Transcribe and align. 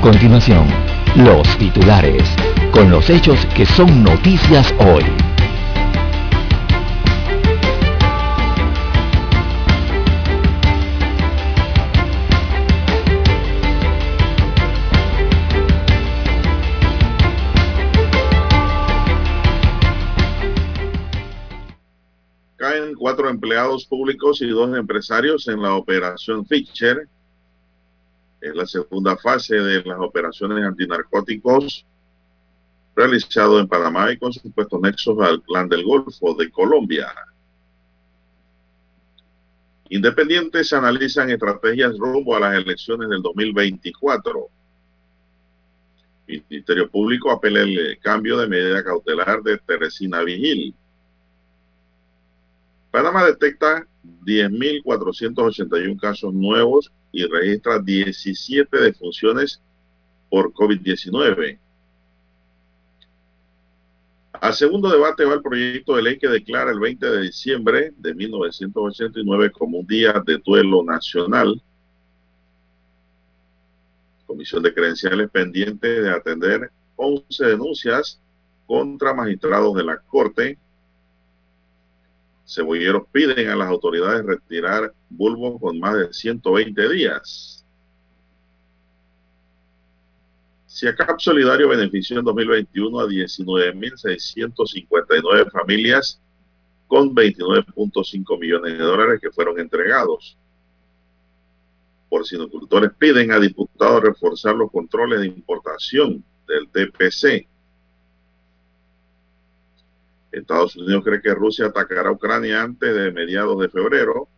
A 0.00 0.02
continuación, 0.02 0.66
los 1.14 1.58
titulares, 1.58 2.22
con 2.72 2.90
los 2.90 3.10
hechos 3.10 3.44
que 3.54 3.66
son 3.66 4.02
noticias 4.02 4.74
hoy. 4.78 5.04
Caen 22.56 22.94
cuatro 22.94 23.28
empleados 23.28 23.84
públicos 23.84 24.40
y 24.40 24.48
dos 24.48 24.74
empresarios 24.74 25.46
en 25.48 25.60
la 25.60 25.74
operación 25.74 26.46
Fischer. 26.46 27.06
Es 28.40 28.54
la 28.54 28.66
segunda 28.66 29.16
fase 29.16 29.56
de 29.56 29.82
las 29.84 29.98
operaciones 29.98 30.64
antinarcóticos 30.64 31.84
realizado 32.96 33.60
en 33.60 33.68
Panamá 33.68 34.12
y 34.12 34.18
con 34.18 34.32
supuestos 34.32 34.80
nexos 34.80 35.18
al 35.20 35.42
clan 35.42 35.68
del 35.68 35.84
Golfo 35.84 36.34
de 36.34 36.50
Colombia. 36.50 37.12
Independientes 39.88 40.72
analizan 40.72 41.30
estrategias 41.30 41.98
rumbo 41.98 42.36
a 42.36 42.40
las 42.40 42.54
elecciones 42.54 43.08
del 43.08 43.22
2024. 43.22 44.48
Ministerio 46.26 46.88
Público 46.88 47.30
apela 47.30 47.60
el 47.62 47.98
cambio 48.00 48.38
de 48.38 48.46
medida 48.46 48.84
cautelar 48.84 49.42
de 49.42 49.58
Teresina 49.58 50.22
Vigil. 50.22 50.74
Panamá 52.90 53.24
detecta 53.24 53.86
10.481 54.24 56.00
casos 56.00 56.32
nuevos 56.32 56.92
y 57.12 57.26
registra 57.26 57.78
17 57.78 58.76
defunciones 58.78 59.60
por 60.28 60.52
COVID-19. 60.52 61.58
Al 64.40 64.54
segundo 64.54 64.88
debate 64.88 65.24
va 65.24 65.34
el 65.34 65.42
proyecto 65.42 65.96
de 65.96 66.02
ley 66.02 66.18
que 66.18 66.28
declara 66.28 66.70
el 66.70 66.80
20 66.80 67.04
de 67.10 67.22
diciembre 67.22 67.92
de 67.98 68.14
1989 68.14 69.50
como 69.50 69.80
un 69.80 69.86
día 69.86 70.14
de 70.24 70.38
duelo 70.38 70.82
nacional. 70.82 71.60
Comisión 74.26 74.62
de 74.62 74.72
credenciales 74.72 75.28
pendiente 75.30 76.02
de 76.02 76.10
atender 76.10 76.70
11 76.96 77.44
denuncias 77.44 78.18
contra 78.66 79.12
magistrados 79.12 79.74
de 79.74 79.84
la 79.84 79.98
Corte. 79.98 80.56
Cebolleros 82.50 83.04
piden 83.12 83.48
a 83.48 83.54
las 83.54 83.68
autoridades 83.68 84.26
retirar 84.26 84.92
bulbos 85.08 85.60
con 85.60 85.78
más 85.78 85.96
de 85.96 86.12
120 86.12 86.88
días. 86.88 87.64
CIACAP 90.66 91.20
Solidario 91.20 91.68
benefició 91.68 92.18
en 92.18 92.24
2021 92.24 92.98
a 92.98 93.06
19.659 93.06 95.52
familias 95.52 96.20
con 96.88 97.14
29.5 97.14 98.40
millones 98.40 98.72
de 98.72 98.84
dólares 98.84 99.20
que 99.20 99.30
fueron 99.30 99.60
entregados. 99.60 100.36
Porcinocultores 102.08 102.90
piden 102.98 103.30
a 103.30 103.38
diputados 103.38 104.02
reforzar 104.02 104.56
los 104.56 104.72
controles 104.72 105.20
de 105.20 105.28
importación 105.28 106.24
del 106.48 106.68
TPC. 106.68 107.46
Estados 110.32 110.76
Unidos 110.76 111.02
cree 111.04 111.20
que 111.20 111.34
Rusia 111.34 111.66
atacará 111.66 112.08
a 112.08 112.12
Ucrania 112.12 112.62
antes 112.62 112.94
de 112.94 113.10
mediados 113.10 113.58
de 113.60 113.68
febrero. 113.68 114.28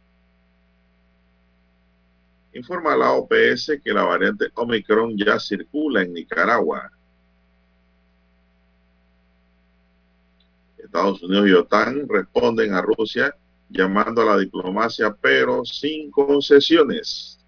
Informa 2.54 2.96
la 2.96 3.12
OPS 3.12 3.80
que 3.82 3.92
la 3.92 4.04
variante 4.04 4.48
Omicron 4.54 5.16
ya 5.16 5.38
circula 5.38 6.02
en 6.02 6.12
Nicaragua. 6.12 6.90
Estados 10.78 11.22
Unidos 11.22 11.48
y 11.48 11.52
OTAN 11.52 12.08
responden 12.08 12.74
a 12.74 12.82
Rusia 12.82 13.34
llamando 13.70 14.20
a 14.22 14.26
la 14.26 14.38
diplomacia, 14.38 15.16
pero 15.18 15.64
sin 15.64 16.10
concesiones. 16.10 17.38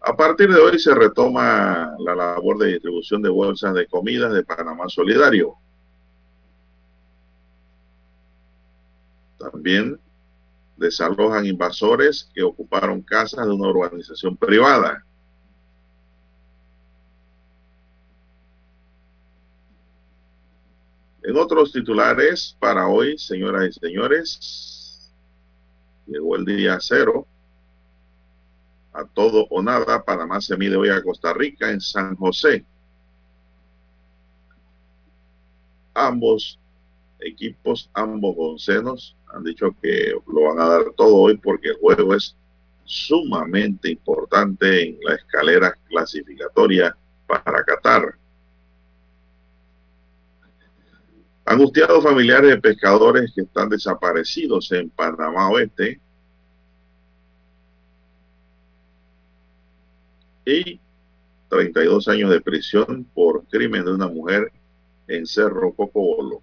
A 0.00 0.16
partir 0.16 0.52
de 0.52 0.58
hoy 0.58 0.78
se 0.78 0.94
retoma 0.94 1.94
la 1.98 2.14
labor 2.14 2.58
de 2.58 2.72
distribución 2.72 3.22
de 3.22 3.28
bolsas 3.28 3.74
de 3.74 3.86
comidas 3.86 4.32
de 4.32 4.42
Panamá 4.42 4.88
Solidario. 4.88 5.61
También 9.50 9.98
desalojan 10.76 11.46
invasores 11.46 12.30
que 12.32 12.42
ocuparon 12.44 13.02
casas 13.02 13.44
de 13.46 13.52
una 13.52 13.68
organización 13.68 14.36
privada. 14.36 15.04
En 21.24 21.36
otros 21.36 21.72
titulares 21.72 22.56
para 22.60 22.86
hoy, 22.86 23.18
señoras 23.18 23.68
y 23.68 23.80
señores, 23.80 25.12
llegó 26.06 26.36
el 26.36 26.44
día 26.44 26.78
cero. 26.80 27.26
A 28.92 29.04
todo 29.04 29.46
o 29.50 29.62
nada, 29.62 30.04
Panamá 30.04 30.40
se 30.40 30.56
mide 30.56 30.76
hoy 30.76 30.90
a 30.90 31.02
Costa 31.02 31.32
Rica 31.32 31.70
en 31.70 31.80
San 31.80 32.14
José. 32.14 32.64
Ambos 35.94 36.58
equipos, 37.20 37.88
ambos 37.94 38.34
oncenos, 38.36 39.16
han 39.32 39.44
dicho 39.44 39.74
que 39.80 40.14
lo 40.26 40.42
van 40.42 40.60
a 40.60 40.68
dar 40.68 40.84
todo 40.96 41.16
hoy 41.16 41.36
porque 41.38 41.70
el 41.70 41.76
juego 41.76 42.14
es 42.14 42.36
sumamente 42.84 43.90
importante 43.90 44.82
en 44.82 44.98
la 45.02 45.14
escalera 45.14 45.76
clasificatoria 45.88 46.96
para 47.26 47.64
Qatar. 47.64 48.14
Angustiados 51.44 52.04
familiares 52.04 52.50
de 52.50 52.60
pescadores 52.60 53.32
que 53.34 53.42
están 53.42 53.68
desaparecidos 53.68 54.70
en 54.72 54.90
Panamá 54.90 55.50
Oeste 55.50 56.00
y 60.44 60.80
32 61.48 62.08
años 62.08 62.30
de 62.30 62.40
prisión 62.40 63.04
por 63.14 63.44
crimen 63.46 63.84
de 63.84 63.92
una 63.92 64.08
mujer 64.08 64.52
en 65.08 65.26
Cerro 65.26 65.72
Cocobolo. 65.72 66.42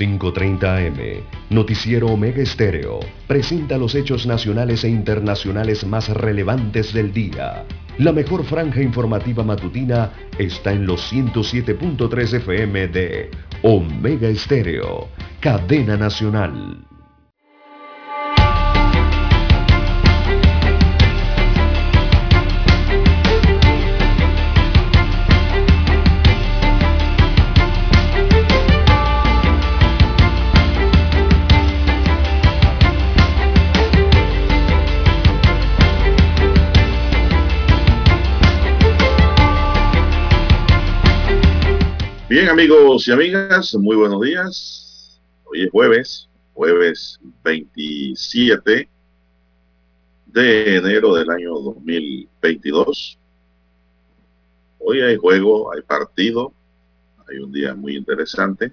5.30 0.00 0.64
AM, 0.64 1.22
Noticiero 1.50 2.06
Omega 2.06 2.40
Estéreo, 2.40 3.00
presenta 3.26 3.76
los 3.76 3.94
hechos 3.94 4.24
nacionales 4.24 4.82
e 4.84 4.88
internacionales 4.88 5.84
más 5.84 6.08
relevantes 6.08 6.94
del 6.94 7.12
día. 7.12 7.66
La 7.98 8.10
mejor 8.10 8.44
franja 8.44 8.80
informativa 8.80 9.44
matutina 9.44 10.10
está 10.38 10.72
en 10.72 10.86
los 10.86 11.12
107.3 11.12 12.32
FM 12.32 12.88
de 12.88 13.30
Omega 13.62 14.28
Estéreo, 14.28 15.08
cadena 15.38 15.98
nacional. 15.98 16.89
Bien 42.30 42.48
amigos 42.48 43.08
y 43.08 43.10
amigas, 43.10 43.74
muy 43.74 43.96
buenos 43.96 44.20
días. 44.20 45.20
Hoy 45.46 45.64
es 45.64 45.70
jueves, 45.72 46.28
jueves 46.54 47.18
27 47.42 48.88
de 50.26 50.76
enero 50.76 51.12
del 51.16 51.28
año 51.28 51.58
2022. 51.58 53.18
Hoy 54.78 55.00
hay 55.00 55.16
juego, 55.16 55.72
hay 55.72 55.82
partido, 55.82 56.52
hay 57.28 57.38
un 57.38 57.50
día 57.50 57.74
muy 57.74 57.96
interesante. 57.96 58.72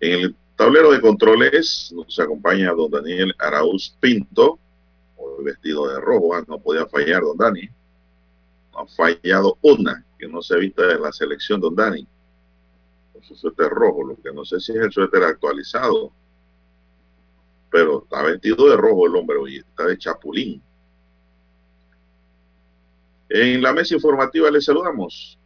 En 0.00 0.18
el 0.18 0.36
tablero 0.56 0.90
de 0.90 1.00
controles 1.00 1.92
nos 1.94 2.18
acompaña 2.18 2.72
don 2.72 2.90
Daniel 2.90 3.32
Arauz 3.38 3.96
Pinto, 4.00 4.58
vestido 5.44 5.86
de 5.86 6.00
rojo, 6.00 6.34
ah, 6.34 6.42
no 6.48 6.58
podía 6.58 6.86
fallar 6.86 7.22
don 7.22 7.38
Dani. 7.38 7.68
No 8.72 8.80
ha 8.80 8.86
fallado 8.88 9.58
una 9.62 10.04
que 10.22 10.28
no 10.28 10.40
se 10.40 10.56
vista 10.56 10.86
de 10.86 11.00
la 11.00 11.10
selección, 11.10 11.60
don 11.60 11.74
Dani, 11.74 12.06
su 13.22 13.34
suéter 13.34 13.68
rojo, 13.68 14.04
lo 14.04 14.14
que 14.22 14.32
no 14.32 14.44
sé 14.44 14.60
si 14.60 14.70
es 14.70 14.78
el 14.78 14.92
suéter 14.92 15.24
actualizado, 15.24 16.12
pero 17.68 18.04
está 18.04 18.22
vestido 18.22 18.70
de 18.70 18.76
rojo 18.76 19.08
el 19.08 19.16
hombre 19.16 19.36
hoy, 19.36 19.56
está 19.56 19.84
de 19.84 19.98
chapulín. 19.98 20.62
En 23.30 23.60
la 23.60 23.72
mesa 23.72 23.96
informativa 23.96 24.48
le 24.48 24.60
saludamos. 24.60 25.40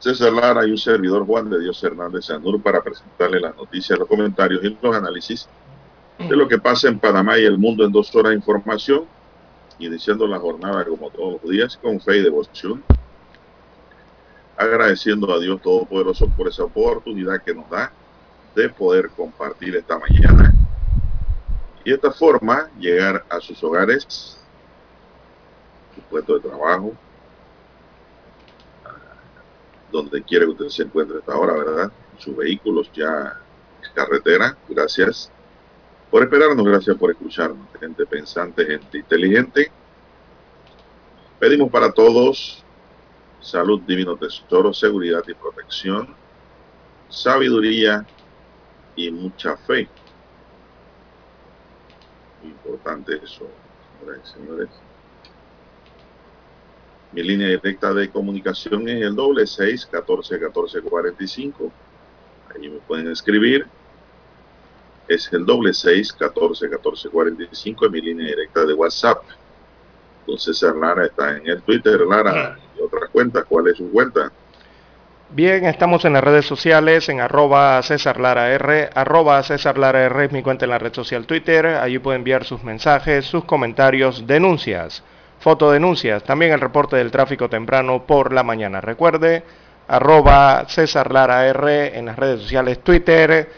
César 0.00 0.32
Lara 0.32 0.66
y 0.66 0.72
un 0.72 0.78
servidor 0.78 1.24
Juan 1.24 1.48
de 1.48 1.60
Dios 1.60 1.84
Hernández 1.84 2.24
Sanur 2.24 2.60
para 2.60 2.82
presentarle 2.82 3.38
las 3.38 3.54
noticias, 3.54 3.96
los 3.96 4.08
comentarios 4.08 4.64
y 4.64 4.76
los 4.82 4.96
análisis 4.96 5.48
de 6.18 6.36
lo 6.36 6.48
que 6.48 6.58
pasa 6.58 6.88
en 6.88 6.98
Panamá 6.98 7.38
y 7.38 7.44
el 7.44 7.58
mundo 7.58 7.84
en 7.84 7.92
dos 7.92 8.12
horas 8.16 8.30
de 8.30 8.36
información 8.36 9.06
iniciando 9.78 10.26
la 10.26 10.38
jornada 10.38 10.84
como 10.84 11.10
todos 11.10 11.40
los 11.42 11.50
días 11.50 11.76
con 11.76 12.00
fe 12.00 12.18
y 12.18 12.22
devoción, 12.22 12.82
agradeciendo 14.56 15.32
a 15.32 15.38
Dios 15.38 15.60
Todopoderoso 15.60 16.28
por 16.28 16.48
esa 16.48 16.64
oportunidad 16.64 17.42
que 17.42 17.54
nos 17.54 17.68
da 17.68 17.92
de 18.54 18.68
poder 18.70 19.10
compartir 19.10 19.76
esta 19.76 19.98
mañana 19.98 20.54
y 21.84 21.90
de 21.90 21.96
esta 21.96 22.10
forma 22.10 22.70
llegar 22.78 23.24
a 23.28 23.38
sus 23.40 23.62
hogares, 23.62 24.38
su 25.94 26.00
puesto 26.10 26.34
de 26.34 26.48
trabajo, 26.48 26.92
donde 29.92 30.22
quiera 30.22 30.46
que 30.46 30.52
usted 30.52 30.68
se 30.68 30.82
encuentre 30.82 31.18
hasta 31.18 31.32
ahora, 31.32 31.52
¿verdad? 31.52 31.92
Sus 32.18 32.34
vehículos 32.36 32.90
ya 32.92 33.38
carretera, 33.94 34.56
gracias 34.68 35.30
por 36.10 36.22
esperarnos, 36.22 36.64
gracias 36.64 36.96
por 36.96 37.10
escucharnos, 37.10 37.66
gente 37.78 38.06
pensante, 38.06 38.64
gente 38.64 38.98
inteligente. 38.98 39.70
Pedimos 41.38 41.70
para 41.70 41.92
todos 41.92 42.64
salud, 43.40 43.80
divino 43.82 44.16
tesoro, 44.16 44.72
seguridad 44.72 45.22
y 45.26 45.34
protección, 45.34 46.14
sabiduría 47.08 48.06
y 48.96 49.10
mucha 49.10 49.56
fe. 49.56 49.88
Importante 52.42 53.20
eso, 53.22 53.46
señores 54.00 54.28
señores. 54.28 54.68
Mi 57.12 57.22
línea 57.22 57.48
directa 57.48 57.92
de 57.94 58.10
comunicación 58.10 58.88
es 58.88 59.02
el 59.02 59.14
doble 59.14 59.46
seis 59.46 59.86
catorce 59.86 60.38
catorce 60.38 60.80
cuarenta 60.80 61.22
y 61.22 61.28
cinco. 61.28 61.72
Ahí 62.54 62.68
me 62.68 62.78
pueden 62.78 63.10
escribir 63.10 63.66
es 65.08 65.32
el 65.32 65.44
doble 65.44 65.72
seis 65.72 66.12
catorce 66.12 66.68
catorce 66.68 67.08
cuarenta 67.08 67.42
y 67.44 67.48
cinco 67.52 67.86
en 67.86 67.92
mi 67.92 68.00
línea 68.00 68.26
directa 68.26 68.64
de 68.64 68.74
WhatsApp. 68.74 69.22
Entonces 70.20 70.58
César 70.58 70.76
Lara 70.76 71.06
está 71.06 71.36
en 71.36 71.46
el 71.46 71.62
Twitter, 71.62 72.00
Lara, 72.00 72.58
y 72.76 72.82
otras 72.82 73.10
cuentas. 73.10 73.44
¿Cuál 73.48 73.68
es 73.68 73.76
su 73.76 73.90
cuenta? 73.90 74.32
Bien, 75.30 75.64
estamos 75.64 76.04
en 76.04 76.12
las 76.12 76.22
redes 76.22 76.46
sociales, 76.46 77.08
en 77.08 77.20
arroba 77.20 77.82
César 77.82 78.20
Lara 78.20 78.52
R, 78.52 78.90
arroba 78.94 79.42
César 79.42 79.76
Lara 79.76 80.04
R 80.04 80.24
es 80.24 80.32
mi 80.32 80.42
cuenta 80.42 80.66
en 80.66 80.70
la 80.70 80.78
red 80.78 80.94
social 80.94 81.26
Twitter, 81.26 81.66
allí 81.66 81.98
puede 81.98 82.18
enviar 82.18 82.44
sus 82.44 82.62
mensajes, 82.62 83.26
sus 83.26 83.44
comentarios, 83.44 84.24
denuncias, 84.26 85.02
fotodenuncias, 85.40 86.22
también 86.22 86.52
el 86.52 86.60
reporte 86.60 86.94
del 86.94 87.10
tráfico 87.10 87.48
temprano 87.48 88.06
por 88.06 88.32
la 88.32 88.44
mañana. 88.44 88.80
Recuerde, 88.80 89.42
arroba 89.88 90.64
César 90.68 91.12
Lara 91.12 91.44
R 91.48 91.98
en 91.98 92.06
las 92.06 92.16
redes 92.16 92.42
sociales 92.42 92.78
Twitter, 92.84 93.50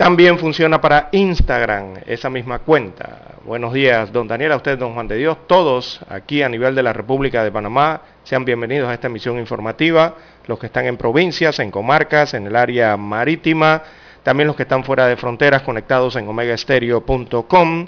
también 0.00 0.38
funciona 0.38 0.80
para 0.80 1.10
Instagram, 1.12 1.96
esa 2.06 2.30
misma 2.30 2.60
cuenta. 2.60 3.34
Buenos 3.44 3.74
días, 3.74 4.10
don 4.10 4.26
Daniel, 4.26 4.52
a 4.52 4.56
usted, 4.56 4.78
don 4.78 4.94
Juan 4.94 5.06
de 5.06 5.16
Dios, 5.16 5.46
todos 5.46 6.00
aquí 6.08 6.42
a 6.42 6.48
nivel 6.48 6.74
de 6.74 6.82
la 6.82 6.94
República 6.94 7.44
de 7.44 7.52
Panamá, 7.52 8.00
sean 8.24 8.46
bienvenidos 8.46 8.88
a 8.88 8.94
esta 8.94 9.08
emisión 9.08 9.38
informativa, 9.38 10.14
los 10.46 10.58
que 10.58 10.68
están 10.68 10.86
en 10.86 10.96
provincias, 10.96 11.58
en 11.58 11.70
comarcas, 11.70 12.32
en 12.32 12.46
el 12.46 12.56
área 12.56 12.96
marítima, 12.96 13.82
también 14.22 14.46
los 14.46 14.56
que 14.56 14.62
están 14.62 14.84
fuera 14.84 15.06
de 15.06 15.18
fronteras 15.18 15.60
conectados 15.60 16.16
en 16.16 16.26
omegaestereo.com, 16.26 17.86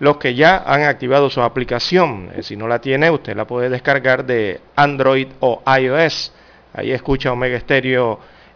los 0.00 0.16
que 0.16 0.34
ya 0.34 0.64
han 0.66 0.82
activado 0.82 1.30
su 1.30 1.42
aplicación, 1.42 2.30
eh, 2.34 2.42
si 2.42 2.56
no 2.56 2.66
la 2.66 2.80
tiene, 2.80 3.08
usted 3.08 3.36
la 3.36 3.46
puede 3.46 3.68
descargar 3.68 4.26
de 4.26 4.60
Android 4.74 5.28
o 5.38 5.62
iOS. 5.78 6.32
Ahí 6.74 6.90
escucha 6.90 7.30
Omega 7.30 7.56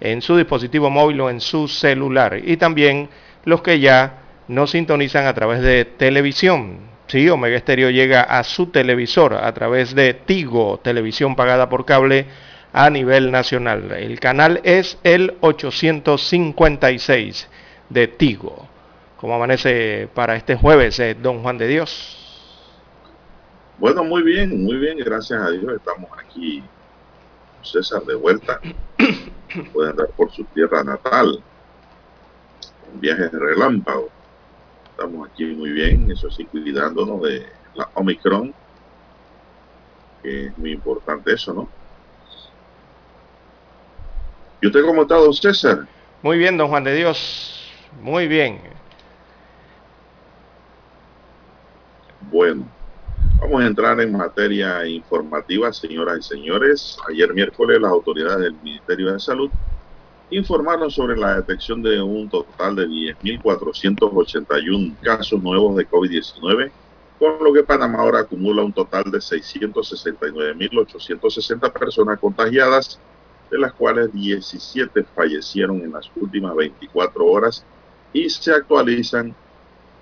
en 0.00 0.22
su 0.22 0.36
dispositivo 0.36 0.90
móvil 0.90 1.20
o 1.20 1.30
en 1.30 1.40
su 1.40 1.68
celular. 1.68 2.40
Y 2.44 2.56
también 2.56 3.08
los 3.44 3.62
que 3.62 3.78
ya 3.80 4.22
no 4.48 4.66
sintonizan 4.66 5.26
a 5.26 5.34
través 5.34 5.62
de 5.62 5.84
televisión. 5.84 6.78
Sí, 7.08 7.28
Omega 7.28 7.58
Stereo 7.58 7.90
llega 7.90 8.22
a 8.22 8.42
su 8.42 8.66
televisor 8.66 9.34
a 9.34 9.52
través 9.54 9.94
de 9.94 10.14
Tigo, 10.14 10.80
televisión 10.82 11.36
pagada 11.36 11.68
por 11.68 11.84
cable 11.84 12.26
a 12.72 12.90
nivel 12.90 13.30
nacional. 13.30 13.92
El 13.92 14.18
canal 14.20 14.60
es 14.64 14.98
el 15.04 15.34
856 15.40 17.48
de 17.88 18.08
Tigo. 18.08 18.68
¿Cómo 19.18 19.36
amanece 19.36 20.08
para 20.12 20.36
este 20.36 20.56
jueves, 20.56 20.98
eh, 20.98 21.14
don 21.14 21.42
Juan 21.42 21.58
de 21.58 21.68
Dios? 21.68 22.22
Bueno, 23.78 24.04
muy 24.04 24.22
bien, 24.22 24.64
muy 24.64 24.76
bien, 24.76 24.98
gracias 24.98 25.40
a 25.40 25.50
Dios. 25.50 25.64
Estamos 25.74 26.10
aquí, 26.18 26.62
César, 27.62 28.02
de 28.02 28.14
vuelta 28.14 28.60
pueden 29.64 29.92
andar 29.92 30.08
por 30.16 30.30
su 30.32 30.44
tierra 30.44 30.82
natal, 30.84 31.42
en 32.92 33.00
viajes 33.00 33.32
de 33.32 33.38
relámpago. 33.38 34.08
Estamos 34.90 35.28
aquí 35.28 35.44
muy 35.46 35.70
bien, 35.70 36.10
eso 36.10 36.30
sí, 36.30 36.44
cuidándonos 36.46 37.22
de 37.22 37.46
la 37.74 37.88
Omicron, 37.94 38.54
que 40.22 40.46
es 40.46 40.58
muy 40.58 40.72
importante 40.72 41.34
eso, 41.34 41.52
¿no? 41.52 41.68
¿Y 44.60 44.66
usted 44.66 44.84
cómo 44.84 45.02
está, 45.02 45.16
don 45.16 45.34
César? 45.34 45.86
Muy 46.22 46.38
bien, 46.38 46.56
don 46.56 46.68
Juan 46.68 46.84
de 46.84 46.94
Dios, 46.94 47.70
muy 48.00 48.26
bien. 48.26 48.60
Bueno, 52.30 52.66
Vamos 53.40 53.62
a 53.62 53.66
entrar 53.66 53.98
en 54.00 54.16
materia 54.16 54.86
informativa, 54.86 55.70
señoras 55.70 56.20
y 56.20 56.22
señores. 56.22 56.96
Ayer 57.08 57.34
miércoles 57.34 57.78
las 57.80 57.92
autoridades 57.92 58.40
del 58.40 58.54
Ministerio 58.62 59.12
de 59.12 59.20
Salud 59.20 59.50
informaron 60.30 60.90
sobre 60.90 61.18
la 61.18 61.36
detección 61.36 61.82
de 61.82 62.00
un 62.00 62.30
total 62.30 62.76
de 62.76 62.88
10.481 62.88 64.96
casos 65.02 65.42
nuevos 65.42 65.76
de 65.76 65.86
COVID-19, 65.86 66.70
con 67.18 67.44
lo 67.44 67.52
que 67.52 67.62
Panamá 67.62 67.98
ahora 67.98 68.20
acumula 68.20 68.62
un 68.62 68.72
total 68.72 69.04
de 69.04 69.18
669.860 69.18 71.72
personas 71.74 72.18
contagiadas, 72.18 72.98
de 73.50 73.58
las 73.58 73.74
cuales 73.74 74.10
17 74.14 75.04
fallecieron 75.14 75.82
en 75.82 75.92
las 75.92 76.10
últimas 76.16 76.56
24 76.56 77.26
horas 77.26 77.66
y 78.14 78.30
se 78.30 78.52
actualizan 78.52 79.36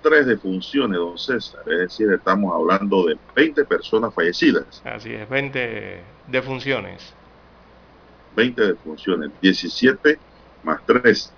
tres 0.05 0.27
defunciones, 0.27 0.99
don 0.99 1.17
César. 1.17 1.61
Es 1.65 1.79
decir, 1.79 2.13
estamos 2.13 2.53
hablando 2.53 3.07
de 3.07 3.17
20 3.35 3.65
personas 3.65 4.13
fallecidas. 4.13 4.79
Así 4.85 5.11
es, 5.11 5.27
20 5.27 6.03
defunciones. 6.27 7.11
20 8.35 8.67
defunciones, 8.67 9.31
17 9.41 10.19
más 10.63 10.79
3. 10.85 11.33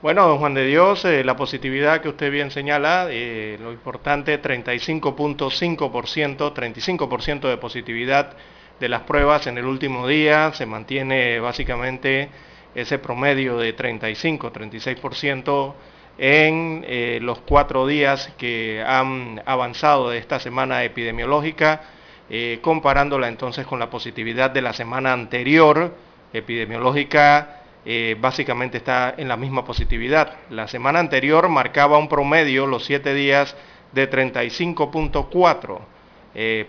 Bueno, 0.00 0.26
don 0.26 0.38
Juan 0.38 0.54
de 0.54 0.64
Dios, 0.66 1.04
eh, 1.04 1.22
la 1.22 1.36
positividad 1.36 2.00
que 2.00 2.08
usted 2.08 2.30
bien 2.30 2.50
señala, 2.50 3.08
eh, 3.10 3.58
lo 3.60 3.72
importante, 3.72 4.40
35.5%, 4.40 6.54
35% 6.54 7.48
de 7.48 7.58
positividad 7.58 8.32
de 8.80 8.88
las 8.88 9.02
pruebas 9.02 9.46
en 9.46 9.58
el 9.58 9.66
último 9.66 10.08
día, 10.08 10.54
se 10.54 10.64
mantiene 10.64 11.40
básicamente 11.40 12.30
ese 12.74 12.98
promedio 12.98 13.58
de 13.58 13.76
35-36% 13.76 15.74
en 16.18 16.84
eh, 16.86 17.18
los 17.22 17.38
cuatro 17.40 17.86
días 17.86 18.32
que 18.38 18.82
han 18.86 19.42
avanzado 19.46 20.10
de 20.10 20.18
esta 20.18 20.38
semana 20.38 20.84
epidemiológica, 20.84 21.82
eh, 22.30 22.58
comparándola 22.62 23.28
entonces 23.28 23.66
con 23.66 23.78
la 23.78 23.90
positividad 23.90 24.50
de 24.50 24.62
la 24.62 24.72
semana 24.72 25.12
anterior 25.12 25.94
epidemiológica, 26.32 27.60
eh, 27.84 28.16
básicamente 28.18 28.78
está 28.78 29.14
en 29.16 29.28
la 29.28 29.36
misma 29.36 29.64
positividad. 29.64 30.36
La 30.50 30.68
semana 30.68 31.00
anterior 31.00 31.48
marcaba 31.48 31.98
un 31.98 32.08
promedio, 32.08 32.66
los 32.66 32.84
siete 32.84 33.14
días, 33.14 33.56
de 33.92 34.10
35.4. 34.10 35.80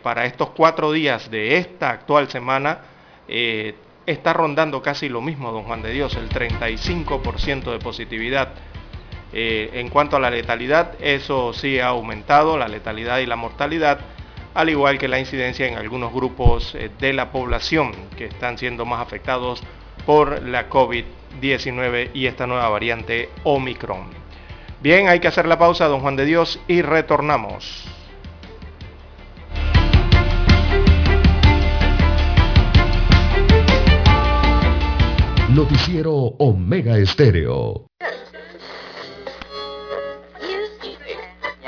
para 0.03 0.25
estos 0.25 0.51
cuatro 0.51 0.91
días 0.91 1.31
de 1.31 1.57
esta 1.57 1.89
actual 1.89 2.29
semana, 2.29 2.81
está 4.05 4.33
rondando 4.33 4.81
casi 4.81 5.09
lo 5.09 5.21
mismo, 5.21 5.51
don 5.51 5.63
Juan 5.63 5.81
de 5.81 5.91
Dios, 5.91 6.15
el 6.15 6.29
35% 6.29 7.71
de 7.71 7.79
positividad. 7.79 8.49
Eh, 9.33 9.71
en 9.73 9.89
cuanto 9.89 10.15
a 10.15 10.19
la 10.19 10.29
letalidad, 10.29 10.93
eso 11.01 11.53
sí 11.53 11.79
ha 11.79 11.87
aumentado, 11.87 12.57
la 12.57 12.67
letalidad 12.67 13.19
y 13.19 13.25
la 13.25 13.35
mortalidad, 13.35 13.99
al 14.53 14.69
igual 14.69 14.97
que 14.97 15.07
la 15.07 15.19
incidencia 15.19 15.67
en 15.67 15.77
algunos 15.77 16.13
grupos 16.13 16.73
eh, 16.75 16.89
de 16.99 17.13
la 17.13 17.31
población 17.31 17.91
que 18.17 18.25
están 18.25 18.57
siendo 18.57 18.85
más 18.85 19.01
afectados 19.01 19.61
por 20.05 20.41
la 20.43 20.69
COVID-19 20.69 22.11
y 22.13 22.27
esta 22.27 22.47
nueva 22.47 22.69
variante 22.69 23.29
Omicron. 23.43 24.07
Bien, 24.81 25.09
hay 25.09 25.19
que 25.19 25.27
hacer 25.27 25.47
la 25.47 25.57
pausa, 25.57 25.87
don 25.87 26.01
Juan 26.01 26.15
de 26.15 26.25
Dios, 26.25 26.59
y 26.67 26.81
retornamos. 26.81 27.94
Noticiero 35.55 36.13
Omega 36.39 36.97
Estéreo. 36.97 37.87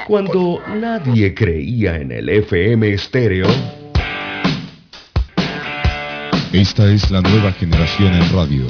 Cuando 0.05 0.61
nadie 0.67 1.33
creía 1.33 1.95
en 1.95 2.11
el 2.11 2.27
FM 2.27 2.91
Estéreo. 2.91 3.47
Esta 6.51 6.91
es 6.91 7.09
la 7.09 7.21
nueva 7.21 7.53
generación 7.53 8.13
en 8.13 8.33
radio. 8.33 8.65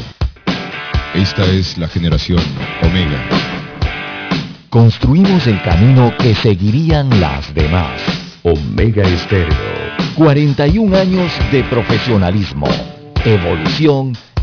Esta 1.16 1.46
es 1.46 1.80
la 1.80 1.88
generación 1.88 2.44
Omega. 2.84 3.28
Construimos 4.70 5.48
el 5.48 5.60
camino 5.64 6.14
que 6.20 6.36
seguirían 6.36 7.10
las 7.20 7.52
demás. 7.56 8.00
Omega 8.44 9.02
Estéreo. 9.02 9.58
41 10.16 10.96
años 10.96 11.32
de 11.52 11.64
profesionalismo, 11.64 12.68
evolución 13.26 14.14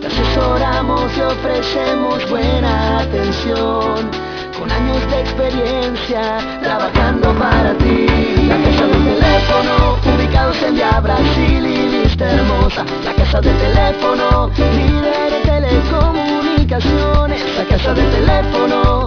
te 0.00 0.06
asesoramos 0.06 1.16
y 1.16 1.20
ofrecemos 1.20 2.30
buena 2.30 3.00
atención. 3.00 4.10
Con 4.58 4.70
años 4.70 5.10
de 5.10 5.20
experiencia 5.20 6.38
trabajando 6.62 7.32
para 7.34 7.74
ti. 7.74 8.06
La 8.46 8.56
casa 8.56 8.86
del 8.86 9.04
teléfono, 9.04 9.98
ubicados 10.14 10.62
en 10.62 10.74
Via 10.74 11.00
Brasil 11.00 11.66
y 11.66 12.02
lista 12.02 12.30
hermosa. 12.30 12.84
La 13.04 13.14
casa 13.14 13.40
del 13.40 13.56
teléfono, 13.56 14.50
líder 14.56 15.30
de 15.32 15.40
telecomunicaciones. 15.44 17.42
La 17.56 17.64
casa 17.64 17.94
del 17.94 18.10
teléfono, 18.10 19.06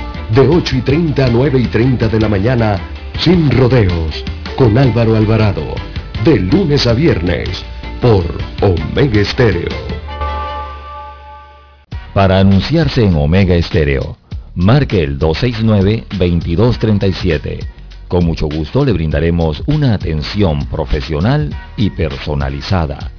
De 0.33 0.47
8 0.47 0.77
y 0.77 0.81
30 0.81 1.25
a 1.25 1.29
9 1.29 1.59
y 1.59 1.67
30 1.67 2.07
de 2.07 2.19
la 2.19 2.29
mañana, 2.29 2.79
sin 3.19 3.51
rodeos, 3.51 4.23
con 4.55 4.77
Álvaro 4.77 5.17
Alvarado. 5.17 5.75
de 6.23 6.39
lunes 6.39 6.87
a 6.87 6.93
viernes 6.93 7.65
por 7.99 8.23
Omega 8.61 9.19
Estéreo. 9.19 9.67
Para 12.13 12.39
anunciarse 12.39 13.03
en 13.03 13.15
Omega 13.15 13.55
Estéreo, 13.55 14.15
marque 14.55 15.03
el 15.03 15.19
269-2237. 15.19 17.59
Con 18.07 18.25
mucho 18.25 18.47
gusto 18.47 18.85
le 18.85 18.93
brindaremos 18.93 19.61
una 19.65 19.95
atención 19.95 20.65
profesional 20.67 21.53
y 21.75 21.89
personalizada. 21.89 23.11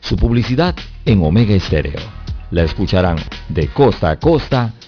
Su 0.00 0.16
publicidad 0.16 0.74
en 1.04 1.22
Omega 1.22 1.54
Estéreo. 1.54 2.00
La 2.50 2.64
escucharán 2.64 3.18
de 3.48 3.68
costa 3.68 4.10
a 4.10 4.18
costa 4.18 4.72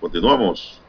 Continuamos. 0.00 0.80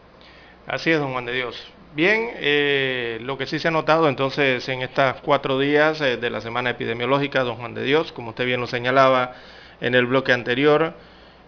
Así 0.68 0.92
es, 0.92 1.00
don 1.00 1.12
Juan 1.12 1.26
de 1.26 1.34
Dios. 1.34 1.56
Bien, 1.96 2.30
eh, 2.36 3.18
lo 3.24 3.40
que 3.40 3.48
sí 3.48 3.58
se 3.58 3.68
ha 3.68 3.72
notado 3.72 4.08
entonces 4.08 4.70
en 4.70 4.84
estos 4.84 5.16
cuatro 5.24 5.58
días 5.58 6.00
eh, 6.02 6.18
de 6.18 6.30
la 6.30 6.40
semana 6.42 6.70
epidemiológica, 6.70 7.44
don 7.44 7.56
Juan 7.56 7.74
de 7.74 7.84
Dios, 7.84 8.12
como 8.12 8.30
usted 8.30 8.46
bien 8.46 8.62
lo 8.62 8.68
señalaba 8.68 9.34
en 9.82 9.96
el 9.96 10.06
bloque 10.06 10.32
anterior, 10.32 10.94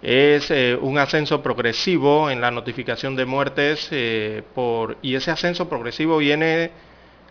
es 0.01 0.49
eh, 0.49 0.75
un 0.81 0.97
ascenso 0.97 1.43
progresivo 1.43 2.31
en 2.31 2.41
la 2.41 2.49
notificación 2.49 3.15
de 3.15 3.25
muertes 3.25 3.91
por, 4.55 4.97
y 5.03 5.13
ese 5.13 5.29
ascenso 5.29 5.69
progresivo 5.69 6.17
viene 6.17 6.71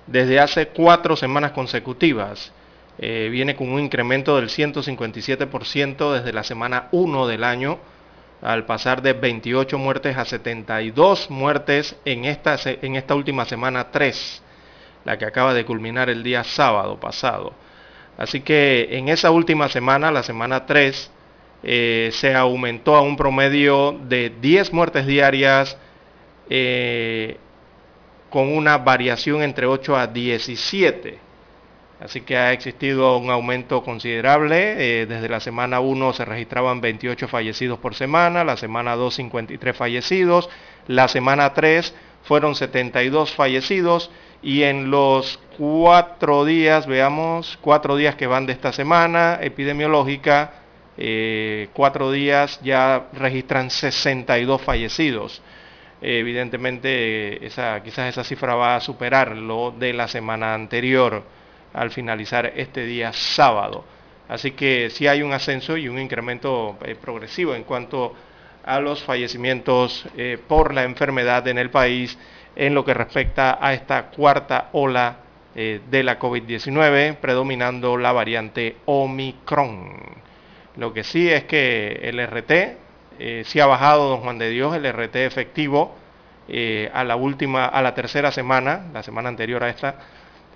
desde 0.07 0.39
hace 0.39 0.69
cuatro 0.69 1.17
semanas 1.17 1.51
consecutivas. 1.51 2.53
viene 2.99 3.57
con 3.57 3.69
un 3.71 3.81
incremento 3.81 4.37
del 4.37 4.49
157% 4.49 6.13
desde 6.13 6.33
la 6.33 6.45
semana 6.45 6.89
1 6.93 7.27
del 7.27 7.43
año 7.43 7.81
al 8.43 8.65
pasar 8.65 9.03
de 9.03 9.13
28 9.13 9.79
muertes 9.79 10.17
a 10.17 10.25
72 10.25 11.31
muertes 11.31 11.97
en 12.05 12.25
esta, 12.25 12.57
en 12.65 12.97
esta 12.97 13.15
última 13.15 13.45
semana 13.45 13.91
3, 13.91 14.43
la 15.05 15.19
que 15.19 15.27
acaba 15.27 15.55
de 15.55 15.65
culminar 15.65 16.09
el 16.09 16.23
día 16.23 16.45
sábado 16.45 16.99
pasado. 16.99 17.53
Así 18.17 18.41
que 18.41 18.89
en 18.93 19.09
esa 19.09 19.31
última 19.31 19.69
semana, 19.69 20.11
la 20.11 20.23
semana 20.23 20.67
3, 20.67 21.11
eh, 21.63 22.11
se 22.13 22.35
aumentó 22.35 22.97
a 22.97 23.03
un 23.03 23.17
promedio 23.17 23.99
de 24.09 24.33
10 24.41 24.73
muertes 24.73 25.07
diarias 25.07 25.77
eh, 26.49 27.37
con 28.31 28.55
una 28.55 28.79
variación 28.79 29.43
entre 29.43 29.67
8 29.67 29.97
a 29.97 30.07
17 30.07 31.30
Así 32.01 32.23
que 32.23 32.37
ha 32.37 32.53
existido 32.53 33.19
un 33.19 33.31
aumento 33.31 33.83
considerable. 33.83 35.03
Eh, 35.03 35.07
desde 35.07 35.29
la 35.29 35.39
semana 35.41 35.81
1 35.81 36.15
se 36.15 36.25
registraban 36.25 36.81
28 36.81 37.29
fallecidos 37.29 37.79
por 37.79 37.95
semana, 37.95 38.43
la 38.43 38.57
semana 38.57 38.97
2 38.97 39.15
53 39.15 39.77
fallecidos, 39.77 40.49
la 40.87 41.09
semana 41.09 41.53
3 41.53 41.95
fueron 42.23 42.55
72 42.55 43.35
fallecidos 43.35 44.11
y 44.43 44.63
en 44.63 44.91
los 44.91 45.39
cuatro 45.59 46.47
días, 46.47 46.87
veamos, 46.87 47.59
cuatro 47.61 47.97
días 47.97 48.15
que 48.15 48.27
van 48.27 48.47
de 48.47 48.55
esta 48.55 48.73
semana 48.73 49.39
epidemiológica, 49.43 50.53
eh, 50.97 51.69
cuatro 51.75 52.11
días 52.11 52.61
ya 52.63 53.09
registran 53.13 53.71
62 53.71 54.63
fallecidos. 54.63 55.43
evidentemente, 56.03 57.45
esa, 57.47 57.83
quizás 57.83 58.09
esa 58.09 58.25
cifra 58.25 58.55
va 58.55 58.77
a 58.77 58.81
superar 58.81 59.37
lo 59.37 59.71
de 59.71 59.93
la 59.93 60.09
semana 60.09 60.55
anterior 60.55 61.23
al 61.73 61.91
finalizar 61.91 62.53
este 62.57 62.85
día 62.85 63.13
sábado. 63.13 63.85
Así 64.31 64.53
que 64.53 64.91
sí 64.91 65.09
hay 65.09 65.23
un 65.23 65.33
ascenso 65.33 65.77
y 65.77 65.89
un 65.89 65.99
incremento 65.99 66.79
eh, 66.85 66.95
progresivo 66.95 67.53
en 67.55 67.65
cuanto 67.65 68.15
a 68.65 68.79
los 68.79 69.03
fallecimientos 69.03 70.07
eh, 70.17 70.39
por 70.47 70.73
la 70.73 70.85
enfermedad 70.85 71.49
en 71.49 71.59
el 71.59 71.71
país 71.71 72.17
en 72.55 72.75
lo 72.75 72.85
que 72.85 72.95
respecta 72.95 73.59
a 73.61 73.75
esta 73.75 74.07
cuarta 74.11 74.69
ola 74.73 75.17
eh, 75.57 75.81
de 75.91 76.03
la 76.05 76.21
COVID-19, 76.21 77.17
predominando 77.17 77.97
la 77.97 78.13
variante 78.13 78.77
Omicron. 78.85 79.99
Lo 80.77 80.93
que 80.93 81.03
sí 81.03 81.29
es 81.29 81.45
que 81.45 82.01
el 82.05 82.25
RT 82.25 82.79
sí 83.45 83.61
ha 83.61 83.67
bajado, 83.67 84.09
don 84.09 84.21
Juan 84.21 84.39
de 84.39 84.49
Dios, 84.49 84.75
el 84.75 84.91
RT 84.91 85.17
efectivo 85.17 85.95
a 86.93 87.05
la 87.05 87.17
última, 87.17 87.67
a 87.67 87.83
la 87.83 87.95
tercera 87.95 88.33
semana, 88.33 88.87
la 88.95 89.03
semana 89.03 89.29
anterior 89.29 89.63
a 89.63 89.69
esta, 89.69 89.97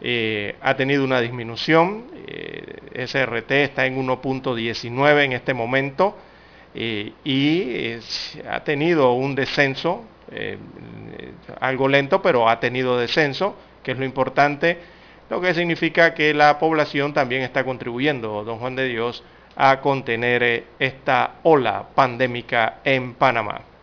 eh, 0.00 0.56
ha 0.60 0.76
tenido 0.76 1.04
una 1.04 1.20
disminución, 1.20 2.06
eh, 2.26 3.06
SRT 3.06 3.50
está 3.50 3.86
en 3.86 3.96
1.19 3.96 5.24
en 5.24 5.32
este 5.32 5.54
momento 5.54 6.16
eh, 6.74 7.12
y 7.24 7.92
ha 8.48 8.64
tenido 8.64 9.12
un 9.12 9.34
descenso, 9.34 10.04
algo 11.60 11.86
lento, 11.86 12.20
pero 12.20 12.48
ha 12.48 12.58
tenido 12.58 12.98
descenso, 12.98 13.56
que 13.84 13.92
es 13.92 13.98
lo 13.98 14.04
importante, 14.04 14.78
lo 15.30 15.40
que 15.40 15.54
significa 15.54 16.12
que 16.12 16.34
la 16.34 16.58
población 16.58 17.14
también 17.14 17.42
está 17.42 17.64
contribuyendo, 17.64 18.42
don 18.42 18.58
Juan 18.58 18.74
de 18.74 18.88
Dios, 18.88 19.22
a 19.56 19.80
contener 19.80 20.64
esta 20.78 21.36
ola 21.44 21.86
pandémica 21.94 22.80
en 22.84 23.14
Panamá. 23.14 23.73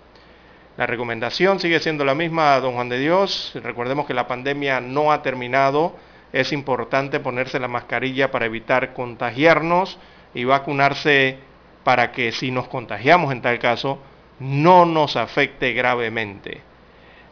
La 0.81 0.87
recomendación 0.87 1.59
sigue 1.59 1.79
siendo 1.79 2.03
la 2.03 2.15
misma, 2.15 2.59
don 2.59 2.73
Juan 2.73 2.89
de 2.89 2.97
Dios. 2.97 3.51
Recordemos 3.53 4.07
que 4.07 4.15
la 4.15 4.25
pandemia 4.25 4.81
no 4.81 5.11
ha 5.11 5.21
terminado. 5.21 5.95
Es 6.33 6.51
importante 6.51 7.19
ponerse 7.19 7.59
la 7.59 7.67
mascarilla 7.67 8.31
para 8.31 8.47
evitar 8.47 8.91
contagiarnos 8.93 9.99
y 10.33 10.43
vacunarse 10.43 11.37
para 11.83 12.11
que 12.11 12.31
si 12.31 12.49
nos 12.49 12.67
contagiamos 12.67 13.31
en 13.31 13.43
tal 13.43 13.59
caso, 13.59 13.99
no 14.39 14.87
nos 14.87 15.17
afecte 15.17 15.73
gravemente. 15.73 16.61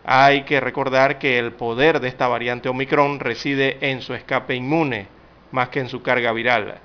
Hay 0.05 0.43
que 0.43 0.59
recordar 0.59 1.17
que 1.17 1.39
el 1.39 1.53
poder 1.53 2.01
de 2.01 2.07
esta 2.07 2.27
variante 2.27 2.69
Omicron 2.69 3.19
reside 3.19 3.79
en 3.81 4.03
su 4.03 4.13
escape 4.13 4.53
inmune, 4.53 5.07
más 5.49 5.69
que 5.69 5.79
en 5.79 5.89
su 5.89 6.03
carga 6.03 6.31
viral. 6.33 6.75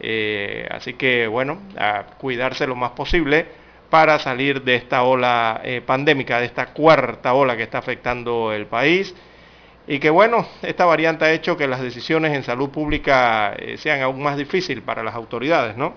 Eh, 0.00 0.68
así 0.70 0.92
que 0.92 1.26
bueno, 1.28 1.62
a 1.78 2.02
cuidarse 2.18 2.66
lo 2.66 2.76
más 2.76 2.90
posible 2.90 3.63
para 3.94 4.18
salir 4.18 4.64
de 4.64 4.74
esta 4.74 5.04
ola 5.04 5.60
eh, 5.62 5.80
pandémica, 5.80 6.40
de 6.40 6.46
esta 6.46 6.72
cuarta 6.72 7.32
ola 7.32 7.56
que 7.56 7.62
está 7.62 7.78
afectando 7.78 8.52
el 8.52 8.66
país. 8.66 9.14
Y 9.86 10.00
que 10.00 10.10
bueno, 10.10 10.48
esta 10.62 10.84
variante 10.84 11.24
ha 11.24 11.30
hecho 11.30 11.56
que 11.56 11.68
las 11.68 11.80
decisiones 11.80 12.34
en 12.34 12.42
salud 12.42 12.70
pública 12.70 13.54
eh, 13.56 13.76
sean 13.78 14.02
aún 14.02 14.20
más 14.20 14.36
difíciles 14.36 14.82
para 14.82 15.04
las 15.04 15.14
autoridades, 15.14 15.76
¿no? 15.76 15.94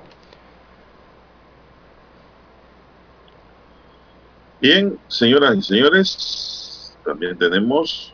Bien, 4.62 5.00
señoras 5.08 5.58
y 5.58 5.64
señores, 5.64 6.96
también 7.04 7.36
tenemos 7.36 8.14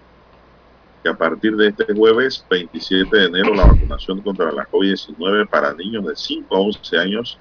que 1.03 1.09
a 1.09 1.13
partir 1.13 1.57
de 1.57 1.67
este 1.67 1.93
jueves 1.93 2.45
27 2.49 3.17
de 3.17 3.25
enero 3.25 3.53
la 3.53 3.65
vacunación 3.65 4.21
contra 4.21 4.49
la 4.49 4.65
COVID-19 4.65 5.49
para 5.49 5.73
niños 5.73 6.05
de 6.05 6.15
5 6.15 6.55
a 6.55 6.59
11 6.61 6.97
años 6.97 7.37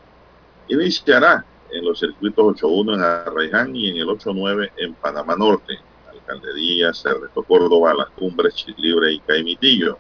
iniciará 0.67 1.47
en 1.73 1.85
los 1.85 1.99
circuitos 1.99 2.63
8.1 2.63 2.95
en 2.95 3.03
Arraiján 3.03 3.75
y 3.75 3.91
en 3.91 3.97
el 3.97 4.07
8.9 4.09 4.71
en 4.77 4.95
Panamá 4.95 5.35
Norte, 5.37 5.79
Alcaldía, 6.11 6.93
Cerreto 6.93 7.43
Córdoba, 7.43 7.95
Las 7.95 8.11
Cumbres, 8.11 8.55
Chilibre 8.55 9.13
y 9.13 9.21
Caimitillo. 9.21 9.99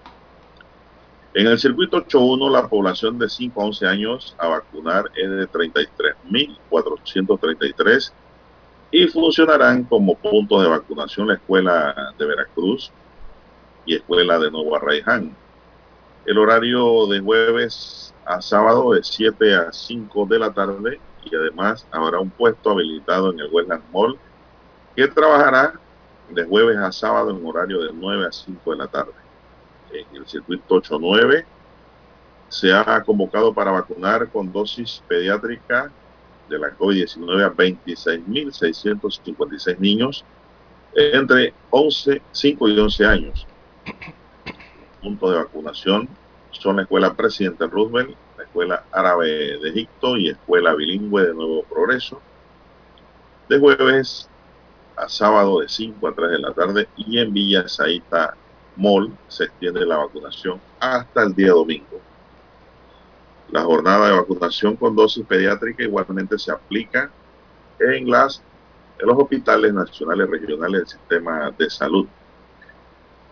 En 1.35 1.47
el 1.47 1.59
circuito 1.59 2.05
8.1 2.05 2.51
la 2.51 2.69
población 2.69 3.19
de 3.19 3.27
5 3.29 3.61
a 3.61 3.65
11 3.65 3.87
años 3.87 4.37
a 4.39 4.49
vacunar 4.49 5.11
es 5.17 5.31
de 5.31 5.49
33.433 5.49 8.13
y 8.91 9.07
funcionarán 9.09 9.85
como 9.85 10.15
puntos 10.17 10.63
de 10.63 10.69
vacunación 10.69 11.29
la 11.29 11.35
Escuela 11.35 12.13
de 12.19 12.27
Veracruz 12.27 12.91
y 13.87 13.95
Escuela 13.95 14.39
de 14.39 14.51
Nuevo 14.51 14.77
Arraiján. 14.77 15.35
El 16.27 16.37
horario 16.37 17.07
de 17.07 17.21
jueves 17.21 18.13
a 18.27 18.43
sábado 18.43 18.95
es 18.95 19.07
7 19.07 19.55
a 19.55 19.73
5 19.73 20.27
de 20.27 20.39
la 20.39 20.53
tarde 20.53 21.01
y 21.25 21.35
además 21.35 21.85
habrá 21.91 22.21
un 22.21 22.31
puesto 22.31 22.71
habilitado 22.71 23.33
en 23.33 23.41
el 23.41 23.49
Westland 23.51 23.83
Mall 23.93 24.17
que 24.95 25.09
trabajará 25.09 25.81
de 26.31 26.45
jueves 26.45 26.77
a 26.79 26.93
sábado 26.93 27.31
en 27.31 27.45
horario 27.47 27.83
de 27.83 27.91
9 27.93 28.27
a 28.27 28.33
5 28.33 28.73
de 28.73 28.77
la 28.77 28.87
tarde. 28.87 29.13
En 29.93 30.05
el 30.17 30.27
circuito 30.27 30.77
89 30.77 31.47
se 32.49 32.73
ha 32.73 33.03
convocado 33.03 33.53
para 33.55 33.71
vacunar 33.71 34.29
con 34.31 34.51
dosis 34.53 35.03
pediátrica 35.09 35.91
de 36.49 36.59
la 36.59 36.77
COVID-19 36.77 37.45
a 37.45 37.53
26.656 37.53 39.79
niños 39.79 40.25
entre 40.95 41.55
11, 41.71 42.21
5 42.31 42.69
y 42.69 42.79
11 42.79 43.07
años. 43.07 43.47
puntos 45.03 45.31
de 45.31 45.39
vacunación 45.39 46.09
son 46.51 46.77
la 46.77 46.83
Escuela 46.83 47.15
Presidente 47.15 47.67
Roosevelt, 47.67 48.15
Escuela 48.53 48.85
Árabe 48.93 49.59
de 49.63 49.71
Egipto 49.71 50.15
y 50.19 50.29
Escuela 50.29 50.75
Bilingüe 50.75 51.27
de 51.27 51.33
Nuevo 51.33 51.63
Progreso. 51.63 52.21
De 53.49 53.59
jueves 53.59 54.29
a 54.95 55.09
sábado 55.09 55.61
de 55.61 55.69
5 55.71 56.07
a 56.07 56.15
3 56.15 56.31
de 56.33 56.39
la 56.39 56.53
tarde 56.53 56.87
y 56.99 57.19
en 57.19 57.33
Villa 57.33 57.67
Saita 57.67 58.37
Mall 58.77 59.11
se 59.27 59.45
extiende 59.45 59.87
la 59.87 59.97
vacunación 59.97 60.61
hasta 60.79 61.23
el 61.23 61.35
día 61.35 61.53
domingo. 61.53 61.99
La 63.51 63.63
jornada 63.63 64.09
de 64.09 64.17
vacunación 64.17 64.77
con 64.77 64.95
dosis 64.95 65.25
pediátrica 65.25 65.85
igualmente 65.85 66.39
se 66.39 66.53
aplica 66.53 67.11
en 67.81 68.07
los 68.11 69.19
hospitales 69.19 69.73
nacionales 69.73 70.29
y 70.29 70.31
regionales 70.31 70.81
del 70.81 70.89
sistema 70.89 71.51
de 71.57 71.71
salud. 71.71 72.07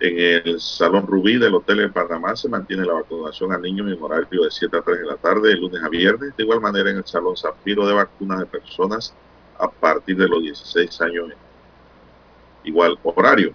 En 0.01 0.19
el 0.49 0.61
Salón 0.61 1.07
Rubí 1.07 1.37
del 1.37 1.55
Hotel 1.55 1.77
de 1.77 1.89
Panamá 1.91 2.35
se 2.35 2.49
mantiene 2.49 2.87
la 2.87 2.95
vacunación 2.95 3.53
a 3.53 3.59
niños 3.59 3.93
en 3.93 4.03
horario 4.03 4.45
de 4.45 4.51
7 4.51 4.79
a 4.79 4.81
3 4.81 4.99
de 5.01 5.05
la 5.05 5.17
tarde, 5.17 5.51
de 5.51 5.57
lunes 5.57 5.83
a 5.83 5.91
viernes. 5.91 6.35
De 6.35 6.43
igual 6.43 6.59
manera 6.59 6.91
en 6.91 6.97
el 6.97 7.07
Salón 7.07 7.37
Zafiro 7.37 7.87
de 7.87 7.93
vacunas 7.93 8.39
de 8.39 8.47
personas 8.47 9.15
a 9.59 9.71
partir 9.71 10.17
de 10.17 10.27
los 10.27 10.41
16 10.41 11.03
años, 11.03 11.29
igual 12.65 12.99
horario. 13.03 13.53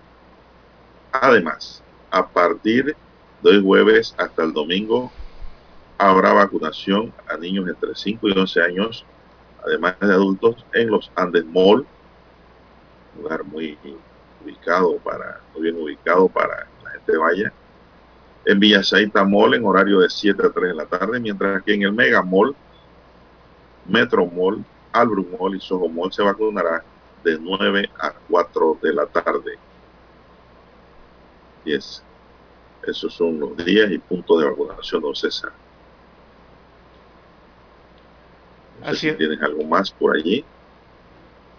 Además, 1.11 1.81
a 2.11 2.27
partir 2.27 2.95
de 3.41 3.49
hoy 3.49 3.63
jueves 3.63 4.13
hasta 4.15 4.43
el 4.43 4.53
domingo 4.53 5.11
habrá 5.97 6.31
vacunación 6.33 7.11
a 7.27 7.37
niños 7.37 7.67
entre 7.67 7.95
5 7.95 8.27
y 8.27 8.37
11 8.37 8.61
años, 8.61 9.05
además 9.65 9.95
de 9.99 10.13
adultos, 10.13 10.63
en 10.73 10.91
los 10.91 11.11
Andes 11.15 11.45
Mall, 11.45 11.87
lugar 13.17 13.43
muy 13.45 13.79
ubicado 14.45 14.97
para, 14.99 15.41
muy 15.53 15.63
bien 15.63 15.81
ubicado 15.81 16.29
para 16.29 16.65
que 16.65 16.83
la 16.83 16.91
gente 16.91 17.17
vaya. 17.17 17.53
En 18.45 18.59
Villa 18.59 18.83
Saita 18.83 19.23
Mall 19.23 19.55
en 19.55 19.65
horario 19.65 19.99
de 19.99 20.09
7 20.09 20.45
a 20.45 20.51
3 20.51 20.69
de 20.69 20.75
la 20.75 20.85
tarde, 20.85 21.19
mientras 21.19 21.63
que 21.63 21.73
en 21.73 21.81
el 21.81 21.93
Mega 21.93 22.21
Mall, 22.21 22.55
Metro 23.87 24.25
Mall, 24.25 24.63
Albrook 24.91 25.39
Mall 25.39 25.55
y 25.55 25.59
Soho 25.59 25.89
Mall 25.89 26.13
se 26.13 26.21
vacunará 26.21 26.83
de 27.23 27.39
9 27.39 27.89
a 27.99 28.13
4 28.29 28.77
de 28.81 28.93
la 28.93 29.05
tarde. 29.07 29.57
10. 31.65 32.03
Esos 32.83 33.13
son 33.13 33.39
los 33.39 33.57
días 33.57 33.91
y 33.91 33.97
puntos 33.97 34.39
de 34.39 34.47
vacunación, 34.47 35.01
don 35.01 35.15
César. 35.15 35.51
No 38.81 38.93
sé 38.93 39.11
si 39.11 39.17
tienes 39.17 39.41
algo 39.41 39.63
más 39.63 39.89
por 39.89 40.15
allí. 40.15 40.45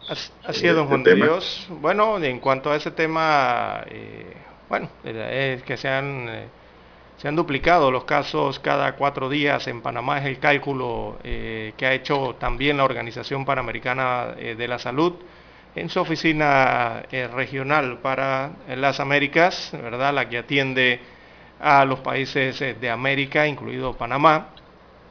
Así 0.09 0.67
es, 0.67 0.75
don 0.75 0.87
Juan 0.87 1.03
de 1.03 1.17
Dios. 1.17 1.67
Bueno, 1.69 2.23
en 2.23 2.39
cuanto 2.39 2.71
a 2.71 2.77
ese 2.77 2.93
tema, 2.93 3.83
eh, 3.89 4.37
bueno, 4.69 4.89
es 5.05 5.63
que 5.65 5.77
se 5.77 5.89
han, 5.89 6.29
eh, 6.29 6.47
se 7.17 7.27
han 7.27 7.35
duplicado 7.35 7.91
los 7.91 8.05
casos 8.05 8.61
cada 8.61 8.93
cuatro 8.93 9.29
días 9.29 9.67
en 9.67 9.83
Panamá, 9.83 10.19
es 10.19 10.27
el 10.27 10.39
cálculo 10.39 11.19
eh, 11.25 11.73
que 11.77 11.87
ha 11.87 11.93
hecho 11.93 12.37
también 12.39 12.77
la 12.77 12.85
Organización 12.85 13.45
Panamericana 13.45 14.35
de 14.37 14.69
la 14.69 14.79
Salud 14.79 15.15
en 15.75 15.89
su 15.89 16.01
oficina 16.01 17.03
regional 17.35 17.99
para 17.99 18.53
las 18.77 19.01
Américas, 19.01 19.71
¿verdad? 19.73 20.15
La 20.15 20.29
que 20.29 20.39
atiende 20.39 21.01
a 21.61 21.85
los 21.85 22.01
países 22.01 22.59
de 22.81 22.91
América, 22.91 23.47
incluido 23.47 23.95
Panamá 23.95 24.51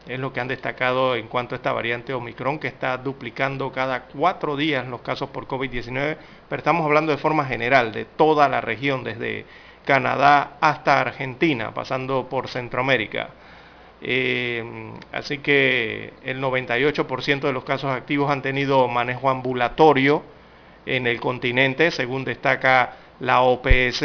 es 0.08 0.20
lo 0.20 0.32
que 0.32 0.40
han 0.40 0.48
destacado 0.48 1.16
en 1.16 1.28
cuanto 1.28 1.56
a 1.56 1.58
esta 1.58 1.72
variante 1.72 2.14
Omicron 2.14 2.60
que 2.60 2.68
está 2.68 2.98
duplicando 2.98 3.72
cada 3.72 4.04
cuatro 4.04 4.56
días 4.56 4.88
los 4.88 5.02
casos 5.02 5.30
por 5.30 5.48
COVID-19, 5.48 6.18
pero 6.48 6.60
estamos 6.60 6.86
hablando 6.86 7.12
de 7.12 7.18
forma 7.18 7.46
general 7.46 7.92
de 7.92 8.06
toda 8.06 8.48
la 8.48 8.62
región, 8.62 9.04
desde 9.04 9.46
Canadá 9.84 10.58
hasta 10.62 11.00
Argentina, 11.00 11.74
pasando 11.74 12.28
por 12.30 12.48
Centroamérica. 12.48 13.30
Eh, 14.02 14.92
así 15.12 15.40
que 15.40 16.14
el 16.24 16.42
98% 16.42 17.40
de 17.40 17.54
los 17.54 17.64
casos 17.64 17.92
activos 17.92 18.30
han 18.30 18.42
tenido 18.42 18.88
manejo 18.88 19.30
ambulatorio 19.30 20.24
en 20.86 21.08
el 21.08 21.20
continente, 21.20 21.90
según 21.90 22.24
destaca 22.26 22.98
la 23.20 23.42
OPS, 23.42 24.04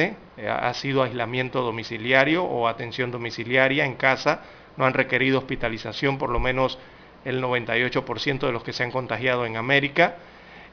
ha 0.49 0.73
sido 0.73 1.03
aislamiento 1.03 1.61
domiciliario 1.61 2.45
o 2.45 2.69
atención 2.69 3.11
domiciliaria 3.11 3.85
en 3.85 3.97
casa 3.97 4.41
no 4.81 4.87
han 4.87 4.95
requerido 4.95 5.39
hospitalización, 5.39 6.17
por 6.17 6.31
lo 6.31 6.41
menos 6.41 6.79
el 7.27 7.43
98% 7.43 8.41
de 8.47 8.53
los 8.53 8.65
que 8.65 8.73
se 8.73 8.83
han 8.83 8.91
contagiado 8.91 9.45
en 9.45 9.59
América. 9.59 10.17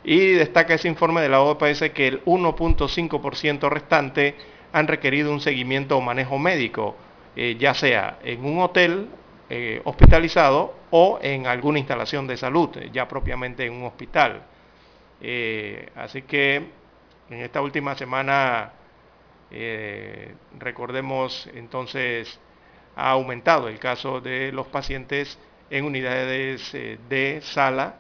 Y 0.04 0.32
destaca 0.32 0.76
ese 0.76 0.88
informe 0.88 1.22
de 1.22 1.28
la 1.28 1.41
OPS 1.41 1.89
que 1.93 2.08
el 2.08 2.24
1.5% 2.24 3.70
restante 3.70 4.36
han 4.72 4.88
requerido 4.88 5.34
un 5.34 5.41
seguimiento 5.41 5.98
o 5.98 6.02
manejo 6.02 6.39
médico, 6.39 6.96
eh, 7.36 7.58
ya 7.60 7.74
sea 7.74 8.20
en 8.24 8.46
un 8.46 8.62
hotel 8.62 9.10
eh, 9.50 9.82
hospitalizado 9.84 10.74
o 10.91 11.20
en 11.22 11.46
alguna 11.46 11.80
instalación 11.80 12.28
de 12.28 12.38
salud, 12.38 12.70
ya 12.93 13.10
propiamente 13.10 13.65
en 13.65 13.74
un 13.74 13.84
hospital. 13.84 14.43
Eh, 15.20 15.89
así 15.96 16.22
que 16.22 16.56
en 17.30 17.41
esta 17.41 17.62
última 17.62 17.93
semana, 17.96 18.72
recordemos 20.60 21.50
entonces 21.54 22.39
ha 22.97 23.12
aumentado 23.12 23.67
el 23.67 23.77
caso 23.77 24.19
de 24.19 24.51
los 24.51 24.67
pacientes 24.67 25.38
en 25.69 25.86
unidades 25.86 26.73
eh, 26.73 26.97
de 27.07 27.41
sala 27.43 27.97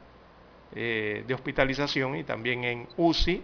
eh, 0.75 1.23
de 1.25 1.33
hospitalización 1.35 2.15
y 2.15 2.23
también 2.23 2.63
en 2.63 2.87
UCI. 2.97 3.43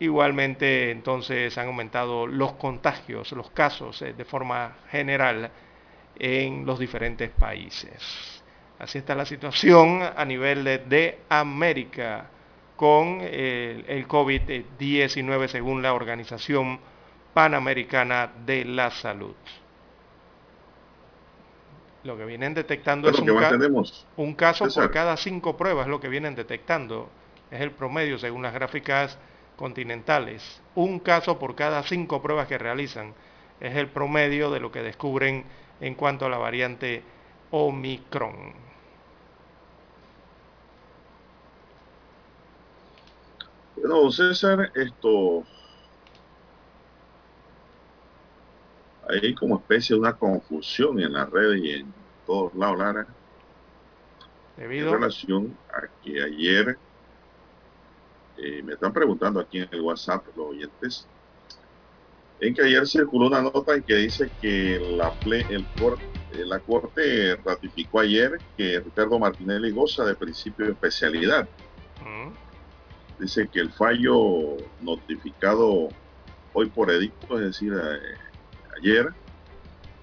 Igualmente, 0.00 0.90
entonces, 0.90 1.56
han 1.56 1.68
aumentado 1.68 2.26
los 2.26 2.52
contagios, 2.52 3.32
los 3.32 3.50
casos 3.50 4.02
eh, 4.02 4.12
de 4.12 4.24
forma 4.26 4.76
general 4.90 5.50
en 6.18 6.66
los 6.66 6.78
diferentes 6.78 7.30
países. 7.30 8.44
Así 8.78 8.98
está 8.98 9.14
la 9.14 9.24
situación 9.24 10.02
a 10.02 10.24
nivel 10.26 10.64
de, 10.64 11.20
América 11.30 12.28
con 12.76 13.20
el 13.22 14.06
COVID-19 14.06 15.48
según 15.48 15.82
la 15.82 15.94
Organización 15.94 16.78
Panamericana 17.34 18.30
de 18.46 18.64
la 18.64 18.90
Salud. 18.92 19.34
Lo 22.04 22.16
que 22.16 22.24
vienen 22.24 22.54
detectando 22.54 23.10
es 23.10 23.18
un, 23.18 24.34
caso 24.34 24.68
por 24.68 24.90
cada 24.92 25.16
cinco 25.16 25.56
pruebas, 25.56 25.88
lo 25.88 26.00
que 26.00 26.08
vienen 26.08 26.34
detectando. 26.34 27.08
Es 27.50 27.60
el 27.60 27.72
promedio 27.72 28.18
según 28.18 28.42
las 28.42 28.54
gráficas 28.54 29.18
continentales. 29.56 30.60
Un 30.74 31.00
caso 31.00 31.38
por 31.38 31.56
cada 31.56 31.82
cinco 31.82 32.22
pruebas 32.22 32.46
que 32.46 32.56
realizan. 32.56 33.14
Es 33.60 33.76
el 33.76 33.88
promedio 33.88 34.50
de 34.50 34.60
lo 34.60 34.70
que 34.70 34.82
descubren 34.82 35.44
en 35.80 35.94
cuanto 35.94 36.26
a 36.26 36.28
la 36.28 36.38
variante 36.38 37.02
Omicron. 37.50 38.54
Bueno, 43.76 44.10
César, 44.10 44.70
esto 44.74 45.44
hay 49.08 49.34
como 49.34 49.56
especie 49.56 49.94
de 49.94 50.00
una 50.00 50.12
confusión 50.14 51.00
en 51.00 51.12
las 51.12 51.30
redes 51.30 51.62
y 51.62 51.70
en 51.70 51.94
todos 52.26 52.54
lados, 52.54 52.78
Lara. 52.78 53.06
Debido. 54.56 54.88
En 54.88 54.94
relación 54.94 55.56
a 55.72 55.86
que 56.02 56.22
ayer, 56.22 56.78
eh, 58.36 58.62
me 58.62 58.74
están 58.74 58.92
preguntando 58.92 59.40
aquí 59.40 59.58
en 59.58 59.68
el 59.70 59.80
WhatsApp 59.80 60.26
los 60.36 60.48
oyentes, 60.48 61.06
en 62.40 62.54
que 62.54 62.62
ayer 62.62 62.86
circuló 62.86 63.26
una 63.26 63.42
nota 63.42 63.74
en 63.74 63.82
que 63.82 63.94
dice 63.94 64.30
que 64.40 64.78
la, 64.96 65.12
el, 65.24 65.66
eh, 66.32 66.44
la 66.44 66.60
Corte 66.60 67.36
ratificó 67.36 68.00
ayer 68.00 68.38
que 68.56 68.80
Ricardo 68.80 69.18
Martinelli 69.18 69.70
goza 69.70 70.04
de 70.04 70.14
principio 70.14 70.66
de 70.66 70.72
especialidad. 70.72 71.48
Dice 73.18 73.48
que 73.48 73.58
el 73.58 73.72
fallo 73.72 74.56
notificado 74.80 75.88
hoy 76.52 76.68
por 76.70 76.90
edicto, 76.90 77.36
es 77.38 77.46
decir, 77.46 77.72
eh, 77.74 78.27
ayer, 78.78 79.12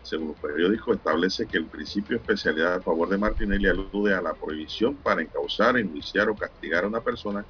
según 0.04 0.30
los 0.30 0.40
periódicos, 0.40 0.98
establece 0.98 1.46
que 1.48 1.58
el 1.58 1.66
principio 1.66 2.18
de 2.18 2.22
especialidad 2.22 2.76
a 2.76 2.82
favor 2.82 3.10
de 3.10 3.18
Martinelli 3.18 3.68
alude 3.68 4.14
a 4.14 4.22
la 4.22 4.34
prohibición 4.34 4.96
para 4.96 5.22
encauzar, 5.22 5.78
enjuiciar 5.78 6.30
o 6.30 6.36
castigar 6.36 6.84
a 6.84 6.88
una 6.88 7.02
persona 7.02 7.46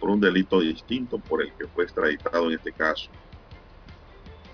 por 0.00 0.10
un 0.10 0.20
delito 0.20 0.60
distinto 0.60 1.18
por 1.18 1.42
el 1.42 1.52
que 1.52 1.66
fue 1.68 1.84
extraditado 1.84 2.48
en 2.48 2.56
este 2.56 2.72
caso. 2.72 3.10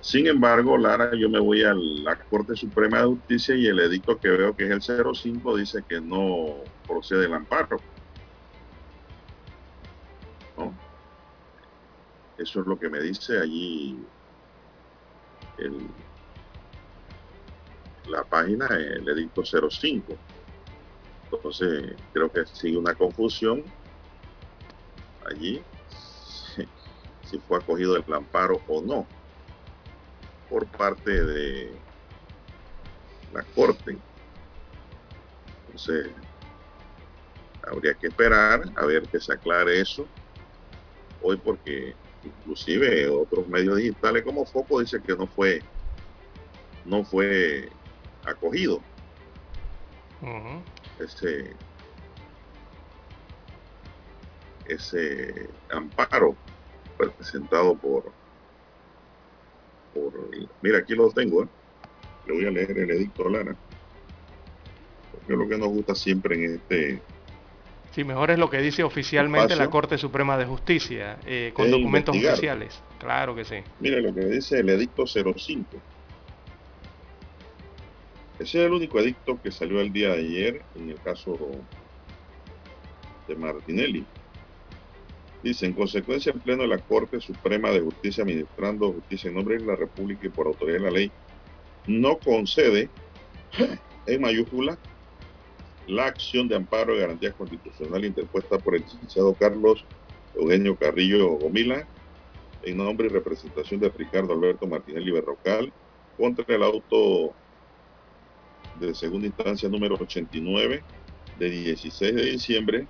Sin 0.01 0.27
embargo, 0.27 0.79
Lara, 0.79 1.15
yo 1.15 1.29
me 1.29 1.39
voy 1.39 1.63
a 1.63 1.75
la 1.75 2.17
Corte 2.17 2.57
Suprema 2.57 3.01
de 3.01 3.07
Justicia 3.07 3.55
y 3.55 3.67
el 3.67 3.81
edicto 3.81 4.19
que 4.19 4.29
veo 4.29 4.57
que 4.57 4.65
es 4.65 4.89
el 4.89 5.15
05 5.15 5.57
dice 5.57 5.85
que 5.87 6.01
no 6.01 6.57
procede 6.87 7.27
el 7.27 7.35
amparo. 7.35 7.79
Eso 12.39 12.61
es 12.61 12.67
lo 12.67 12.79
que 12.79 12.89
me 12.89 13.01
dice 13.01 13.39
allí 13.39 13.99
la 18.07 18.25
página, 18.25 18.67
el 18.67 19.09
edicto 19.09 19.43
05. 19.45 20.17
Entonces, 21.33 21.95
creo 22.13 22.31
que 22.31 22.45
sigue 22.47 22.77
una 22.77 22.95
confusión 22.95 23.65
allí, 25.27 25.63
si 27.25 27.39
fue 27.39 27.59
acogido 27.59 27.97
el 27.97 28.13
amparo 28.13 28.61
o 28.69 28.83
no. 28.83 29.07
por 30.49 30.67
parte 30.67 31.25
de 31.25 31.73
la 33.33 33.45
Corte. 33.55 33.97
Entonces, 35.67 36.11
habría 37.63 37.95
que 37.95 38.09
esperar 38.09 38.63
a 38.75 38.85
ver 38.85 39.07
que 39.09 39.21
se 39.21 39.33
aclare 39.33 39.81
eso 39.81 40.09
hoy 41.23 41.37
porque 41.37 41.95
inclusive 42.25 43.09
otros 43.09 43.47
medios 43.49 43.77
digitales 43.77 44.23
como 44.25 44.45
Foco 44.45 44.81
dice 44.81 45.01
que 45.01 45.17
no 45.17 45.27
fue 45.27 45.63
no 46.85 47.05
fue 47.05 47.69
acogido. 48.25 48.81
Ese 50.99 51.55
ese 54.67 55.49
amparo 55.71 56.37
presentado 56.97 57.75
por 57.75 58.05
por 59.95 60.13
mira 60.63 60.79
aquí 60.79 60.95
lo 60.95 61.11
tengo 61.11 61.43
¿eh? 61.43 61.49
le 62.27 62.35
voy 62.35 62.47
a 62.47 62.51
leer 62.51 62.79
el 62.79 62.91
edicto 62.91 63.29
Lara 63.29 63.57
porque 65.11 65.33
es 65.33 65.39
lo 65.39 65.49
que 65.49 65.59
nos 65.59 65.69
gusta 65.71 65.95
siempre 65.95 66.37
en 66.37 66.55
este 66.55 67.03
Sí, 67.93 68.05
mejor 68.05 68.31
es 68.31 68.39
lo 68.39 68.49
que 68.49 68.59
dice 68.59 68.85
oficialmente 68.85 69.57
la 69.57 69.69
Corte 69.69 69.99
Suprema 69.99 70.37
de 70.37 70.45
Justicia, 70.45 71.19
eh, 71.27 71.51
con 71.55 71.71
documentos 71.71 72.17
oficiales. 72.17 72.81
Claro 72.99 73.35
que 73.35 73.45
sí. 73.45 73.57
Mire 73.81 74.01
lo 74.01 74.15
que 74.15 74.25
dice 74.27 74.61
el 74.61 74.69
edicto 74.69 75.05
05. 75.07 75.67
Ese 78.39 78.61
es 78.61 78.67
el 78.67 78.73
único 78.73 78.99
edicto 79.01 79.41
que 79.43 79.51
salió 79.51 79.81
el 79.81 79.93
día 79.93 80.11
de 80.11 80.21
ayer 80.21 80.63
en 80.77 80.91
el 80.91 81.01
caso 81.01 81.37
de 83.27 83.37
Martinelli. 83.37 84.05
Dice, 85.43 85.67
en 85.67 85.73
consecuencia, 85.73 86.33
en 86.33 86.41
pleno 86.41 86.63
de 86.63 86.69
la 86.69 86.79
Corte 86.79 87.21
Suprema 87.21 87.71
de 87.71 87.81
Justicia, 87.81 88.23
administrando 88.23 88.93
justicia 88.93 89.29
en 89.29 89.35
nombre 89.35 89.59
de 89.59 89.67
la 89.67 89.75
República 89.75 90.27
y 90.27 90.31
por 90.31 90.47
autoridad 90.47 90.79
de 90.79 90.85
la 90.85 90.91
ley, 90.91 91.11
no 91.87 92.19
concede, 92.19 92.89
en 94.07 94.21
mayúscula, 94.21 94.79
la 95.87 96.07
acción 96.07 96.49
de 96.49 96.57
amparo 96.57 96.95
de 96.95 97.01
garantía 97.01 97.33
constitucional 97.33 98.05
interpuesta 98.05 98.59
por 98.59 98.75
el 98.75 98.83
licenciado 98.83 99.35
Carlos 99.35 99.85
Eugenio 100.35 100.77
Carrillo 100.77 101.31
Gomila 101.31 101.87
en 102.63 102.77
nombre 102.77 103.07
y 103.07 103.11
representación 103.11 103.81
de 103.81 103.89
Ricardo 103.89 104.33
Alberto 104.35 104.67
Martinelli 104.67 105.11
Berrocal 105.11 105.73
contra 106.17 106.45
el 106.55 106.63
auto 106.63 107.33
de 108.79 108.95
segunda 108.95 109.27
instancia 109.27 109.69
número 109.69 109.97
89 110.01 110.83
de 111.39 111.51
16 111.51 112.15
de 112.15 112.25
diciembre 112.25 112.87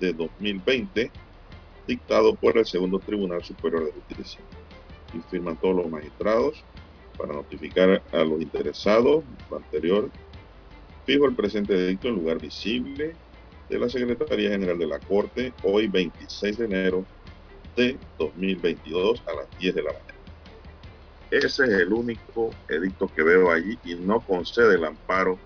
de 0.00 0.12
2020 0.12 1.10
dictado 1.86 2.34
por 2.34 2.56
el 2.56 2.64
segundo 2.64 2.98
Tribunal 2.98 3.42
Superior 3.44 3.84
de 3.84 3.92
Justicia. 3.92 4.40
Y 5.12 5.18
firman 5.30 5.56
todos 5.56 5.76
los 5.76 5.88
magistrados 5.88 6.64
para 7.16 7.34
notificar 7.34 8.02
a 8.12 8.24
los 8.24 8.40
interesados 8.40 9.22
lo 9.50 9.56
anterior 9.56 10.10
Fijo 11.04 11.26
el 11.26 11.34
presente 11.34 11.74
edicto 11.74 12.08
en 12.08 12.14
lugar 12.14 12.40
visible 12.40 13.14
de 13.68 13.78
la 13.78 13.90
Secretaría 13.90 14.50
General 14.50 14.78
de 14.78 14.86
la 14.86 14.98
Corte 15.00 15.52
hoy 15.62 15.86
26 15.86 16.58
de 16.58 16.64
enero 16.64 17.04
de 17.76 17.98
2022 18.18 19.22
a 19.26 19.34
las 19.34 19.58
10 19.58 19.74
de 19.74 19.82
la 19.82 19.92
mañana. 19.92 20.14
Ese 21.30 21.64
es 21.64 21.70
el 21.70 21.92
único 21.92 22.50
edicto 22.68 23.06
que 23.08 23.22
veo 23.22 23.50
allí 23.50 23.78
y 23.84 23.96
no 23.96 24.20
concede 24.20 24.76
el 24.76 24.84
amparo 24.84 25.38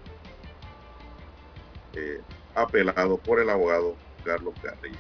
eh, 1.95 2.21
apelado 2.55 3.19
por 3.19 3.41
el 3.41 3.51
abogado 3.51 3.97
Carlos 4.25 4.55
Carrillo. 4.63 4.99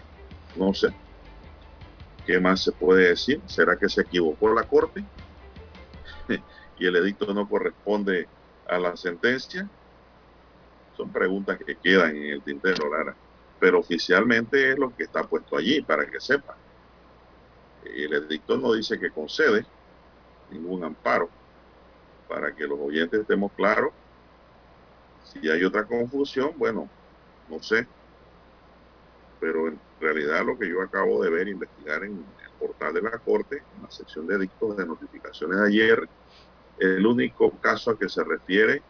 No 0.57 0.75
sé. 0.75 0.89
¿Qué 2.27 2.41
más 2.41 2.65
se 2.65 2.73
puede 2.73 3.11
decir? 3.11 3.41
¿Será 3.47 3.79
que 3.79 3.89
se 3.89 4.01
equivocó 4.01 4.53
la 4.53 4.65
Corte? 4.65 5.05
y 6.79 6.87
el 6.87 6.97
edicto 6.97 7.33
no 7.33 7.49
corresponde 7.49 8.29
a 8.67 8.79
la 8.79 8.97
sentencia 8.97 9.71
son 10.99 11.11
preguntas 11.11 11.57
que 11.65 11.77
quedan 11.77 12.17
en 12.17 12.25
el 12.25 12.43
tintero, 12.43 12.91
Lara. 12.91 13.15
Pero 13.61 13.79
oficialmente 13.79 14.73
es 14.73 14.79
lo 14.79 14.95
que 14.95 15.05
está 15.05 15.23
puesto 15.23 15.57
allí, 15.57 15.81
para 15.81 16.05
que 16.05 16.21
sepa. 16.21 16.57
El 17.85 18.13
edicto 18.13 18.59
no 18.59 18.73
dice 18.73 18.99
que 18.99 19.11
concede 19.11 19.65
ningún 20.51 20.83
amparo. 20.83 21.31
Para 22.29 22.55
que 22.55 22.67
los 22.67 22.79
oyentes 22.81 23.21
estemos 23.21 23.53
claros. 23.53 23.93
Si 25.25 25.49
hay 25.49 25.63
otra 25.63 25.85
confusión, 25.85 26.53
bueno, 26.57 26.89
no 27.49 27.63
sé. 27.63 27.87
Pero 29.41 29.69
en 29.69 29.79
realidad 30.01 30.45
lo 30.45 30.59
que 30.59 30.69
yo 30.69 30.83
acabo 30.83 31.23
de 31.23 31.31
ver, 31.31 31.47
investigar 31.47 32.03
en 32.03 32.13
el 32.13 32.51
portal 32.59 32.95
de 32.95 33.03
la 33.03 33.19
Corte, 33.19 33.63
en 33.77 33.83
la 33.85 33.91
sección 33.91 34.27
de 34.27 34.35
edictos 34.35 34.77
de 34.77 34.85
notificaciones 34.85 35.61
de 35.61 35.67
ayer, 35.69 36.09
el 36.81 37.07
único 37.07 37.53
caso 37.61 37.93
a 37.93 37.99
que 37.99 38.09
se 38.09 38.25
refiere 38.25 38.83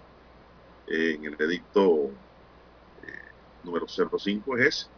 en 0.88 1.24
el 1.24 1.36
edicto 1.38 2.10
eh, 3.04 3.12
número 3.64 3.86
05 3.86 4.56
es 4.56 4.88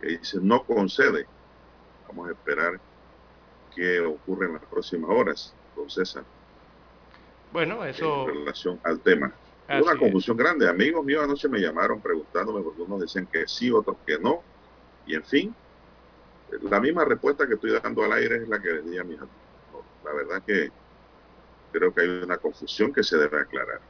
que 0.00 0.08
dice 0.08 0.38
no 0.40 0.62
concede. 0.64 1.26
Vamos 2.08 2.28
a 2.28 2.32
esperar 2.32 2.78
qué 3.74 4.00
ocurre 4.00 4.46
en 4.46 4.54
las 4.54 4.64
próximas 4.64 5.10
horas, 5.10 5.54
don 5.74 5.88
César. 5.88 6.24
Bueno, 7.52 7.84
eso... 7.84 8.28
En 8.28 8.34
relación 8.40 8.80
al 8.84 9.00
tema. 9.00 9.32
Una 9.68 9.96
confusión 9.96 10.36
grande. 10.36 10.68
Amigos 10.68 11.04
míos 11.04 11.24
anoche 11.24 11.48
me 11.48 11.58
llamaron 11.58 12.00
preguntándome 12.00 12.60
porque 12.60 12.82
unos 12.82 13.00
decían 13.00 13.26
que 13.26 13.46
sí, 13.46 13.70
otros 13.70 13.96
que 14.06 14.18
no. 14.18 14.42
Y 15.06 15.14
en 15.14 15.24
fin, 15.24 15.54
la 16.62 16.80
misma 16.80 17.04
respuesta 17.04 17.46
que 17.46 17.54
estoy 17.54 17.78
dando 17.80 18.04
al 18.04 18.12
aire 18.12 18.36
es 18.36 18.48
la 18.48 18.60
que 18.60 18.68
les 18.68 18.90
di 18.90 18.98
a 18.98 19.04
mis 19.04 19.18
amigos. 19.18 19.38
La 20.04 20.12
verdad 20.12 20.42
que 20.44 20.70
creo 21.72 21.94
que 21.94 22.02
hay 22.02 22.08
una 22.08 22.36
confusión 22.36 22.92
que 22.92 23.02
se 23.02 23.16
debe 23.16 23.40
aclarar 23.40 23.80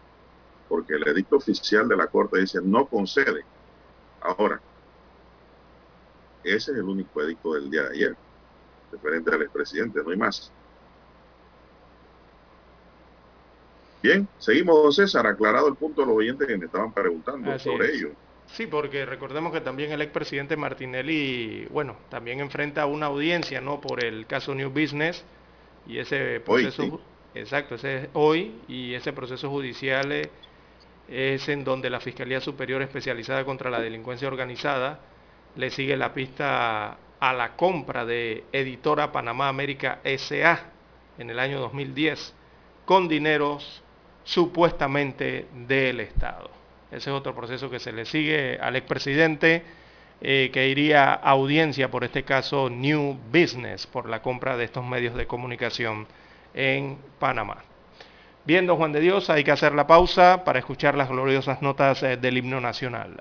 porque 0.73 0.95
el 0.95 1.07
edicto 1.07 1.37
oficial 1.37 1.87
de 1.87 1.95
la 1.95 2.07
Corte 2.07 2.41
dice 2.41 2.59
no 2.63 2.87
concede. 2.87 3.45
Ahora, 4.23 4.59
ese 6.43 6.73
es 6.73 6.79
el 6.79 6.85
único 6.85 7.21
edicto 7.21 7.53
del 7.53 7.71
día 7.71 7.83
de 7.83 7.91
ayer, 7.91 8.17
referente 8.91 9.35
al 9.35 9.43
expresidente, 9.43 10.03
no 10.03 10.09
hay 10.09 10.17
más. 10.17 10.51
Bien, 14.03 14.27
seguimos, 14.39 14.83
don 14.83 14.93
César, 14.95 15.27
aclarado 15.27 15.69
el 15.69 15.75
punto 15.75 16.01
de 16.01 16.07
los 16.07 16.17
oyentes 16.17 16.49
que 16.49 16.57
me 16.57 16.65
estaban 16.65 16.91
preguntando 16.91 17.59
sobre 17.59 17.95
ello. 17.95 18.09
Sí, 18.47 18.67
porque 18.67 19.05
recordemos 19.05 19.53
que 19.53 19.61
también 19.61 19.93
el 19.93 20.01
expresidente 20.01 20.57
Martinelli, 20.57 21.67
bueno, 21.67 21.99
también 22.09 22.41
enfrenta 22.41 22.87
una 22.87 23.07
audiencia, 23.07 23.61
¿no? 23.61 23.79
Por 23.79 24.03
el 24.03 24.27
caso 24.27 24.55
New 24.55 24.71
Business 24.71 25.23
y 25.87 25.99
ese 25.99 26.41
proceso, 26.41 26.99
exacto, 27.35 27.75
ese 27.75 28.05
es 28.05 28.09
hoy 28.15 28.55
y 28.69 28.95
ese 28.95 29.13
proceso 29.13 29.51
judicial 29.51 30.11
eh, 30.13 30.31
es 31.09 31.49
en 31.49 31.65
donde 31.65 31.91
la 31.91 32.01
Fiscalía 32.01 32.41
Superior 32.41 32.83
Especializada 32.83 33.45
contra 33.45 33.71
la 33.71 33.81
Delincuencia 33.81 34.29
Organizada 34.29 35.01
le 35.57 35.71
sigue 35.71 35.97
la 35.97 36.15
pista 36.15 36.97
a 37.21 37.33
la 37.33 37.57
compra 37.57 38.05
de 38.05 38.45
Editora 38.53 39.13
Panamá 39.13 39.49
América 39.49 40.01
SA 40.05 40.61
en 41.19 41.31
el 41.31 41.39
año 41.39 41.61
2010 41.61 42.35
con 42.85 43.09
dineros 43.09 43.83
supuestamente 44.25 45.47
del 45.67 46.01
Estado. 46.01 46.51
Ese 46.91 47.11
es 47.11 47.17
otro 47.17 47.35
proceso 47.35 47.71
que 47.71 47.79
se 47.79 47.93
le 47.93 48.05
sigue 48.05 48.59
al 48.61 48.77
expresidente 48.77 49.63
eh, 50.21 50.51
que 50.53 50.69
iría 50.69 51.15
a 51.15 51.31
audiencia 51.31 51.91
por 51.91 52.05
este 52.05 52.23
caso 52.23 52.71
New 52.71 53.19
Business 53.33 53.87
por 53.87 54.09
la 54.09 54.23
compra 54.23 54.57
de 54.57 54.65
estos 54.65 54.85
medios 54.85 55.15
de 55.15 55.27
comunicación 55.27 56.07
en 56.55 56.99
Panamá. 57.19 57.65
Viendo 58.45 58.77
Juan 58.77 58.93
de 58.93 59.01
Dios, 59.01 59.31
hay 59.31 59.45
que 59.45 59.53
hacer 59.53 59.73
la 59.73 59.87
pausa 59.87 60.43
para 60.45 60.59
escuchar 60.59 60.97
las 60.97 61.09
gloriosas 61.09 61.63
notas 61.63 62.03
eh, 62.03 62.17
del 62.17 62.39
himno 62.39 62.61
nacional. 62.61 63.21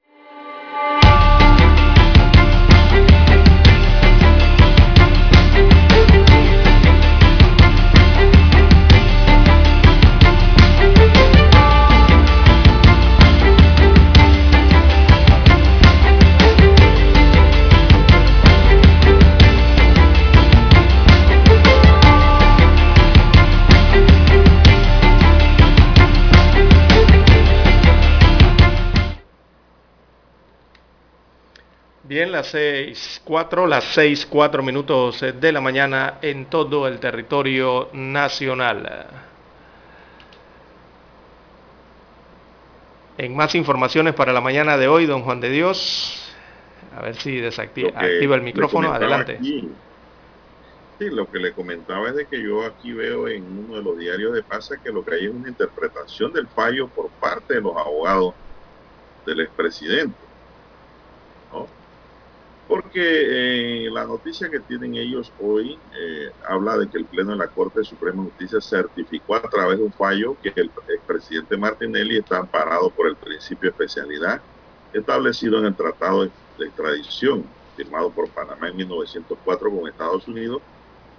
Las 32.41 32.49
seis 32.49 33.21
cuatro, 33.23 33.67
las 33.67 33.83
seis 33.93 34.25
cuatro 34.25 34.63
minutos 34.63 35.21
de 35.21 35.51
la 35.51 35.61
mañana 35.61 36.17
en 36.23 36.47
todo 36.47 36.87
el 36.87 36.99
territorio 36.99 37.89
nacional. 37.93 39.05
En 43.19 43.35
más 43.35 43.53
informaciones 43.53 44.15
para 44.15 44.33
la 44.33 44.41
mañana 44.41 44.75
de 44.77 44.87
hoy, 44.87 45.05
don 45.05 45.21
Juan 45.21 45.39
de 45.39 45.51
Dios, 45.51 46.33
a 46.97 47.03
ver 47.03 47.15
si 47.15 47.39
desactiva 47.39 47.89
activa 47.89 48.35
el 48.35 48.41
micrófono, 48.41 48.91
adelante. 48.91 49.37
sí, 49.39 49.69
lo 51.11 51.29
que 51.29 51.37
le 51.37 51.53
comentaba 51.53 52.09
es 52.09 52.15
de 52.15 52.25
que 52.25 52.41
yo 52.41 52.65
aquí 52.65 52.91
veo 52.91 53.27
en 53.27 53.43
uno 53.43 53.75
de 53.75 53.83
los 53.83 53.99
diarios 53.99 54.33
de 54.33 54.41
pasa 54.41 54.77
que 54.83 54.91
lo 54.91 55.05
que 55.05 55.13
hay 55.13 55.25
es 55.25 55.31
una 55.31 55.49
interpretación 55.49 56.33
del 56.33 56.47
fallo 56.47 56.87
por 56.87 57.09
parte 57.11 57.53
de 57.53 57.61
los 57.61 57.77
abogados 57.77 58.33
del 59.27 59.41
expresidente 59.41 60.30
porque 62.71 63.01
eh, 63.85 63.89
la 63.91 64.05
noticia 64.05 64.49
que 64.49 64.61
tienen 64.61 64.95
ellos 64.95 65.29
hoy 65.41 65.77
eh, 65.93 66.31
habla 66.47 66.77
de 66.77 66.87
que 66.87 66.99
el 66.99 67.03
Pleno 67.03 67.31
de 67.31 67.37
la 67.37 67.49
Corte 67.49 67.83
Suprema 67.83 68.23
de 68.23 68.29
Justicia 68.29 68.61
certificó 68.61 69.35
a 69.35 69.41
través 69.41 69.77
de 69.77 69.83
un 69.83 69.91
fallo 69.91 70.37
que 70.41 70.53
el 70.55 70.71
expresidente 70.87 71.57
Martinelli 71.57 72.19
está 72.19 72.37
amparado 72.37 72.89
por 72.89 73.09
el 73.09 73.17
principio 73.17 73.69
de 73.69 73.71
especialidad 73.71 74.41
establecido 74.93 75.59
en 75.59 75.65
el 75.65 75.75
Tratado 75.75 76.23
de, 76.23 76.31
Extradición 76.65 77.43
firmado 77.75 78.09
por 78.09 78.29
Panamá 78.29 78.69
en 78.69 78.77
1904 78.77 79.69
con 79.69 79.89
Estados 79.89 80.25
Unidos, 80.29 80.61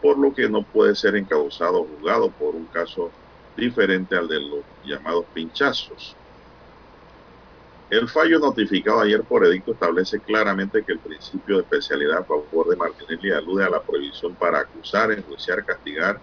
por 0.01 0.17
lo 0.17 0.33
que 0.33 0.49
no 0.49 0.63
puede 0.63 0.95
ser 0.95 1.17
encausado 1.17 1.83
o 1.83 1.87
juzgado 1.87 2.31
por 2.31 2.55
un 2.55 2.65
caso 2.67 3.11
diferente 3.59 4.17
al 4.17 4.27
de 4.27 4.41
los 4.41 4.61
llamados 4.87 5.27
pinchazos. 5.35 6.17
El 7.93 8.09
fallo 8.09 8.39
notificado 8.39 9.01
ayer 9.01 9.23
por 9.23 9.45
edicto 9.45 9.73
establece 9.73 10.19
claramente 10.19 10.83
que 10.83 10.93
el 10.93 10.99
principio 10.99 11.57
de 11.57 11.63
especialidad 11.65 12.21
a 12.21 12.25
favor 12.25 12.67
de 12.71 12.75
Martinelli 12.75 13.33
alude 13.33 13.67
a 13.67 13.69
la 13.69 13.83
prohibición 13.83 14.35
para 14.35 14.61
acusar, 14.61 15.13
enjuiciar, 15.13 15.63
castigar 15.63 16.19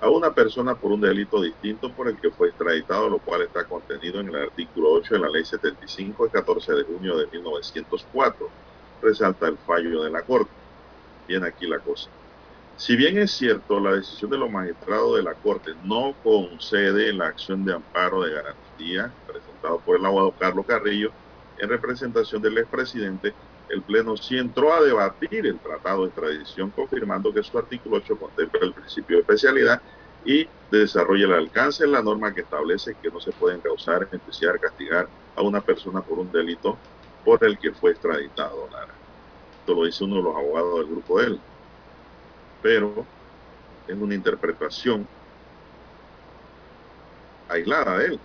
a 0.00 0.08
una 0.08 0.32
persona 0.32 0.74
por 0.74 0.90
un 0.90 1.02
delito 1.02 1.42
distinto 1.42 1.92
por 1.92 2.08
el 2.08 2.16
que 2.16 2.30
fue 2.30 2.48
extraditado, 2.48 3.10
lo 3.10 3.18
cual 3.18 3.42
está 3.42 3.64
contenido 3.64 4.20
en 4.20 4.28
el 4.28 4.36
artículo 4.36 4.90
8 4.92 5.16
de 5.16 5.20
la 5.20 5.28
Ley 5.28 5.44
75 5.44 6.24
de 6.24 6.30
14 6.30 6.72
de 6.72 6.84
junio 6.84 7.18
de 7.18 7.26
1904. 7.26 8.48
Resalta 9.02 9.48
el 9.48 9.58
fallo 9.58 10.04
de 10.04 10.10
la 10.10 10.22
Corte. 10.22 10.50
Viene 11.28 11.46
aquí 11.46 11.66
la 11.66 11.78
cosa. 11.80 12.08
Si 12.78 12.96
bien 12.96 13.18
es 13.18 13.32
cierto, 13.32 13.80
la 13.80 13.92
decisión 13.92 14.30
de 14.30 14.38
los 14.38 14.50
magistrados 14.50 15.16
de 15.16 15.24
la 15.24 15.34
Corte 15.34 15.72
no 15.84 16.14
concede 16.22 17.12
la 17.12 17.26
acción 17.26 17.66
de 17.66 17.74
amparo 17.74 18.22
de 18.22 18.32
garantía 18.32 19.12
por 19.84 19.96
el 19.96 20.04
abogado 20.04 20.34
Carlos 20.38 20.66
Carrillo, 20.66 21.10
en 21.58 21.68
representación 21.68 22.42
del 22.42 22.58
expresidente, 22.58 23.34
el 23.68 23.82
Pleno 23.82 24.16
sí 24.16 24.36
entró 24.36 24.72
a 24.72 24.82
debatir 24.82 25.46
el 25.46 25.58
tratado 25.58 26.02
de 26.02 26.08
extradición, 26.08 26.70
confirmando 26.70 27.32
que 27.32 27.42
su 27.42 27.56
artículo 27.56 27.96
8 27.96 28.18
contempla 28.18 28.60
el 28.62 28.74
principio 28.74 29.16
de 29.16 29.22
especialidad 29.22 29.80
y 30.24 30.46
desarrolla 30.70 31.24
el 31.24 31.32
alcance 31.32 31.84
de 31.84 31.90
la 31.90 32.02
norma 32.02 32.34
que 32.34 32.42
establece 32.42 32.96
que 33.02 33.10
no 33.10 33.20
se 33.20 33.32
pueden 33.32 33.60
causar, 33.60 34.08
enjuiciar, 34.10 34.58
castigar 34.60 35.08
a 35.36 35.42
una 35.42 35.60
persona 35.60 36.02
por 36.02 36.18
un 36.18 36.30
delito 36.30 36.76
por 37.24 37.42
el 37.44 37.58
que 37.58 37.72
fue 37.72 37.92
extraditado. 37.92 38.68
Esto 39.60 39.74
lo 39.74 39.84
dice 39.84 40.04
uno 40.04 40.16
de 40.16 40.22
los 40.22 40.36
abogados 40.36 40.78
del 40.78 40.86
grupo 40.88 41.20
de 41.20 41.26
él. 41.26 41.40
Pero 42.62 43.06
es 43.86 43.96
una 43.96 44.14
interpretación 44.14 45.06
aislada 47.48 47.98
de 47.98 48.06
él. 48.06 48.20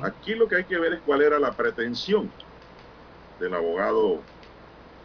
Aquí 0.00 0.34
lo 0.34 0.48
que 0.48 0.56
hay 0.56 0.66
que 0.66 0.78
ver 0.78 0.94
es 0.94 1.02
cuál 1.02 1.22
era 1.22 1.38
la 1.38 1.54
pretensión 1.56 2.34
del 3.38 3.54
abogado 3.54 4.28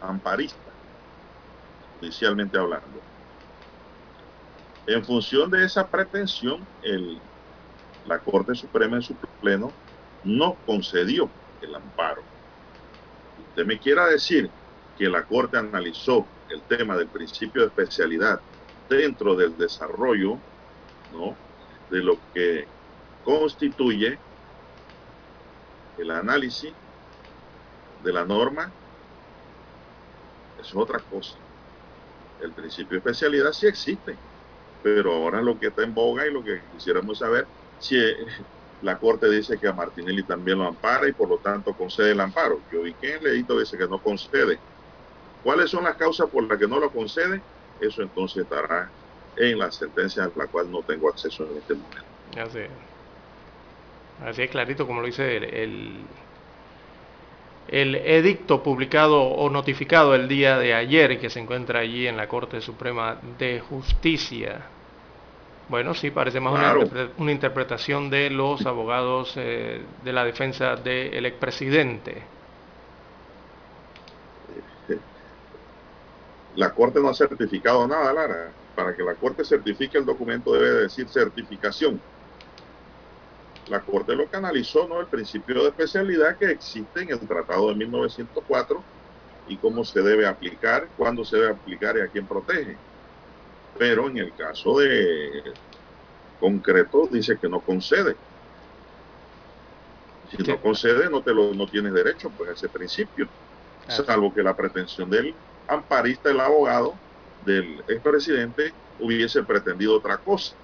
amparista, 0.00 0.76
judicialmente 1.98 2.58
hablando. 2.58 3.04
En 4.86 5.04
función 5.04 5.50
de 5.50 5.64
esa 5.64 5.88
pretensión, 5.90 6.68
el, 6.80 7.22
la 8.04 8.22
Corte 8.22 8.54
Suprema 8.54 8.96
en 8.96 9.02
su 9.02 9.18
pleno 9.40 9.78
no 10.22 10.60
concedió 10.64 11.34
el 11.60 11.74
amparo. 11.74 12.28
Usted 13.36 13.64
me 13.66 13.78
quiera 13.80 14.06
decir 14.06 14.54
que 14.94 15.08
la 15.08 15.26
Corte 15.26 15.58
analizó 15.58 16.32
el 16.48 16.64
tema 16.66 16.96
del 16.96 17.10
principio 17.10 17.62
de 17.62 17.68
especialidad 17.68 18.42
dentro 18.88 19.34
del 19.36 19.56
desarrollo 19.56 20.44
de 21.88 22.02
lo 22.02 22.22
que 22.32 22.70
constituye 23.22 24.22
el 25.98 26.10
análisis 26.10 26.72
de 28.02 28.12
la 28.12 28.24
norma 28.24 28.72
es 30.60 30.74
otra 30.74 30.98
cosa. 30.98 31.36
El 32.40 32.52
principio 32.52 32.90
de 32.90 32.98
especialidad 32.98 33.52
sí 33.52 33.66
existe, 33.66 34.16
pero 34.82 35.14
ahora 35.14 35.40
lo 35.40 35.58
que 35.58 35.68
está 35.68 35.82
en 35.82 35.94
boga 35.94 36.26
y 36.26 36.32
lo 36.32 36.42
que 36.42 36.60
quisiéramos 36.72 37.18
saber, 37.18 37.46
si 37.78 37.96
la 38.82 38.98
Corte 38.98 39.30
dice 39.30 39.58
que 39.58 39.66
a 39.66 39.72
Martinelli 39.72 40.22
también 40.24 40.58
lo 40.58 40.66
ampara 40.66 41.08
y 41.08 41.12
por 41.12 41.28
lo 41.28 41.38
tanto 41.38 41.72
concede 41.74 42.12
el 42.12 42.20
amparo. 42.20 42.60
Yo 42.70 42.82
vi 42.82 42.92
que 42.94 43.14
el 43.14 43.26
edito 43.26 43.58
dice 43.58 43.78
que 43.78 43.88
no 43.88 43.98
concede. 44.00 44.58
¿Cuáles 45.42 45.70
son 45.70 45.84
las 45.84 45.96
causas 45.96 46.28
por 46.30 46.46
las 46.48 46.58
que 46.58 46.68
no 46.68 46.78
lo 46.78 46.90
concede? 46.90 47.42
Eso 47.80 48.02
entonces 48.02 48.42
estará 48.42 48.90
en 49.36 49.58
la 49.58 49.70
sentencia 49.70 50.24
a 50.24 50.32
la 50.34 50.46
cual 50.46 50.70
no 50.70 50.82
tengo 50.82 51.08
acceso 51.08 51.44
en 51.50 51.58
este 51.58 51.74
momento. 51.74 52.04
Ya 52.32 52.46
sé. 52.46 52.93
Así 54.22 54.42
es 54.42 54.50
clarito 54.50 54.86
como 54.86 55.00
lo 55.00 55.06
dice 55.06 55.36
el, 55.36 56.04
el, 57.68 57.94
edicto 57.96 58.62
publicado 58.62 59.22
o 59.22 59.50
notificado 59.50 60.14
el 60.14 60.28
día 60.28 60.58
de 60.58 60.74
ayer 60.74 61.18
que 61.18 61.30
se 61.30 61.40
encuentra 61.40 61.80
allí 61.80 62.06
en 62.06 62.16
la 62.16 62.28
Corte 62.28 62.60
Suprema 62.60 63.18
de 63.38 63.60
Justicia. 63.60 64.66
Bueno, 65.68 65.94
sí, 65.94 66.10
parece 66.10 66.40
más 66.40 66.52
una, 67.16 67.32
interpretación 67.32 68.10
de 68.10 68.30
los 68.30 68.64
abogados 68.66 69.32
eh, 69.36 69.82
de 70.04 70.12
la 70.12 70.24
defensa 70.24 70.76
del 70.76 71.26
expresidente. 71.26 72.22
La 76.56 76.70
Corte 76.70 77.00
no 77.00 77.08
ha 77.08 77.14
certificado 77.14 77.86
nada, 77.88 78.12
Lara. 78.12 78.52
Para 78.76 78.94
que 78.94 79.02
la 79.02 79.14
Corte 79.14 79.44
certifique 79.44 79.98
el 79.98 80.04
documento 80.04 80.52
debe 80.52 80.82
decir 80.82 81.08
certificación 81.08 82.00
la 83.66 83.84
Corte 83.84 84.14
lo 84.14 84.28
canalizó, 84.28 84.88
¿no? 84.88 85.00
El 85.00 85.08
principio 85.08 85.62
de 85.62 85.68
especialidad 85.70 86.38
que 86.38 86.50
existe 86.50 87.02
en 87.02 87.10
el 87.10 87.26
Tratado 87.26 87.68
de 87.68 87.74
1904 87.76 88.82
y 89.46 89.58
cómo 89.58 89.84
se 89.84 90.02
debe 90.02 90.26
aplicar, 90.26 90.92
cuándo 90.96 91.24
se 91.24 91.36
debe 91.36 91.50
aplicar 91.50 91.96
y 91.96 92.00
a 92.00 92.08
quién 92.08 92.26
protege. 92.26 92.82
Pero 93.78 94.08
en 94.08 94.18
el 94.18 94.34
caso 94.34 94.78
de 94.78 95.58
concreto 96.38 97.08
dice 97.10 97.38
que 97.38 97.48
no 97.48 97.64
concede. 97.64 98.20
Si 100.22 100.42
no 100.42 100.60
concede, 100.60 101.10
no 101.10 101.22
te 101.22 101.34
lo 101.34 101.54
no 101.54 101.68
tienes 101.68 101.92
derecho 101.92 102.34
pues 102.36 102.50
a 102.50 102.52
ese 102.54 102.68
principio. 102.68 103.34
Salvo 103.86 104.32
que 104.32 104.42
la 104.42 104.56
pretensión 104.56 105.10
del 105.10 105.42
amparista, 105.66 106.30
el 106.30 106.40
abogado 106.40 107.02
del 107.40 107.84
expresidente, 107.88 108.78
hubiese 108.98 109.44
pretendido 109.44 109.96
otra 109.96 110.22
cosa. 110.22 110.56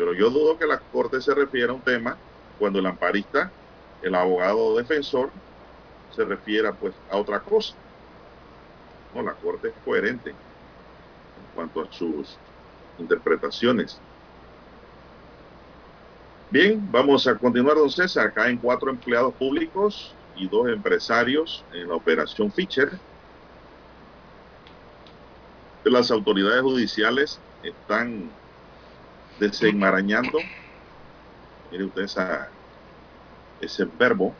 Pero 0.00 0.14
yo 0.14 0.30
dudo 0.30 0.56
que 0.56 0.66
la 0.66 0.78
Corte 0.78 1.20
se 1.20 1.34
refiera 1.34 1.72
a 1.72 1.74
un 1.74 1.82
tema 1.82 2.16
cuando 2.58 2.78
el 2.78 2.86
amparista, 2.86 3.52
el 4.00 4.14
abogado 4.14 4.74
defensor, 4.74 5.28
se 6.16 6.24
refiera 6.24 6.72
pues 6.72 6.94
a 7.10 7.18
otra 7.18 7.38
cosa. 7.40 7.74
No, 9.14 9.20
la 9.20 9.34
Corte 9.34 9.68
es 9.68 9.74
coherente 9.84 10.30
en 10.30 10.36
cuanto 11.54 11.82
a 11.82 11.92
sus 11.92 12.34
interpretaciones. 12.98 14.00
Bien, 16.48 16.80
vamos 16.90 17.26
a 17.26 17.36
continuar, 17.36 17.76
don 17.76 17.90
César. 17.90 18.28
Acá 18.28 18.48
en 18.48 18.56
cuatro 18.56 18.88
empleados 18.88 19.34
públicos 19.34 20.14
y 20.34 20.48
dos 20.48 20.70
empresarios 20.70 21.62
en 21.74 21.88
la 21.88 21.96
operación 21.96 22.50
Fischer. 22.50 22.88
Las 25.84 26.10
autoridades 26.10 26.62
judiciales 26.62 27.38
están 27.62 28.39
desenmarañando, 29.40 30.38
mire 31.70 31.84
usted 31.84 32.04
ese 33.60 33.84
verbo 33.86 34.34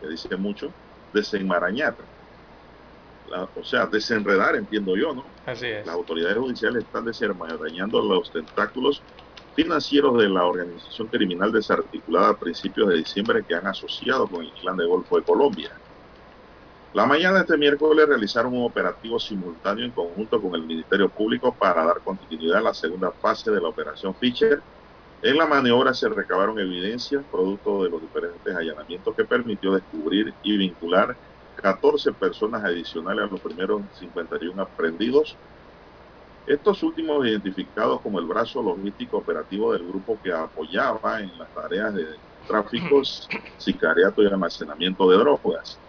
que 0.00 0.08
dice 0.08 0.36
mucho, 0.36 0.72
desenmarañar. 1.12 1.96
o 3.54 3.64
sea, 3.64 3.86
desenredar, 3.86 4.54
entiendo 4.56 4.96
yo, 4.96 5.14
¿no? 5.14 5.24
Así 5.46 5.66
es. 5.66 5.86
Las 5.86 5.94
autoridades 5.96 6.38
judiciales 6.38 6.84
están 6.84 7.04
desenmarañando 7.04 8.00
los 8.02 8.30
tentáculos 8.30 9.02
financieros 9.54 10.18
de 10.18 10.28
la 10.28 10.44
organización 10.44 11.08
criminal 11.08 11.52
desarticulada 11.52 12.30
a 12.30 12.38
principios 12.38 12.88
de 12.88 12.96
diciembre 12.96 13.44
que 13.46 13.54
han 13.54 13.66
asociado 13.66 14.28
con 14.28 14.44
el 14.44 14.52
clan 14.60 14.76
de 14.76 14.86
Golfo 14.86 15.16
de 15.16 15.24
Colombia. 15.24 15.70
La 16.94 17.06
mañana 17.06 17.38
de 17.38 17.40
este 17.40 17.56
miércoles 17.56 18.06
realizaron 18.06 18.54
un 18.54 18.66
operativo 18.66 19.18
simultáneo 19.18 19.84
en 19.84 19.90
conjunto 19.90 20.40
con 20.40 20.54
el 20.54 20.62
Ministerio 20.62 21.08
Público 21.08 21.52
para 21.52 21.84
dar 21.84 22.00
continuidad 22.02 22.58
a 22.58 22.62
la 22.62 22.72
segunda 22.72 23.10
fase 23.10 23.50
de 23.50 23.60
la 23.60 23.66
operación 23.66 24.14
Fischer. 24.14 24.62
En 25.20 25.36
la 25.36 25.44
maniobra 25.44 25.92
se 25.92 26.08
recabaron 26.08 26.56
evidencias 26.60 27.24
producto 27.32 27.82
de 27.82 27.90
los 27.90 28.00
diferentes 28.00 28.54
allanamientos 28.54 29.12
que 29.16 29.24
permitió 29.24 29.72
descubrir 29.72 30.32
y 30.44 30.56
vincular 30.56 31.16
14 31.56 32.12
personas 32.12 32.62
adicionales 32.62 33.24
a 33.24 33.32
los 33.32 33.40
primeros 33.40 33.82
51 33.98 34.62
aprendidos. 34.62 35.36
Estos 36.46 36.80
últimos 36.84 37.26
identificados 37.26 38.02
como 38.02 38.20
el 38.20 38.26
brazo 38.26 38.62
logístico 38.62 39.16
operativo 39.16 39.72
del 39.72 39.84
grupo 39.84 40.16
que 40.22 40.32
apoyaba 40.32 41.20
en 41.20 41.36
las 41.38 41.52
tareas 41.52 41.92
de 41.92 42.06
tráfico, 42.46 43.02
sicariato 43.56 44.22
y 44.22 44.26
almacenamiento 44.26 45.10
de 45.10 45.16
drogas. 45.16 45.80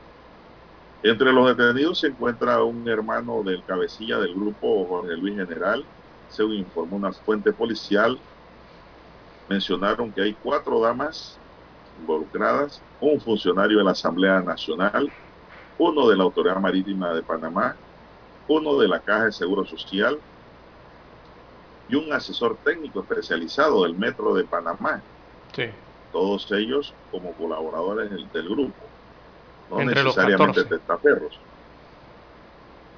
Entre 1.04 1.32
los 1.32 1.56
detenidos 1.56 2.00
se 2.00 2.08
encuentra 2.08 2.64
un 2.64 2.88
hermano 2.88 3.44
del 3.44 3.64
cabecilla 3.64 4.18
del 4.20 4.34
grupo, 4.34 4.88
Jorge 4.88 5.16
Luis 5.18 5.36
General. 5.36 5.90
Según 6.28 6.54
informó 6.56 6.98
una 6.98 7.14
fuente 7.14 7.54
policial, 7.54 8.20
mencionaron 9.48 10.12
que 10.14 10.22
hay 10.22 10.36
cuatro 10.36 10.80
damas 10.82 11.42
involucradas, 11.96 12.86
un 13.00 13.22
funcionario 13.22 13.78
de 13.78 13.84
la 13.84 13.92
Asamblea 13.92 14.42
Nacional, 14.42 15.14
uno 15.78 16.08
de 16.10 16.18
la 16.18 16.24
Autoridad 16.24 16.60
Marítima 16.60 17.14
de 17.14 17.24
Panamá, 17.24 17.80
uno 18.48 18.78
de 18.78 18.88
la 18.88 19.02
Caja 19.02 19.26
de 19.26 19.32
Seguro 19.32 19.66
Social 19.66 20.24
y 21.88 21.96
un 21.96 22.12
asesor 22.14 22.60
técnico 22.64 23.02
especializado 23.02 23.84
del 23.84 23.96
Metro 23.96 24.34
de 24.34 24.46
Panamá. 24.46 25.06
Todos 26.12 26.52
ellos 26.52 26.98
como 27.12 27.36
colaboradores 27.36 28.10
del 28.32 28.50
grupo 28.50 28.95
no 29.70 29.84
necesariamente 29.84 30.64
testaferros. 30.66 31.40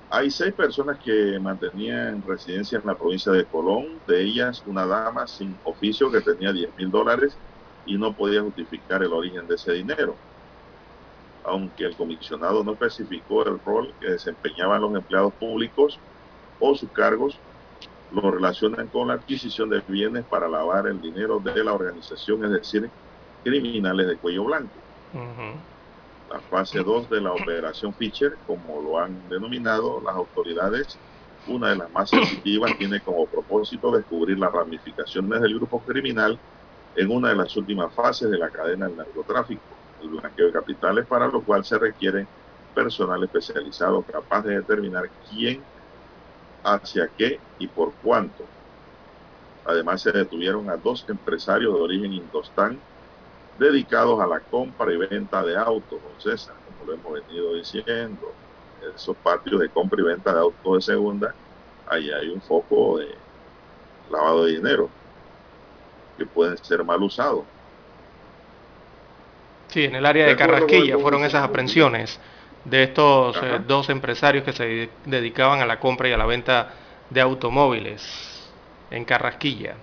Hay 0.10 0.32
seis 0.32 0.54
personas 0.54 0.98
que 1.00 1.38
mantenían 1.40 2.24
residencia 2.26 2.80
en 2.80 2.88
la 2.88 2.96
provincia 2.96 3.32
de 3.32 3.44
Colón, 3.46 4.00
de 4.08 4.24
ellas 4.24 4.64
una 4.66 4.86
dama 4.86 5.28
sin 5.28 5.56
oficio 5.66 6.10
que 6.10 6.22
tenía 6.22 6.54
10 6.54 6.78
mil 6.78 6.90
dólares 6.90 7.36
y 7.86 7.98
no 7.98 8.14
podía 8.14 8.42
justificar 8.42 9.04
el 9.04 9.12
origen 9.12 9.48
de 9.48 9.56
ese 9.56 9.74
dinero. 9.74 10.16
Aunque 11.44 11.86
el 11.86 11.96
comisionado 11.96 12.64
no 12.64 12.74
especificó 12.74 13.46
el 13.46 13.60
rol 13.66 13.94
que 14.00 14.12
desempeñaban 14.12 14.82
los 14.82 14.96
empleados 14.96 15.34
públicos 15.34 16.00
o 16.60 16.74
sus 16.76 16.90
cargos, 16.92 17.38
lo 18.12 18.32
relacionan 18.32 18.88
con 18.88 19.10
la 19.10 19.16
adquisición 19.16 19.70
de 19.70 19.82
bienes 19.86 20.24
para 20.26 20.48
lavar 20.48 20.88
el 20.88 21.02
dinero 21.02 21.40
de 21.40 21.64
la 21.64 21.74
organización, 21.74 22.46
es 22.46 22.52
decir, 22.52 22.90
criminales 23.44 24.08
de 24.08 24.16
cuello 24.16 24.46
blanco 24.46 24.72
la 26.30 26.40
fase 26.42 26.80
2 26.80 27.10
de 27.10 27.22
la 27.22 27.32
operación 27.32 27.94
Fischer, 27.94 28.38
como 28.46 28.82
lo 28.82 29.00
han 29.00 29.28
denominado 29.30 30.02
las 30.02 30.16
autoridades, 30.16 30.98
una 31.48 31.70
de 31.70 31.78
las 31.78 31.92
más 31.92 32.10
sensitivas, 32.10 32.78
tiene 32.78 33.00
como 33.02 33.26
propósito 33.26 33.92
descubrir 33.92 34.38
las 34.38 34.52
ramificaciones 34.52 35.42
del 35.42 35.56
grupo 35.56 35.80
criminal 35.82 36.38
en 36.96 37.12
una 37.12 37.30
de 37.30 37.36
las 37.36 37.56
últimas 37.56 37.94
fases 37.94 38.30
de 38.30 38.38
la 38.38 38.50
cadena 38.50 38.88
del 38.88 38.98
narcotráfico, 38.98 39.62
el 40.02 40.10
blanqueo 40.10 40.48
de 40.48 40.54
capitales, 40.54 41.06
para 41.08 41.28
lo 41.28 41.44
cual 41.44 41.64
se 41.64 41.78
requiere 41.78 42.28
personal 42.74 43.24
especializado 43.24 44.04
capaz 44.04 44.44
de 44.44 44.56
determinar 44.58 45.10
quién, 45.30 45.64
hacia 46.64 47.08
qué 47.18 47.40
y 47.60 47.68
por 47.68 47.94
cuánto. 48.02 48.44
Además, 49.64 50.02
se 50.02 50.12
detuvieron 50.12 50.70
a 50.70 50.78
dos 50.78 51.06
empresarios 51.08 51.74
de 51.74 51.82
origen 51.82 52.14
indostán 52.14 52.80
dedicados 53.58 54.20
a 54.22 54.28
la 54.28 54.40
compra 54.42 54.94
y 54.94 54.98
venta 54.98 55.44
de 55.44 55.58
autos, 55.58 56.00
César, 56.20 56.56
como 56.64 56.86
lo 56.86 56.94
hemos 56.94 57.14
venido 57.14 57.54
diciendo. 57.56 58.36
Esos 58.96 59.18
patios 59.18 59.60
de 59.60 59.70
compra 59.72 60.00
y 60.02 60.06
venta 60.06 60.34
de 60.34 60.40
autos 60.40 60.76
de 60.76 60.94
segunda, 60.94 61.36
ahí 61.88 62.10
hay 62.12 62.30
un 62.30 62.42
foco 62.42 63.00
de 63.00 63.08
lavado 64.10 64.46
de 64.46 64.52
dinero 64.54 64.90
que 66.18 66.26
pueden 66.26 66.58
ser 66.58 66.84
mal 66.84 67.02
usados. 67.02 67.46
Sí, 69.70 69.84
en 69.84 69.96
el 69.96 70.06
área 70.06 70.28
de, 70.28 70.36
Carrasquilla 70.36 70.98
fueron 70.98 71.24
esas 71.26 71.44
aprehensiones 71.44 72.20
de 72.66 72.84
estos 72.84 73.38
eh, 73.42 73.60
dos 73.68 73.90
empresarios 73.90 74.44
que 74.44 74.54
se 74.54 74.90
dedicaban 75.06 75.62
a 75.62 75.66
la 75.66 75.80
compra 75.80 76.08
y 76.08 76.14
a 76.14 76.18
la 76.18 76.26
venta 76.26 76.74
de 77.10 77.22
automóviles 77.22 78.52
en 78.92 79.06
Carrasquilla. 79.06 79.76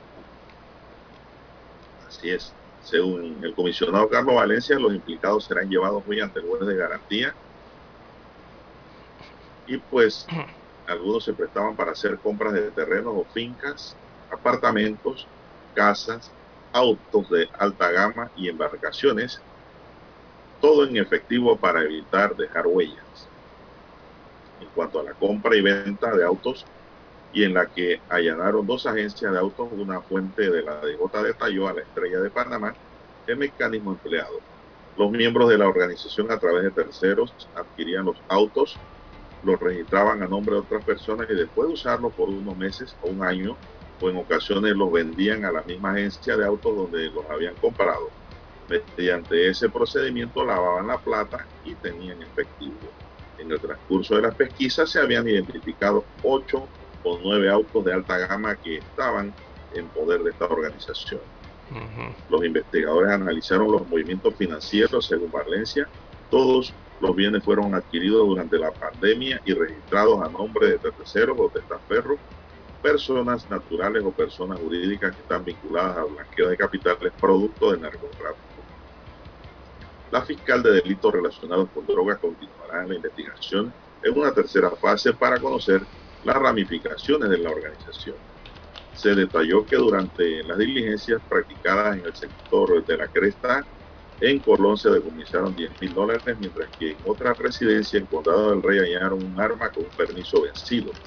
Así 2.07 2.31
es. 2.31 2.64
Según 2.85 3.43
el 3.43 3.55
comisionado 3.55 4.11
Carlos 4.11 4.35
Valencia, 4.35 4.79
los 4.79 4.95
implicados 4.95 5.47
serán 5.47 5.69
llevados 5.71 6.05
hoy 6.07 6.21
ante 6.21 6.41
el 6.41 6.47
juez 6.47 6.67
de 6.67 6.77
garantía. 6.77 7.35
Y 9.67 9.79
pues 9.79 10.27
algunos 10.87 11.25
se 11.25 11.33
prestaban 11.33 11.75
para 11.77 11.93
hacer 11.93 12.21
compras 12.21 12.53
de 12.53 12.71
terrenos 12.73 13.15
o 13.17 13.25
fincas, 13.25 13.99
apartamentos, 14.29 15.27
casas, 15.73 16.37
autos 16.73 17.31
de 17.31 17.49
alta 17.59 17.91
gama 17.91 18.31
y 18.35 18.51
embarcaciones, 18.51 19.43
todo 20.61 20.87
en 20.87 20.99
efectivo 20.99 21.59
para 21.59 21.83
evitar 21.83 22.37
dejar 22.37 22.67
huellas. 22.67 23.31
En 24.61 24.69
cuanto 24.73 25.01
a 25.01 25.05
la 25.05 25.15
compra 25.15 25.57
y 25.57 25.63
venta 25.63 26.15
de 26.15 26.23
autos, 26.25 26.69
y 27.35 27.43
en 27.43 27.53
la 27.55 27.67
que 27.67 28.05
allanaron 28.09 28.65
dos 28.65 28.87
agencias 28.87 29.33
de 29.33 29.39
autos, 29.41 29.69
una 29.73 30.01
fuente 30.03 30.51
de 30.51 30.63
la 30.63 30.81
DJ 30.81 31.25
detalló 31.25 31.67
a 31.69 31.75
la 31.75 31.83
estrella 31.83 32.21
de 32.21 32.31
Panamá 32.31 32.79
el 33.27 33.37
mecanismo 33.39 33.93
empleado. 33.93 34.45
Los 34.95 35.11
miembros 35.11 35.49
de 35.49 35.59
la 35.59 35.67
organización 35.69 36.31
a 36.31 36.39
través 36.39 36.63
de 36.63 36.71
terceros 36.71 37.35
adquirían 37.55 38.05
los 38.05 38.23
autos, 38.29 38.85
los 39.43 39.59
registraban 39.59 40.23
a 40.23 40.29
nombre 40.29 40.55
de 40.55 40.61
otras 40.63 40.85
personas 40.85 41.29
y 41.29 41.35
después 41.35 41.67
de 41.67 41.75
usarlos 41.75 42.15
por 42.15 42.31
unos 42.31 42.57
meses 42.57 42.97
o 43.01 43.09
un 43.09 43.25
año, 43.25 43.61
o 43.99 44.11
en 44.11 44.17
ocasiones 44.17 44.77
los 44.77 44.93
vendían 44.93 45.45
a 45.45 45.51
la 45.53 45.65
misma 45.65 45.93
agencia 45.93 46.37
de 46.37 46.47
autos 46.47 46.77
donde 46.77 47.11
los 47.11 47.29
habían 47.29 47.57
comprado. 47.57 48.15
Mediante 48.69 49.49
ese 49.49 49.71
procedimiento 49.71 50.45
lavaban 50.45 50.87
la 50.87 51.03
plata 51.03 51.51
y 51.65 51.75
tenían 51.77 52.23
efectivo. 52.23 52.95
En 53.37 53.51
el 53.51 53.61
transcurso 53.61 54.15
de 54.15 54.23
las 54.23 54.37
pesquisas 54.37 54.89
se 54.91 55.01
habían 55.01 55.27
identificado 55.29 56.11
ocho 56.23 56.71
con 57.05 57.23
nueve 57.23 57.51
autos 57.51 57.85
de 57.85 57.93
alta 57.93 58.17
gama 58.17 58.57
que 58.57 58.79
estaban 58.79 59.33
en 59.75 59.87
poder 59.89 60.23
de 60.23 60.31
esta 60.31 60.47
organización. 60.47 61.21
Los 62.31 62.45
investigadores 62.45 63.11
analizaron 63.13 63.71
los 63.71 63.87
movimientos 63.89 64.35
financieros 64.35 65.07
según 65.07 65.31
Valencia. 65.31 65.87
Todos 66.31 66.73
los 67.01 67.15
bienes 67.15 67.45
fueron 67.45 67.75
adquiridos 67.75 68.27
durante 68.27 68.59
la 68.59 68.71
pandemia 68.71 69.41
y 69.45 69.53
registrados 69.53 70.23
a 70.23 70.31
nombre 70.31 70.69
de 70.69 70.79
terceros 70.79 71.37
o 71.39 71.49
testaferros, 71.49 72.19
personas 72.83 73.49
naturales 73.51 74.03
o 74.05 74.11
personas 74.11 74.59
jurídicas 74.59 75.15
que 75.15 75.23
están 75.23 75.45
vinculadas 75.45 75.99
al 75.99 76.15
blanqueo 76.15 76.49
de 76.49 76.57
capitales 76.57 77.13
producto 77.21 77.73
de 77.73 77.79
narcotráfico. 77.79 78.39
La 80.11 80.23
fiscal 80.23 80.63
de 80.63 80.73
delitos 80.73 81.13
relacionados 81.13 81.69
con 81.75 81.87
drogas 81.87 82.19
continuará 82.19 82.83
en 82.83 82.89
la 82.89 82.95
investigación 82.95 83.73
en 84.03 84.19
una 84.19 84.33
tercera 84.33 84.71
fase 84.71 85.13
para 85.13 85.41
conocer 85.41 85.83
las 86.25 86.37
ramificaciones 86.37 87.31
de 87.31 87.39
la 87.39 87.51
organización. 87.51 88.19
Se 88.93 89.15
detalló 89.15 89.67
que 89.67 89.77
durante 89.77 90.43
las 90.45 90.59
diligencias 90.59 91.23
practicadas 91.29 91.99
en 91.99 92.07
el 92.07 92.15
sector 92.15 92.85
de 92.85 92.97
la 92.97 93.09
Cresta, 93.09 93.69
en 94.21 94.41
Colón 94.41 94.77
se 94.79 94.91
decomisaron 94.91 95.55
10 95.55 95.73
mil 95.81 95.93
dólares, 95.95 96.37
mientras 96.39 96.71
que 96.79 96.93
en 96.93 97.01
otra 97.05 97.35
residencia 97.35 97.99
en 97.99 98.07
Condado 98.07 98.51
del 98.51 98.63
Rey 98.63 98.79
hallaron 98.81 99.23
un 99.25 99.41
arma 99.41 99.71
con 99.71 99.85
un 99.87 99.93
permiso 99.93 100.43
vencido 100.43 100.99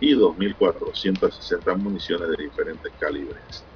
y 0.00 0.14
2.460 0.14 1.76
municiones 1.78 2.28
de 2.30 2.44
diferentes 2.44 2.92
calibres. 2.98 3.68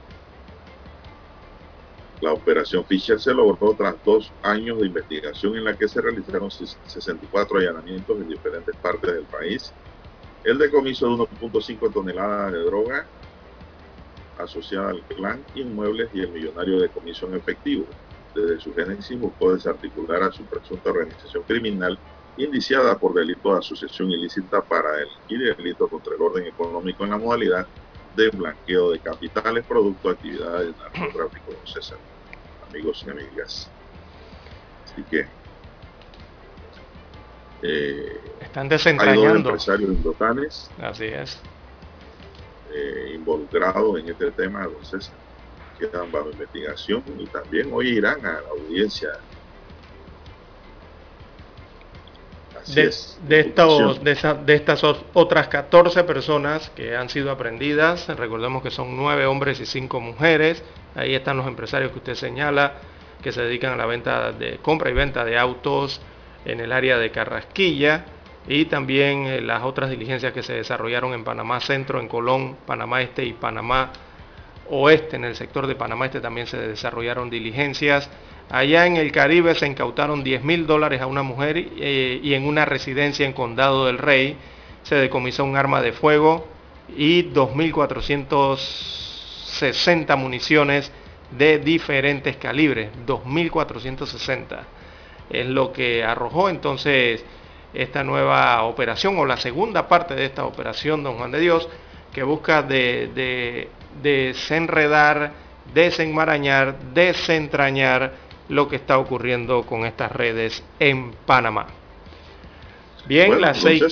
La 2.21 2.33
operación 2.33 2.87
Fisher 2.87 3.21
se 3.21 3.35
logró 3.35 3.75
tras 3.77 3.97
dos 4.05 4.35
años 4.43 4.79
de 4.81 4.87
investigación 4.87 5.57
en 5.57 5.65
la 5.65 5.77
que 5.77 5.89
se 5.89 6.01
realizaron 6.01 6.51
64 6.51 7.59
allanamientos 7.59 8.21
en 8.21 8.29
diferentes 8.29 8.77
partes 8.77 9.13
del 9.15 9.27
país. 9.27 9.75
El 10.45 10.59
decomiso 10.59 11.07
de 11.07 11.13
1.5 11.13 11.93
toneladas 11.93 12.53
de 12.53 12.59
droga 12.59 13.07
asociada 14.39 14.91
al 14.91 15.03
clan, 15.05 15.45
inmuebles 15.55 16.11
y 16.13 16.21
el 16.21 16.33
millonario 16.33 16.81
decomiso 16.81 17.27
en 17.27 17.35
efectivo. 17.35 17.87
Desde 18.35 18.61
su 18.61 18.75
génesis 18.75 19.19
buscó 19.19 19.55
desarticular 19.55 20.23
a 20.23 20.33
su 20.33 20.45
presunta 20.47 20.91
organización 20.91 21.45
criminal 21.45 21.99
indiciada 22.37 22.99
por 22.99 23.15
delito 23.15 23.53
de 23.53 23.59
asociación 23.59 24.11
ilícita 24.11 24.63
para 24.63 24.89
el 25.01 25.57
delito 25.57 25.89
contra 25.89 26.15
el 26.15 26.23
orden 26.23 26.47
económico 26.47 27.05
en 27.05 27.11
la 27.11 27.19
modalidad 27.19 27.69
de 28.15 28.31
blanqueo 28.31 28.91
de 28.91 29.01
capitales 29.01 29.65
producto 29.67 30.09
de 30.09 30.15
actividades 30.15 30.67
de 30.69 30.83
narcotráfico, 30.83 31.61
César, 31.65 31.99
amigos 32.63 33.05
y 33.07 33.11
amigas. 33.11 33.71
Así 34.85 35.05
que 35.05 35.42
eh, 37.63 38.21
están 38.41 38.69
desentrañando. 38.69 39.23
Hay 39.23 39.29
dos 39.29 39.37
empresarios 39.37 39.91
indotanes. 39.91 40.71
Así 40.81 41.05
es. 41.05 41.39
Eh, 42.73 43.13
involucrados 43.15 44.01
en 44.01 44.09
este 44.09 44.31
tema, 44.33 44.65
don 44.65 44.85
César. 44.85 45.15
Quedan 45.79 46.11
bajo 46.13 46.31
investigación 46.31 47.03
y 47.19 47.27
también 47.27 47.71
hoy 47.73 47.89
irán 47.89 48.25
a 48.25 48.41
la 48.41 48.49
audiencia 48.51 49.11
de, 52.67 53.41
estos, 53.41 54.03
de, 54.05 54.55
estas 54.55 54.85
otras 54.85 55.49
14 55.49 56.05
personas 56.05 56.71
que 56.71 56.97
han 56.97 57.09
sido 57.09 57.31
aprendidas, 57.31 58.09
recordemos 58.17 58.63
que 58.63 58.71
son 58.71 58.97
9 58.97 59.27
hombres 59.27 59.61
y 59.61 59.67
5 59.67 60.01
mujeres, 60.01 60.63
ahí 60.95 61.15
están 61.15 61.37
los 61.37 61.47
empresarios 61.47 61.91
que 61.93 61.99
usted 61.99 62.15
señala, 62.15 62.75
que 63.21 63.33
se 63.33 63.43
dedican 63.43 63.73
a 63.73 63.77
la 63.77 63.87
venta 63.87 64.33
de 64.33 64.59
compra 64.59 64.91
y 64.91 64.95
venta 64.95 65.25
de 65.25 65.39
autos 65.39 66.01
en 66.45 66.61
el 66.61 66.73
área 66.73 66.99
de 66.99 67.11
Carrasquilla 67.11 68.05
y 68.49 68.65
también 68.65 69.27
eh, 69.27 69.41
las 69.41 69.63
otras 69.63 69.91
diligencias 69.91 70.33
que 70.33 70.43
se 70.43 70.55
desarrollaron 70.55 71.15
en 71.15 71.25
Panamá 71.25 71.61
Centro, 71.61 72.01
en 72.01 72.09
Colón, 72.09 72.57
Panamá 72.67 73.03
Este 73.03 73.25
y 73.25 73.33
Panamá 73.33 73.93
Oeste. 74.69 75.17
En 75.17 75.25
el 75.25 75.37
sector 75.37 75.67
de 75.67 75.75
Panamá 75.75 76.07
Este 76.07 76.21
también 76.21 76.47
se 76.47 76.59
desarrollaron 76.59 77.31
diligencias 77.31 78.11
Allá 78.53 78.87
en 78.87 78.97
el 78.99 79.11
Caribe 79.13 79.55
se 79.55 79.67
incautaron 79.67 80.23
10 80.23 80.45
mil 80.45 80.67
dólares 80.67 81.01
a 81.01 81.07
una 81.07 81.23
mujer 81.23 81.57
eh, 81.57 82.21
y 82.23 82.35
en 82.35 82.47
una 82.47 82.67
residencia 82.67 83.25
en 83.25 83.33
Condado 83.33 83.87
del 83.87 83.97
Rey 83.97 84.37
se 84.83 84.97
decomisó 84.97 85.45
un 85.45 85.57
arma 85.57 85.81
de 85.81 85.93
fuego 85.93 86.47
y 86.95 87.33
2.460 87.33 90.19
municiones 90.19 90.93
de 91.31 91.61
diferentes 91.61 92.37
calibres. 92.37 92.91
2.460 93.07 94.59
es 95.33 95.47
lo 95.47 95.73
que 95.73 96.05
arrojó 96.05 96.49
entonces 96.49 97.25
esta 97.75 98.05
nueva 98.05 98.63
operación 98.65 99.19
o 99.19 99.25
la 99.25 99.39
segunda 99.39 99.89
parte 99.89 100.15
de 100.15 100.27
esta 100.27 100.45
operación, 100.45 101.03
don 101.03 101.17
Juan 101.17 101.31
de 101.31 101.41
Dios, 101.41 101.69
que 102.13 102.23
busca 102.23 102.63
de, 102.63 103.11
de 103.15 103.69
desenredar, 104.03 105.33
desenmarañar, 105.73 106.79
desentrañar 106.93 108.13
lo 108.49 108.69
que 108.69 108.77
está 108.77 108.99
ocurriendo 108.99 109.65
con 109.65 109.87
estas 109.87 110.13
redes 110.13 110.63
en 110.79 111.13
Panamá. 111.27 111.67
Bien, 113.07 113.41
las 113.41 113.59
seis... 113.59 113.83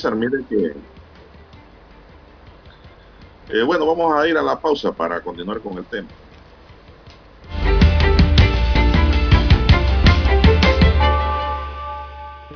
Eh, 3.48 3.62
bueno, 3.62 3.84
vamos 3.84 4.14
a 4.14 4.28
ir 4.28 4.36
a 4.36 4.42
la 4.42 4.60
pausa 4.60 4.92
para 4.92 5.20
continuar 5.22 5.60
con 5.60 5.76
el 5.78 5.84
tema. 5.86 6.08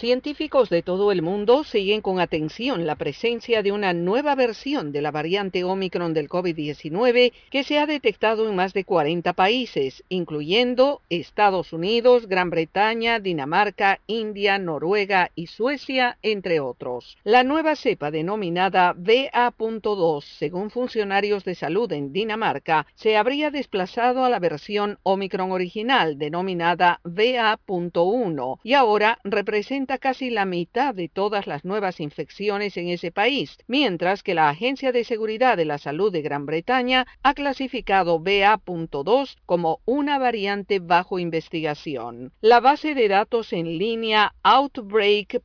Científicos 0.00 0.70
de 0.70 0.80
todo 0.80 1.12
el 1.12 1.20
mundo 1.20 1.62
siguen 1.62 2.00
con 2.00 2.20
atención 2.20 2.86
la 2.86 2.94
presencia 2.94 3.62
de 3.62 3.70
una 3.70 3.92
nueva 3.92 4.34
versión 4.34 4.92
de 4.92 5.02
la 5.02 5.10
variante 5.10 5.62
Omicron 5.62 6.14
del 6.14 6.26
COVID-19 6.26 7.34
que 7.50 7.64
se 7.64 7.78
ha 7.78 7.84
detectado 7.84 8.48
en 8.48 8.56
más 8.56 8.72
de 8.72 8.84
40 8.84 9.34
países, 9.34 10.02
incluyendo 10.08 11.02
Estados 11.10 11.74
Unidos, 11.74 12.28
Gran 12.28 12.48
Bretaña, 12.48 13.20
Dinamarca, 13.20 14.00
India, 14.06 14.58
Noruega 14.58 15.32
y 15.34 15.48
Suecia, 15.48 16.16
entre 16.22 16.60
otros. 16.60 17.18
La 17.22 17.44
nueva 17.44 17.76
cepa 17.76 18.10
denominada 18.10 18.94
BA.2, 18.96 20.22
según 20.22 20.70
funcionarios 20.70 21.44
de 21.44 21.54
salud 21.54 21.92
en 21.92 22.10
Dinamarca, 22.14 22.86
se 22.94 23.18
habría 23.18 23.50
desplazado 23.50 24.24
a 24.24 24.30
la 24.30 24.38
versión 24.38 24.98
Omicron 25.02 25.52
original 25.52 26.16
denominada 26.16 27.00
BA.1 27.04 28.60
y 28.64 28.72
ahora 28.72 29.18
representa 29.24 29.89
casi 29.98 30.30
la 30.30 30.44
mitad 30.44 30.94
de 30.94 31.08
todas 31.08 31.46
las 31.46 31.64
nuevas 31.64 32.00
infecciones 32.00 32.76
en 32.76 32.88
ese 32.88 33.10
país, 33.10 33.58
mientras 33.66 34.22
que 34.22 34.34
la 34.34 34.48
Agencia 34.48 34.92
de 34.92 35.04
Seguridad 35.04 35.56
de 35.56 35.64
la 35.64 35.78
Salud 35.78 36.12
de 36.12 36.22
Gran 36.22 36.46
Bretaña 36.46 37.06
ha 37.22 37.34
clasificado 37.34 38.18
BA.2 38.20 39.36
como 39.46 39.80
una 39.84 40.18
variante 40.18 40.78
bajo 40.78 41.18
investigación. 41.18 42.32
La 42.40 42.60
base 42.60 42.94
de 42.94 43.08
datos 43.08 43.52
en 43.52 43.78
línea 43.78 44.34
Outbreak.info 44.42 45.44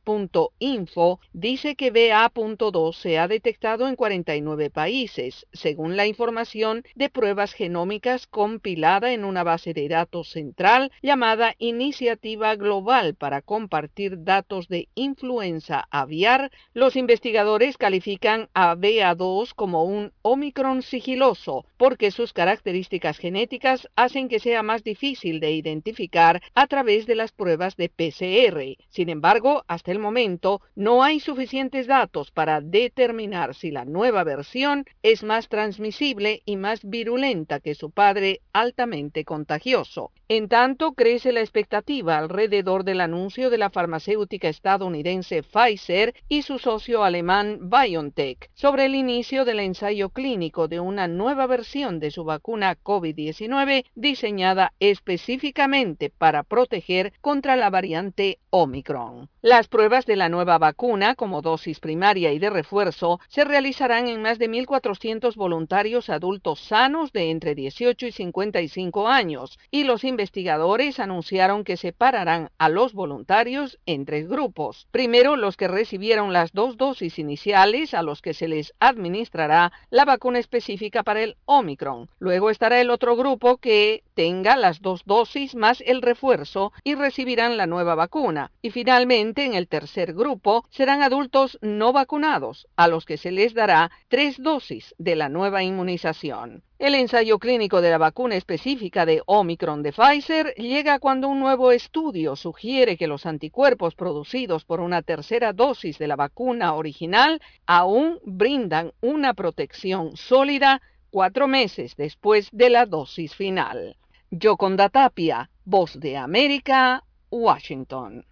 dice 1.32 1.76
que 1.76 1.90
BA.2 1.90 2.94
se 2.94 3.18
ha 3.18 3.28
detectado 3.28 3.88
en 3.88 3.96
49 3.96 4.70
países, 4.70 5.46
según 5.52 5.96
la 5.96 6.06
información 6.06 6.84
de 6.94 7.10
pruebas 7.10 7.52
genómicas 7.52 8.26
compilada 8.26 9.12
en 9.12 9.24
una 9.24 9.42
base 9.44 9.74
de 9.74 9.88
datos 9.88 10.30
central 10.30 10.92
llamada 11.02 11.54
Iniciativa 11.58 12.54
Global 12.56 13.14
para 13.14 13.42
compartir 13.42 14.22
datos 14.22 14.35
datos 14.36 14.68
de 14.68 14.88
influenza 14.94 15.88
aviar, 15.90 16.50
los 16.74 16.94
investigadores 16.94 17.78
califican 17.78 18.50
a 18.52 18.76
BA2 18.76 19.54
como 19.54 19.84
un 19.84 20.12
Omicron 20.20 20.82
sigiloso 20.82 21.64
porque 21.78 22.10
sus 22.10 22.34
características 22.34 23.16
genéticas 23.16 23.88
hacen 23.96 24.28
que 24.28 24.38
sea 24.38 24.62
más 24.62 24.84
difícil 24.84 25.40
de 25.40 25.52
identificar 25.52 26.42
a 26.54 26.66
través 26.66 27.06
de 27.06 27.14
las 27.14 27.32
pruebas 27.32 27.76
de 27.76 27.88
PCR. 27.88 28.76
Sin 28.90 29.08
embargo, 29.08 29.64
hasta 29.68 29.90
el 29.90 30.00
momento 30.00 30.60
no 30.74 31.02
hay 31.02 31.18
suficientes 31.18 31.86
datos 31.86 32.30
para 32.30 32.60
determinar 32.60 33.54
si 33.54 33.70
la 33.70 33.86
nueva 33.86 34.22
versión 34.22 34.84
es 35.02 35.22
más 35.22 35.48
transmisible 35.48 36.42
y 36.44 36.56
más 36.56 36.80
virulenta 36.84 37.60
que 37.60 37.74
su 37.74 37.90
padre 37.90 38.42
altamente 38.52 39.24
contagioso. 39.24 40.10
En 40.28 40.48
tanto, 40.48 40.92
crece 40.92 41.32
la 41.32 41.40
expectativa 41.40 42.18
alrededor 42.18 42.84
del 42.84 43.00
anuncio 43.00 43.48
de 43.48 43.58
la 43.58 43.70
farmacéutica 43.70 44.25
estadounidense 44.30 45.42
Pfizer 45.42 46.14
y 46.28 46.42
su 46.42 46.58
socio 46.58 47.04
alemán 47.04 47.70
BioNTech 47.70 48.50
sobre 48.54 48.86
el 48.86 48.94
inicio 48.94 49.44
del 49.44 49.60
ensayo 49.60 50.10
clínico 50.10 50.68
de 50.68 50.80
una 50.80 51.08
nueva 51.08 51.46
versión 51.46 52.00
de 52.00 52.10
su 52.10 52.24
vacuna 52.24 52.76
COVID-19 52.82 53.84
diseñada 53.94 54.72
específicamente 54.80 56.10
para 56.10 56.42
proteger 56.42 57.12
contra 57.20 57.56
la 57.56 57.70
variante 57.70 58.38
Omicron. 58.50 59.28
Las 59.42 59.68
pruebas 59.68 60.06
de 60.06 60.16
la 60.16 60.28
nueva 60.28 60.58
vacuna, 60.58 61.14
como 61.14 61.42
dosis 61.42 61.78
primaria 61.78 62.32
y 62.32 62.38
de 62.38 62.50
refuerzo, 62.50 63.20
se 63.28 63.44
realizarán 63.44 64.08
en 64.08 64.22
más 64.22 64.38
de 64.38 64.50
1.400 64.50 65.36
voluntarios 65.36 66.10
adultos 66.10 66.60
sanos 66.60 67.12
de 67.12 67.30
entre 67.30 67.54
18 67.54 68.06
y 68.06 68.12
55 68.12 69.08
años, 69.08 69.58
y 69.70 69.84
los 69.84 70.04
investigadores 70.04 70.98
anunciaron 70.98 71.64
que 71.64 71.76
separarán 71.76 72.50
a 72.58 72.68
los 72.68 72.92
voluntarios 72.92 73.78
en 73.86 74.04
tres 74.16 74.28
grupos. 74.28 74.88
Primero, 74.92 75.36
los 75.36 75.58
que 75.58 75.68
recibieron 75.68 76.32
las 76.32 76.54
dos 76.54 76.78
dosis 76.78 77.18
iniciales, 77.18 77.92
a 77.92 78.02
los 78.02 78.22
que 78.22 78.32
se 78.32 78.48
les 78.48 78.72
administrará 78.80 79.72
la 79.90 80.06
vacuna 80.06 80.38
específica 80.38 81.02
para 81.02 81.22
el 81.22 81.36
Omicron. 81.44 82.08
Luego 82.18 82.48
estará 82.48 82.80
el 82.80 82.88
otro 82.88 83.14
grupo 83.14 83.58
que 83.58 84.02
tenga 84.14 84.56
las 84.56 84.80
dos 84.80 85.02
dosis 85.04 85.54
más 85.54 85.82
el 85.84 86.00
refuerzo 86.00 86.72
y 86.82 86.94
recibirán 86.94 87.58
la 87.58 87.66
nueva 87.66 87.94
vacuna. 87.94 88.52
Y 88.62 88.70
finalmente, 88.70 89.44
en 89.44 89.52
el 89.52 89.68
tercer 89.68 90.14
grupo, 90.14 90.64
serán 90.70 91.02
adultos 91.02 91.58
no 91.60 91.92
vacunados, 91.92 92.68
a 92.76 92.88
los 92.88 93.04
que 93.04 93.18
se 93.18 93.32
les 93.32 93.52
dará 93.52 93.90
tres 94.08 94.42
dosis 94.42 94.94
de 94.96 95.14
la 95.14 95.28
nueva 95.28 95.62
inmunización. 95.62 96.62
El 96.78 96.94
ensayo 96.94 97.38
clínico 97.38 97.80
de 97.80 97.88
la 97.88 97.96
vacuna 97.96 98.34
específica 98.34 99.06
de 99.06 99.22
Omicron 99.24 99.82
de 99.82 99.92
Pfizer 99.92 100.52
llega 100.56 100.98
cuando 100.98 101.26
un 101.26 101.40
nuevo 101.40 101.72
estudio 101.72 102.36
sugiere 102.36 102.98
que 102.98 103.06
los 103.06 103.24
anticuerpos 103.24 103.94
producidos 103.94 104.66
por 104.66 104.80
una 104.80 105.00
tercera 105.00 105.54
dosis 105.54 105.96
de 105.98 106.06
la 106.06 106.16
vacuna 106.16 106.74
original 106.74 107.40
aún 107.66 108.18
brindan 108.26 108.92
una 109.00 109.32
protección 109.32 110.18
sólida 110.18 110.82
cuatro 111.08 111.48
meses 111.48 111.96
después 111.96 112.50
de 112.52 112.68
la 112.68 112.84
dosis 112.84 113.34
final. 113.34 113.96
Yoconda 114.30 114.90
Tapia, 114.90 115.48
Voz 115.64 115.98
de 115.98 116.18
América, 116.18 117.04
Washington. 117.30 118.26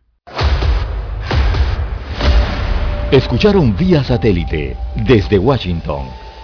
Escucharon 3.11 3.75
vía 3.75 4.05
satélite 4.05 4.77
desde 4.97 5.39
Washington 5.39 6.24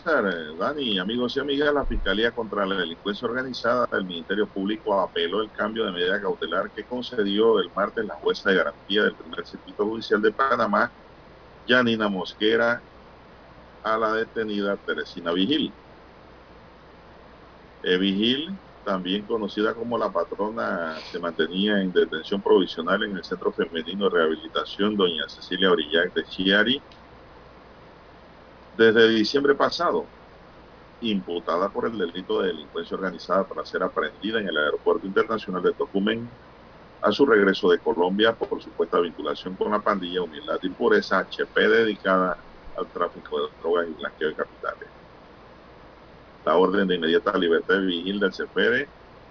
Eh, 0.00 0.56
Dani, 0.58 0.98
amigos 0.98 1.36
y 1.36 1.40
amigas, 1.40 1.74
la 1.74 1.84
Fiscalía 1.84 2.32
contra 2.32 2.64
la 2.64 2.76
Delincuencia 2.76 3.28
Organizada 3.28 3.86
del 3.92 4.06
Ministerio 4.06 4.48
Público 4.50 4.98
apeló 4.98 5.42
el 5.42 5.50
cambio 5.52 5.84
de 5.84 5.92
medida 5.92 6.20
cautelar 6.20 6.72
que 6.72 6.86
concedió 6.86 7.58
el 7.60 7.70
martes 7.74 8.06
la 8.06 8.14
jueza 8.14 8.50
de 8.50 8.56
garantía 8.56 9.02
del 9.02 9.16
primer 9.16 9.46
circuito 9.46 9.84
judicial 9.84 10.22
de 10.22 10.32
Panamá, 10.32 10.94
Janina 11.66 12.08
Mosquera, 12.08 12.86
a 13.82 13.98
la 13.98 14.14
detenida 14.14 14.78
Teresina 14.78 15.32
Vigil. 15.32 15.76
Eh, 17.82 17.98
Vigil, 17.98 18.60
también 18.84 19.26
conocida 19.26 19.74
como 19.74 19.98
la 19.98 20.10
patrona, 20.10 21.02
se 21.02 21.18
mantenía 21.20 21.80
en 21.82 21.92
detención 21.92 22.42
provisional 22.42 23.02
en 23.02 23.16
el 23.16 23.24
Centro 23.24 23.52
Femenino 23.52 24.08
de 24.08 24.10
Rehabilitación 24.18 24.96
Doña 24.96 25.28
Cecilia 25.28 25.70
Orillac 25.70 26.12
de 26.14 26.24
Chiari, 26.24 26.86
desde 28.76 29.08
diciembre 29.08 29.54
pasado, 29.54 30.06
imputada 31.02 31.68
por 31.68 31.86
el 31.86 31.98
delito 31.98 32.40
de 32.40 32.48
delincuencia 32.48 32.96
organizada 32.96 33.44
para 33.44 33.66
ser 33.66 33.82
aprendida 33.82 34.40
en 34.40 34.48
el 34.48 34.56
Aeropuerto 34.56 35.06
Internacional 35.06 35.62
de 35.62 35.72
Tocumen 35.72 36.28
a 37.02 37.10
su 37.10 37.26
regreso 37.26 37.70
de 37.70 37.78
Colombia 37.78 38.32
por 38.32 38.62
supuesta 38.62 39.00
vinculación 39.00 39.56
con 39.56 39.72
la 39.72 39.80
pandilla 39.80 40.22
Humildad 40.22 40.58
y 40.62 40.70
Pureza 40.70 41.18
HP 41.18 41.68
dedicada 41.68 42.38
al 42.76 42.86
tráfico 42.86 43.40
de 43.40 43.48
drogas 43.60 43.88
y 43.88 43.94
blanqueo 43.94 44.28
de 44.28 44.34
capitales. 44.34 44.88
La 46.44 46.56
orden 46.56 46.86
de 46.88 46.94
inmediata 46.94 47.36
libertad 47.36 47.74
de 47.74 47.86
vigil 47.86 48.20
del 48.20 48.30
CFR 48.30 48.88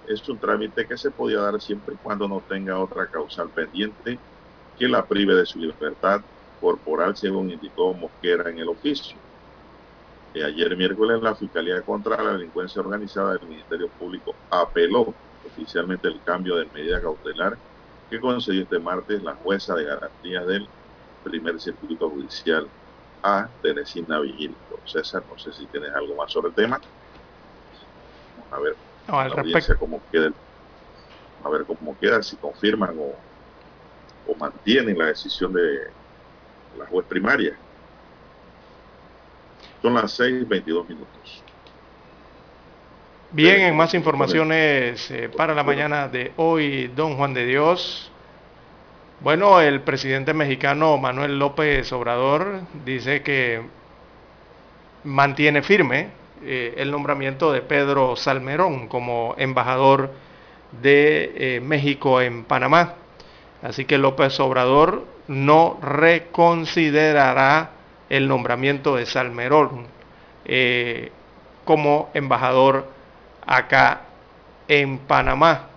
es 0.07 0.29
un 0.29 0.37
trámite 0.39 0.85
que 0.85 0.97
se 0.97 1.11
podía 1.11 1.39
dar 1.39 1.59
siempre 1.61 1.95
y 1.95 1.97
cuando 1.97 2.27
no 2.27 2.41
tenga 2.41 2.77
otra 2.77 3.07
causal 3.07 3.49
pendiente 3.49 4.19
que 4.77 4.87
la 4.87 5.05
prive 5.05 5.35
de 5.35 5.45
su 5.45 5.59
libertad 5.59 6.21
corporal, 6.59 7.15
según 7.15 7.49
indicó 7.49 7.93
Mosquera 7.93 8.49
en 8.49 8.59
el 8.59 8.69
oficio 8.69 9.17
ayer 10.39 10.77
miércoles 10.77 11.21
la 11.21 11.35
Fiscalía 11.35 11.81
contra 11.81 12.21
la 12.23 12.33
Delincuencia 12.33 12.81
Organizada 12.81 13.33
del 13.33 13.47
Ministerio 13.47 13.89
Público 13.89 14.33
apeló 14.49 15.13
oficialmente 15.45 16.07
el 16.07 16.21
cambio 16.23 16.55
de 16.55 16.65
medida 16.73 17.01
cautelar 17.01 17.57
que 18.09 18.19
concedió 18.19 18.63
este 18.63 18.79
martes 18.79 19.21
la 19.23 19.35
jueza 19.35 19.75
de 19.75 19.85
garantías 19.85 20.47
del 20.47 20.67
primer 21.23 21.59
circuito 21.59 22.09
judicial 22.09 22.67
a 23.23 23.49
Teresina 23.61 24.19
Vigil. 24.19 24.55
César, 24.85 25.23
no 25.29 25.37
sé 25.37 25.53
si 25.53 25.65
tienes 25.67 25.91
algo 25.93 26.15
más 26.15 26.31
sobre 26.31 26.49
el 26.49 26.55
tema. 26.55 26.79
a 28.51 28.59
ver 28.59 28.75
no, 29.07 29.19
al 29.19 29.29
la 29.29 29.77
cómo 29.79 30.01
queda, 30.11 30.31
a 31.43 31.49
ver 31.49 31.65
cómo 31.65 31.97
queda, 31.99 32.21
si 32.21 32.35
confirman 32.35 32.97
o, 32.99 33.13
o 34.31 34.35
mantienen 34.35 34.97
la 34.97 35.05
decisión 35.07 35.53
de 35.53 35.87
la 36.77 36.85
juez 36.87 37.05
primaria. 37.07 37.57
Son 39.81 39.93
las 39.93 40.19
6.22 40.19 40.87
minutos. 40.87 41.43
Bien, 43.31 43.61
en 43.61 43.77
más 43.77 43.93
informaciones 43.93 45.09
eh, 45.09 45.29
para 45.29 45.55
la 45.55 45.63
mañana 45.63 46.07
de 46.07 46.33
hoy, 46.35 46.87
don 46.95 47.15
Juan 47.15 47.33
de 47.33 47.45
Dios. 47.45 48.11
Bueno, 49.21 49.61
el 49.61 49.81
presidente 49.81 50.33
mexicano 50.33 50.97
Manuel 50.97 51.39
López 51.39 51.91
Obrador 51.93 52.61
dice 52.83 53.21
que 53.21 53.61
mantiene 55.03 55.61
firme 55.61 56.09
eh, 56.43 56.73
el 56.77 56.91
nombramiento 56.91 57.51
de 57.51 57.61
Pedro 57.61 58.15
Salmerón 58.15 58.87
como 58.87 59.35
embajador 59.37 60.11
de 60.81 61.31
eh, 61.35 61.59
México 61.61 62.19
en 62.19 62.43
Panamá. 62.43 62.95
Así 63.61 63.85
que 63.85 63.97
López 63.97 64.39
Obrador 64.39 65.05
no 65.27 65.79
reconsiderará 65.81 67.71
el 68.11 68.27
nombramiento 68.27 68.97
de 68.97 69.05
Salmerón 69.05 69.85
eh, 70.43 71.11
como 71.63 72.09
embajador 72.13 72.85
acá 73.47 74.01
en 74.67 74.97
Panamá. 74.97 75.69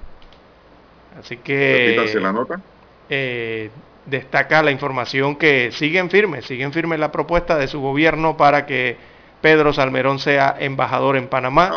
Así 1.18 1.36
que 1.36 1.96
la 2.20 2.32
nota. 2.32 2.60
Eh, 3.08 3.70
destaca 4.06 4.64
la 4.64 4.72
información 4.72 5.36
que 5.36 5.70
siguen 5.70 6.10
firmes, 6.10 6.44
siguen 6.44 6.72
firmes 6.72 6.98
la 6.98 7.12
propuesta 7.12 7.56
de 7.56 7.68
su 7.68 7.80
gobierno 7.80 8.36
para 8.36 8.66
que 8.66 8.96
Pedro 9.40 9.72
Salmerón 9.72 10.18
sea 10.18 10.56
embajador 10.58 11.16
en 11.16 11.28
Panamá. 11.28 11.70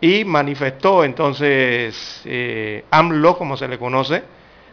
Y 0.00 0.24
manifestó 0.24 1.02
entonces 1.02 2.22
eh, 2.24 2.84
AMLO, 2.92 3.36
como 3.36 3.56
se 3.56 3.66
le 3.66 3.78
conoce, 3.78 4.22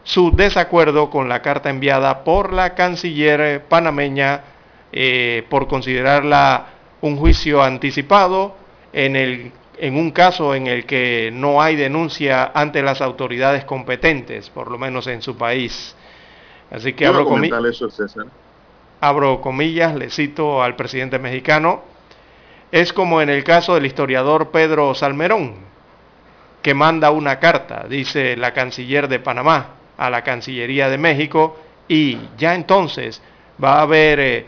su 0.03 0.35
desacuerdo 0.35 1.09
con 1.09 1.29
la 1.29 1.41
carta 1.41 1.71
enviada 1.71 2.23
por 2.23 2.53
la 2.53 2.75
canciller 2.75 3.63
panameña 3.67 4.43
eh, 4.91 5.45
por 5.49 5.67
considerarla 5.67 6.67
un 7.01 7.17
juicio 7.17 7.61
anticipado 7.63 8.55
en, 8.91 9.15
el, 9.15 9.51
en 9.77 9.95
un 9.95 10.11
caso 10.11 10.55
en 10.55 10.67
el 10.67 10.85
que 10.85 11.29
no 11.33 11.61
hay 11.61 11.75
denuncia 11.75 12.51
ante 12.53 12.81
las 12.81 13.01
autoridades 13.01 13.65
competentes, 13.65 14.49
por 14.49 14.69
lo 14.71 14.77
menos 14.77 15.07
en 15.07 15.21
su 15.21 15.37
país. 15.37 15.95
Así 16.71 16.93
que 16.93 17.05
abro, 17.05 17.27
abro 19.01 19.41
comillas, 19.41 19.95
le 19.95 20.09
cito 20.09 20.61
al 20.61 20.75
presidente 20.75 21.19
mexicano, 21.19 21.83
es 22.71 22.93
como 22.93 23.21
en 23.21 23.29
el 23.29 23.43
caso 23.43 23.75
del 23.75 23.85
historiador 23.85 24.51
Pedro 24.51 24.93
Salmerón, 24.93 25.55
que 26.61 26.73
manda 26.73 27.09
una 27.09 27.39
carta, 27.39 27.85
dice 27.89 28.35
la 28.35 28.53
canciller 28.53 29.07
de 29.07 29.19
Panamá, 29.19 29.79
a 29.99 30.09
la 30.09 30.23
Cancillería 30.23 30.89
de 30.89 30.97
México 30.97 31.59
y 31.87 32.17
ya 32.37 32.55
entonces 32.55 33.21
va 33.61 33.79
a 33.79 33.81
haber 33.81 34.19
eh, 34.19 34.45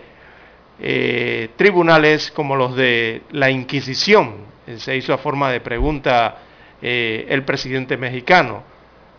eh, 0.81 1.49
tribunales 1.55 2.31
como 2.31 2.55
los 2.55 2.75
de 2.75 3.21
la 3.31 3.49
Inquisición. 3.49 4.51
Se 4.77 4.95
hizo 4.95 5.13
a 5.13 5.17
forma 5.17 5.51
de 5.51 5.59
pregunta 5.59 6.37
eh, 6.81 7.25
el 7.29 7.43
presidente 7.43 7.97
mexicano, 7.97 8.63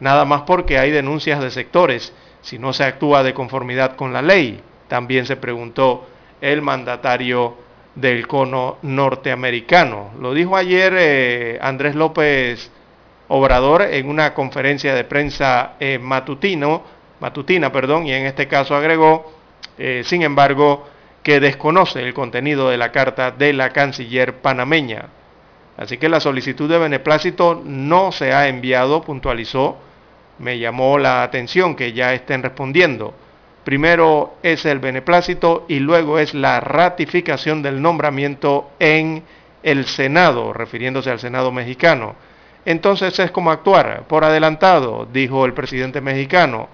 nada 0.01 0.25
más 0.25 0.43
porque 0.43 0.79
hay 0.79 0.91
denuncias 0.91 1.41
de 1.41 1.51
sectores, 1.51 2.13
si 2.41 2.59
no 2.59 2.73
se 2.73 2.85
actúa 2.85 3.23
de 3.23 3.35
conformidad 3.35 3.97
con 3.97 4.13
la 4.13 4.23
ley. 4.23 4.61
También 4.89 5.27
se 5.27 5.37
preguntó 5.37 6.07
el 6.41 6.63
mandatario 6.63 7.57
del 7.95 8.27
cono 8.27 8.79
norteamericano. 8.83 10.11
Lo 10.21 10.35
dijo 10.35 10.57
ayer 10.57 11.59
Andrés 11.63 11.95
López 11.95 12.71
Obrador 13.29 13.83
en 13.83 14.09
una 14.09 14.35
conferencia 14.35 14.95
de 14.95 15.05
prensa 15.05 15.75
matutino, 16.01 16.83
matutina, 17.23 17.71
perdón, 17.71 18.07
y 18.07 18.13
en 18.13 18.27
este 18.27 18.49
caso 18.49 18.75
agregó, 18.75 19.33
eh, 19.79 20.03
sin 20.05 20.23
embargo, 20.23 20.89
que 21.23 21.41
desconoce 21.41 22.01
el 22.03 22.15
contenido 22.15 22.71
de 22.71 22.77
la 22.77 22.93
carta 22.93 23.31
de 23.31 23.53
la 23.53 23.71
canciller 23.71 24.41
panameña. 24.41 25.07
Así 25.77 25.99
que 25.99 26.09
la 26.09 26.21
solicitud 26.21 26.69
de 26.69 26.79
beneplácito 26.79 27.61
no 27.65 28.13
se 28.13 28.33
ha 28.33 28.49
enviado, 28.49 29.03
puntualizó. 29.03 29.77
Me 30.39 30.59
llamó 30.59 30.99
la 30.99 31.23
atención 31.23 31.77
que 31.77 31.93
ya 31.93 32.13
estén 32.15 32.43
respondiendo. 32.43 33.15
Primero 33.65 34.35
es 34.43 34.67
el 34.67 34.81
beneplácito 34.81 35.65
y 35.69 35.79
luego 35.79 36.19
es 36.19 36.35
la 36.35 36.61
ratificación 36.61 37.63
del 37.63 37.81
nombramiento 37.81 38.71
en 38.81 39.23
el 39.63 39.87
Senado, 39.87 40.53
refiriéndose 40.53 41.11
al 41.11 41.21
Senado 41.21 41.53
mexicano. 41.53 42.17
Entonces 42.65 43.19
es 43.19 43.31
como 43.31 43.51
actuar 43.51 44.05
por 44.09 44.25
adelantado, 44.25 45.07
dijo 45.13 45.45
el 45.45 45.55
presidente 45.55 46.01
mexicano. 46.01 46.69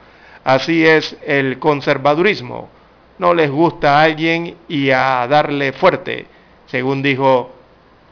Así 0.44 0.86
es 0.86 1.16
el 1.26 1.58
conservadurismo. 1.58 2.70
No 3.18 3.34
les 3.34 3.50
gusta 3.50 3.98
a 3.98 4.02
alguien 4.04 4.56
y 4.68 4.90
a 4.90 5.26
darle 5.26 5.72
fuerte, 5.72 6.26
según 6.66 7.02
dijo 7.02 7.50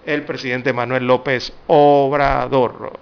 el 0.05 0.25
presidente 0.25 0.73
Manuel 0.73 1.07
López 1.07 1.53
Obrador. 1.67 2.93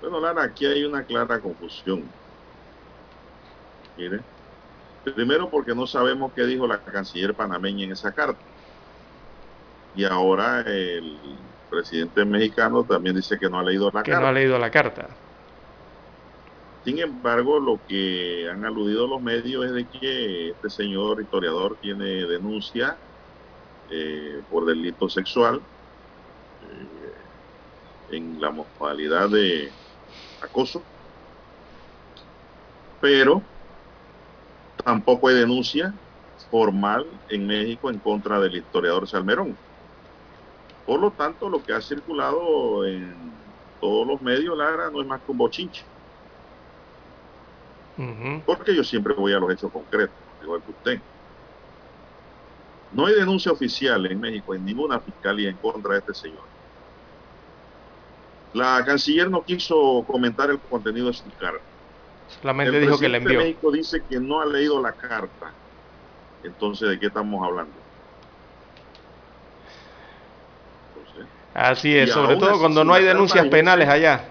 Bueno, 0.00 0.20
Lara, 0.20 0.42
aquí 0.44 0.66
hay 0.66 0.84
una 0.84 1.02
clara 1.02 1.40
confusión. 1.40 2.04
Mire, 3.96 4.20
primero 5.14 5.48
porque 5.48 5.74
no 5.74 5.86
sabemos 5.86 6.32
qué 6.34 6.44
dijo 6.44 6.66
la 6.66 6.78
canciller 6.78 7.34
panameña 7.34 7.84
en 7.84 7.92
esa 7.92 8.12
carta. 8.12 8.40
Y 9.94 10.04
ahora 10.04 10.60
el 10.60 11.18
presidente 11.70 12.24
mexicano 12.24 12.84
también 12.84 13.16
dice 13.16 13.38
que 13.38 13.48
no 13.48 13.58
ha 13.58 13.62
leído 13.62 13.86
la 13.86 13.92
carta. 13.92 14.10
Que 14.10 14.16
no 14.16 14.26
ha 14.26 14.32
leído 14.32 14.58
la 14.58 14.70
carta. 14.70 15.08
Sin 16.88 17.00
embargo, 17.00 17.60
lo 17.60 17.82
que 17.86 18.48
han 18.50 18.64
aludido 18.64 19.06
los 19.06 19.20
medios 19.20 19.66
es 19.66 19.72
de 19.74 19.86
que 19.90 20.48
este 20.52 20.70
señor 20.70 21.20
historiador 21.20 21.76
tiene 21.82 22.24
denuncia 22.26 22.98
eh, 23.90 24.42
por 24.48 24.64
delito 24.64 25.06
sexual 25.10 25.60
eh, 26.62 27.14
en 28.08 28.40
la 28.40 28.52
modalidad 28.52 29.28
de 29.28 29.70
acoso, 30.40 30.82
pero 33.00 33.42
tampoco 34.82 35.28
hay 35.28 35.34
denuncia 35.34 35.94
formal 36.50 37.04
en 37.28 37.46
México 37.46 37.90
en 37.90 38.00
contra 38.00 38.40
del 38.40 38.56
historiador 38.56 39.06
Salmerón. 39.06 39.58
Por 40.86 41.00
lo 41.00 41.12
tanto, 41.12 41.50
lo 41.50 41.62
que 41.62 41.74
ha 41.74 41.82
circulado 41.82 42.86
en 42.86 43.30
todos 43.78 44.06
los 44.06 44.22
medios, 44.22 44.56
Lara, 44.56 44.90
no 44.90 45.02
es 45.02 45.06
más 45.06 45.20
que 45.22 45.32
un 45.32 45.36
bochinche. 45.36 45.97
Porque 48.46 48.74
yo 48.74 48.84
siempre 48.84 49.14
voy 49.14 49.32
a 49.32 49.40
los 49.40 49.52
hechos 49.52 49.72
concretos, 49.72 50.14
igual 50.42 50.62
que 50.62 50.70
usted. 50.70 51.00
No 52.92 53.06
hay 53.06 53.14
denuncia 53.14 53.50
oficial 53.50 54.06
en 54.06 54.20
México 54.20 54.54
en 54.54 54.64
ninguna 54.64 55.00
fiscalía 55.00 55.50
en 55.50 55.56
contra 55.56 55.94
de 55.94 55.98
este 55.98 56.14
señor. 56.14 56.44
La 58.54 58.82
canciller 58.84 59.28
no 59.28 59.42
quiso 59.42 60.04
comentar 60.06 60.48
el 60.50 60.58
contenido 60.58 61.08
de 61.08 61.12
su 61.12 61.24
carta. 61.38 61.60
Solamente 62.40 62.80
dijo 62.80 62.98
que 62.98 63.08
le 63.08 63.18
envió. 63.18 63.40
México 63.40 63.72
dice 63.72 64.02
que 64.08 64.20
no 64.20 64.40
ha 64.40 64.46
leído 64.46 64.80
la 64.80 64.92
carta. 64.92 65.52
Entonces, 66.44 66.88
¿de 66.88 66.98
qué 66.98 67.06
estamos 67.06 67.44
hablando? 67.44 67.72
así 71.52 71.96
es, 71.96 72.12
sobre 72.12 72.36
todo 72.36 72.60
cuando 72.60 72.84
no 72.84 72.94
hay 72.94 73.04
denuncias 73.04 73.48
penales 73.48 73.88
allá. 73.88 74.28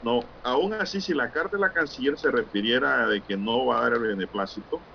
No, 0.00 0.20
aún 0.42 0.74
así, 0.74 1.00
si 1.00 1.12
la 1.14 1.30
carta 1.30 1.56
de 1.56 1.60
la 1.60 1.72
canciller 1.72 2.18
se 2.18 2.30
refiriera 2.30 3.06
de 3.08 3.22
que 3.22 3.36
no 3.36 3.66
va 3.66 3.78
a 3.78 3.82
dar 3.82 3.94
el 3.94 4.00
beneplácito, 4.02 4.86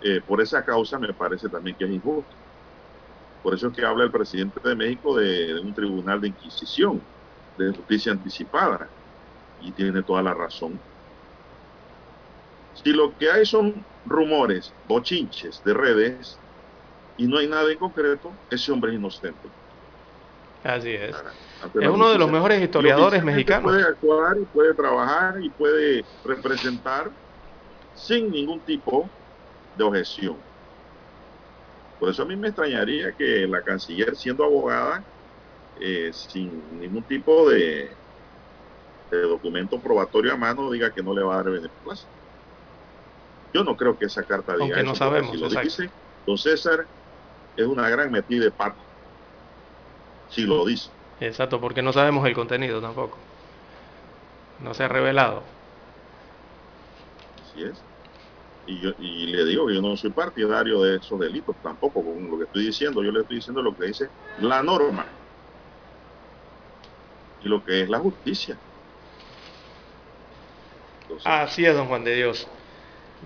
eh, 0.00 0.20
por 0.22 0.40
esa 0.40 0.64
causa 0.64 0.98
me 0.98 1.14
parece 1.14 1.48
también 1.48 1.76
que 1.76 1.84
es 1.84 1.90
injusto. 1.90 2.36
Por 3.42 3.54
eso 3.54 3.68
es 3.68 3.76
que 3.76 3.84
habla 3.84 4.04
el 4.04 4.10
presidente 4.12 4.60
de 4.62 4.74
México 4.76 5.16
de, 5.16 5.60
un 5.60 5.72
tribunal 5.74 6.20
de 6.20 6.28
inquisición, 6.28 7.08
de 7.56 7.72
justicia 7.72 8.12
anticipada, 8.12 8.92
y 9.58 9.72
tiene 9.72 10.02
toda 10.02 10.22
la 10.22 10.34
razón. 10.34 10.82
Si 12.72 12.92
lo 12.92 13.16
que 13.16 13.30
hay 13.30 13.44
son 13.46 13.86
rumores, 14.04 14.76
bochinches 14.84 15.62
de 15.64 15.74
redes, 15.74 16.42
y 17.16 17.26
no 17.28 17.38
hay 17.38 17.48
nada 17.48 17.70
en 17.72 17.78
concreto, 17.78 18.40
ese 18.50 18.72
hombre 18.72 18.92
es 18.92 18.98
inocente. 18.98 19.52
Así 20.62 20.90
es. 20.90 21.14
Es 21.80 21.88
uno 21.88 22.10
de 22.10 22.18
los 22.18 22.30
mejores 22.30 22.60
historiadores 22.60 23.22
mexicanos. 23.22 23.70
Puede 23.70 23.84
actuar 23.84 24.36
y 24.40 24.44
puede 24.46 24.74
trabajar 24.74 25.42
y 25.42 25.50
puede 25.50 26.04
representar 26.24 27.10
sin 27.94 28.30
ningún 28.30 28.60
tipo 28.60 29.08
de 29.76 29.84
objeción. 29.84 30.36
Por 31.98 32.10
eso 32.10 32.22
a 32.22 32.26
mí 32.26 32.36
me 32.36 32.48
extrañaría 32.48 33.12
que 33.12 33.46
la 33.46 33.62
canciller, 33.62 34.14
siendo 34.16 34.44
abogada, 34.44 35.04
eh, 35.80 36.10
sin 36.12 36.78
ningún 36.78 37.02
tipo 37.04 37.48
de, 37.48 37.90
documento 39.10 39.80
probatorio 39.80 40.32
a 40.32 40.36
mano, 40.36 40.70
diga 40.70 40.92
que 40.92 41.02
no 41.02 41.14
le 41.14 41.22
va 41.22 41.34
a 41.34 41.36
dar 41.42 41.52
beneficio. 41.52 42.08
Yo 43.54 43.64
no 43.64 43.76
creo 43.76 43.96
que 43.96 44.06
esa 44.06 44.22
carta 44.24 44.52
diga 44.52 44.64
Aunque 44.64 44.82
no 44.82 44.94
sabemos. 44.94 45.30
Si 45.30 45.38
lo 45.38 45.48
dice, 45.48 45.90
don 46.26 46.36
César 46.36 46.86
es 47.56 47.66
una 47.66 47.88
gran 47.88 48.10
metida 48.10 48.44
de 48.44 48.50
pata. 48.50 48.85
Si 50.30 50.42
lo 50.42 50.64
dice. 50.64 50.90
Exacto, 51.20 51.60
porque 51.60 51.82
no 51.82 51.92
sabemos 51.92 52.26
el 52.26 52.34
contenido 52.34 52.80
tampoco. 52.80 53.18
No 54.62 54.74
se 54.74 54.84
ha 54.84 54.88
revelado. 54.88 55.42
Así 57.42 57.62
es. 57.62 57.82
Y, 58.66 58.80
yo, 58.80 58.90
y 58.98 59.26
le 59.26 59.44
digo 59.44 59.66
que 59.66 59.74
yo 59.74 59.82
no 59.82 59.96
soy 59.96 60.10
partidario 60.10 60.82
de 60.82 60.96
esos 60.96 61.18
delitos 61.18 61.56
tampoco, 61.62 62.02
con 62.02 62.30
lo 62.30 62.38
que 62.38 62.44
estoy 62.44 62.66
diciendo. 62.66 63.02
Yo 63.02 63.12
le 63.12 63.20
estoy 63.20 63.36
diciendo 63.36 63.62
lo 63.62 63.74
que 63.74 63.86
dice 63.86 64.08
la 64.38 64.62
norma 64.62 65.06
y 67.40 67.48
lo 67.48 67.62
que 67.64 67.82
es 67.82 67.88
la 67.88 67.98
justicia. 68.00 68.58
Así 71.24 71.64
es, 71.64 71.74
don 71.74 71.86
Juan 71.86 72.04
de 72.04 72.14
Dios. 72.14 72.48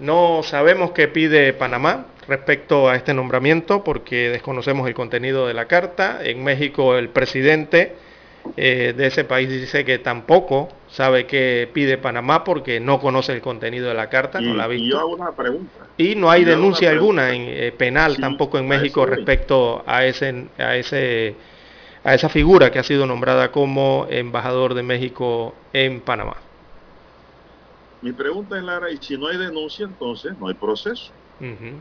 No 0.00 0.42
sabemos 0.42 0.92
qué 0.92 1.08
pide 1.08 1.52
Panamá 1.52 2.06
respecto 2.30 2.88
a 2.88 2.96
este 2.96 3.12
nombramiento 3.12 3.82
porque 3.84 4.30
desconocemos 4.30 4.86
el 4.88 4.94
contenido 4.94 5.46
de 5.46 5.54
la 5.54 5.66
carta. 5.66 6.20
En 6.22 6.42
México 6.44 6.96
el 6.96 7.08
presidente 7.08 7.96
eh, 8.56 8.94
de 8.96 9.06
ese 9.08 9.24
país 9.24 9.50
dice 9.50 9.84
que 9.84 9.98
tampoco 9.98 10.68
sabe 10.88 11.26
qué 11.26 11.68
pide 11.72 11.98
Panamá 11.98 12.44
porque 12.44 12.78
no 12.80 13.00
conoce 13.00 13.32
el 13.32 13.42
contenido 13.42 13.88
de 13.88 13.94
la 13.94 14.08
carta, 14.08 14.40
no 14.40 14.54
la 14.54 14.64
ha 14.64 14.68
visto. 14.68 14.86
Y 14.86 14.90
yo 14.90 15.00
hago 15.00 15.14
una 15.14 15.32
pregunta. 15.32 15.86
Y 15.98 16.14
no 16.14 16.30
hay 16.30 16.44
denuncia 16.44 16.90
alguna 16.90 17.34
en, 17.34 17.42
eh, 17.46 17.72
penal 17.76 18.16
tampoco 18.16 18.58
en 18.58 18.68
México 18.68 19.04
respecto 19.04 19.82
a 19.86 20.06
ese, 20.06 20.46
a 20.56 20.76
ese 20.76 21.34
a 22.02 22.14
esa 22.14 22.28
figura 22.28 22.70
que 22.70 22.78
ha 22.78 22.82
sido 22.82 23.06
nombrada 23.06 23.52
como 23.52 24.06
embajador 24.08 24.72
de 24.72 24.82
México 24.82 25.54
en 25.72 26.00
Panamá. 26.00 26.36
Mi 28.00 28.12
pregunta 28.12 28.56
es, 28.56 28.64
Lara, 28.64 28.90
y 28.90 28.96
si 28.96 29.18
no 29.18 29.26
hay 29.26 29.36
denuncia, 29.36 29.84
entonces 29.84 30.32
no 30.38 30.48
hay 30.48 30.54
proceso. 30.54 31.12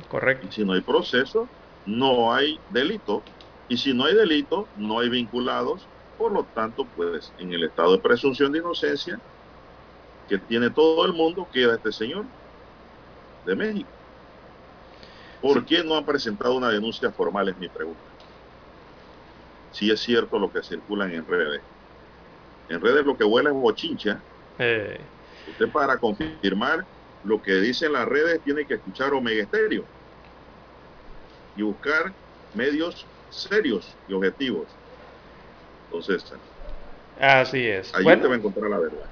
Correcto. 0.09 0.47
Y 0.47 0.51
si 0.51 0.63
no 0.63 0.73
hay 0.73 0.81
proceso, 0.81 1.47
no 1.85 2.33
hay 2.33 2.59
delito. 2.69 3.23
Y 3.67 3.77
si 3.77 3.93
no 3.93 4.05
hay 4.05 4.15
delito, 4.15 4.67
no 4.77 4.99
hay 4.99 5.09
vinculados. 5.09 5.85
Por 6.17 6.31
lo 6.31 6.43
tanto, 6.43 6.85
pues 6.95 7.31
en 7.39 7.53
el 7.53 7.63
estado 7.63 7.93
de 7.93 7.99
presunción 7.99 8.51
de 8.51 8.59
inocencia 8.59 9.19
que 10.27 10.37
tiene 10.37 10.69
todo 10.69 11.05
el 11.05 11.13
mundo, 11.13 11.47
queda 11.51 11.75
este 11.75 11.91
señor 11.91 12.25
de 13.45 13.55
México. 13.55 13.89
¿Por 15.41 15.65
qué 15.65 15.83
no 15.83 15.95
han 15.95 16.05
presentado 16.05 16.55
una 16.55 16.69
denuncia 16.69 17.09
formal? 17.11 17.49
Es 17.49 17.57
mi 17.57 17.69
pregunta. 17.69 17.99
Si 19.71 19.89
es 19.89 19.99
cierto 19.99 20.37
lo 20.37 20.51
que 20.51 20.61
circulan 20.61 21.11
en 21.11 21.25
redes. 21.25 21.61
En 22.67 22.81
redes 22.81 23.05
lo 23.05 23.17
que 23.17 23.23
vuela 23.23 23.49
es 23.49 23.55
bochincha. 23.55 24.19
Eh. 24.59 24.99
Usted 25.49 25.69
para 25.71 25.97
confirmar 25.97 26.85
lo 27.23 27.41
que 27.41 27.55
dicen 27.55 27.93
las 27.93 28.07
redes 28.07 28.41
tiene 28.43 28.65
que 28.65 28.75
escuchar 28.75 29.13
Omega 29.13 29.43
Estéreo 29.43 29.83
y 31.55 31.61
buscar 31.61 32.13
medios 32.53 33.05
serios 33.29 33.95
y 34.07 34.13
objetivos. 34.13 34.67
Entonces, 35.85 36.33
así 37.19 37.67
es. 37.67 37.93
Allí 37.93 38.05
te 38.05 38.27
va 38.27 38.35
a 38.35 38.37
encontrar 38.37 38.69
la 38.69 38.79
verdad. 38.79 39.09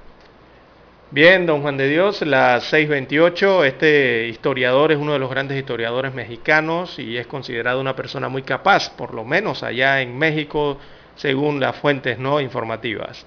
Bien, 1.10 1.46
don 1.46 1.62
Juan 1.62 1.78
de 1.78 1.88
Dios, 1.88 2.20
la 2.20 2.60
628, 2.60 3.64
este 3.64 4.28
historiador 4.28 4.92
es 4.92 4.98
uno 4.98 5.14
de 5.14 5.18
los 5.18 5.30
grandes 5.30 5.56
historiadores 5.56 6.12
mexicanos 6.12 6.98
y 6.98 7.16
es 7.16 7.26
considerado 7.26 7.80
una 7.80 7.96
persona 7.96 8.28
muy 8.28 8.42
capaz, 8.42 8.90
por 8.94 9.14
lo 9.14 9.24
menos 9.24 9.62
allá 9.62 10.02
en 10.02 10.18
México, 10.18 10.78
según 11.16 11.60
las 11.60 11.76
fuentes 11.76 12.18
no 12.18 12.42
informativas. 12.42 13.24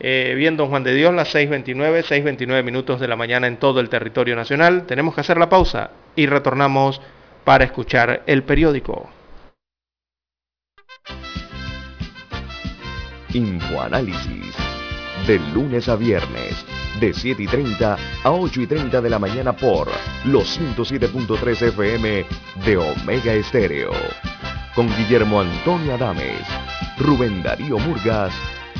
Eh, 0.00 0.34
bien, 0.36 0.56
don 0.56 0.68
Juan 0.68 0.84
de 0.84 0.94
Dios, 0.94 1.14
las 1.14 1.34
6.29, 1.34 2.02
6.29 2.02 2.62
minutos 2.62 3.00
de 3.00 3.08
la 3.08 3.16
mañana 3.16 3.46
en 3.46 3.56
todo 3.56 3.80
el 3.80 3.88
territorio 3.88 4.36
nacional. 4.36 4.86
Tenemos 4.86 5.14
que 5.14 5.20
hacer 5.20 5.38
la 5.38 5.48
pausa 5.48 5.90
y 6.16 6.26
retornamos 6.26 7.00
para 7.44 7.64
escuchar 7.64 8.22
el 8.26 8.42
periódico. 8.42 9.08
Infoanálisis, 13.32 14.54
de 15.26 15.38
lunes 15.52 15.88
a 15.88 15.96
viernes 15.96 16.64
de 17.00 17.12
7 17.12 17.42
y 17.42 17.46
30 17.46 17.96
a 18.22 18.30
8 18.30 18.60
y 18.62 18.66
30 18.66 19.00
de 19.00 19.10
la 19.10 19.18
mañana 19.18 19.52
por 19.52 19.88
los 20.24 20.60
107.3 20.60 21.62
FM 21.68 22.24
de 22.64 22.76
Omega 22.76 23.32
Estéreo. 23.32 23.90
Con 24.74 24.88
Guillermo 24.96 25.40
Antonio 25.40 25.94
Adames, 25.94 26.46
Rubén 26.98 27.42
Darío 27.42 27.78
Murgas 27.78 28.32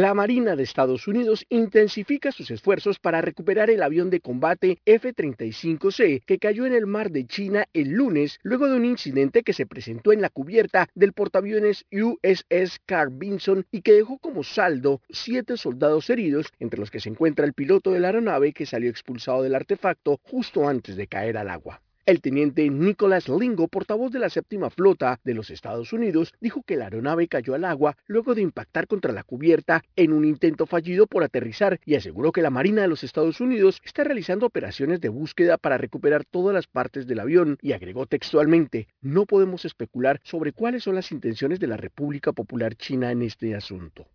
La 0.00 0.14
Marina 0.14 0.54
de 0.54 0.62
Estados 0.62 1.08
Unidos 1.08 1.44
intensifica 1.48 2.30
sus 2.30 2.52
esfuerzos 2.52 3.00
para 3.00 3.20
recuperar 3.20 3.68
el 3.68 3.82
avión 3.82 4.10
de 4.10 4.20
combate 4.20 4.78
F-35C 4.84 6.22
que 6.24 6.38
cayó 6.38 6.66
en 6.66 6.72
el 6.72 6.86
mar 6.86 7.10
de 7.10 7.26
China 7.26 7.66
el 7.72 7.88
lunes 7.88 8.38
luego 8.44 8.68
de 8.68 8.76
un 8.76 8.84
incidente 8.84 9.42
que 9.42 9.52
se 9.52 9.66
presentó 9.66 10.12
en 10.12 10.20
la 10.20 10.30
cubierta 10.30 10.86
del 10.94 11.14
portaaviones 11.14 11.84
USS 11.90 12.78
Carl 12.86 13.10
Vinson 13.12 13.66
y 13.72 13.82
que 13.82 13.94
dejó 13.94 14.18
como 14.18 14.44
saldo 14.44 15.00
siete 15.10 15.56
soldados 15.56 16.08
heridos, 16.10 16.52
entre 16.60 16.78
los 16.78 16.92
que 16.92 17.00
se 17.00 17.08
encuentra 17.08 17.44
el 17.44 17.52
piloto 17.52 17.90
de 17.90 17.98
la 17.98 18.06
aeronave 18.06 18.52
que 18.52 18.66
salió 18.66 18.90
expulsado 18.90 19.42
del 19.42 19.56
artefacto 19.56 20.20
justo 20.22 20.68
antes 20.68 20.94
de 20.94 21.08
caer 21.08 21.36
al 21.36 21.48
agua. 21.48 21.82
El 22.08 22.22
teniente 22.22 22.70
Nicholas 22.70 23.28
Lingo, 23.28 23.68
portavoz 23.68 24.10
de 24.10 24.18
la 24.18 24.30
séptima 24.30 24.70
flota 24.70 25.20
de 25.24 25.34
los 25.34 25.50
Estados 25.50 25.92
Unidos, 25.92 26.32
dijo 26.40 26.62
que 26.62 26.76
la 26.76 26.84
aeronave 26.84 27.28
cayó 27.28 27.54
al 27.54 27.66
agua 27.66 27.98
luego 28.06 28.34
de 28.34 28.40
impactar 28.40 28.86
contra 28.86 29.12
la 29.12 29.24
cubierta 29.24 29.84
en 29.94 30.14
un 30.14 30.24
intento 30.24 30.64
fallido 30.64 31.06
por 31.06 31.22
aterrizar 31.22 31.78
y 31.84 31.96
aseguró 31.96 32.32
que 32.32 32.40
la 32.40 32.48
Marina 32.48 32.80
de 32.80 32.88
los 32.88 33.04
Estados 33.04 33.42
Unidos 33.42 33.82
está 33.84 34.04
realizando 34.04 34.46
operaciones 34.46 35.02
de 35.02 35.10
búsqueda 35.10 35.58
para 35.58 35.76
recuperar 35.76 36.24
todas 36.24 36.54
las 36.54 36.66
partes 36.66 37.06
del 37.06 37.20
avión 37.20 37.58
y 37.60 37.72
agregó 37.72 38.06
textualmente, 38.06 38.88
no 39.02 39.26
podemos 39.26 39.66
especular 39.66 40.18
sobre 40.24 40.54
cuáles 40.54 40.84
son 40.84 40.94
las 40.94 41.12
intenciones 41.12 41.60
de 41.60 41.66
la 41.66 41.76
República 41.76 42.32
Popular 42.32 42.74
China 42.74 43.12
en 43.12 43.20
este 43.20 43.54
asunto. 43.54 44.06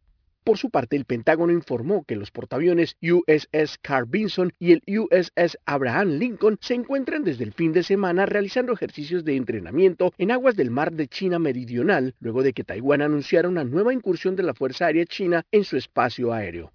Por 0.43 0.57
su 0.57 0.69
parte, 0.69 0.97
el 0.97 1.05
Pentágono 1.05 1.53
informó 1.53 2.03
que 2.03 2.17
los 2.17 2.29
portaaviones 2.29 2.97
USS 3.01 3.77
Carl 3.81 4.05
Vinson 4.09 4.51
y 4.59 4.73
el 4.73 4.83
USS 4.85 5.57
Abraham 5.65 6.17
Lincoln 6.19 6.57
se 6.59 6.73
encuentran 6.73 7.23
desde 7.23 7.45
el 7.45 7.53
fin 7.53 7.71
de 7.71 7.81
semana 7.81 8.25
realizando 8.25 8.73
ejercicios 8.73 9.23
de 9.23 9.37
entrenamiento 9.37 10.13
en 10.17 10.31
aguas 10.31 10.57
del 10.57 10.69
mar 10.69 10.91
de 10.91 11.07
China 11.07 11.39
Meridional, 11.39 12.13
luego 12.19 12.43
de 12.43 12.51
que 12.51 12.65
Taiwán 12.65 13.01
anunciara 13.01 13.47
una 13.47 13.63
nueva 13.63 13.93
incursión 13.93 14.35
de 14.35 14.43
la 14.43 14.53
Fuerza 14.53 14.87
Aérea 14.87 15.05
China 15.05 15.45
en 15.49 15.63
su 15.63 15.77
espacio 15.77 16.33
aéreo. 16.33 16.73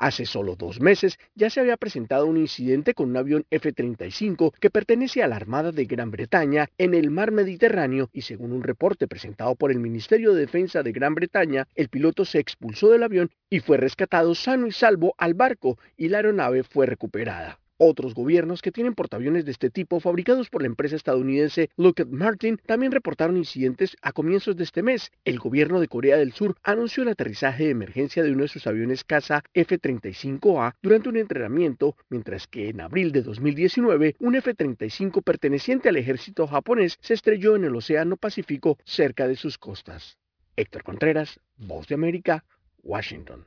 Hace 0.00 0.26
solo 0.26 0.54
dos 0.54 0.80
meses 0.80 1.18
ya 1.34 1.50
se 1.50 1.58
había 1.58 1.76
presentado 1.76 2.26
un 2.26 2.36
incidente 2.36 2.94
con 2.94 3.10
un 3.10 3.16
avión 3.16 3.44
F-35 3.50 4.54
que 4.60 4.70
pertenece 4.70 5.24
a 5.24 5.26
la 5.26 5.34
Armada 5.34 5.72
de 5.72 5.86
Gran 5.86 6.12
Bretaña 6.12 6.68
en 6.78 6.94
el 6.94 7.10
mar 7.10 7.32
Mediterráneo 7.32 8.08
y 8.12 8.22
según 8.22 8.52
un 8.52 8.62
reporte 8.62 9.08
presentado 9.08 9.56
por 9.56 9.72
el 9.72 9.80
Ministerio 9.80 10.34
de 10.34 10.42
Defensa 10.42 10.84
de 10.84 10.92
Gran 10.92 11.16
Bretaña, 11.16 11.66
el 11.74 11.88
piloto 11.88 12.24
se 12.24 12.38
expulsó 12.38 12.90
del 12.90 13.02
avión 13.02 13.30
y 13.50 13.58
fue 13.58 13.76
rescatado 13.76 14.36
sano 14.36 14.68
y 14.68 14.72
salvo 14.72 15.16
al 15.18 15.34
barco 15.34 15.78
y 15.96 16.08
la 16.08 16.18
aeronave 16.18 16.62
fue 16.62 16.86
recuperada. 16.86 17.58
Otros 17.80 18.12
gobiernos 18.12 18.60
que 18.60 18.72
tienen 18.72 18.96
portaaviones 18.96 19.44
de 19.44 19.52
este 19.52 19.70
tipo 19.70 20.00
fabricados 20.00 20.50
por 20.50 20.62
la 20.62 20.66
empresa 20.66 20.96
estadounidense 20.96 21.70
Lockheed 21.76 22.08
Martin 22.08 22.58
también 22.66 22.90
reportaron 22.90 23.36
incidentes 23.36 23.96
a 24.02 24.10
comienzos 24.10 24.56
de 24.56 24.64
este 24.64 24.82
mes. 24.82 25.12
El 25.24 25.38
gobierno 25.38 25.78
de 25.78 25.86
Corea 25.86 26.16
del 26.16 26.32
Sur 26.32 26.56
anunció 26.64 27.04
el 27.04 27.10
aterrizaje 27.10 27.64
de 27.64 27.70
emergencia 27.70 28.24
de 28.24 28.32
uno 28.32 28.42
de 28.42 28.48
sus 28.48 28.66
aviones 28.66 29.04
caza 29.04 29.44
F-35A 29.54 30.74
durante 30.82 31.08
un 31.08 31.18
entrenamiento, 31.18 31.94
mientras 32.08 32.48
que 32.48 32.68
en 32.68 32.80
abril 32.80 33.12
de 33.12 33.22
2019 33.22 34.16
un 34.18 34.34
F-35 34.34 35.22
perteneciente 35.22 35.88
al 35.88 35.96
ejército 35.96 36.48
japonés 36.48 36.98
se 37.00 37.14
estrelló 37.14 37.54
en 37.54 37.62
el 37.62 37.76
Océano 37.76 38.16
Pacífico 38.16 38.76
cerca 38.84 39.28
de 39.28 39.36
sus 39.36 39.56
costas. 39.56 40.18
Héctor 40.56 40.82
Contreras, 40.82 41.38
Voz 41.56 41.86
de 41.86 41.94
América, 41.94 42.44
Washington. 42.82 43.46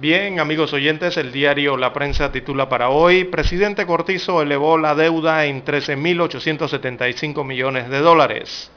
Bien, 0.00 0.40
amigos 0.40 0.72
oyentes, 0.72 1.18
el 1.18 1.30
diario 1.30 1.76
La 1.76 1.92
Prensa 1.92 2.32
titula 2.32 2.70
para 2.70 2.88
hoy, 2.88 3.24
Presidente 3.24 3.84
Cortizo 3.84 4.40
elevó 4.40 4.78
la 4.78 4.94
deuda 4.94 5.44
en 5.44 5.62
13.875 5.62 7.44
millones 7.44 7.90
de 7.90 7.98
dólares. 7.98 8.70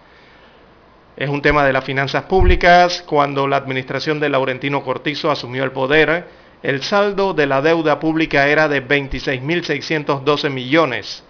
Es 1.15 1.29
un 1.29 1.41
tema 1.41 1.63
de 1.63 1.71
las 1.71 1.85
finanzas 1.85 2.23
públicas. 2.23 3.05
Cuando 3.07 3.47
la 3.47 3.55
administración 3.55 4.19
de 4.19 4.27
Laurentino 4.27 4.83
Cortizo 4.83 5.31
asumió 5.31 5.63
el 5.63 5.71
poder, 5.71 6.27
el 6.61 6.83
saldo 6.83 7.33
de 7.33 7.47
la 7.47 7.61
deuda 7.61 8.01
pública 8.01 8.49
era 8.49 8.67
de 8.67 8.85
26.612 8.85 10.49
millones. 10.49 11.23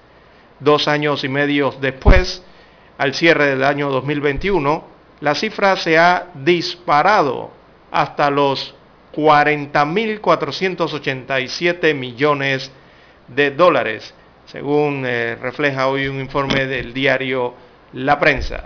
Dos 0.60 0.88
años 0.88 1.24
y 1.24 1.30
medio 1.30 1.72
después, 1.80 2.44
al 2.98 3.14
cierre 3.14 3.46
del 3.46 3.64
año 3.64 3.92
2021, 3.92 4.88
la 5.20 5.36
cifra 5.36 5.76
se 5.76 6.00
ha 6.00 6.30
disparado 6.34 7.52
hasta 7.92 8.32
los 8.32 8.74
40.487 9.14 11.94
millones 11.94 12.72
de 13.28 13.52
dólares, 13.52 14.14
según 14.46 15.04
eh, 15.06 15.38
refleja 15.42 15.88
hoy 15.88 16.08
un 16.08 16.20
informe 16.20 16.66
del 16.66 16.94
diario 16.94 17.54
La 17.94 18.20
Prensa. 18.20 18.66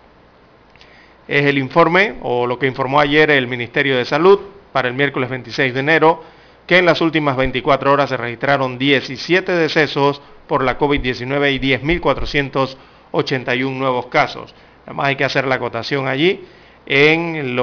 Es 1.28 1.46
el 1.46 1.58
informe, 1.58 2.14
o 2.22 2.46
lo 2.46 2.58
que 2.58 2.66
informó 2.66 2.98
ayer 3.00 3.30
el 3.30 3.46
Ministerio 3.46 3.96
de 3.96 4.04
Salud 4.04 4.40
para 4.72 4.88
el 4.88 4.94
miércoles 4.94 5.30
26 5.30 5.74
de 5.74 5.80
enero, 5.80 6.24
que 6.66 6.78
en 6.78 6.86
las 6.86 7.00
últimas 7.00 7.36
24 7.36 7.92
horas 7.92 8.10
se 8.10 8.16
registraron 8.16 8.78
17 8.78 9.52
decesos 9.52 10.20
por 10.46 10.62
la 10.62 10.78
COVID-19 10.78 11.54
y 11.54 11.58
10.481 11.58 13.72
nuevos 13.72 14.06
casos. 14.06 14.54
Además 14.84 15.08
hay 15.08 15.16
que 15.16 15.24
hacer 15.24 15.46
la 15.46 15.56
acotación 15.56 16.08
allí 16.08 16.44
en, 16.86 17.58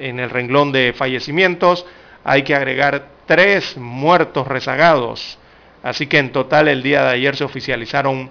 el 0.00 0.30
renglón 0.30 0.72
de 0.72 0.94
fallecimientos 0.96 1.84
hay 2.24 2.42
que 2.42 2.54
agregar 2.54 3.08
tres 3.26 3.76
muertos 3.76 4.46
rezagados. 4.46 5.38
Así 5.82 6.06
que 6.06 6.18
en 6.18 6.32
total 6.32 6.68
el 6.68 6.82
día 6.82 7.04
de 7.04 7.10
ayer 7.10 7.36
se 7.36 7.44
oficializaron 7.44 8.30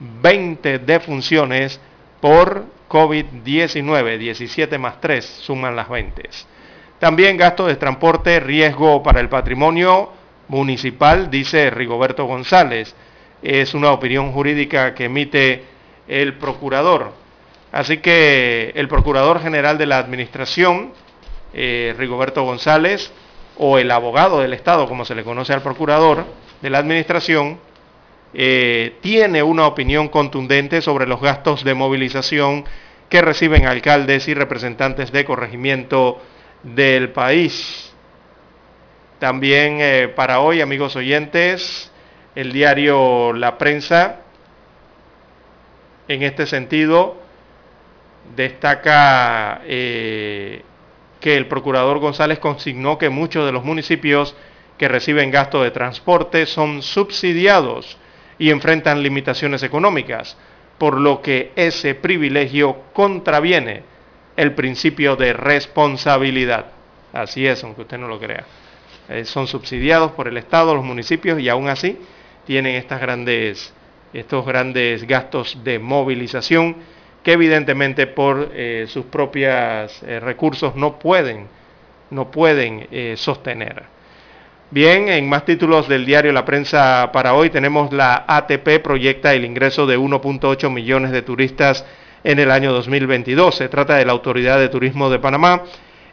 20 0.00 0.80
defunciones 0.80 1.80
por 2.20 2.64
COVID-19, 2.88 4.18
17 4.18 4.78
más 4.78 5.00
3 5.00 5.24
suman 5.24 5.76
las 5.76 5.88
20. 5.88 6.28
También 6.98 7.36
gasto 7.36 7.66
de 7.66 7.76
transporte, 7.76 8.40
riesgo 8.40 9.02
para 9.02 9.20
el 9.20 9.28
patrimonio 9.28 10.12
municipal, 10.48 11.30
dice 11.30 11.70
Rigoberto 11.70 12.24
González. 12.24 12.94
Es 13.42 13.74
una 13.74 13.92
opinión 13.92 14.32
jurídica 14.32 14.94
que 14.94 15.04
emite 15.04 15.64
el 16.08 16.34
procurador. 16.34 17.12
Así 17.72 17.98
que 17.98 18.72
el 18.74 18.88
Procurador 18.88 19.40
General 19.42 19.76
de 19.76 19.86
la 19.86 19.98
Administración, 19.98 20.92
eh, 21.52 21.94
Rigoberto 21.98 22.42
González, 22.44 23.12
o 23.58 23.78
el 23.78 23.90
abogado 23.90 24.40
del 24.40 24.54
Estado, 24.54 24.88
como 24.88 25.04
se 25.04 25.14
le 25.14 25.24
conoce 25.24 25.52
al 25.52 25.62
Procurador 25.62 26.24
de 26.62 26.70
la 26.70 26.78
Administración, 26.78 27.58
eh, 28.38 28.98
tiene 29.00 29.42
una 29.42 29.66
opinión 29.66 30.08
contundente 30.08 30.82
sobre 30.82 31.06
los 31.06 31.22
gastos 31.22 31.64
de 31.64 31.72
movilización 31.72 32.66
que 33.08 33.22
reciben 33.22 33.64
alcaldes 33.64 34.28
y 34.28 34.34
representantes 34.34 35.10
de 35.10 35.24
corregimiento 35.24 36.20
del 36.62 37.12
país. 37.12 37.94
También 39.18 39.78
eh, 39.80 40.08
para 40.14 40.40
hoy, 40.40 40.60
amigos 40.60 40.96
oyentes, 40.96 41.90
el 42.34 42.52
diario 42.52 43.32
La 43.32 43.56
Prensa, 43.56 44.20
en 46.06 46.22
este 46.22 46.46
sentido, 46.46 47.16
destaca 48.36 49.62
eh, 49.64 50.60
que 51.20 51.38
el 51.38 51.46
procurador 51.46 52.00
González 52.00 52.38
consignó 52.38 52.98
que 52.98 53.08
muchos 53.08 53.46
de 53.46 53.52
los 53.52 53.64
municipios 53.64 54.36
que 54.76 54.88
reciben 54.88 55.30
gasto 55.30 55.62
de 55.62 55.70
transporte 55.70 56.44
son 56.44 56.82
subsidiados 56.82 57.96
y 58.38 58.50
enfrentan 58.50 59.02
limitaciones 59.02 59.62
económicas, 59.62 60.36
por 60.78 61.00
lo 61.00 61.22
que 61.22 61.52
ese 61.56 61.94
privilegio 61.94 62.82
contraviene 62.92 63.82
el 64.36 64.52
principio 64.52 65.16
de 65.16 65.32
responsabilidad. 65.32 66.66
Así 67.12 67.46
es, 67.46 67.64
aunque 67.64 67.82
usted 67.82 67.98
no 67.98 68.08
lo 68.08 68.18
crea. 68.18 68.44
Eh, 69.08 69.24
son 69.24 69.46
subsidiados 69.46 70.12
por 70.12 70.28
el 70.28 70.36
Estado, 70.36 70.74
los 70.74 70.84
municipios, 70.84 71.40
y 71.40 71.48
aún 71.48 71.68
así 71.68 71.98
tienen 72.44 72.74
estas 72.74 73.00
grandes, 73.00 73.72
estos 74.12 74.44
grandes 74.44 75.06
gastos 75.06 75.58
de 75.64 75.78
movilización 75.78 76.76
que 77.22 77.32
evidentemente 77.32 78.06
por 78.06 78.52
eh, 78.54 78.86
sus 78.88 79.06
propios 79.06 80.02
eh, 80.02 80.20
recursos 80.20 80.76
no 80.76 80.98
pueden, 80.98 81.48
no 82.10 82.30
pueden 82.30 83.16
sostener. 83.16 83.95
Bien, 84.68 85.08
en 85.08 85.28
más 85.28 85.44
títulos 85.44 85.86
del 85.86 86.04
diario 86.04 86.32
La 86.32 86.44
Prensa 86.44 87.10
para 87.12 87.34
hoy 87.34 87.50
tenemos 87.50 87.92
la 87.92 88.24
ATP 88.26 88.80
proyecta 88.82 89.32
el 89.32 89.44
ingreso 89.44 89.86
de 89.86 89.96
1.8 89.96 90.68
millones 90.72 91.12
de 91.12 91.22
turistas 91.22 91.84
en 92.24 92.40
el 92.40 92.50
año 92.50 92.72
2022. 92.72 93.54
Se 93.54 93.68
trata 93.68 93.94
de 93.94 94.04
la 94.04 94.10
Autoridad 94.10 94.58
de 94.58 94.68
Turismo 94.68 95.08
de 95.08 95.20
Panamá. 95.20 95.62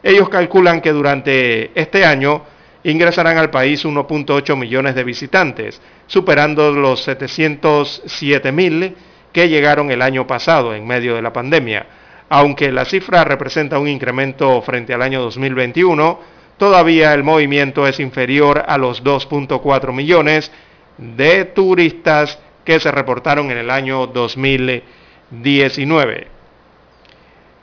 Ellos 0.04 0.30
calculan 0.30 0.82
que 0.82 0.92
durante 0.92 1.72
este 1.74 2.06
año 2.06 2.44
ingresarán 2.84 3.40
al 3.40 3.50
país 3.50 3.86
1.8 3.86 4.56
millones 4.56 4.94
de 4.94 5.04
visitantes, 5.04 5.82
superando 6.06 6.72
los 6.74 7.02
707 7.06 8.52
mil 8.52 8.96
que 9.32 9.50
llegaron 9.50 9.90
el 9.90 10.04
año 10.04 10.28
pasado 10.28 10.76
en 10.76 10.86
medio 10.86 11.16
de 11.16 11.24
la 11.24 11.34
pandemia. 11.34 11.88
Aunque 12.30 12.72
la 12.72 12.86
cifra 12.86 13.24
representa 13.24 13.80
un 13.80 13.88
incremento 13.88 14.62
frente 14.62 14.94
al 14.94 15.02
año 15.02 15.22
2021, 15.24 16.43
todavía 16.58 17.14
el 17.14 17.24
movimiento 17.24 17.88
es 17.88 18.00
inferior 18.00 18.64
a 18.68 18.78
los 18.78 19.04
2.4 19.04 19.94
millones 19.94 20.52
de 20.98 21.46
turistas 21.46 22.40
que 22.64 22.80
se 22.80 22.92
reportaron 22.92 23.52
en 23.52 23.58
el 23.58 23.70
año 23.70 24.08
2019. 24.08 26.28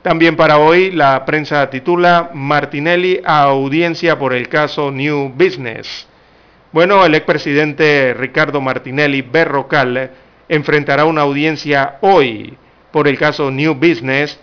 También 0.01 0.35
para 0.35 0.57
hoy 0.57 0.91
la 0.91 1.23
prensa 1.25 1.69
titula 1.69 2.31
Martinelli 2.33 3.21
a 3.23 3.43
audiencia 3.43 4.17
por 4.17 4.33
el 4.33 4.49
caso 4.49 4.89
New 4.91 5.31
Business. 5.35 6.07
Bueno, 6.71 7.05
el 7.05 7.13
expresidente 7.15 8.15
Ricardo 8.15 8.61
Martinelli 8.61 9.21
Berrocal 9.21 10.11
enfrentará 10.49 11.05
una 11.05 11.21
audiencia 11.21 11.97
hoy 12.01 12.57
por 12.91 13.07
el 13.07 13.17
caso 13.17 13.51
New 13.51 13.75
Business, 13.75 14.39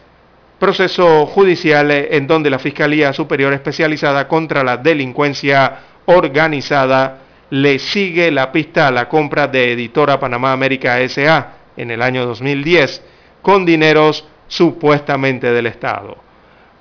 proceso 0.59 1.27
judicial 1.27 1.91
en 1.91 2.27
donde 2.27 2.51
la 2.51 2.59
Fiscalía 2.59 3.13
Superior 3.13 3.53
Especializada 3.53 4.27
contra 4.27 4.65
la 4.65 4.77
Delincuencia 4.77 5.79
Organizada 6.07 7.19
le 7.51 7.79
sigue 7.79 8.31
la 8.31 8.51
pista 8.53 8.89
a 8.89 8.91
la 8.91 9.09
compra 9.09 9.47
de 9.47 9.73
Editora 9.73 10.19
Panamá 10.19 10.53
América 10.53 10.99
SA 11.09 11.53
en 11.77 11.91
el 11.91 12.03
año 12.03 12.27
2010 12.27 13.03
con 13.41 13.65
dineros 13.65 14.27
supuestamente 14.49 15.53
del 15.53 15.67
Estado. 15.67 16.17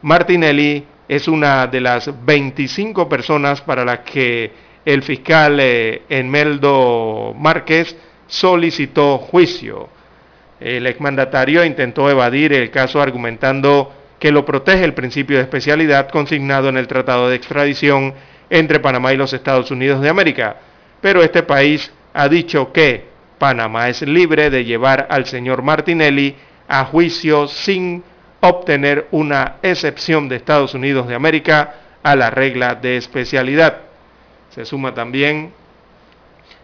Martinelli 0.01 0.85
es 1.07 1.27
una 1.27 1.67
de 1.67 1.81
las 1.81 2.11
25 2.25 3.07
personas 3.07 3.61
para 3.61 3.85
las 3.85 3.99
que 3.99 4.51
el 4.83 5.03
fiscal 5.03 5.59
eh, 5.59 6.03
Enmeldo 6.09 7.33
Márquez 7.37 7.95
solicitó 8.27 9.17
juicio. 9.17 9.89
El 10.59 10.87
exmandatario 10.87 11.63
intentó 11.63 12.09
evadir 12.09 12.53
el 12.53 12.71
caso 12.71 13.01
argumentando 13.01 13.93
que 14.19 14.31
lo 14.31 14.45
protege 14.45 14.83
el 14.83 14.93
principio 14.93 15.37
de 15.37 15.43
especialidad 15.43 16.09
consignado 16.09 16.69
en 16.69 16.77
el 16.77 16.87
Tratado 16.87 17.29
de 17.29 17.35
Extradición 17.35 18.15
entre 18.49 18.79
Panamá 18.79 19.13
y 19.13 19.17
los 19.17 19.33
Estados 19.33 19.69
Unidos 19.69 20.01
de 20.01 20.09
América, 20.09 20.57
pero 21.01 21.21
este 21.21 21.43
país 21.43 21.91
ha 22.13 22.27
dicho 22.27 22.71
que 22.71 23.05
Panamá 23.37 23.89
es 23.89 24.01
libre 24.01 24.49
de 24.49 24.65
llevar 24.65 25.07
al 25.11 25.25
señor 25.27 25.61
Martinelli 25.61 26.35
a 26.67 26.85
juicio 26.85 27.47
sin 27.47 28.03
obtener 28.41 29.07
una 29.11 29.57
excepción 29.61 30.27
de 30.27 30.37
Estados 30.37 30.73
Unidos 30.73 31.07
de 31.07 31.15
América 31.15 31.75
a 32.01 32.15
la 32.15 32.31
regla 32.31 32.73
de 32.75 32.97
especialidad. 32.97 33.77
Se 34.49 34.65
suma 34.65 34.93
también 34.93 35.51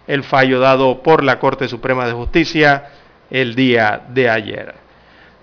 el 0.07 0.23
fallo 0.23 0.59
dado 0.59 1.03
por 1.03 1.23
la 1.23 1.37
Corte 1.37 1.67
Suprema 1.67 2.07
de 2.07 2.13
Justicia 2.13 2.85
el 3.33 3.55
día 3.55 4.01
de 4.09 4.29
ayer. 4.29 4.75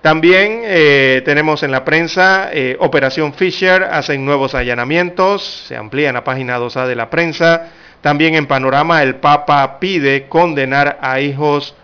También 0.00 0.62
eh, 0.64 1.20
tenemos 1.26 1.62
en 1.62 1.72
la 1.72 1.84
prensa 1.84 2.48
eh, 2.52 2.76
Operación 2.80 3.34
Fisher, 3.34 3.82
hacen 3.82 4.24
nuevos 4.24 4.54
allanamientos, 4.54 5.66
se 5.66 5.76
amplía 5.76 6.08
en 6.08 6.14
la 6.14 6.24
página 6.24 6.58
2A 6.58 6.86
de 6.86 6.96
la 6.96 7.10
prensa. 7.10 7.68
También 8.00 8.34
en 8.34 8.46
Panorama 8.46 9.02
el 9.02 9.16
Papa 9.16 9.78
pide 9.78 10.26
condenar 10.28 10.98
a 11.02 11.20
hijos 11.20 11.74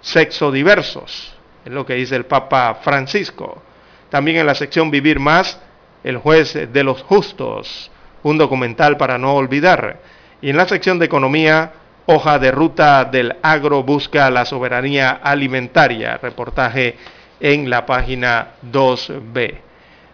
sexodiversos, 0.00 1.36
es 1.64 1.72
lo 1.72 1.86
que 1.86 1.94
dice 1.94 2.16
el 2.16 2.24
Papa 2.24 2.80
Francisco. 2.82 3.62
También 4.10 4.38
en 4.38 4.46
la 4.46 4.54
sección 4.54 4.90
Vivir 4.90 5.20
Más, 5.20 5.60
el 6.02 6.16
juez 6.16 6.72
de 6.72 6.82
los 6.82 7.02
justos, 7.02 7.92
un 8.22 8.38
documental 8.38 8.96
para 8.96 9.18
no 9.18 9.34
olvidar. 9.34 10.00
Y 10.40 10.50
en 10.50 10.56
la 10.56 10.66
sección 10.66 10.98
de 10.98 11.06
Economía, 11.06 11.72
hoja 12.06 12.38
de 12.38 12.50
ruta 12.50 13.04
del 13.04 13.36
agro 13.42 13.82
busca 13.82 14.30
la 14.30 14.44
soberanía 14.44 15.10
alimentaria, 15.10 16.16
reportaje 16.18 16.96
en 17.40 17.68
la 17.68 17.84
página 17.84 18.52
2B. 18.70 19.54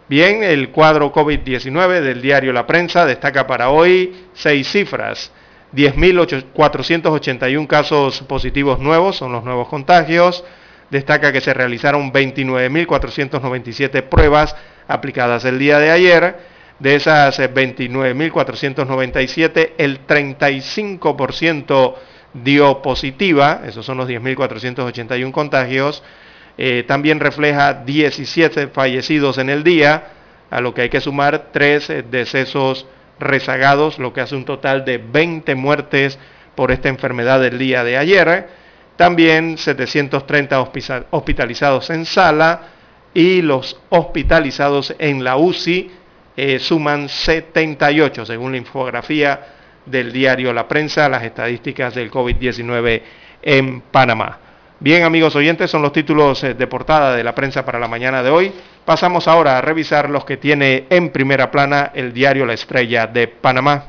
Bien, 0.09 0.43
el 0.43 0.71
cuadro 0.71 1.13
COVID-19 1.13 2.01
del 2.01 2.21
diario 2.21 2.53
La 2.53 2.67
Prensa 2.67 3.07
destaca 3.07 3.47
para 3.47 3.71
hoy 3.71 4.27
seis 4.35 4.69
cifras. 4.71 5.31
10.481 5.75 7.67
casos 7.67 8.21
positivos 8.23 8.79
nuevos, 8.79 9.17
son 9.17 9.33
los 9.33 9.43
nuevos 9.45 9.69
contagios. 9.69 10.45
Destaca 10.91 11.33
que 11.33 11.41
se 11.41 11.55
realizaron 11.55 12.13
29.497 12.13 14.03
pruebas 14.03 14.55
aplicadas 14.87 15.47
el 15.47 15.59
día 15.59 15.79
de 15.79 15.91
ayer. 15.91 16.52
De 16.83 16.97
esas 16.97 17.39
29.497, 17.39 19.75
el 19.79 20.05
35% 20.05 21.95
dio 22.35 22.83
positiva, 22.83 23.61
esos 23.65 23.87
son 23.87 23.99
los 23.99 24.09
10.481 24.09 25.31
contagios. 25.31 26.03
Eh, 26.59 26.83
también 26.89 27.21
refleja 27.21 27.75
17 27.75 28.67
fallecidos 28.67 29.39
en 29.39 29.49
el 29.49 29.63
día, 29.63 30.09
a 30.51 30.61
lo 30.61 30.75
que 30.75 30.83
hay 30.83 30.89
que 30.89 31.01
sumar 31.01 31.51
3 31.53 31.91
eh, 31.91 32.03
decesos 32.03 32.89
rezagados, 33.21 34.01
lo 34.01 34.13
que 34.13 34.23
hace 34.23 34.35
un 34.35 34.45
total 34.45 34.85
de 34.85 34.99
20 34.99 35.55
muertes 35.55 36.19
por 36.57 36.73
esta 36.73 36.89
enfermedad 36.89 37.41
del 37.41 37.59
día 37.59 37.85
de 37.85 37.97
ayer. 37.97 38.49
También 38.97 39.57
730 39.57 40.61
hospitalizados 41.11 41.91
en 41.91 42.07
sala 42.07 42.63
y 43.15 43.41
los 43.41 43.79
hospitalizados 43.91 44.97
en 44.99 45.23
la 45.23 45.37
UCI 45.37 46.02
eh, 46.37 46.59
suman 46.59 47.09
78, 47.09 48.25
según 48.27 48.53
la 48.53 48.59
infografía 48.59 49.41
del 49.87 50.13
diario 50.13 50.53
La 50.53 50.69
Prensa, 50.69 51.09
las 51.09 51.23
estadísticas 51.23 51.95
del 51.95 52.11
COVID-19 52.11 53.03
en 53.43 53.81
Panamá. 53.81 54.39
Bien, 54.81 55.05
amigos 55.05 55.37
oyentes, 55.37 55.71
son 55.71 55.83
los 55.83 55.93
títulos 55.93 56.43
eh, 56.43 56.55
de 56.55 56.67
portada 56.67 57.15
de 57.15 57.23
la 57.23 57.35
prensa 57.35 57.65
para 57.65 57.79
la 57.79 57.87
mañana 57.87 58.23
de 58.23 58.31
hoy. 58.31 58.53
Pasamos 58.85 59.29
ahora 59.29 59.59
a 59.59 59.61
revisar 59.61 60.11
los 60.11 60.25
que 60.25 60.37
tiene 60.37 60.87
en 60.91 61.11
primera 61.11 61.51
plana 61.51 61.93
el 61.95 62.13
diario 62.13 62.45
La 62.47 62.55
Estrella 62.55 63.07
de 63.07 63.29
Panamá. 63.29 63.85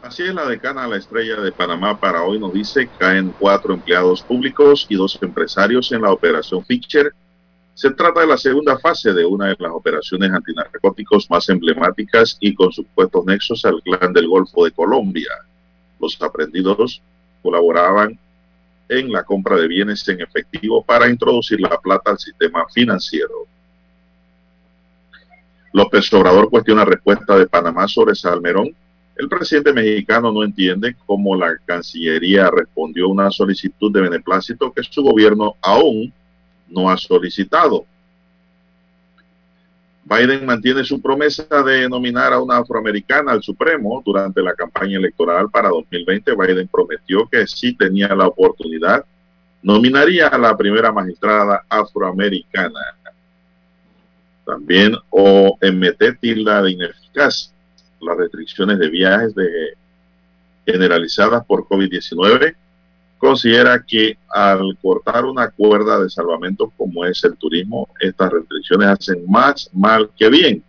Así 0.00 0.22
es, 0.22 0.34
la 0.34 0.46
decana 0.46 0.86
La 0.86 0.96
Estrella 0.96 1.36
de 1.40 1.52
Panamá 1.52 1.98
para 1.98 2.22
hoy 2.22 2.38
nos 2.38 2.52
dice 2.52 2.88
caen 2.98 3.34
cuatro 3.38 3.74
empleados 3.74 4.22
públicos 4.22 4.86
y 4.88 4.96
dos 4.96 5.18
empresarios 5.20 5.92
en 5.92 6.02
la 6.02 6.12
operación 6.12 6.64
Fischer. 6.64 7.12
Se 7.74 7.90
trata 7.90 8.20
de 8.20 8.28
la 8.28 8.36
segunda 8.36 8.78
fase 8.78 9.12
de 9.12 9.24
una 9.24 9.48
de 9.48 9.56
las 9.58 9.72
operaciones 9.72 10.30
antinarcóticos 10.30 11.28
más 11.28 11.48
emblemáticas 11.48 12.36
y 12.38 12.54
con 12.54 12.70
supuestos 12.70 13.24
nexos 13.26 13.64
al 13.64 13.82
clan 13.82 14.12
del 14.12 14.28
Golfo 14.28 14.64
de 14.64 14.70
Colombia. 14.70 15.30
Los 15.98 16.20
aprendidos 16.22 17.02
colaboraban 17.42 18.16
en 18.88 19.10
la 19.10 19.24
compra 19.24 19.56
de 19.56 19.66
bienes 19.66 20.06
en 20.08 20.20
efectivo 20.20 20.84
para 20.84 21.08
introducir 21.08 21.60
la 21.60 21.76
plata 21.80 22.12
al 22.12 22.18
sistema 22.18 22.64
financiero. 22.72 23.48
López 25.72 26.12
Obrador 26.12 26.50
cuestiona 26.50 26.84
respuesta 26.84 27.36
de 27.36 27.48
Panamá 27.48 27.88
sobre 27.88 28.14
Salmerón. 28.14 28.72
El 29.16 29.28
presidente 29.28 29.72
mexicano 29.72 30.30
no 30.30 30.44
entiende 30.44 30.94
cómo 31.06 31.34
la 31.34 31.56
Cancillería 31.64 32.50
respondió 32.50 33.06
a 33.06 33.08
una 33.08 33.30
solicitud 33.32 33.92
de 33.92 34.02
beneplácito 34.02 34.72
que 34.72 34.84
su 34.84 35.02
gobierno 35.02 35.56
aún 35.60 36.12
no 36.74 36.90
ha 36.90 36.96
solicitado. 36.96 37.86
Biden 40.04 40.44
mantiene 40.44 40.84
su 40.84 41.00
promesa 41.00 41.62
de 41.62 41.88
nominar 41.88 42.32
a 42.34 42.40
una 42.40 42.58
afroamericana 42.58 43.32
al 43.32 43.42
Supremo 43.42 44.02
durante 44.04 44.42
la 44.42 44.54
campaña 44.54 44.98
electoral 44.98 45.48
para 45.50 45.70
2020. 45.70 46.34
Biden 46.34 46.68
prometió 46.68 47.26
que 47.26 47.46
si 47.46 47.74
tenía 47.74 48.08
la 48.14 48.26
oportunidad, 48.26 49.04
nominaría 49.62 50.28
a 50.28 50.36
la 50.36 50.54
primera 50.56 50.92
magistrada 50.92 51.64
afroamericana. 51.68 52.80
También 54.44 54.94
OMT 55.08 56.20
tilda 56.20 56.60
de 56.60 56.72
ineficaz 56.72 57.54
las 58.00 58.18
restricciones 58.18 58.78
de 58.78 58.90
viajes 58.90 59.34
de, 59.34 59.74
generalizadas 60.66 61.44
por 61.46 61.64
COVID-19 61.66 62.54
considera 63.18 63.82
que 63.86 64.18
al 64.28 64.76
cortar 64.82 65.24
una 65.24 65.50
cuerda 65.50 65.98
de 65.98 66.10
salvamento 66.10 66.72
como 66.76 67.04
es 67.04 67.22
el 67.24 67.36
turismo, 67.36 67.88
estas 68.00 68.32
restricciones 68.32 68.88
hacen 68.88 69.30
más 69.30 69.70
mal 69.72 70.10
que 70.16 70.28
bien. 70.28 70.62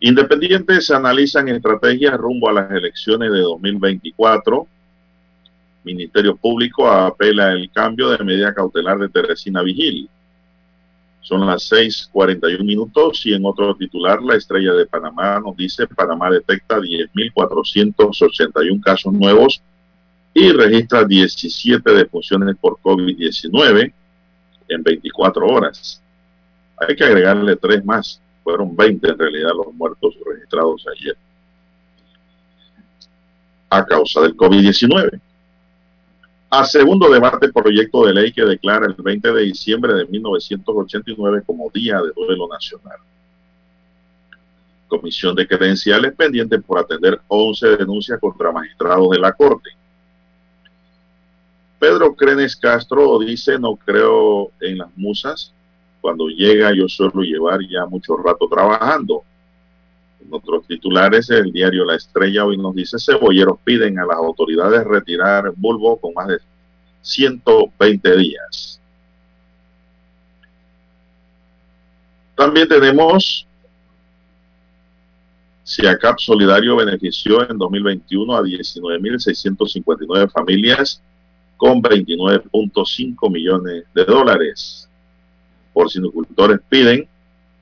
Independientes 0.00 0.90
analizan 0.90 1.48
estrategias 1.48 2.16
rumbo 2.16 2.48
a 2.48 2.52
las 2.52 2.70
elecciones 2.70 3.30
de 3.30 3.38
2024. 3.38 4.66
Ministerio 5.84 6.36
Público 6.36 6.88
apela 6.88 7.52
el 7.52 7.70
cambio 7.70 8.10
de 8.10 8.24
medida 8.24 8.54
cautelar 8.54 8.98
de 8.98 9.08
Teresina 9.08 9.62
Vigil. 9.62 10.08
Son 11.20 11.46
las 11.46 11.70
6:41 11.70 12.64
minutos 12.64 13.24
y 13.26 13.32
en 13.32 13.44
otro 13.44 13.76
titular, 13.76 14.20
la 14.22 14.34
estrella 14.34 14.72
de 14.72 14.86
Panamá 14.86 15.38
nos 15.38 15.56
dice, 15.56 15.86
Panamá 15.86 16.30
detecta 16.30 16.80
10.481 16.80 18.80
casos 18.80 19.12
nuevos 19.12 19.62
y 20.34 20.52
registra 20.52 21.04
17 21.04 21.90
defunciones 21.92 22.56
por 22.56 22.78
COVID-19 22.80 23.92
en 24.68 24.82
24 24.82 25.46
horas. 25.46 26.02
Hay 26.76 26.96
que 26.96 27.04
agregarle 27.04 27.56
tres 27.56 27.84
más. 27.84 28.20
Fueron 28.42 28.74
20 28.74 29.08
en 29.08 29.18
realidad 29.18 29.50
los 29.54 29.72
muertos 29.74 30.14
registrados 30.26 30.84
ayer 30.96 31.16
a 33.72 33.86
causa 33.86 34.20
del 34.20 34.36
COVID-19. 34.36 35.18
A 36.50 36.64
segundo 36.64 37.08
debate 37.08 37.50
proyecto 37.50 38.04
de 38.04 38.12
ley 38.12 38.30
que 38.30 38.44
declara 38.44 38.86
el 38.86 38.94
20 38.94 39.32
de 39.32 39.42
diciembre 39.44 39.94
de 39.94 40.04
1989 40.04 41.42
como 41.46 41.70
Día 41.70 41.96
de 42.02 42.12
Duelo 42.14 42.46
Nacional. 42.48 42.98
Comisión 44.88 45.34
de 45.34 45.48
credenciales 45.48 46.12
pendiente 46.12 46.58
por 46.58 46.78
atender 46.78 47.18
11 47.28 47.78
denuncias 47.78 48.20
contra 48.20 48.52
magistrados 48.52 49.08
de 49.10 49.18
la 49.18 49.32
Corte. 49.32 49.70
Pedro 51.82 52.14
Crenes 52.14 52.54
Castro 52.54 53.18
dice, 53.18 53.58
no 53.58 53.74
creo 53.74 54.52
en 54.60 54.78
las 54.78 54.96
musas. 54.96 55.52
Cuando 56.00 56.28
llega 56.28 56.72
yo 56.72 56.88
suelo 56.88 57.22
llevar 57.22 57.58
ya 57.68 57.86
mucho 57.86 58.16
rato 58.18 58.48
trabajando. 58.48 59.24
En 60.20 60.62
titulares, 60.62 61.28
el 61.30 61.50
diario 61.50 61.84
La 61.84 61.96
Estrella 61.96 62.44
hoy 62.44 62.56
nos 62.56 62.76
dice, 62.76 62.98
cebolleros 63.00 63.58
piden 63.64 63.98
a 63.98 64.06
las 64.06 64.16
autoridades 64.16 64.84
retirar 64.84 65.52
bulbo 65.56 65.96
con 65.96 66.14
más 66.14 66.28
de 66.28 66.38
120 67.00 68.16
días. 68.16 68.80
También 72.36 72.68
tenemos 72.68 73.44
CIACAP 75.66 76.20
Solidario 76.20 76.76
benefició 76.76 77.50
en 77.50 77.58
2021 77.58 78.36
a 78.36 78.42
19.659 78.42 80.30
familias 80.30 81.02
con 81.62 81.80
29.5 81.80 83.30
millones 83.30 83.84
de 83.94 84.04
dólares. 84.04 84.88
Porcinocultores 85.72 86.58
piden 86.68 87.06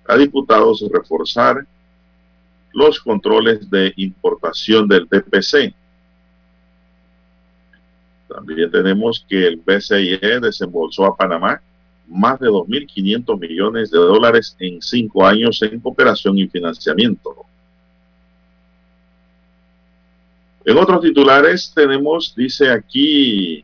a 0.09 0.17
diputados 0.17 0.83
reforzar 0.91 1.67
los 2.73 2.99
controles 2.99 3.69
de 3.69 3.93
importación 3.97 4.89
del 4.89 5.07
TPC. 5.07 5.75
También 8.27 8.71
tenemos 8.71 9.23
que 9.29 9.49
el 9.49 9.57
BCIE 9.57 10.41
desembolsó 10.41 11.05
a 11.05 11.15
Panamá 11.15 11.61
más 12.09 12.41
de 12.41 12.49
2.500 12.49 13.39
millones 13.39 13.91
de 13.91 13.99
dólares 13.99 14.57
en 14.61 14.81
cinco 14.81 15.27
años 15.27 15.61
en 15.61 15.79
cooperación 15.79 16.39
y 16.39 16.49
financiamiento. 16.49 17.45
En 20.65 20.79
otros 20.79 21.03
titulares 21.03 21.71
tenemos, 21.75 22.35
dice 22.35 22.71
aquí, 22.71 23.63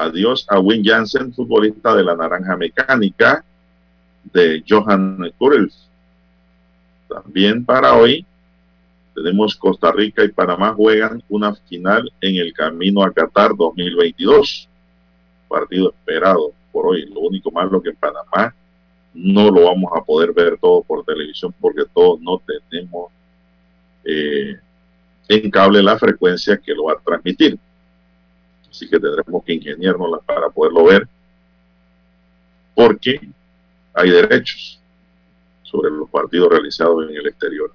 adiós 0.00 0.46
a 0.48 0.58
Win 0.58 0.82
Jansen, 0.82 1.32
futbolista 1.32 1.94
de 1.94 2.02
la 2.02 2.16
Naranja 2.16 2.56
Mecánica 2.56 3.44
de 4.32 4.64
Johan 4.66 5.32
Kurelf. 5.36 5.74
También 7.08 7.64
para 7.64 7.96
hoy 7.96 8.24
tenemos 9.14 9.54
Costa 9.56 9.92
Rica 9.92 10.24
y 10.24 10.28
Panamá 10.28 10.72
juegan 10.72 11.22
una 11.28 11.54
final 11.54 12.10
en 12.20 12.36
el 12.36 12.52
camino 12.54 13.02
a 13.02 13.12
Qatar 13.12 13.54
2022. 13.54 14.68
Partido 15.48 15.90
esperado 15.90 16.52
por 16.72 16.86
hoy. 16.86 17.06
Lo 17.06 17.20
único 17.20 17.50
malo 17.50 17.82
que 17.82 17.90
en 17.90 17.96
Panamá 17.96 18.54
no 19.12 19.50
lo 19.50 19.64
vamos 19.64 19.90
a 19.94 20.02
poder 20.02 20.32
ver 20.32 20.56
todo 20.58 20.82
por 20.82 21.04
televisión 21.04 21.52
porque 21.60 21.82
todos 21.92 22.20
no 22.20 22.40
tenemos 22.46 23.10
eh, 24.04 24.58
en 25.28 25.50
cable 25.50 25.82
la 25.82 25.98
frecuencia 25.98 26.56
que 26.56 26.74
lo 26.74 26.84
va 26.84 26.94
a 26.94 27.00
transmitir. 27.04 27.58
Así 28.70 28.88
que 28.88 29.00
tendremos 29.00 29.44
que 29.44 29.54
ingeniárnosla 29.54 30.18
para 30.18 30.48
poderlo 30.48 30.84
ver 30.84 31.08
porque 32.74 33.20
hay 33.92 34.10
derechos 34.10 34.80
sobre 35.62 35.90
los 35.90 36.08
partidos 36.08 36.48
realizados 36.50 37.08
en 37.08 37.16
el 37.16 37.26
exterior. 37.26 37.72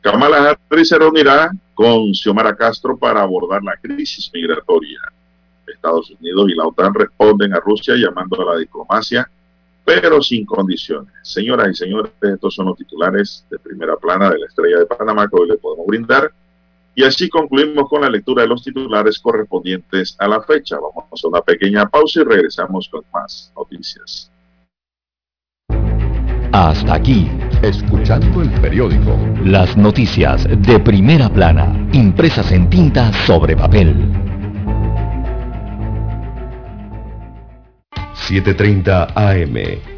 Kamala 0.00 0.56
Harris 0.70 0.88
se 0.88 0.98
reunirá 0.98 1.50
con 1.74 2.14
Xiomara 2.14 2.56
Castro 2.56 2.96
para 2.96 3.20
abordar 3.20 3.62
la 3.62 3.76
crisis 3.76 4.30
migratoria. 4.32 5.00
Estados 5.66 6.10
Unidos 6.18 6.50
y 6.50 6.54
la 6.54 6.66
OTAN 6.66 6.94
responden 6.94 7.52
a 7.54 7.60
Rusia 7.60 7.94
llamando 7.94 8.40
a 8.40 8.54
la 8.54 8.58
diplomacia, 8.58 9.30
pero 9.84 10.22
sin 10.22 10.46
condiciones. 10.46 11.12
Señoras 11.22 11.68
y 11.70 11.74
señores, 11.74 12.12
estos 12.22 12.54
son 12.54 12.66
los 12.66 12.76
titulares 12.78 13.44
de 13.50 13.58
primera 13.58 13.96
plana 13.96 14.30
de 14.30 14.38
la 14.38 14.46
estrella 14.46 14.78
de 14.78 14.86
Panamá 14.86 15.28
que 15.28 15.36
hoy 15.36 15.48
le 15.48 15.58
podemos 15.58 15.86
brindar. 15.86 16.32
Y 16.98 17.04
así 17.04 17.28
concluimos 17.28 17.88
con 17.88 18.00
la 18.00 18.10
lectura 18.10 18.42
de 18.42 18.48
los 18.48 18.64
titulares 18.64 19.20
correspondientes 19.20 20.16
a 20.18 20.26
la 20.26 20.42
fecha. 20.42 20.78
Vamos 20.80 21.24
a 21.24 21.28
una 21.28 21.40
pequeña 21.42 21.88
pausa 21.88 22.22
y 22.22 22.24
regresamos 22.24 22.88
con 22.88 23.04
más 23.14 23.52
noticias. 23.56 24.32
Hasta 26.50 26.94
aquí, 26.94 27.30
escuchando 27.62 28.42
el 28.42 28.50
periódico. 28.60 29.16
Las 29.44 29.76
noticias 29.76 30.48
de 30.48 30.80
primera 30.80 31.32
plana, 31.32 31.88
impresas 31.92 32.50
en 32.50 32.68
tinta 32.68 33.12
sobre 33.24 33.54
papel. 33.54 33.94
7.30 38.26 39.12
AM. 39.14 39.97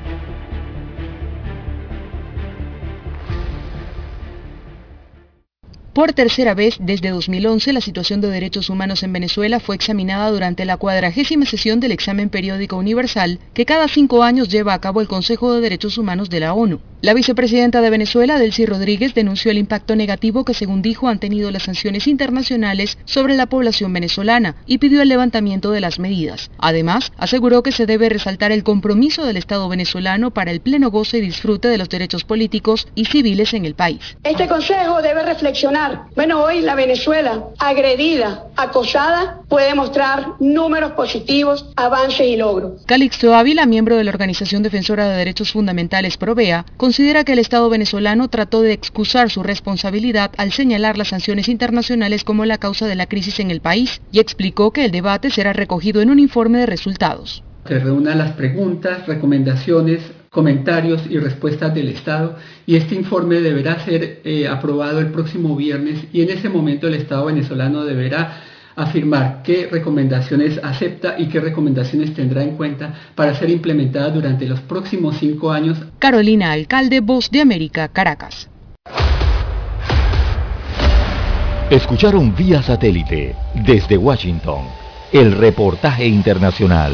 Por 5.93 6.13
tercera 6.13 6.53
vez 6.53 6.77
desde 6.79 7.09
2011, 7.09 7.73
la 7.73 7.81
situación 7.81 8.21
de 8.21 8.29
derechos 8.29 8.69
humanos 8.69 9.03
en 9.03 9.11
Venezuela 9.11 9.59
fue 9.59 9.75
examinada 9.75 10.31
durante 10.31 10.63
la 10.63 10.77
cuadragésima 10.77 11.45
sesión 11.45 11.81
del 11.81 11.91
examen 11.91 12.29
periódico 12.29 12.77
universal 12.77 13.39
que 13.53 13.65
cada 13.65 13.89
cinco 13.89 14.23
años 14.23 14.47
lleva 14.47 14.73
a 14.73 14.79
cabo 14.79 15.01
el 15.01 15.09
Consejo 15.09 15.53
de 15.53 15.59
Derechos 15.59 15.97
Humanos 15.97 16.29
de 16.29 16.39
la 16.39 16.53
ONU. 16.53 16.79
La 17.01 17.13
vicepresidenta 17.13 17.81
de 17.81 17.89
Venezuela, 17.89 18.37
Delcy 18.37 18.65
Rodríguez, 18.65 19.15
denunció 19.15 19.51
el 19.51 19.57
impacto 19.57 19.95
negativo 19.95 20.45
que, 20.45 20.53
según 20.53 20.81
dijo, 20.81 21.09
han 21.09 21.19
tenido 21.19 21.51
las 21.51 21.63
sanciones 21.63 22.07
internacionales 22.07 22.97
sobre 23.05 23.35
la 23.35 23.47
población 23.47 23.91
venezolana 23.91 24.55
y 24.67 24.77
pidió 24.77 25.01
el 25.01 25.09
levantamiento 25.09 25.71
de 25.71 25.81
las 25.81 25.99
medidas. 25.99 26.51
Además, 26.59 27.11
aseguró 27.17 27.63
que 27.63 27.71
se 27.71 27.87
debe 27.87 28.07
resaltar 28.07 28.51
el 28.51 28.63
compromiso 28.63 29.25
del 29.25 29.37
Estado 29.37 29.67
venezolano 29.67 30.31
para 30.31 30.51
el 30.51 30.61
pleno 30.61 30.91
goce 30.91 31.17
y 31.17 31.21
disfrute 31.21 31.67
de 31.67 31.79
los 31.79 31.89
derechos 31.89 32.23
políticos 32.23 32.87
y 32.93 33.05
civiles 33.05 33.55
en 33.55 33.65
el 33.65 33.73
país. 33.73 34.15
Este 34.23 34.47
Consejo 34.47 35.01
debe 35.01 35.23
reflexionar. 35.23 35.80
Bueno, 36.15 36.43
hoy 36.43 36.61
la 36.61 36.75
Venezuela, 36.75 37.45
agredida, 37.57 38.45
acosada, 38.55 39.39
puede 39.47 39.73
mostrar 39.73 40.33
números 40.39 40.91
positivos, 40.91 41.71
avances 41.75 42.27
y 42.27 42.37
logros. 42.37 42.83
Calixto 42.85 43.33
Ávila, 43.33 43.65
miembro 43.65 43.95
de 43.95 44.03
la 44.03 44.11
Organización 44.11 44.61
Defensora 44.61 45.07
de 45.07 45.17
Derechos 45.17 45.51
Fundamentales 45.51 46.17
Provea, 46.17 46.65
considera 46.77 47.23
que 47.23 47.33
el 47.33 47.39
Estado 47.39 47.69
venezolano 47.69 48.27
trató 48.27 48.61
de 48.61 48.73
excusar 48.73 49.29
su 49.29 49.41
responsabilidad 49.41 50.31
al 50.37 50.51
señalar 50.51 50.97
las 50.97 51.09
sanciones 51.09 51.49
internacionales 51.49 52.23
como 52.23 52.45
la 52.45 52.57
causa 52.57 52.85
de 52.85 52.95
la 52.95 53.07
crisis 53.07 53.39
en 53.39 53.49
el 53.49 53.61
país 53.61 54.01
y 54.11 54.19
explicó 54.19 54.71
que 54.71 54.85
el 54.85 54.91
debate 54.91 55.31
será 55.31 55.53
recogido 55.53 56.01
en 56.01 56.09
un 56.09 56.19
informe 56.19 56.59
de 56.59 56.65
resultados. 56.67 57.43
Se 57.67 57.79
reúnan 57.79 58.17
las 58.17 58.31
preguntas, 58.33 59.07
recomendaciones, 59.07 60.01
comentarios 60.31 61.01
y 61.09 61.19
respuestas 61.19 61.73
del 61.75 61.89
Estado 61.89 62.37
y 62.65 62.77
este 62.77 62.95
informe 62.95 63.41
deberá 63.41 63.83
ser 63.83 64.21
eh, 64.23 64.47
aprobado 64.47 64.99
el 64.99 65.07
próximo 65.07 65.57
viernes 65.57 66.05
y 66.13 66.21
en 66.21 66.29
ese 66.29 66.47
momento 66.47 66.87
el 66.87 66.93
Estado 66.93 67.25
venezolano 67.25 67.83
deberá 67.83 68.41
afirmar 68.77 69.41
qué 69.43 69.67
recomendaciones 69.69 70.57
acepta 70.63 71.15
y 71.19 71.27
qué 71.27 71.41
recomendaciones 71.41 72.13
tendrá 72.13 72.43
en 72.43 72.55
cuenta 72.55 72.93
para 73.13 73.35
ser 73.35 73.49
implementadas 73.49 74.13
durante 74.13 74.45
los 74.45 74.61
próximos 74.61 75.17
cinco 75.19 75.51
años. 75.51 75.77
Carolina 75.99 76.53
Alcalde, 76.53 77.01
Voz 77.01 77.29
de 77.29 77.41
América, 77.41 77.89
Caracas. 77.89 78.49
Escucharon 81.69 82.33
vía 82.33 82.63
satélite 82.63 83.35
desde 83.65 83.97
Washington 83.97 84.61
el 85.11 85.33
reportaje 85.33 86.07
internacional. 86.07 86.93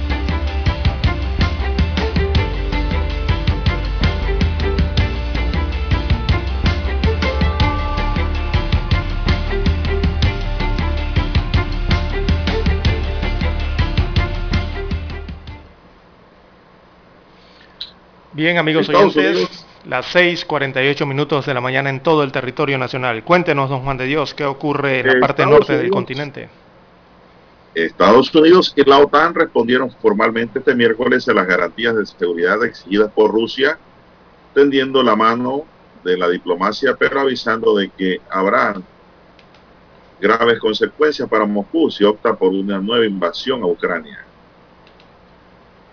Bien, 18.33 18.57
amigos 18.57 18.87
oyentes, 18.87 19.65
las 19.85 20.05
6:48 20.15 21.05
minutos 21.05 21.45
de 21.45 21.53
la 21.53 21.59
mañana 21.59 21.89
en 21.89 22.01
todo 22.01 22.23
el 22.23 22.31
territorio 22.31 22.77
nacional. 22.77 23.23
Cuéntenos, 23.25 23.69
don 23.69 23.81
Juan 23.81 23.97
de 23.97 24.05
Dios, 24.05 24.33
qué 24.33 24.45
ocurre 24.45 25.01
en 25.01 25.07
la 25.07 25.27
parte 25.27 25.45
norte 25.45 25.77
del 25.77 25.89
continente. 25.89 26.47
Estados 27.75 28.33
Unidos 28.33 28.73
y 28.75 28.83
la 28.89 28.99
OTAN 28.99 29.33
respondieron 29.33 29.91
formalmente 29.91 30.59
este 30.59 30.75
miércoles 30.75 31.27
a 31.27 31.33
las 31.33 31.45
garantías 31.45 31.95
de 31.95 32.05
seguridad 32.05 32.63
exigidas 32.63 33.11
por 33.11 33.31
Rusia, 33.31 33.77
tendiendo 34.53 35.03
la 35.03 35.15
mano 35.15 35.65
de 36.03 36.17
la 36.17 36.29
diplomacia, 36.29 36.95
pero 36.97 37.21
avisando 37.21 37.75
de 37.75 37.89
que 37.89 38.21
habrá 38.29 38.75
graves 40.21 40.59
consecuencias 40.59 41.27
para 41.27 41.45
Moscú 41.45 41.91
si 41.91 42.05
opta 42.05 42.33
por 42.33 42.49
una 42.49 42.79
nueva 42.79 43.05
invasión 43.05 43.61
a 43.63 43.65
Ucrania. 43.65 44.25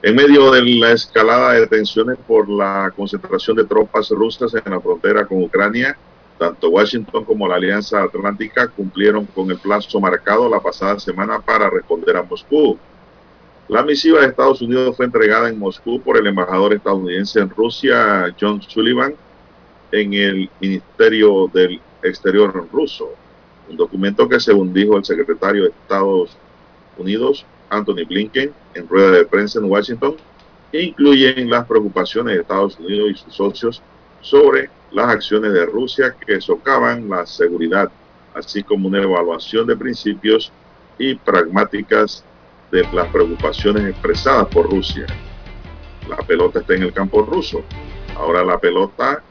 En 0.01 0.15
medio 0.15 0.53
de 0.53 0.62
la 0.62 0.93
escalada 0.93 1.55
de 1.55 1.66
tensiones 1.66 2.16
por 2.25 2.49
la 2.49 2.93
concentración 2.95 3.57
de 3.57 3.65
tropas 3.65 4.09
rusas 4.11 4.55
en 4.55 4.73
la 4.73 4.81
frontera 4.81 5.27
con 5.27 5.43
Ucrania, 5.43 5.99
tanto 6.39 6.70
Washington 6.70 7.25
como 7.25 7.49
la 7.49 7.57
Alianza 7.57 8.05
Atlántica 8.05 8.69
cumplieron 8.69 9.27
con 9.27 9.51
el 9.51 9.59
plazo 9.59 9.99
marcado 9.99 10.49
la 10.49 10.61
pasada 10.61 11.01
semana 11.01 11.41
para 11.41 11.69
responder 11.69 12.16
a 12.16 12.23
Moscú. 12.23 12.79
La 13.66 13.83
misiva 13.83 14.20
de 14.20 14.29
Estados 14.29 14.62
Unidos 14.62 14.97
fue 14.97 15.07
entregada 15.07 15.49
en 15.49 15.59
Moscú 15.59 16.01
por 16.01 16.16
el 16.16 16.29
embajador 16.29 16.75
estadounidense 16.75 17.41
en 17.41 17.51
Rusia, 17.51 18.33
John 18.41 18.62
Sullivan, 18.62 19.15
en 19.91 20.15
el 20.15 20.49
Ministerio 20.61 21.51
del 21.53 21.81
Exterior 22.05 22.69
ruso. 22.73 23.11
Un 23.69 23.77
documento 23.77 24.29
que, 24.29 24.39
según 24.39 24.73
dijo 24.73 24.97
el 24.97 25.05
secretario 25.05 25.65
de 25.65 25.70
Estados 25.70 26.37
Unidos, 26.97 27.45
Anthony 27.69 28.07
Blinken, 28.09 28.53
en 28.79 28.89
rueda 28.89 29.11
de 29.11 29.27
prensa 29.27 29.59
en 29.59 29.67
Washington, 29.67 30.17
incluyen 30.73 31.51
las 31.51 31.67
preocupaciones 31.67 32.35
de 32.35 32.41
Estados 32.43 32.79
Unidos 32.79 33.11
y 33.11 33.15
sus 33.15 33.35
socios 33.35 33.83
sobre 34.21 34.71
las 34.93 35.09
acciones 35.09 35.53
de 35.53 35.67
Rusia 35.67 36.15
que 36.27 36.41
socavan 36.41 37.09
la 37.09 37.27
seguridad, 37.27 37.91
así 38.35 38.63
como 38.63 38.89
una 38.89 39.03
evaluación 39.03 39.67
de 39.67 39.77
principios 39.77 40.53
y 40.99 41.15
pragmáticas 41.15 42.25
de 42.71 42.87
las 42.93 43.09
preocupaciones 43.09 43.89
expresadas 43.89 44.47
por 44.49 44.71
Rusia. 44.71 45.07
La 46.09 46.17
pelota 46.17 46.61
está 46.61 46.75
en 46.75 46.85
el 46.85 46.93
campo 46.93 47.23
ruso. 47.23 47.63
Ahora 48.17 48.45
la 48.45 48.59
pelota 48.59 49.23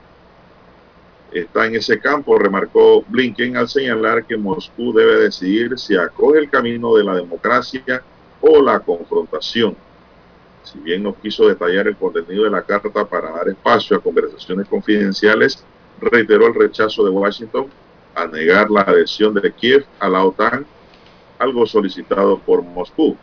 está 1.32 1.65
en 1.65 1.76
ese 1.76 1.99
campo, 1.99 2.38
remarcó 2.38 3.03
Blinken 3.07 3.57
al 3.57 3.68
señalar 3.68 4.26
que 4.26 4.38
Moscú 4.38 4.94
debe 4.94 5.18
decidir 5.18 5.78
si 5.78 5.95
acoge 5.95 6.40
el 6.40 6.49
camino 6.49 6.95
de 6.95 7.03
la 7.03 7.15
democracia 7.15 8.03
o 8.41 8.61
la 8.61 8.80
confrontación. 8.80 9.76
Si 10.64 10.80
bien 10.80 11.03
no 11.03 11.15
quiso 11.15 11.47
detallar 11.47 11.88
el 11.88 11.95
contenido 11.95 12.43
de 12.43 12.49
la 12.49 12.61
carta 12.61 13.05
para 13.05 13.31
dar 13.31 13.47
espacio 13.47 13.97
a 13.97 14.01
conversaciones 14.01 14.68
confidenciales, 14.68 15.64
reiteró 15.99 16.47
el 16.47 16.55
rechazo 16.55 17.03
de 17.05 17.09
Washington 17.09 17.68
a 18.15 18.27
negar 18.27 18.69
la 18.69 18.81
adhesión 18.81 19.34
de 19.34 19.51
Kiev 19.51 19.85
a 19.99 20.09
la 20.09 20.26
OTAN, 20.26 20.65
algo 21.39 21.65
solicitado 21.65 22.39
por 22.39 22.61
Moscú. 22.64 23.15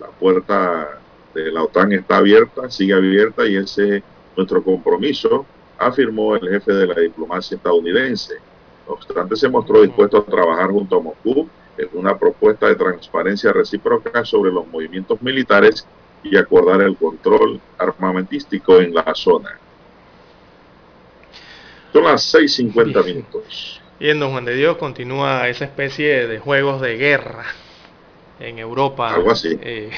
La 0.00 0.08
puerta 0.08 1.00
de 1.34 1.52
la 1.52 1.62
OTAN 1.62 1.92
está 1.92 2.16
abierta, 2.16 2.70
sigue 2.70 2.94
abierta 2.94 3.46
y 3.46 3.56
ese 3.56 3.98
es 3.98 4.02
nuestro 4.36 4.62
compromiso, 4.62 5.46
afirmó 5.78 6.34
el 6.34 6.48
jefe 6.48 6.72
de 6.72 6.86
la 6.86 7.00
diplomacia 7.00 7.56
estadounidense. 7.56 8.34
No 8.86 8.94
obstante, 8.94 9.36
se 9.36 9.48
mostró 9.48 9.82
dispuesto 9.82 10.18
a 10.18 10.24
trabajar 10.24 10.70
junto 10.70 10.96
a 10.96 11.02
Moscú 11.02 11.48
una 11.92 12.16
propuesta 12.18 12.66
de 12.66 12.74
transparencia 12.74 13.52
recíproca 13.52 14.24
sobre 14.24 14.50
los 14.50 14.66
movimientos 14.66 15.20
militares 15.22 15.86
y 16.22 16.36
acordar 16.36 16.82
el 16.82 16.96
control 16.96 17.60
armamentístico 17.78 18.80
en 18.80 18.94
la 18.94 19.14
zona. 19.14 19.58
Son 21.92 22.04
las 22.04 22.34
6.50 22.34 23.04
minutos. 23.04 23.80
Y 23.98 24.10
en 24.10 24.20
Don 24.20 24.32
Juan 24.32 24.44
de 24.44 24.54
Dios 24.54 24.76
continúa 24.76 25.48
esa 25.48 25.64
especie 25.64 26.26
de 26.26 26.38
juegos 26.38 26.80
de 26.80 26.96
guerra 26.96 27.46
en 28.40 28.58
Europa. 28.58 29.14
Algo 29.14 29.30
así. 29.30 29.58
Eh, 29.62 29.90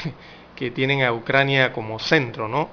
que 0.55 0.71
tienen 0.71 1.03
a 1.03 1.13
Ucrania 1.13 1.73
como 1.73 1.99
centro, 1.99 2.49
¿no? 2.49 2.69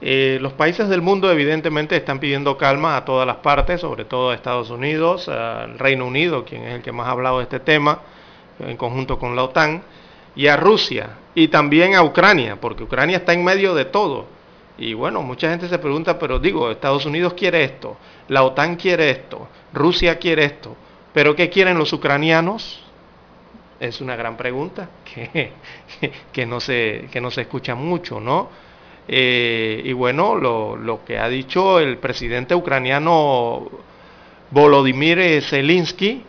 Eh, 0.00 0.38
los 0.40 0.52
países 0.52 0.88
del 0.88 1.02
mundo 1.02 1.30
evidentemente 1.32 1.96
están 1.96 2.20
pidiendo 2.20 2.56
calma 2.56 2.96
a 2.96 3.04
todas 3.04 3.26
las 3.26 3.36
partes, 3.36 3.80
sobre 3.80 4.04
todo 4.04 4.30
a 4.30 4.34
Estados 4.34 4.70
Unidos, 4.70 5.28
al 5.28 5.78
Reino 5.78 6.06
Unido, 6.06 6.44
quien 6.44 6.62
es 6.62 6.74
el 6.74 6.82
que 6.82 6.92
más 6.92 7.08
ha 7.08 7.12
hablado 7.12 7.38
de 7.38 7.44
este 7.44 7.58
tema, 7.58 8.00
en 8.58 8.76
conjunto 8.76 9.18
con 9.18 9.34
la 9.36 9.44
OTAN, 9.44 9.82
y 10.36 10.46
a 10.48 10.56
Rusia, 10.56 11.10
y 11.34 11.48
también 11.48 11.94
a 11.94 12.02
Ucrania, 12.02 12.60
porque 12.60 12.82
Ucrania 12.82 13.18
está 13.18 13.32
en 13.32 13.44
medio 13.44 13.74
de 13.74 13.84
todo. 13.84 14.26
Y 14.76 14.94
bueno, 14.94 15.22
mucha 15.22 15.50
gente 15.50 15.68
se 15.68 15.78
pregunta, 15.78 16.18
pero 16.18 16.38
digo, 16.38 16.70
Estados 16.70 17.06
Unidos 17.06 17.34
quiere 17.34 17.62
esto, 17.62 17.96
la 18.28 18.42
OTAN 18.42 18.76
quiere 18.76 19.10
esto, 19.10 19.48
Rusia 19.72 20.18
quiere 20.18 20.44
esto, 20.44 20.76
pero 21.12 21.36
¿qué 21.36 21.48
quieren 21.48 21.78
los 21.78 21.92
ucranianos? 21.92 22.80
Es 23.78 24.00
una 24.00 24.16
gran 24.16 24.36
pregunta 24.36 24.88
que, 25.04 25.52
que, 26.32 26.46
no, 26.46 26.58
se, 26.60 27.08
que 27.12 27.20
no 27.20 27.30
se 27.30 27.42
escucha 27.42 27.74
mucho, 27.74 28.18
¿no? 28.18 28.48
Eh, 29.06 29.82
y 29.84 29.92
bueno, 29.92 30.34
lo, 30.34 30.76
lo, 30.76 31.04
que 31.04 31.18
ha 31.18 31.28
dicho 31.28 31.78
el 31.78 31.98
presidente 31.98 32.54
ucraniano 32.54 33.68
Volodymyr 34.50 35.42
Zelensky, 35.42 36.24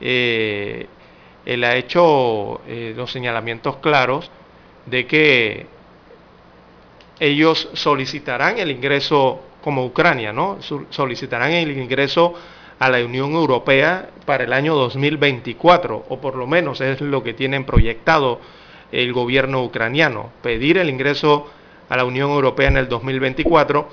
eh, 0.00 0.86
él 1.46 1.64
ha 1.64 1.76
hecho 1.76 2.60
eh, 2.66 2.94
los 2.96 3.12
señalamientos 3.12 3.76
claros 3.76 4.30
de 4.86 5.06
que 5.06 5.66
ellos 7.20 7.68
solicitarán 7.74 8.58
el 8.58 8.70
ingreso, 8.70 9.40
como 9.62 9.84
Ucrania, 9.84 10.32
¿no? 10.32 10.58
Solicitarán 10.90 11.52
el 11.52 11.76
ingreso 11.78 12.34
a 12.78 12.90
la 12.90 13.04
Unión 13.04 13.32
Europea 13.32 14.10
para 14.26 14.44
el 14.44 14.52
año 14.52 14.74
2024, 14.74 16.06
o 16.08 16.20
por 16.20 16.34
lo 16.36 16.46
menos 16.46 16.80
es 16.80 17.00
lo 17.00 17.22
que 17.22 17.34
tienen 17.34 17.64
proyectado 17.64 18.40
el 18.92 19.12
gobierno 19.12 19.62
ucraniano, 19.62 20.30
pedir 20.42 20.78
el 20.78 20.90
ingreso 20.90 21.50
a 21.88 21.96
la 21.96 22.04
Unión 22.04 22.30
Europea 22.30 22.68
en 22.68 22.76
el 22.76 22.88
2024, 22.88 23.88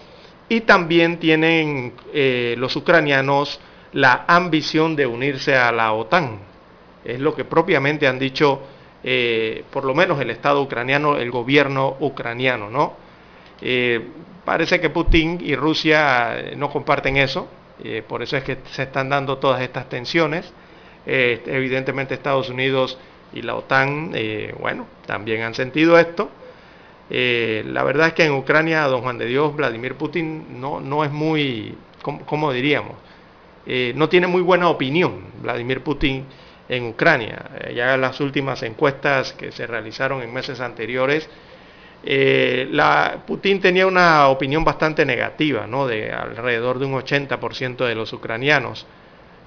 y 0.49 0.61
también 0.61 1.18
tienen 1.19 1.94
eh, 2.14 2.56
los 2.57 2.76
ucranianos 2.76 3.60
la 3.94 4.26
ambición 4.28 4.95
de 4.95 5.06
unirse 5.06 5.56
a 5.56 5.72
la 5.72 5.94
OTAN, 5.94 6.51
es 7.03 7.19
lo 7.19 7.36
que 7.36 7.45
propiamente 7.45 8.07
han 8.07 8.19
dicho, 8.19 8.61
eh, 9.03 9.64
por 9.72 9.86
lo 9.86 9.94
menos 9.94 10.19
el 10.22 10.30
Estado 10.30 10.61
ucraniano, 10.61 11.18
el 11.18 11.32
gobierno 11.32 11.98
ucraniano, 11.99 12.69
¿no? 12.69 12.94
Eh, 13.61 14.02
parece 14.45 14.80
que 14.80 14.90
Putin 14.90 15.40
y 15.41 15.56
Rusia 15.56 16.40
eh, 16.40 16.56
no 16.56 16.69
comparten 16.69 17.18
eso, 17.18 17.48
por 18.07 18.22
eso 18.22 18.38
es 18.38 18.44
que 18.44 18.60
se 18.69 18.84
están 18.84 19.10
dando 19.10 19.40
todas 19.40 19.60
estas 19.60 19.90
tensiones. 19.90 20.53
evidentemente 21.03 22.14
Estados 22.14 22.48
Unidos 22.48 22.95
y 23.34 23.41
la 23.41 23.56
OTAN, 23.56 24.14
bueno, 24.60 24.86
también 25.07 25.41
han 25.41 25.56
sentido 25.56 25.98
esto. 25.98 26.30
la 27.10 27.84
verdad 27.84 28.10
es 28.10 28.14
que 28.14 28.23
en 28.23 28.34
Ucrania, 28.34 28.84
don 28.84 29.02
Juan 29.02 29.18
de 29.18 29.26
Dios, 29.26 29.56
Vladimir 29.56 29.95
Putin 29.95 30.61
no, 30.61 30.80
no 30.80 31.03
es 31.03 31.11
muy, 31.11 31.76
¿cómo, 32.03 32.53
diríamos? 32.53 32.98
no 33.95 34.10
tiene 34.10 34.28
muy 34.28 34.44
buena 34.44 34.69
opinión, 34.69 35.23
Vladimir 35.41 35.82
Putin 35.82 36.28
en 36.72 36.85
Ucrania. 36.85 37.52
Eh, 37.60 37.73
ya 37.76 37.98
las 37.98 38.19
últimas 38.22 38.64
encuestas 38.64 39.34
que 39.34 39.52
se 39.52 39.68
realizaron 39.68 40.22
en 40.22 40.34
meses 40.34 40.61
anteriores, 40.61 41.30
eh, 42.03 42.72
Putin 43.27 43.60
tenía 43.60 43.85
una 43.85 44.30
opinión 44.30 44.64
bastante 44.64 45.06
negativa, 45.06 45.68
¿no? 45.68 45.85
de 45.85 46.11
alrededor 46.11 46.80
de 46.80 46.85
un 46.85 46.93
80% 46.93 47.85
de 47.85 47.93
los 47.93 48.14
ucranianos, 48.14 48.88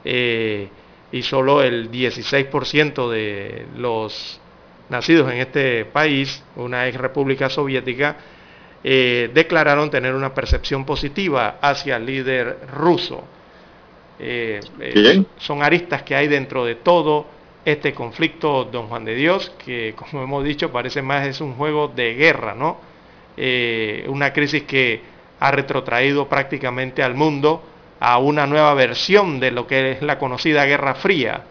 eh, 0.05 0.69
y 1.11 1.23
solo 1.23 1.63
el 1.63 1.91
16% 1.91 3.11
de 3.11 3.67
los 3.79 4.39
nacidos 4.91 5.33
en 5.33 5.39
este 5.39 5.87
país, 5.87 6.45
una 6.57 6.87
ex 6.87 6.99
república 6.99 7.49
soviética, 7.49 8.17
declararon 8.83 9.89
tener 9.89 10.15
una 10.15 10.35
percepción 10.35 10.85
positiva 10.85 11.57
hacia 11.63 11.97
el 11.97 12.05
líder 12.05 12.59
ruso. 12.71 13.25
Eh, 14.19 14.61
eh, 14.81 15.25
son 15.39 15.63
aristas 15.63 16.03
que 16.03 16.15
hay 16.15 16.29
dentro 16.29 16.65
de 16.65 16.77
todo 16.77 17.27
este 17.65 17.93
conflicto, 17.93 18.65
don 18.65 18.87
Juan 18.87 19.05
de 19.05 19.15
Dios, 19.15 19.51
que 19.65 19.95
como 20.11 20.23
hemos 20.23 20.45
dicho 20.45 20.71
parece 20.71 21.03
más 21.03 21.27
es 21.27 21.41
un 21.41 21.55
juego 21.55 21.89
de 21.89 22.15
guerra, 22.15 22.55
¿no? 22.55 22.79
Eh, 23.37 24.05
una 24.09 24.33
crisis 24.33 24.63
que 24.63 25.01
ha 25.41 25.51
retrotraído 25.51 26.29
prácticamente 26.29 27.03
al 27.03 27.15
mundo 27.15 27.63
a 27.99 28.19
una 28.19 28.47
nueva 28.47 28.75
versión 28.75 29.41
de 29.41 29.51
lo 29.51 29.67
que 29.67 29.93
es 29.93 30.03
la 30.03 30.19
conocida 30.19 30.65
Guerra 30.65 30.95
Fría. 30.95 31.45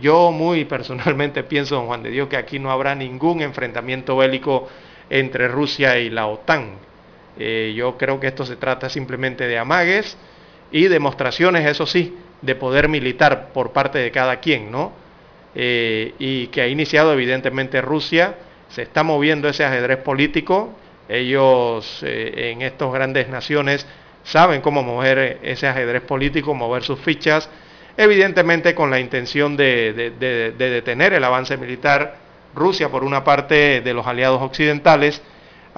Yo 0.00 0.32
muy 0.32 0.64
personalmente 0.64 1.42
pienso, 1.44 1.76
don 1.76 1.86
Juan 1.86 2.02
de 2.02 2.10
Dios, 2.10 2.28
que 2.28 2.38
aquí 2.38 2.58
no 2.58 2.70
habrá 2.70 2.94
ningún 2.94 3.42
enfrentamiento 3.42 4.16
bélico 4.16 4.66
entre 5.10 5.46
Rusia 5.46 5.98
y 5.98 6.08
la 6.08 6.26
OTAN. 6.26 6.70
Yo 7.74 7.96
creo 7.98 8.18
que 8.18 8.28
esto 8.28 8.46
se 8.46 8.56
trata 8.56 8.88
simplemente 8.88 9.46
de 9.46 9.58
amagues 9.58 10.16
y 10.70 10.88
demostraciones, 10.88 11.66
eso 11.66 11.86
sí, 11.86 12.16
de 12.42 12.54
poder 12.54 12.88
militar 12.88 13.48
por 13.52 13.72
parte 13.72 13.98
de 13.98 14.10
cada 14.10 14.40
quien, 14.40 14.70
¿no? 14.70 14.92
Eh, 15.54 16.14
y 16.18 16.48
que 16.48 16.62
ha 16.62 16.68
iniciado 16.68 17.12
evidentemente 17.12 17.80
Rusia, 17.80 18.36
se 18.68 18.82
está 18.82 19.02
moviendo 19.02 19.48
ese 19.48 19.64
ajedrez 19.64 19.98
político, 19.98 20.74
ellos 21.08 22.02
en 22.02 22.60
estas 22.60 22.92
grandes 22.92 23.28
naciones 23.28 23.86
saben 24.24 24.60
cómo 24.60 24.82
mover 24.82 25.38
ese 25.42 25.66
ajedrez 25.66 26.02
político, 26.02 26.54
mover 26.54 26.82
sus 26.82 27.00
fichas, 27.00 27.48
evidentemente 27.96 28.74
con 28.74 28.90
la 28.90 29.00
intención 29.00 29.56
de, 29.56 30.12
detener 30.56 31.14
el 31.14 31.24
avance 31.24 31.56
militar, 31.56 32.16
Rusia 32.54 32.88
por 32.88 33.04
una 33.04 33.24
parte 33.24 33.80
de 33.80 33.94
los 33.94 34.06
aliados 34.06 34.40
occidentales, 34.42 35.22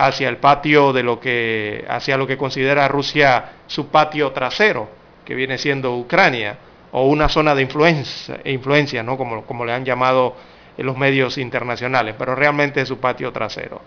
hacia 0.01 0.29
el 0.29 0.39
patio 0.39 0.93
de 0.93 1.03
lo 1.03 1.21
que, 1.21 1.85
hacia 1.89 2.17
lo 2.17 2.27
que 2.27 2.39
considera 2.39 2.89
Rusia 2.89 3.53
su 3.67 3.89
patio 3.89 4.33
trasero, 4.33 4.89
que 5.25 5.35
viene 5.35 5.59
siendo 5.59 5.95
Ucrania, 5.97 6.57
o 6.93 7.07
una 7.07 7.29
zona 7.29 7.55
de 7.55 7.63
influencia, 7.63 8.41
influencia 8.45 9.03
¿no? 9.03 9.17
como, 9.17 9.45
como 9.45 9.65
le 9.65 9.73
han 9.73 9.85
llamado 9.85 10.35
en 10.77 10.87
los 10.87 10.97
medios 10.97 11.37
internacionales, 11.39 12.15
pero 12.19 12.35
realmente 12.35 12.81
es 12.81 12.89
su 12.89 12.99
patio 12.99 13.31
trasero. 13.31 13.83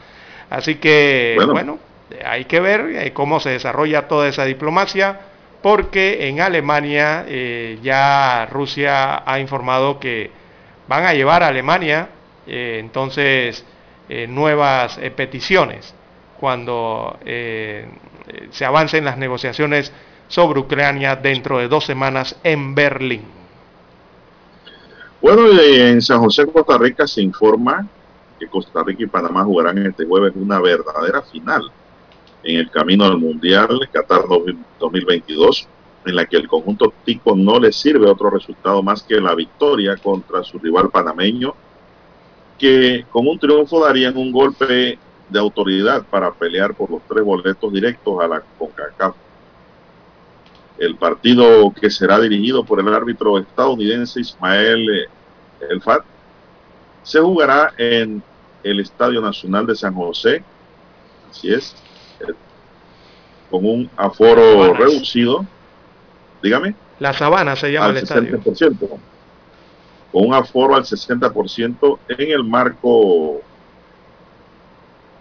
Así 0.49 0.75
que, 0.75 1.37
bueno 1.51 1.79
hay 2.23 2.45
que 2.45 2.59
ver 2.59 2.81
eh, 2.95 3.13
cómo 3.13 3.39
se 3.39 3.51
desarrolla 3.51 4.07
toda 4.07 4.27
esa 4.27 4.45
diplomacia, 4.45 5.19
porque 5.61 6.27
en 6.27 6.41
Alemania 6.41 7.25
eh, 7.27 7.79
ya 7.81 8.47
Rusia 8.51 9.23
ha 9.25 9.39
informado 9.39 9.99
que 9.99 10.29
van 10.87 11.05
a 11.05 11.13
llevar 11.13 11.41
a 11.41 11.47
Alemania 11.47 12.09
eh, 12.45 12.77
entonces 12.79 13.65
nuevas 14.27 14.99
peticiones 15.15 15.95
cuando 16.43 17.17
se 17.23 18.65
avancen 18.65 19.05
las 19.05 19.17
negociaciones 19.17 19.93
sobre 20.27 20.59
Ucrania 20.59 21.15
dentro 21.15 21.57
de 21.59 21.69
dos 21.69 21.85
semanas 21.85 22.35
en 22.43 22.75
Berlín. 22.75 23.21
Bueno, 25.21 25.57
en 25.57 26.01
San 26.01 26.19
José, 26.19 26.45
Costa 26.47 26.77
Rica 26.77 27.07
se 27.07 27.21
informa 27.21 27.87
que 28.37 28.47
Costa 28.47 28.83
Rica 28.83 29.03
y 29.03 29.07
Panamá 29.07 29.45
jugarán 29.45 29.77
este 29.85 30.05
jueves 30.05 30.33
una 30.35 30.59
verdadera 30.59 31.21
final 31.21 31.71
en 32.43 32.57
el 32.57 32.69
camino 32.69 33.05
al 33.05 33.17
Mundial 33.17 33.79
Qatar 33.89 34.23
2022, 34.79 35.65
en 36.05 36.15
la 36.17 36.25
que 36.25 36.35
el 36.35 36.49
conjunto 36.49 36.93
tico 37.05 37.37
no 37.37 37.57
le 37.57 37.71
sirve 37.71 38.05
otro 38.05 38.29
resultado 38.29 38.83
más 38.83 39.01
que 39.01 39.21
la 39.21 39.33
victoria 39.33 39.95
contra 39.95 40.43
su 40.43 40.59
rival 40.59 40.89
panameño, 40.89 41.55
que 42.59 43.05
con 43.09 43.29
un 43.29 43.39
triunfo 43.39 43.79
darían 43.85 44.17
un 44.17 44.29
golpe 44.33 44.99
de 45.33 45.39
autoridad 45.39 46.03
para 46.03 46.31
pelear 46.31 46.73
por 46.75 46.91
los 46.91 47.01
tres 47.09 47.23
boletos 47.23 47.73
directos 47.73 48.23
a 48.23 48.27
la 48.27 48.43
CONCACAF. 48.57 49.15
El 50.77 50.95
partido 50.95 51.73
que 51.73 51.89
será 51.89 52.19
dirigido 52.19 52.63
por 52.63 52.79
el 52.79 52.93
árbitro 52.93 53.39
estadounidense 53.39 54.21
Ismael 54.21 55.09
Elfat 55.69 56.03
se 57.01 57.19
jugará 57.19 57.73
en 57.77 58.23
el 58.63 58.79
Estadio 58.79 59.21
Nacional 59.21 59.65
de 59.65 59.75
San 59.75 59.93
José, 59.93 60.43
así 61.29 61.51
es, 61.51 61.75
con 63.49 63.65
un 63.65 63.89
aforo 63.97 64.73
reducido. 64.73 65.45
Dígame. 66.41 66.75
La 66.99 67.13
sabana 67.13 67.55
se 67.55 67.71
llama 67.71 67.87
al 67.87 67.97
el 67.97 68.07
60%, 68.07 68.77
Con 70.11 70.27
un 70.27 70.33
aforo 70.33 70.75
al 70.75 70.83
60% 70.83 71.99
en 72.07 72.31
el 72.31 72.43
marco 72.43 73.41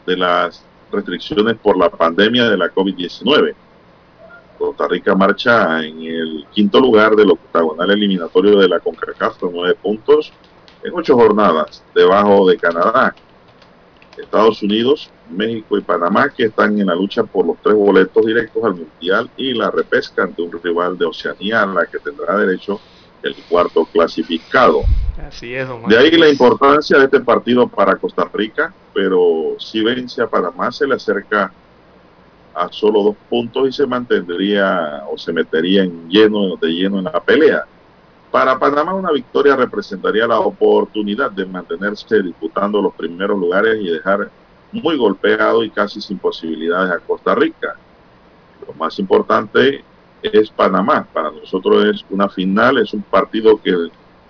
de 0.06 0.16
las 0.16 0.64
restricciones 0.90 1.56
por 1.56 1.76
la 1.76 1.90
pandemia 1.90 2.48
de 2.48 2.56
la 2.56 2.72
COVID-19. 2.72 3.54
Costa 4.58 4.86
Rica 4.88 5.14
marcha 5.14 5.84
en 5.84 6.02
el 6.02 6.46
quinto 6.52 6.78
lugar 6.78 7.16
del 7.16 7.30
octagonal 7.30 7.90
eliminatorio 7.90 8.58
de 8.58 8.68
la 8.68 8.78
CONCACAF 8.78 9.38
con 9.38 9.52
nueve 9.52 9.76
puntos 9.82 10.32
en 10.84 10.92
ocho 10.94 11.14
jornadas, 11.14 11.82
debajo 11.94 12.48
de 12.48 12.56
Canadá, 12.56 13.14
Estados 14.16 14.62
Unidos, 14.62 15.10
México 15.30 15.78
y 15.78 15.80
Panamá, 15.80 16.28
que 16.28 16.44
están 16.44 16.78
en 16.78 16.86
la 16.86 16.94
lucha 16.94 17.24
por 17.24 17.46
los 17.46 17.56
tres 17.62 17.74
boletos 17.74 18.24
directos 18.24 18.62
al 18.64 18.74
Mundial 18.74 19.30
y 19.36 19.54
la 19.54 19.70
repesca 19.70 20.24
ante 20.24 20.42
un 20.42 20.52
rival 20.62 20.98
de 20.98 21.06
Oceanía, 21.06 21.64
la 21.66 21.86
que 21.86 21.98
tendrá 21.98 22.36
derecho 22.36 22.80
el 23.22 23.34
cuarto 23.48 23.84
clasificado. 23.86 24.82
Así 25.26 25.54
es, 25.54 25.68
De 25.88 25.98
ahí 25.98 26.10
la 26.12 26.28
importancia 26.28 26.98
de 26.98 27.04
este 27.04 27.20
partido 27.20 27.68
para 27.68 27.96
Costa 27.96 28.28
Rica, 28.32 28.72
pero 28.92 29.56
si 29.58 29.82
vence 29.82 30.22
a 30.22 30.26
Panamá 30.26 30.72
se 30.72 30.86
le 30.86 30.94
acerca 30.94 31.52
a 32.54 32.68
solo 32.70 33.02
dos 33.02 33.16
puntos 33.30 33.68
y 33.68 33.72
se 33.72 33.86
mantendría 33.86 35.04
o 35.10 35.16
se 35.16 35.32
metería 35.32 35.84
en 35.84 36.08
lleno 36.08 36.56
de 36.56 36.68
lleno 36.68 36.98
en 36.98 37.04
la 37.04 37.20
pelea. 37.20 37.64
Para 38.30 38.58
Panamá 38.58 38.94
una 38.94 39.12
victoria 39.12 39.56
representaría 39.56 40.26
la 40.26 40.40
oportunidad 40.40 41.30
de 41.30 41.46
mantenerse 41.46 42.22
disputando 42.22 42.80
los 42.80 42.94
primeros 42.94 43.38
lugares 43.38 43.78
y 43.80 43.90
dejar 43.90 44.30
muy 44.72 44.96
golpeado 44.96 45.62
y 45.62 45.70
casi 45.70 46.00
sin 46.00 46.18
posibilidades 46.18 46.92
a 46.92 46.98
Costa 46.98 47.34
Rica. 47.34 47.76
Lo 48.66 48.72
más 48.74 48.98
importante 48.98 49.84
es 50.22 50.50
Panamá. 50.50 51.06
Para 51.12 51.30
nosotros 51.30 51.84
es 51.86 52.04
una 52.10 52.28
final, 52.28 52.78
es 52.78 52.92
un 52.92 53.02
partido 53.02 53.60
que 53.60 53.72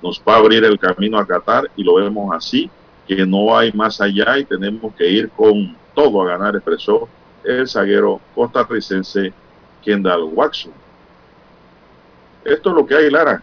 nos 0.03 0.21
va 0.27 0.35
a 0.35 0.39
abrir 0.39 0.65
el 0.65 0.79
camino 0.79 1.19
a 1.19 1.27
Qatar 1.27 1.71
y 1.77 1.85
lo 1.85 1.95
vemos 1.95 2.35
así, 2.35 2.71
que 3.07 3.27
no 3.27 3.57
hay 3.57 3.73
más 3.73 4.01
allá 4.01 4.39
y 4.39 4.45
tenemos 4.45 4.95
que 4.95 5.09
ir 5.09 5.31
con 5.31 5.77
todo 5.95 6.23
a 6.23 6.27
ganar, 6.27 6.57
expresó 6.57 7.09
el 7.45 7.69
zaguero 7.69 8.21
costarricense 8.35 9.33
Kendall 9.85 10.25
Watson. 10.33 10.73
Esto 12.45 12.71
es 12.71 12.77
lo 12.77 12.87
que 12.87 12.95
hay, 12.97 13.11
Lara 13.11 13.43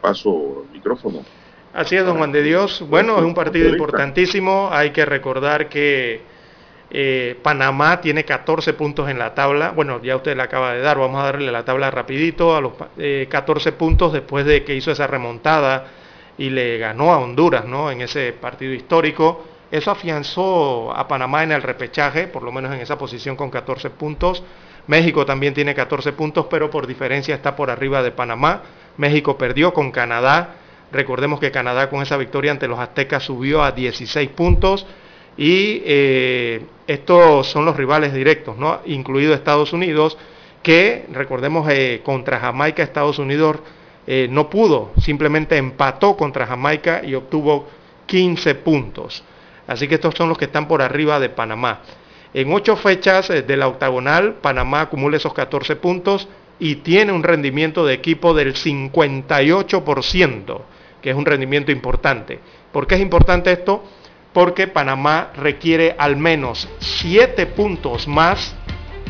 paso 0.00 0.64
el 0.66 0.72
micrófono. 0.72 1.24
Así 1.72 1.96
es, 1.96 2.06
don 2.06 2.16
Juan 2.16 2.32
de 2.32 2.42
Dios. 2.42 2.84
Bueno, 2.88 3.18
es 3.18 3.24
un 3.24 3.34
partido 3.34 3.68
importantísimo. 3.68 4.70
Hay 4.72 4.90
que 4.90 5.04
recordar 5.04 5.68
que 5.68 6.22
eh, 6.90 7.38
Panamá 7.42 8.00
tiene 8.00 8.24
14 8.24 8.72
puntos 8.74 9.08
en 9.08 9.18
la 9.18 9.34
tabla. 9.34 9.70
Bueno, 9.70 10.00
ya 10.02 10.16
usted 10.16 10.36
le 10.36 10.42
acaba 10.42 10.72
de 10.72 10.80
dar. 10.80 10.98
Vamos 10.98 11.20
a 11.20 11.24
darle 11.24 11.50
la 11.50 11.64
tabla 11.64 11.90
rapidito 11.90 12.54
a 12.56 12.60
los 12.60 12.72
14 13.28 13.68
eh, 13.68 13.72
puntos 13.72 14.12
después 14.12 14.46
de 14.46 14.64
que 14.64 14.74
hizo 14.74 14.92
esa 14.92 15.06
remontada 15.06 15.86
y 16.38 16.50
le 16.50 16.78
ganó 16.78 17.12
a 17.12 17.18
Honduras, 17.18 17.64
¿no? 17.64 17.90
En 17.90 18.02
ese 18.02 18.32
partido 18.32 18.72
histórico. 18.72 19.44
Eso 19.70 19.90
afianzó 19.90 20.92
a 20.94 21.08
Panamá 21.08 21.42
en 21.42 21.50
el 21.50 21.62
repechaje, 21.62 22.28
por 22.28 22.42
lo 22.42 22.52
menos 22.52 22.72
en 22.72 22.80
esa 22.80 22.96
posición 22.96 23.34
con 23.34 23.50
14 23.50 23.90
puntos. 23.90 24.42
México 24.86 25.26
también 25.26 25.54
tiene 25.54 25.74
14 25.74 26.12
puntos, 26.12 26.46
pero 26.48 26.70
por 26.70 26.86
diferencia 26.86 27.34
está 27.34 27.56
por 27.56 27.70
arriba 27.70 28.02
de 28.02 28.12
Panamá. 28.12 28.62
México 28.96 29.36
perdió 29.36 29.74
con 29.74 29.90
Canadá. 29.90 30.54
Recordemos 30.92 31.40
que 31.40 31.50
Canadá 31.50 31.90
con 31.90 32.00
esa 32.00 32.16
victoria 32.16 32.52
ante 32.52 32.68
los 32.68 32.78
aztecas 32.78 33.24
subió 33.24 33.64
a 33.64 33.72
16 33.72 34.30
puntos. 34.30 34.86
Y 35.36 35.82
eh, 35.84 36.62
estos 36.86 37.48
son 37.48 37.64
los 37.64 37.76
rivales 37.76 38.14
directos, 38.14 38.56
¿no? 38.56 38.80
incluido 38.86 39.34
Estados 39.34 39.72
Unidos, 39.72 40.16
que 40.62 41.06
recordemos 41.12 41.68
eh, 41.70 42.00
contra 42.04 42.40
Jamaica 42.40 42.82
Estados 42.82 43.18
Unidos 43.18 43.58
eh, 44.06 44.28
no 44.30 44.48
pudo, 44.48 44.92
simplemente 45.00 45.56
empató 45.56 46.16
contra 46.16 46.46
Jamaica 46.46 47.02
y 47.04 47.14
obtuvo 47.14 47.68
15 48.06 48.54
puntos. 48.56 49.24
Así 49.66 49.88
que 49.88 49.96
estos 49.96 50.14
son 50.14 50.28
los 50.28 50.38
que 50.38 50.44
están 50.44 50.68
por 50.68 50.80
arriba 50.80 51.18
de 51.18 51.28
Panamá. 51.28 51.80
En 52.32 52.52
ocho 52.52 52.76
fechas 52.76 53.28
de 53.28 53.56
la 53.56 53.66
octagonal, 53.66 54.34
Panamá 54.34 54.82
acumula 54.82 55.16
esos 55.16 55.34
14 55.34 55.74
puntos 55.76 56.28
y 56.58 56.76
tiene 56.76 57.12
un 57.12 57.22
rendimiento 57.22 57.84
de 57.84 57.94
equipo 57.94 58.32
del 58.32 58.54
58%, 58.54 60.60
que 61.02 61.10
es 61.10 61.16
un 61.16 61.24
rendimiento 61.24 61.72
importante. 61.72 62.38
¿Por 62.72 62.86
qué 62.86 62.94
es 62.94 63.00
importante 63.00 63.50
esto? 63.50 63.82
Porque 64.36 64.66
Panamá 64.66 65.30
requiere 65.34 65.96
al 65.96 66.18
menos 66.18 66.68
7 66.80 67.46
puntos 67.46 68.06
más 68.06 68.54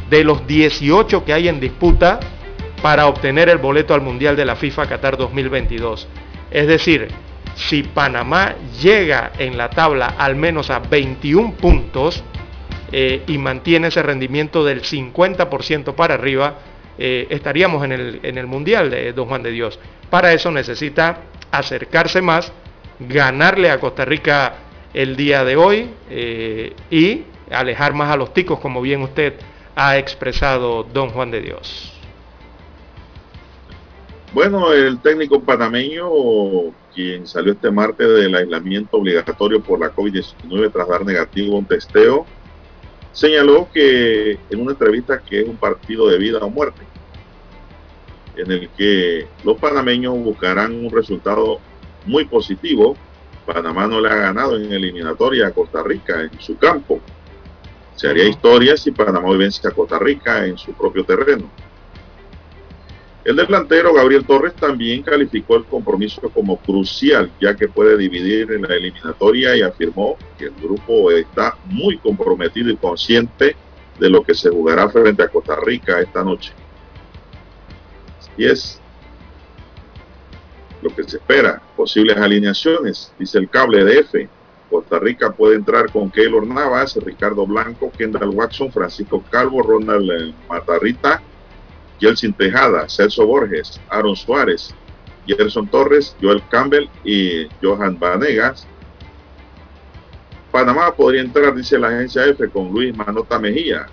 de 0.09 0.23
los 0.23 0.47
18 0.47 1.25
que 1.25 1.33
hay 1.33 1.49
en 1.49 1.59
disputa 1.59 2.21
para 2.81 3.09
obtener 3.09 3.49
el 3.49 3.59
boleto 3.59 3.93
al 3.93 4.03
Mundial 4.03 4.37
de 4.37 4.45
la 4.45 4.55
FIFA 4.55 4.87
Qatar 4.87 5.17
2022. 5.17 6.07
Es 6.53 6.69
decir, 6.69 7.09
si 7.57 7.83
Panamá 7.83 8.55
llega 8.81 9.33
en 9.37 9.59
la 9.59 9.69
tabla 9.69 10.15
al 10.17 10.37
menos 10.37 10.71
a 10.71 10.79
21 10.79 11.55
puntos 11.55 12.23
eh, 12.93 13.25
y 13.27 13.37
mantiene 13.37 13.89
ese 13.89 14.05
rendimiento 14.05 14.65
del 14.65 14.83
50% 14.83 15.97
para 15.97 16.15
arriba, 16.15 16.55
eh, 16.99 17.27
estaríamos 17.31 17.85
en 17.85 17.91
el, 17.91 18.21
en 18.23 18.39
el 18.39 18.47
Mundial 18.47 18.91
de 18.91 19.13
Don 19.13 19.27
Juan 19.27 19.43
de 19.43 19.51
Dios. 19.51 19.81
Para 20.09 20.33
eso 20.33 20.53
necesita 20.53 21.19
acercarse 21.51 22.23
más, 22.23 22.53
ganarle 23.01 23.73
a 23.73 23.81
Costa 23.81 24.05
Rica 24.05 24.59
el 24.97 25.15
día 25.15 25.45
de 25.45 25.57
hoy 25.57 25.91
eh, 26.09 26.73
y 26.91 27.25
alejar 27.51 27.93
más 27.93 28.11
a 28.11 28.17
los 28.17 28.33
ticos, 28.33 28.59
como 28.59 28.81
bien 28.81 29.03
usted 29.03 29.35
ha 29.75 29.99
expresado 29.99 30.85
Don 30.85 31.11
Juan 31.11 31.31
de 31.31 31.43
Dios. 31.43 31.93
Bueno, 34.33 34.73
el 34.73 34.99
técnico 35.01 35.41
panameño, 35.41 36.09
quien 36.95 37.27
salió 37.27 37.53
este 37.53 37.71
martes 37.71 38.09
del 38.09 38.35
aislamiento 38.35 38.97
obligatorio 38.97 39.61
por 39.61 39.81
la 39.81 39.95
COVID-19 39.95 40.73
tras 40.73 40.89
dar 40.89 41.05
negativo 41.05 41.59
un 41.59 41.67
testeo, 41.67 42.25
señaló 43.13 43.69
que 43.73 44.39
en 44.49 44.61
una 44.61 44.73
entrevista 44.73 45.19
que 45.21 45.43
es 45.43 45.49
un 45.49 45.57
partido 45.57 46.09
de 46.09 46.19
vida 46.19 46.39
o 46.39 46.49
muerte, 46.49 46.81
en 48.35 48.51
el 48.51 48.69
que 48.71 49.27
los 49.45 49.59
panameños 49.59 50.17
buscarán 50.19 50.75
un 50.75 50.91
resultado 50.91 51.61
muy 52.07 52.25
positivo. 52.25 52.97
Panamá 53.47 53.87
no 53.87 54.01
le 54.01 54.09
ha 54.11 54.17
ganado 54.17 54.57
en 54.57 54.73
eliminatoria 54.73 55.47
a 55.47 55.53
Costa 55.53 55.83
Rica 55.83 56.21
en 56.23 56.41
su 56.41 56.59
campo. 56.59 57.01
Se 57.95 58.09
haría 58.09 58.29
historia 58.29 58.77
si 58.77 58.91
Panamá 58.91 59.35
vence 59.37 59.67
a 59.67 59.71
Costa 59.71 59.99
Rica 59.99 60.45
en 60.45 60.59
su 60.59 60.73
propio 60.75 61.05
terreno. 61.05 61.49
El 63.25 63.37
delantero 63.37 63.93
Gabriel 63.93 64.25
Torres 64.25 64.55
también 64.55 65.03
calificó 65.03 65.57
el 65.57 65.65
compromiso 65.65 66.29
como 66.31 66.59
crucial, 66.59 67.31
ya 67.41 67.57
que 67.57 67.67
puede 67.67 67.97
dividir 67.97 68.53
en 68.53 68.63
la 68.63 68.75
eliminatoria 68.75 69.57
y 69.57 69.63
afirmó 69.63 70.17
que 70.39 70.45
el 70.45 70.55
grupo 70.55 71.11
está 71.11 71.57
muy 71.65 71.99
comprometido 71.99 72.71
y 72.71 72.77
consciente 72.77 73.57
de 73.99 74.11
lo 74.11 74.23
que 74.23 74.35
se 74.35 74.51
jugará 74.51 74.89
frente 74.91 75.25
a 75.25 75.29
Costa 75.29 75.57
Rica 75.57 76.01
esta 76.01 76.23
noche. 76.23 76.53
Y 78.37 78.45
es 78.45 78.81
lo 80.87 80.95
que 80.95 81.05
se 81.05 81.17
espera. 81.17 81.61
Posibles 81.77 82.17
alineaciones, 82.17 83.13
dice 83.19 83.39
el 83.39 83.49
cable 83.49 83.85
de 83.85 84.01
F. 84.01 84.29
Costa 84.71 84.99
Rica 84.99 85.33
puede 85.33 85.57
entrar 85.57 85.91
con 85.91 86.11
Keylor 86.11 86.47
Navas, 86.47 86.97
Ricardo 86.97 87.47
Blanco, 87.47 87.91
Kendall 87.97 88.31
Watson, 88.31 88.73
Francisco 88.73 89.23
Calvo, 89.31 89.63
Ronald 89.63 90.35
Matarrita, 90.49 91.23
Jelsin 92.01 92.33
Tejada, 92.33 92.89
Celso 92.89 93.27
Borges, 93.27 93.81
Aaron 93.89 94.17
Suárez, 94.17 94.75
Gerson 95.27 95.69
Torres, 95.69 96.17
Joel 96.21 96.43
Campbell 96.51 96.89
y 97.05 97.47
Johan 97.63 97.99
Vanegas. 97.99 98.67
Panamá 100.51 100.95
podría 100.95 101.21
entrar, 101.21 101.55
dice 101.55 101.79
la 101.79 101.89
agencia 101.89 102.25
F, 102.27 102.49
con 102.51 102.71
Luis 102.71 102.97
Manota 102.97 103.39
Mejía, 103.39 103.87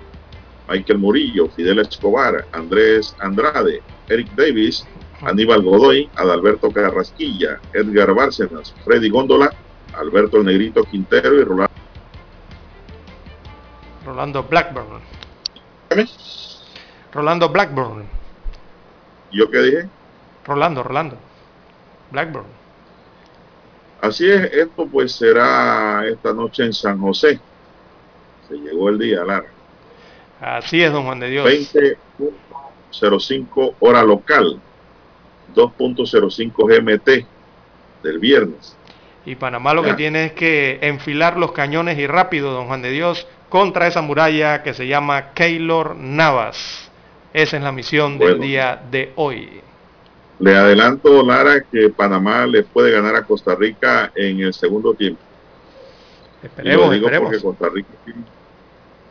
Michael 0.70 1.00
Murillo, 1.00 1.50
Fidel 1.50 1.80
Escobar, 1.80 2.46
Andrés 2.52 3.16
Andrade, 3.20 3.82
Eric 4.10 4.32
Davis, 4.36 4.86
Aníbal 5.26 5.62
Godoy, 5.62 6.10
Adalberto 6.16 6.72
Carrasquilla, 6.72 7.60
Edgar 7.74 8.14
Bárcenas, 8.14 8.74
Freddy 8.84 9.10
Góndola, 9.10 9.54
Alberto 9.98 10.44
Negrito 10.44 10.84
Quintero 10.84 11.40
y 11.40 11.44
Rolando. 11.44 11.74
Rolando 14.06 14.44
Blackburn. 14.44 15.02
Rolando 17.14 17.50
Blackburn. 17.50 18.06
¿Yo 19.32 19.50
qué 19.50 19.60
dije? 19.60 19.90
Rolando, 20.46 20.84
Rolando. 20.84 21.18
Blackburn. 22.12 22.46
Así 24.02 24.30
es, 24.30 24.52
esto 24.52 24.86
pues 24.88 25.14
será 25.14 26.06
esta 26.06 26.34
noche 26.34 26.66
en 26.66 26.74
San 26.74 27.00
José. 27.00 27.40
Se 28.50 28.56
llegó 28.56 28.90
el 28.90 29.00
día, 29.00 29.24
Lara. 29.24 29.48
Así 30.42 30.84
es, 30.84 30.92
don 30.92 31.06
Juan 31.06 31.22
de 31.22 31.30
Dios. 31.30 31.48
20.05 31.48 33.76
hora 33.80 34.04
local. 34.04 34.60
2.05 35.54 36.52
GMT 36.56 37.26
del 38.04 38.20
viernes. 38.20 38.76
Y 39.26 39.36
Panamá 39.36 39.74
lo 39.74 39.84
que 39.84 39.94
tiene 39.94 40.26
es 40.26 40.34
que 40.34 40.80
enfilar 40.82 41.38
los 41.38 41.54
cañones 41.54 41.98
y 41.98 42.08
rápido, 42.08 42.52
don 42.52 42.68
Juan 42.68 42.82
de 42.82 42.92
Dios, 42.92 43.26
contra 43.48 43.88
esa 43.88 44.02
muralla 44.02 44.64
que 44.64 44.74
se 44.74 44.88
llama 44.88 45.34
Keylor 45.34 45.96
Navas. 45.96 46.92
Esa 47.34 47.58
es 47.58 47.64
la 47.64 47.72
misión 47.72 48.20
del 48.20 48.40
día 48.40 48.82
de 48.92 49.14
hoy. 49.16 49.62
Le 50.40 50.56
adelanto, 50.56 51.24
Lara, 51.24 51.62
que 51.62 51.90
Panamá 51.90 52.46
le 52.46 52.64
puede 52.64 52.92
ganar 52.92 53.16
a 53.16 53.24
Costa 53.24 53.56
Rica 53.56 54.12
en 54.14 54.42
el 54.42 54.54
segundo 54.54 54.94
tiempo. 54.94 55.22
Esperemos, 56.44 56.92
digo 56.92 57.06
esperemos. 57.06 57.30
porque 57.30 57.42
Costa 57.42 57.70
Rica 57.70 57.90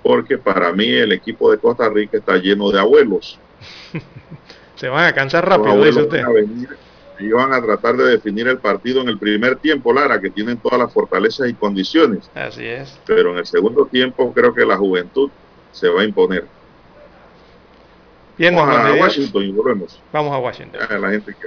porque 0.03 0.37
para 0.37 0.73
mí 0.73 0.89
el 0.89 1.13
equipo 1.13 1.51
de 1.51 1.59
Costa 1.59 1.89
Rica 1.89 2.19
está 2.19 2.37
lleno 2.37 2.71
de 2.71 2.81
abuelos. 2.81 3.39
Se 4.83 4.89
van 4.89 5.05
a 5.05 5.13
cansar 5.13 5.49
rápido, 5.49 5.81
dice 5.85 6.03
usted. 6.03 6.25
y 7.21 7.29
van 7.31 7.53
a 7.53 7.63
tratar 7.63 7.97
de 7.97 8.03
definir 8.03 8.49
el 8.49 8.59
partido 8.59 9.01
en 9.01 9.11
el 9.11 9.17
primer 9.17 9.55
tiempo, 9.55 9.93
Lara, 9.93 10.21
que 10.21 10.29
tienen 10.29 10.57
todas 10.57 10.77
las 10.77 10.93
fortalezas 10.93 11.49
y 11.49 11.55
condiciones. 11.55 12.29
Así 12.35 12.67
es. 12.67 12.99
Pero 13.07 13.31
en 13.31 13.39
el 13.39 13.47
segundo 13.47 13.87
tiempo 13.87 14.33
creo 14.33 14.53
que 14.53 14.67
la 14.67 14.77
juventud 14.77 15.31
se 15.71 15.89
va 15.89 16.01
a 16.01 16.05
imponer. 16.05 16.47
Bien, 18.37 18.57
Vamos 18.57 18.77
a. 18.77 18.93
Washington 18.95 19.45
y 19.45 19.53
volvemos. 19.53 20.03
Vamos 20.13 20.35
a 20.35 20.39
Washington. 20.39 20.81
La 21.01 21.11
gente 21.11 21.33
que. 21.33 21.47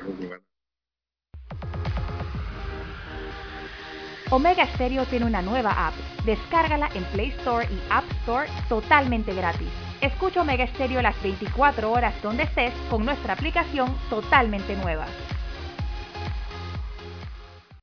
Omega 4.29 4.65
Stereo 4.75 5.03
tiene 5.07 5.25
una 5.25 5.41
nueva 5.41 5.87
app. 5.87 5.93
Descárgala 6.23 6.89
en 6.95 7.03
Play 7.11 7.33
Store 7.39 7.67
y 7.69 7.81
App 7.89 8.05
Store 8.21 8.47
totalmente 8.69 9.33
gratis. 9.33 9.67
Escucha 10.01 10.41
Omega 10.41 10.67
Stereo 10.67 11.01
las 11.01 11.21
24 11.21 11.91
horas 11.91 12.13
donde 12.21 12.43
estés 12.43 12.73
con 12.89 13.05
nuestra 13.05 13.33
aplicación 13.33 13.95
totalmente 14.09 14.75
nueva. 14.75 15.05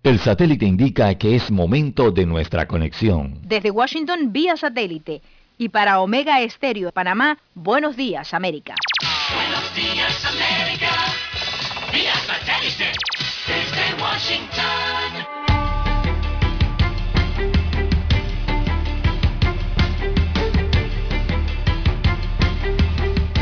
El 0.02 0.18
satélite 0.18 0.66
indica 0.66 1.14
que 1.14 1.36
es 1.36 1.50
momento 1.50 2.10
de 2.10 2.26
nuestra 2.26 2.66
conexión. 2.66 3.38
Desde 3.42 3.70
Washington 3.70 4.32
vía 4.32 4.56
satélite 4.56 5.22
y 5.58 5.68
para 5.68 6.00
Omega 6.00 6.40
Estéreo 6.40 6.86
de 6.86 6.92
Panamá, 6.92 7.38
buenos 7.54 7.96
días 7.96 8.34
América. 8.34 8.74
Buenos 9.32 9.74
días 9.76 10.24
América, 10.26 10.90
vía 11.92 12.14
satélite, 12.14 12.92
desde 13.46 14.02
Washington. 14.02 15.31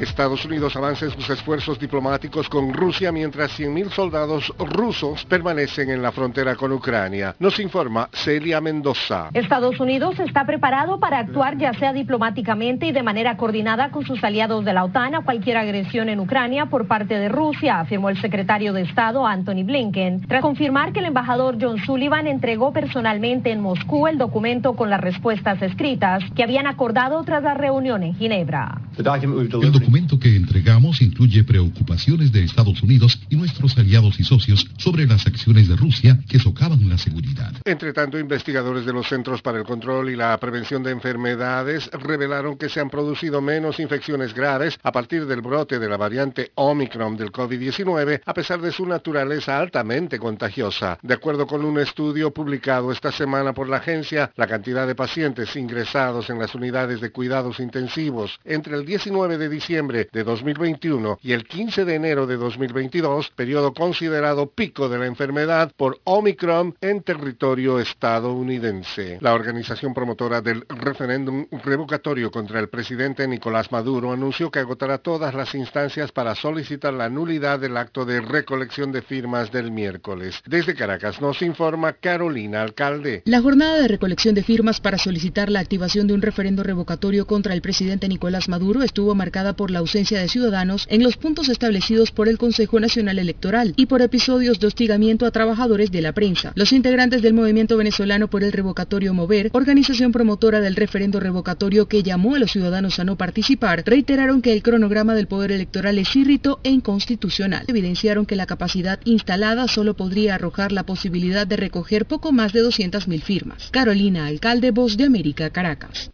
Estados 0.00 0.44
Unidos 0.44 0.76
avanza 0.76 1.06
en 1.06 1.10
sus 1.10 1.30
esfuerzos 1.30 1.78
diplomáticos 1.78 2.48
con 2.48 2.72
Rusia 2.74 3.10
mientras 3.12 3.58
100.000 3.58 3.90
soldados 3.90 4.52
rusos 4.58 5.24
permanecen 5.24 5.90
en 5.90 6.02
la 6.02 6.12
frontera 6.12 6.54
con 6.54 6.72
Ucrania. 6.72 7.34
Nos 7.38 7.58
informa 7.60 8.08
Celia 8.12 8.60
Mendoza. 8.60 9.30
Estados 9.32 9.80
Unidos 9.80 10.18
está 10.20 10.44
preparado 10.44 11.00
para 11.00 11.18
actuar 11.18 11.56
ya 11.56 11.72
sea 11.74 11.94
diplomáticamente 11.94 12.86
y 12.86 12.92
de 12.92 13.02
manera 13.02 13.36
coordinada 13.38 13.90
con 13.90 14.04
sus 14.04 14.22
aliados 14.22 14.64
de 14.64 14.74
la 14.74 14.84
OTAN 14.84 15.14
a 15.14 15.24
cualquier 15.24 15.56
agresión 15.56 16.10
en 16.10 16.20
Ucrania 16.20 16.66
por 16.66 16.86
parte 16.86 17.18
de 17.18 17.28
Rusia, 17.30 17.80
afirmó 17.80 18.10
el 18.10 18.20
secretario 18.20 18.74
de 18.74 18.82
Estado 18.82 19.26
Anthony 19.26 19.64
Blinken, 19.64 20.26
tras 20.28 20.42
confirmar 20.42 20.92
que 20.92 21.00
el 21.00 21.06
embajador 21.06 21.56
John 21.60 21.78
Sullivan 21.78 22.26
entregó 22.26 22.72
personalmente 22.72 23.50
en 23.50 23.60
Moscú 23.60 24.06
el 24.06 24.18
documento 24.18 24.74
con 24.74 24.90
las 24.90 25.00
respuestas 25.00 25.62
escritas 25.62 26.22
que 26.34 26.42
habían 26.42 26.66
acordado 26.66 27.22
tras 27.24 27.42
la 27.42 27.54
reunión 27.54 28.02
en 28.02 28.14
Ginebra. 28.14 28.80
El 28.98 29.85
documento 29.86 30.18
que 30.18 30.34
entregamos 30.34 31.00
incluye 31.00 31.44
preocupaciones 31.44 32.32
de 32.32 32.42
Estados 32.42 32.82
Unidos 32.82 33.20
y 33.30 33.36
nuestros 33.36 33.78
aliados 33.78 34.18
y 34.18 34.24
socios 34.24 34.66
sobre 34.78 35.06
las 35.06 35.28
acciones 35.28 35.68
de 35.68 35.76
Rusia 35.76 36.18
que 36.28 36.40
socavan 36.40 36.88
la 36.88 36.98
seguridad. 36.98 37.52
Entre 37.64 37.92
tanto, 37.92 38.18
investigadores 38.18 38.84
de 38.84 38.92
los 38.92 39.06
Centros 39.06 39.42
para 39.42 39.58
el 39.58 39.64
Control 39.64 40.10
y 40.10 40.16
la 40.16 40.36
Prevención 40.38 40.82
de 40.82 40.90
Enfermedades 40.90 41.88
revelaron 41.92 42.58
que 42.58 42.68
se 42.68 42.80
han 42.80 42.90
producido 42.90 43.40
menos 43.40 43.78
infecciones 43.78 44.34
graves 44.34 44.76
a 44.82 44.90
partir 44.90 45.24
del 45.24 45.40
brote 45.40 45.78
de 45.78 45.88
la 45.88 45.96
variante 45.96 46.50
Omicron 46.56 47.16
del 47.16 47.30
COVID-19, 47.30 48.22
a 48.26 48.34
pesar 48.34 48.60
de 48.60 48.72
su 48.72 48.86
naturaleza 48.86 49.56
altamente 49.56 50.18
contagiosa. 50.18 50.98
De 51.00 51.14
acuerdo 51.14 51.46
con 51.46 51.64
un 51.64 51.78
estudio 51.78 52.32
publicado 52.32 52.90
esta 52.90 53.12
semana 53.12 53.52
por 53.52 53.68
la 53.68 53.76
agencia, 53.76 54.32
la 54.34 54.48
cantidad 54.48 54.84
de 54.84 54.96
pacientes 54.96 55.54
ingresados 55.54 56.28
en 56.28 56.40
las 56.40 56.56
unidades 56.56 57.00
de 57.00 57.12
cuidados 57.12 57.60
intensivos 57.60 58.40
entre 58.44 58.74
el 58.74 58.84
19 58.84 59.38
de 59.38 59.48
diciembre 59.48 59.75
de 59.76 60.24
2021 60.24 61.18
y 61.22 61.32
el 61.32 61.44
15 61.44 61.84
de 61.84 61.96
enero 61.96 62.26
de 62.26 62.38
2022, 62.38 63.28
periodo 63.36 63.74
considerado 63.74 64.46
pico 64.46 64.88
de 64.88 64.98
la 64.98 65.04
enfermedad 65.04 65.70
por 65.76 66.00
Omicron 66.04 66.74
en 66.80 67.02
territorio 67.02 67.78
estadounidense. 67.78 69.18
La 69.20 69.34
organización 69.34 69.92
promotora 69.92 70.40
del 70.40 70.64
referéndum 70.68 71.46
revocatorio 71.62 72.30
contra 72.30 72.58
el 72.58 72.70
presidente 72.70 73.28
Nicolás 73.28 73.70
Maduro 73.70 74.12
anunció 74.12 74.50
que 74.50 74.60
agotará 74.60 74.96
todas 74.96 75.34
las 75.34 75.54
instancias 75.54 76.10
para 76.10 76.34
solicitar 76.34 76.94
la 76.94 77.10
nulidad 77.10 77.60
del 77.60 77.76
acto 77.76 78.06
de 78.06 78.22
recolección 78.22 78.92
de 78.92 79.02
firmas 79.02 79.52
del 79.52 79.70
miércoles. 79.70 80.40
Desde 80.46 80.74
Caracas 80.74 81.20
nos 81.20 81.42
informa 81.42 81.92
Carolina 81.92 82.62
Alcalde. 82.62 83.20
La 83.26 83.42
jornada 83.42 83.78
de 83.78 83.88
recolección 83.88 84.34
de 84.34 84.42
firmas 84.42 84.80
para 84.80 84.96
solicitar 84.96 85.50
la 85.50 85.60
activación 85.60 86.06
de 86.06 86.14
un 86.14 86.22
referendo 86.22 86.62
revocatorio 86.62 87.26
contra 87.26 87.52
el 87.52 87.60
presidente 87.60 88.08
Nicolás 88.08 88.48
Maduro 88.48 88.82
estuvo 88.82 89.14
marcada 89.14 89.54
por 89.54 89.65
por 89.66 89.72
la 89.72 89.80
ausencia 89.80 90.20
de 90.20 90.28
ciudadanos 90.28 90.86
en 90.88 91.02
los 91.02 91.16
puntos 91.16 91.48
establecidos 91.48 92.12
por 92.12 92.28
el 92.28 92.38
Consejo 92.38 92.78
Nacional 92.78 93.18
Electoral 93.18 93.74
y 93.76 93.86
por 93.86 94.00
episodios 94.00 94.60
de 94.60 94.68
hostigamiento 94.68 95.26
a 95.26 95.32
trabajadores 95.32 95.90
de 95.90 96.02
la 96.02 96.12
prensa. 96.12 96.52
Los 96.54 96.72
integrantes 96.72 97.20
del 97.20 97.34
Movimiento 97.34 97.76
Venezolano 97.76 98.30
por 98.30 98.44
el 98.44 98.52
Revocatorio 98.52 99.12
Mover, 99.12 99.50
organización 99.54 100.12
promotora 100.12 100.60
del 100.60 100.76
referendo 100.76 101.18
revocatorio 101.18 101.88
que 101.88 102.04
llamó 102.04 102.36
a 102.36 102.38
los 102.38 102.52
ciudadanos 102.52 103.00
a 103.00 103.04
no 103.04 103.16
participar, 103.16 103.82
reiteraron 103.84 104.40
que 104.40 104.52
el 104.52 104.62
cronograma 104.62 105.16
del 105.16 105.26
Poder 105.26 105.50
Electoral 105.50 105.98
es 105.98 106.14
irrito 106.14 106.60
e 106.62 106.70
inconstitucional. 106.70 107.64
Evidenciaron 107.66 108.24
que 108.24 108.36
la 108.36 108.46
capacidad 108.46 109.00
instalada 109.04 109.66
solo 109.66 109.96
podría 109.96 110.36
arrojar 110.36 110.70
la 110.70 110.86
posibilidad 110.86 111.44
de 111.44 111.56
recoger 111.56 112.06
poco 112.06 112.30
más 112.30 112.52
de 112.52 112.62
200.000 112.62 113.20
firmas. 113.20 113.68
Carolina 113.72 114.26
Alcalde, 114.26 114.70
Voz 114.70 114.96
de 114.96 115.06
América, 115.06 115.50
Caracas. 115.50 116.12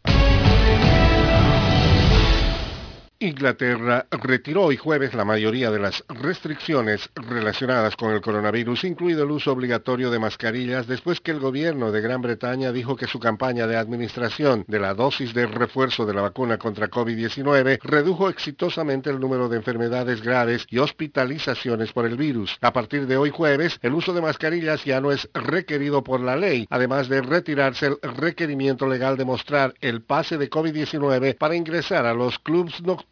Inglaterra 3.23 4.07
retiró 4.11 4.65
hoy 4.65 4.77
jueves 4.77 5.15
la 5.15 5.24
mayoría 5.24 5.70
de 5.70 5.78
las 5.78 6.03
restricciones 6.09 7.09
relacionadas 7.15 7.94
con 7.94 8.12
el 8.12 8.20
coronavirus, 8.20 8.82
incluido 8.82 9.23
el 9.23 9.31
uso 9.31 9.53
obligatorio 9.53 10.11
de 10.11 10.19
mascarillas, 10.19 10.89
después 10.89 11.20
que 11.20 11.31
el 11.31 11.39
gobierno 11.39 11.93
de 11.93 12.01
Gran 12.01 12.20
Bretaña 12.20 12.73
dijo 12.73 12.97
que 12.97 13.07
su 13.07 13.20
campaña 13.20 13.69
de 13.69 13.77
administración 13.77 14.65
de 14.66 14.81
la 14.81 14.94
dosis 14.94 15.35
de 15.35 15.47
refuerzo 15.47 16.05
de 16.05 16.15
la 16.15 16.23
vacuna 16.23 16.59
contra 16.59 16.90
COVID-19 16.90 17.78
redujo 17.85 18.28
exitosamente 18.28 19.09
el 19.09 19.20
número 19.20 19.49
de 19.49 19.59
enfermedades 19.59 20.20
graves 20.20 20.66
y 20.69 20.78
hospitalizaciones 20.78 21.93
por 21.93 22.07
el 22.07 22.16
virus. 22.16 22.59
A 22.61 22.73
partir 22.73 23.07
de 23.07 23.19
hoy 23.19 23.31
jueves, 23.31 23.78
el 23.82 23.94
uso 23.94 24.15
de 24.15 24.23
mascarillas 24.23 24.85
ya 24.85 25.01
no 25.01 25.12
es 25.12 25.31
requerido 25.32 26.03
por 26.03 26.20
la 26.20 26.35
ley, 26.35 26.66
además 26.70 27.09
de 27.09 27.23
retirarse 27.23 27.86
el 27.86 27.99
requerimiento 28.16 28.89
legal 28.89 29.16
de 29.16 29.24
mostrar 29.24 29.74
el 29.81 30.03
pase 30.03 30.39
de 30.39 30.51
COVID-19 30.51 31.39
para 31.39 31.55
ingresar 31.55 32.05
a 32.05 32.15
los 32.15 32.40
clubs 32.40 32.82
nocturnos 32.82 33.11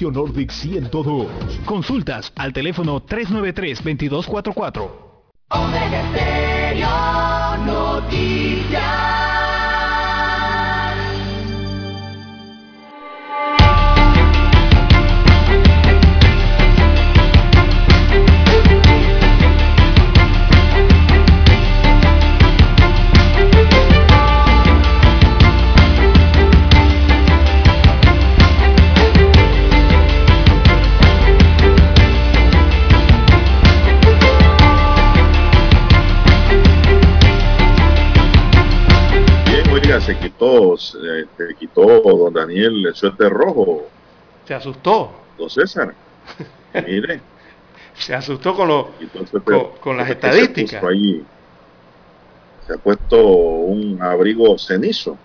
Nordic 0.00 0.50
102. 0.50 1.28
Consultas 1.64 2.32
al 2.36 2.52
teléfono 2.52 3.02
393-2244. 3.04 4.90
Omega 5.50 6.02
Stereo 6.10 7.56
Noticias. 7.66 9.31
Se 40.00 40.18
quitó, 40.18 40.76
se, 40.76 40.98
se 41.36 41.54
quitó 41.58 42.00
don 42.00 42.32
Daniel 42.32 42.86
el 42.86 42.94
suéter 42.94 43.30
rojo, 43.30 43.86
Se 44.46 44.54
asustó. 44.54 45.12
don 45.38 45.48
César. 45.50 45.94
Mire, 46.86 47.20
Se 47.94 48.14
asustó 48.14 48.54
con, 48.54 48.68
lo, 48.68 48.88
suéter- 49.30 49.42
con, 49.44 49.66
con 49.80 49.96
las 49.96 50.06
se 50.06 50.12
estadísticas. 50.14 50.82
ahí. 50.82 51.22
Se 52.66 52.74
ha 52.74 52.78
puesto 52.78 53.16
un 53.24 54.00
abrigo 54.02 54.56
cenizo. 54.58 55.16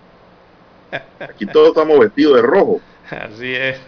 Aquí 1.20 1.46
todos 1.46 1.68
estamos 1.68 1.98
vestidos 1.98 2.36
de 2.36 2.42
rojo. 2.42 2.80
Así 3.10 3.54
es. 3.54 3.80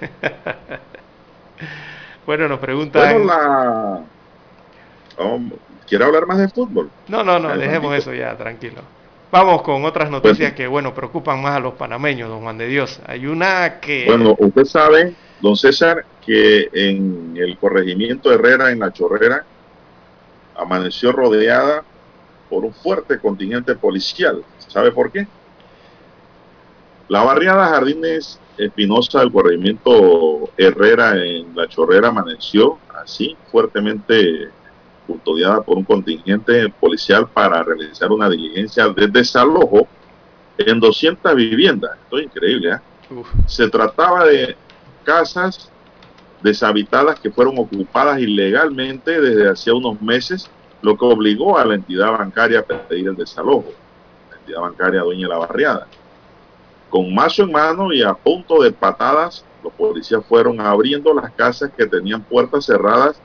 bueno, 2.26 2.48
nos 2.48 2.58
preguntan... 2.58 3.24
Bueno, 3.24 3.26
la... 3.26 4.00
¿Quiere 5.86 6.04
hablar 6.04 6.26
más 6.26 6.38
de 6.38 6.48
fútbol? 6.48 6.90
No, 7.08 7.22
no, 7.22 7.38
no, 7.38 7.56
dejemos 7.56 7.94
eso 7.96 8.14
ya, 8.14 8.36
tranquilo. 8.36 8.80
Vamos 9.32 9.62
con 9.62 9.84
otras 9.84 10.10
noticias 10.10 10.54
que, 10.54 10.66
bueno, 10.66 10.92
preocupan 10.92 11.40
más 11.40 11.56
a 11.56 11.60
los 11.60 11.74
panameños, 11.74 12.28
don 12.28 12.40
Juan 12.40 12.58
de 12.58 12.66
Dios. 12.66 12.98
Hay 13.06 13.26
una 13.26 13.78
que... 13.78 14.06
Bueno, 14.06 14.34
usted 14.36 14.64
sabe, 14.64 15.14
don 15.40 15.56
César, 15.56 16.04
que 16.24 16.68
en 16.72 17.36
el 17.36 17.56
corregimiento 17.56 18.32
Herrera, 18.32 18.72
en 18.72 18.80
La 18.80 18.92
Chorrera, 18.92 19.44
amaneció 20.56 21.12
rodeada 21.12 21.84
por 22.48 22.64
un 22.64 22.74
fuerte 22.74 23.20
contingente 23.20 23.76
policial. 23.76 24.42
¿Sabe 24.66 24.90
por 24.90 25.12
qué? 25.12 25.28
La 27.08 27.22
barriada 27.22 27.68
Jardines 27.68 28.40
Espinosa 28.58 29.20
del 29.20 29.32
corregimiento 29.32 30.50
Herrera 30.56 31.16
en 31.24 31.54
La 31.54 31.66
Chorrera 31.68 32.08
amaneció 32.08 32.78
así, 33.02 33.36
fuertemente 33.50 34.50
custodiada 35.10 35.60
por 35.62 35.76
un 35.76 35.84
contingente 35.84 36.68
policial 36.68 37.28
para 37.28 37.62
realizar 37.62 38.12
una 38.12 38.28
diligencia 38.28 38.88
de 38.88 39.08
desalojo 39.08 39.88
en 40.56 40.78
200 40.78 41.34
viviendas. 41.34 41.98
Esto 42.04 42.18
es 42.18 42.24
increíble, 42.26 42.72
¿eh? 42.72 42.78
Se 43.46 43.68
trataba 43.68 44.24
de 44.24 44.56
casas 45.04 45.70
deshabitadas 46.42 47.18
que 47.18 47.30
fueron 47.30 47.58
ocupadas 47.58 48.20
ilegalmente 48.20 49.20
desde 49.20 49.50
hacía 49.50 49.74
unos 49.74 50.00
meses, 50.00 50.48
lo 50.80 50.96
que 50.96 51.04
obligó 51.04 51.58
a 51.58 51.64
la 51.64 51.74
entidad 51.74 52.12
bancaria 52.12 52.60
a 52.60 52.62
pedir 52.62 53.08
el 53.08 53.16
desalojo, 53.16 53.72
la 54.30 54.36
entidad 54.36 54.60
bancaria 54.60 55.00
dueña 55.02 55.26
de 55.26 55.28
la 55.28 55.38
barriada. 55.38 55.86
Con 56.88 57.12
mazo 57.12 57.42
en 57.42 57.52
mano 57.52 57.92
y 57.92 58.02
a 58.02 58.14
punto 58.14 58.62
de 58.62 58.72
patadas, 58.72 59.44
los 59.62 59.72
policías 59.72 60.24
fueron 60.24 60.60
abriendo 60.60 61.12
las 61.12 61.32
casas 61.32 61.70
que 61.76 61.86
tenían 61.86 62.22
puertas 62.22 62.64
cerradas 62.64 63.20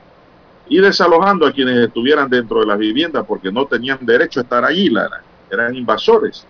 y 0.68 0.78
desalojando 0.78 1.46
a 1.46 1.52
quienes 1.52 1.76
estuvieran 1.76 2.28
dentro 2.28 2.60
de 2.60 2.66
las 2.66 2.78
viviendas 2.78 3.24
porque 3.26 3.52
no 3.52 3.66
tenían 3.66 3.98
derecho 4.02 4.40
a 4.40 4.42
estar 4.42 4.64
allí, 4.64 4.88
Lara. 4.88 5.22
eran 5.50 5.74
invasores. 5.74 6.44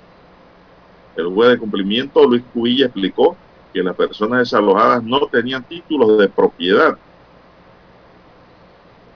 El 1.17 1.27
juez 1.29 1.51
de 1.51 1.59
cumplimiento, 1.59 2.25
Luis 2.25 2.43
Cubilla, 2.53 2.87
explicó 2.87 3.37
que 3.73 3.83
las 3.83 3.95
personas 3.95 4.41
desalojadas 4.41 5.03
no 5.03 5.27
tenían 5.27 5.65
títulos 5.65 6.19
de 6.19 6.29
propiedad. 6.29 6.97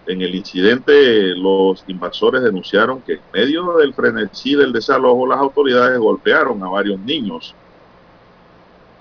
En 0.07 0.21
el 0.23 0.35
incidente, 0.35 1.35
los 1.37 1.85
invasores 1.87 2.43
denunciaron 2.43 3.01
que 3.03 3.15
en 3.15 3.21
medio 3.33 3.77
del 3.77 3.95
frenesí 3.95 4.55
del 4.55 4.73
desalojo, 4.73 5.27
las 5.27 5.39
autoridades 5.39 5.99
golpearon 5.99 6.63
a 6.63 6.69
varios 6.69 6.99
niños. 7.01 7.55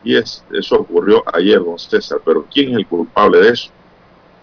Y 0.03 0.15
es, 0.15 0.45
eso 0.51 0.75
ocurrió 0.75 1.23
ayer, 1.33 1.59
don 1.63 1.79
César. 1.79 2.19
Pero 2.23 2.45
¿quién 2.51 2.71
es 2.71 2.77
el 2.77 2.87
culpable 2.87 3.39
de 3.39 3.49
eso? 3.49 3.69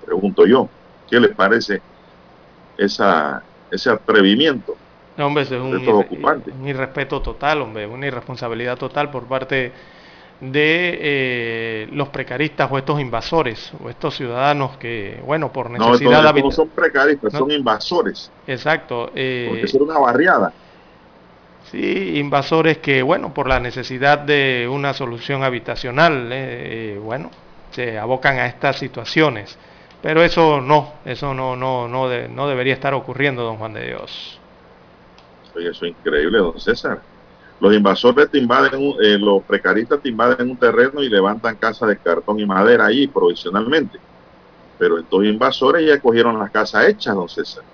Pregunto 0.05 0.47
yo. 0.47 0.69
¿Qué 1.07 1.20
les 1.20 1.35
parece 1.35 1.83
esa, 2.77 3.43
ese 3.70 3.91
atrevimiento? 3.91 4.78
no, 5.16 5.27
hombre, 5.27 5.45
eso 5.45 5.57
es 5.57 5.62
un, 5.62 5.81
irre- 5.81 6.53
un 6.53 6.69
irrespeto 6.69 7.23
total, 7.23 7.62
hombre, 7.62 7.87
una 7.87 8.07
irresponsabilidad 8.07 8.77
total 8.77 9.11
por 9.11 9.27
parte 9.28 9.73
de 10.41 10.99
eh, 11.01 11.89
los 11.93 12.11
precaristas 12.11 12.70
o 12.70 12.77
estos 12.77 13.01
invasores 13.01 13.73
o 13.81 13.89
estos 13.89 14.15
ciudadanos 14.16 14.77
que, 14.77 15.20
bueno, 15.24 15.51
por 15.53 15.70
No, 15.70 15.89
necesidad 15.89 16.23
no 16.23 16.28
habit- 16.28 16.53
son 16.53 16.70
precaristas, 16.70 17.33
No. 17.33 17.39
son 17.41 17.51
invasores. 17.51 18.33
Exacto. 18.47 19.11
eh, 19.15 19.47
Porque 19.49 19.65
es 19.66 19.74
una 19.74 19.99
barriada. 19.99 20.53
Sí, 21.70 22.19
invasores 22.19 22.78
que, 22.78 23.03
bueno, 23.03 23.35
por 23.35 23.49
la 23.49 23.59
necesidad 23.59 24.19
de 24.19 24.69
una 24.70 24.95
solución 24.95 25.43
habitacional, 25.43 26.28
eh, 26.33 26.99
bueno, 27.03 27.31
se 27.70 27.99
abocan 27.99 28.39
a 28.39 28.47
estas 28.47 28.78
situaciones. 28.78 29.59
Pero 30.01 30.23
eso 30.23 30.60
no, 30.60 31.01
eso 31.05 31.35
no, 31.35 31.56
no, 31.56 31.89
no, 31.89 32.09
de- 32.09 32.28
no 32.28 32.48
debería 32.48 32.74
estar 32.74 32.94
ocurriendo, 32.94 33.43
don 33.43 33.59
Juan 33.59 33.74
de 33.74 33.86
Dios. 33.86 34.40
Oye, 35.55 35.70
eso 35.70 35.86
es 35.86 35.93
increíble, 35.93 36.39
don 36.39 36.59
César. 36.59 37.02
Los 37.60 37.74
invasores 37.74 38.31
te 38.31 38.39
invaden, 38.39 38.81
eh, 39.02 39.18
los 39.18 39.44
precaristas 39.47 40.02
te 40.02 40.10
invaden 40.10 40.51
un 40.51 40.59
terreno 40.59 41.02
y 41.02 41.09
levantan 41.10 41.59
casas 41.59 41.89
de 41.90 41.98
cartón 42.01 42.40
y 42.40 42.47
madera 42.47 42.86
ahí 42.86 43.09
provisionalmente. 43.09 44.01
Pero 44.78 44.98
estos 45.01 45.24
invasores 45.24 45.86
ya 45.86 46.01
cogieron 46.01 46.39
las 46.39 46.51
casas 46.52 46.89
hechas, 46.89 47.14
don 47.14 47.28
César. 47.28 47.64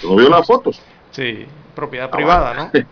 ¿Tú 0.00 0.10
¿No 0.10 0.16
vio 0.16 0.28
las 0.30 0.46
fotos? 0.46 0.86
Sí, 1.10 1.46
propiedad 1.74 2.10
Ah, 2.10 2.10
privada, 2.10 2.54
¿no? 2.54 2.72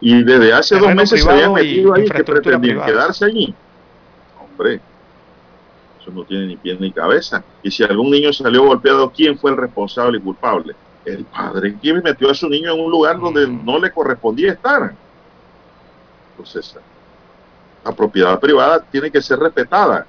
Y 0.00 0.22
desde 0.24 0.52
hace 0.52 0.78
dos 0.78 0.92
meses 0.92 1.22
se 1.22 1.30
habían 1.30 1.54
metido 1.54 1.94
ahí 1.94 2.12
que 2.12 2.24
pretendían 2.24 2.60
privada. 2.62 2.82
quedarse 2.82 3.24
allí. 3.26 3.58
Hombre, 4.34 4.84
eso 6.04 6.12
no 6.12 6.24
tiene 6.24 6.46
ni 6.46 6.56
pie 6.56 6.76
ni 6.78 6.92
cabeza. 6.92 7.42
Y 7.62 7.70
si 7.70 7.82
algún 7.82 8.10
niño 8.10 8.32
salió 8.32 8.64
golpeado, 8.64 9.10
¿quién 9.10 9.38
fue 9.38 9.50
el 9.52 9.56
responsable 9.56 10.18
y 10.18 10.20
culpable? 10.20 10.74
El 11.04 11.24
padre 11.24 11.76
que 11.80 11.94
metió 11.94 12.30
a 12.30 12.34
su 12.34 12.48
niño 12.48 12.74
en 12.74 12.80
un 12.80 12.90
lugar 12.90 13.18
donde 13.18 13.48
no 13.48 13.78
le 13.78 13.90
correspondía 13.90 14.52
estar. 14.52 14.94
Entonces, 16.30 16.76
la 17.84 17.92
propiedad 17.92 18.38
privada 18.38 18.80
tiene 18.80 19.10
que 19.10 19.22
ser 19.22 19.38
respetada. 19.38 20.06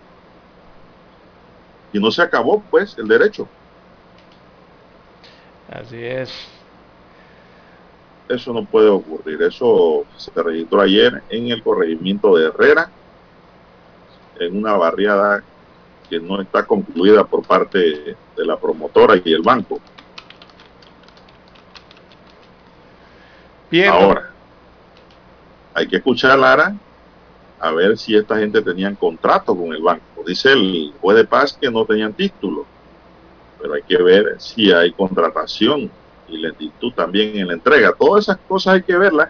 Y 1.93 1.99
no 1.99 2.11
se 2.11 2.21
acabó, 2.21 2.61
pues, 2.69 2.97
el 2.97 3.07
derecho. 3.07 3.47
Así 5.71 6.03
es. 6.03 6.29
Eso 8.27 8.51
no 8.51 8.65
puede 8.65 8.89
ocurrir. 8.89 9.41
Eso 9.43 10.05
se 10.17 10.31
registró 10.43 10.81
ayer 10.81 11.23
en 11.29 11.51
el 11.51 11.63
corregimiento 11.63 12.35
de 12.35 12.47
Herrera, 12.47 12.89
en 14.39 14.57
una 14.57 14.73
barriada 14.73 15.41
que 16.09 16.19
no 16.19 16.41
está 16.41 16.65
concluida 16.65 17.23
por 17.25 17.43
parte 17.43 18.15
de 18.35 18.45
la 18.45 18.57
promotora 18.57 19.19
y 19.23 19.33
el 19.33 19.41
banco. 19.41 19.79
Bien. 23.69 23.89
Ahora, 23.89 24.31
hay 25.73 25.87
que 25.87 25.97
escuchar 25.97 26.31
a 26.31 26.37
Lara 26.37 26.75
a 27.59 27.71
ver 27.71 27.97
si 27.97 28.15
esta 28.15 28.37
gente 28.37 28.61
tenían 28.61 28.95
contrato 28.95 29.55
con 29.55 29.73
el 29.73 29.81
banco. 29.81 30.23
Dice 30.25 30.51
el 30.51 30.93
juez 31.01 31.17
de 31.17 31.25
paz 31.25 31.57
que 31.59 31.69
no 31.69 31.85
tenían 31.85 32.13
título, 32.13 32.65
pero 33.59 33.73
hay 33.73 33.83
que 33.83 34.01
ver 34.01 34.35
si 34.39 34.71
hay 34.71 34.91
contratación 34.91 35.89
y 36.27 36.37
lentitud 36.37 36.93
también 36.93 37.37
en 37.37 37.47
la 37.47 37.53
entrega. 37.53 37.93
Todas 37.93 38.25
esas 38.25 38.37
cosas 38.47 38.75
hay 38.75 38.83
que 38.83 38.97
verlas. 38.97 39.29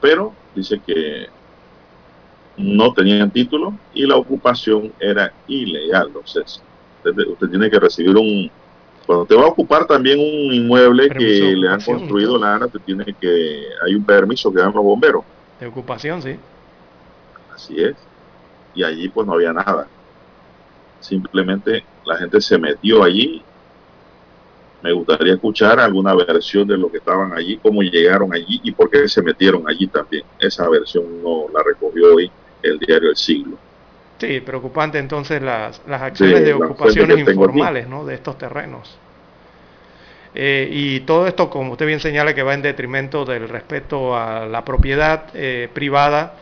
Pero 0.00 0.32
dice 0.54 0.80
que 0.84 1.28
no 2.56 2.92
tenían 2.92 3.30
título 3.30 3.74
y 3.94 4.06
la 4.06 4.16
ocupación 4.16 4.92
era 5.00 5.32
ilegal. 5.46 6.08
Entonces, 6.08 6.62
usted, 6.98 7.26
usted 7.26 7.48
tiene 7.48 7.70
que 7.70 7.78
recibir 7.78 8.16
un... 8.16 8.50
Cuando 9.06 9.26
te 9.26 9.34
va 9.34 9.44
a 9.44 9.48
ocupar 9.48 9.86
también 9.86 10.20
un 10.20 10.54
inmueble 10.54 11.08
Permiso 11.08 11.44
que 11.44 11.56
le 11.56 11.68
han 11.68 11.80
construido 11.80 12.38
la 12.38 12.54
ANA, 12.54 12.68
te 12.68 12.78
tiene 12.78 13.04
que... 13.20 13.64
Hay 13.84 13.94
un 13.94 14.04
permiso 14.04 14.52
que 14.52 14.60
dan 14.60 14.72
los 14.72 14.84
bomberos. 14.84 15.24
De 15.58 15.66
ocupación, 15.66 16.22
sí. 16.22 16.36
Así 17.52 17.82
es. 17.82 17.96
Y 18.74 18.84
allí 18.84 19.08
pues 19.08 19.26
no 19.26 19.34
había 19.34 19.52
nada. 19.52 19.88
Simplemente 21.00 21.84
la 22.04 22.16
gente 22.16 22.40
se 22.40 22.58
metió 22.58 23.02
allí. 23.02 23.42
Me 24.82 24.92
gustaría 24.92 25.34
escuchar 25.34 25.78
alguna 25.78 26.14
versión 26.14 26.66
de 26.66 26.76
lo 26.76 26.90
que 26.90 26.98
estaban 26.98 27.32
allí, 27.32 27.56
cómo 27.58 27.82
llegaron 27.82 28.32
allí 28.34 28.60
y 28.64 28.72
por 28.72 28.90
qué 28.90 29.06
se 29.08 29.22
metieron 29.22 29.68
allí 29.68 29.86
también. 29.86 30.24
Esa 30.40 30.68
versión 30.68 31.22
no 31.22 31.46
la 31.52 31.62
recogió 31.62 32.14
hoy 32.14 32.30
el 32.62 32.78
diario 32.78 33.10
El 33.10 33.16
Siglo. 33.16 33.58
Sí, 34.18 34.40
preocupante 34.40 34.98
entonces 34.98 35.42
las, 35.42 35.82
las 35.86 36.00
acciones 36.02 36.38
Sí, 36.38 36.44
de 36.44 36.54
ocupaciones 36.54 37.18
informales 37.18 37.88
¿no? 37.88 38.04
de 38.04 38.14
estos 38.14 38.38
terrenos. 38.38 38.96
Eh, 40.34 40.68
y 40.70 41.00
todo 41.00 41.26
esto, 41.26 41.50
como 41.50 41.72
usted 41.72 41.86
bien 41.86 42.00
señala, 42.00 42.34
que 42.34 42.42
va 42.42 42.54
en 42.54 42.62
detrimento 42.62 43.24
del 43.24 43.48
respeto 43.48 44.16
a 44.16 44.46
la 44.46 44.64
propiedad 44.64 45.24
eh, 45.34 45.68
privada, 45.72 46.34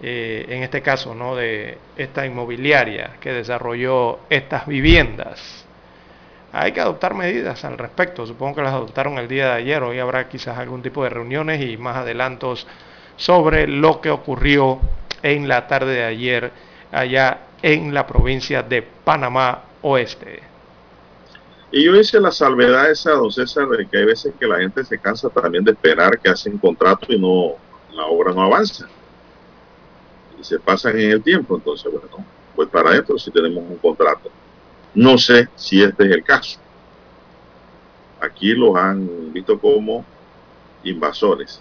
eh, 0.00 0.46
en 0.48 0.62
este 0.62 0.80
caso, 0.80 1.14
¿no? 1.14 1.34
de 1.34 1.76
esta 1.96 2.24
inmobiliaria 2.24 3.16
que 3.20 3.32
desarrolló 3.32 4.20
estas 4.30 4.66
viviendas. 4.66 5.66
Hay 6.52 6.72
que 6.72 6.80
adoptar 6.80 7.14
medidas 7.14 7.64
al 7.64 7.76
respecto. 7.76 8.24
Supongo 8.26 8.56
que 8.56 8.62
las 8.62 8.72
adoptaron 8.72 9.18
el 9.18 9.28
día 9.28 9.46
de 9.46 9.52
ayer. 9.54 9.82
Hoy 9.82 9.98
habrá 9.98 10.28
quizás 10.28 10.56
algún 10.56 10.82
tipo 10.82 11.02
de 11.04 11.10
reuniones 11.10 11.60
y 11.60 11.76
más 11.76 11.96
adelantos 11.96 12.66
sobre 13.16 13.66
lo 13.66 14.00
que 14.00 14.10
ocurrió 14.10 14.80
en 15.22 15.48
la 15.48 15.66
tarde 15.66 15.94
de 15.94 16.04
ayer 16.04 16.52
allá 16.92 17.40
en 17.62 17.92
la 17.92 18.06
provincia 18.06 18.62
de 18.62 18.82
Panamá 18.82 19.62
Oeste. 19.82 20.42
Y 21.70 21.84
yo 21.84 21.94
hice 21.96 22.18
la 22.18 22.30
salvedad 22.30 22.90
esa, 22.90 23.12
don 23.12 23.30
César, 23.30 23.68
de 23.68 23.86
que 23.86 23.98
hay 23.98 24.04
veces 24.06 24.32
que 24.38 24.46
la 24.46 24.58
gente 24.58 24.84
se 24.84 24.98
cansa 24.98 25.28
también 25.28 25.64
de 25.64 25.72
esperar 25.72 26.18
que 26.18 26.30
hacen 26.30 26.56
contrato 26.56 27.06
y 27.10 27.18
no 27.18 27.56
la 27.94 28.06
obra 28.06 28.32
no 28.32 28.42
avanza. 28.42 28.88
Y 30.40 30.44
se 30.44 30.58
pasan 30.58 30.98
en 30.98 31.10
el 31.10 31.22
tiempo, 31.22 31.56
entonces, 31.56 31.92
bueno, 31.92 32.24
pues 32.54 32.68
para 32.68 32.90
adentro 32.90 33.18
si 33.18 33.30
tenemos 33.30 33.64
un 33.68 33.76
contrato. 33.76 34.30
No 34.94 35.18
sé 35.18 35.48
si 35.56 35.82
este 35.82 36.06
es 36.06 36.10
el 36.12 36.24
caso. 36.24 36.58
Aquí 38.20 38.52
los 38.54 38.74
han 38.74 39.32
visto 39.32 39.58
como 39.58 40.04
invasores. 40.84 41.60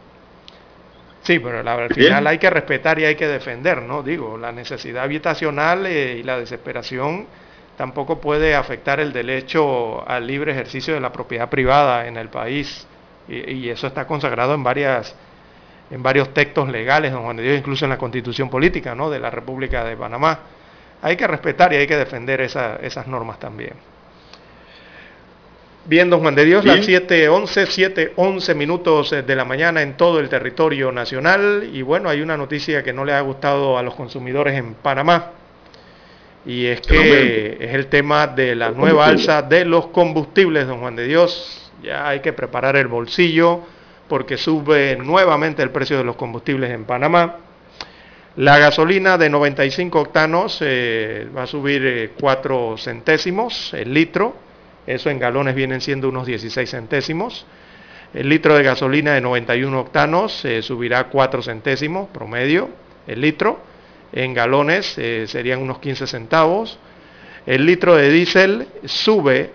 Sí, 1.23 1.39
pero 1.39 1.61
la- 1.63 1.73
al 1.73 1.89
final 1.93 2.27
hay 2.27 2.37
que 2.37 2.49
respetar 2.49 2.99
y 2.99 3.05
hay 3.05 3.15
que 3.15 3.27
defender, 3.27 3.81
¿no? 3.81 4.01
Digo, 4.03 4.37
la 4.37 4.51
necesidad 4.51 5.03
habitacional 5.03 5.85
eh, 5.85 6.17
y 6.19 6.23
la 6.23 6.37
desesperación 6.39 7.27
tampoco 7.75 8.19
puede 8.21 8.55
afectar 8.55 8.99
el 8.99 9.11
derecho 9.13 10.07
al 10.07 10.25
libre 10.25 10.51
ejercicio 10.53 10.93
de 10.93 10.99
la 11.01 11.11
propiedad 11.11 11.49
privada 11.49 12.07
en 12.07 12.17
el 12.17 12.29
país. 12.29 12.87
Y, 13.27 13.51
y 13.51 13.69
eso 13.69 13.87
está 13.87 14.07
consagrado 14.07 14.53
en 14.53 14.63
varias 14.63 15.15
en 15.89 16.03
varios 16.03 16.33
textos 16.33 16.67
legales, 16.69 17.13
don 17.13 17.23
Juan 17.23 17.37
de 17.37 17.43
Dios, 17.43 17.57
incluso 17.59 17.85
en 17.85 17.89
la 17.91 17.97
constitución 17.97 18.49
política 18.49 18.93
¿no? 18.93 19.09
de 19.09 19.19
la 19.19 19.29
República 19.29 19.85
de 19.85 19.95
Panamá. 19.95 20.39
Hay 21.01 21.15
que 21.15 21.25
respetar 21.27 21.71
y 21.73 21.77
hay 21.77 21.87
que 21.87 21.95
defender 21.95 22.41
esa- 22.41 22.75
esas 22.81 23.07
normas 23.07 23.39
también. 23.39 23.73
Bien, 25.87 26.09
don 26.09 26.19
Juan 26.19 26.35
de 26.35 26.43
Dios, 26.43 26.65
las 26.65 26.85
7.11, 26.85 28.13
7.11 28.13 28.55
minutos 28.55 29.13
eh, 29.13 29.21
de 29.21 29.35
la 29.37 29.45
mañana 29.45 29.81
en 29.81 29.95
todo 29.95 30.19
el 30.19 30.27
territorio 30.27 30.91
nacional. 30.91 31.69
Y 31.71 31.81
bueno, 31.81 32.09
hay 32.09 32.19
una 32.19 32.35
noticia 32.35 32.83
que 32.83 32.91
no 32.91 33.05
le 33.05 33.13
ha 33.13 33.21
gustado 33.21 33.77
a 33.77 33.83
los 33.83 33.95
consumidores 33.95 34.57
en 34.57 34.73
Panamá. 34.73 35.31
Y 36.45 36.65
es 36.65 36.81
que 36.81 37.55
es 37.61 37.73
el 37.73 37.87
tema 37.87 38.27
de 38.27 38.53
la 38.53 38.71
nueva 38.71 39.05
alza 39.05 39.41
de 39.41 39.63
los 39.63 39.87
combustibles, 39.87 40.67
don 40.67 40.81
Juan 40.81 40.97
de 40.97 41.05
Dios. 41.05 41.71
Ya 41.81 42.09
hay 42.09 42.19
que 42.19 42.33
preparar 42.33 42.75
el 42.75 42.87
bolsillo 42.87 43.61
porque 44.09 44.35
sube 44.35 44.97
nuevamente 44.97 45.63
el 45.63 45.69
precio 45.69 45.97
de 45.97 46.03
los 46.03 46.17
combustibles 46.17 46.69
en 46.69 46.83
Panamá. 46.83 47.37
La 48.35 48.57
gasolina 48.57 49.17
de 49.17 49.29
95 49.29 50.01
octanos 50.01 50.57
eh, 50.59 51.29
va 51.35 51.43
a 51.43 51.47
subir 51.47 52.11
4 52.19 52.75
centésimos 52.77 53.73
el 53.73 53.93
litro. 53.93 54.46
Eso 54.87 55.09
en 55.09 55.19
galones 55.19 55.53
vienen 55.53 55.81
siendo 55.81 56.07
unos 56.07 56.25
16 56.25 56.69
centésimos. 56.69 57.45
El 58.13 58.29
litro 58.29 58.55
de 58.55 58.63
gasolina 58.63 59.13
de 59.13 59.21
91 59.21 59.79
octanos 59.79 60.45
eh, 60.45 60.61
subirá 60.61 61.09
4 61.09 61.41
centésimos 61.41 62.07
promedio 62.09 62.69
el 63.05 63.21
litro. 63.21 63.59
En 64.13 64.33
galones 64.33 64.97
eh, 64.97 65.25
serían 65.27 65.61
unos 65.61 65.79
15 65.79 66.07
centavos. 66.07 66.79
El 67.45 67.65
litro 67.65 67.95
de 67.95 68.09
diésel 68.09 68.67
sube 68.85 69.51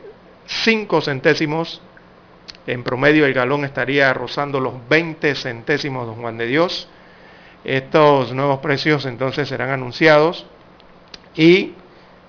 5 0.46 1.00
centésimos. 1.00 1.80
En 2.66 2.82
promedio 2.82 3.24
el 3.24 3.32
galón 3.32 3.64
estaría 3.64 4.12
rozando 4.12 4.60
los 4.60 4.74
20 4.88 5.34
centésimos, 5.34 6.06
don 6.06 6.16
Juan 6.16 6.36
de 6.36 6.46
Dios. 6.46 6.88
Estos 7.64 8.32
nuevos 8.34 8.58
precios 8.58 9.06
entonces 9.06 9.48
serán 9.48 9.70
anunciados 9.70 10.46
y 11.34 11.72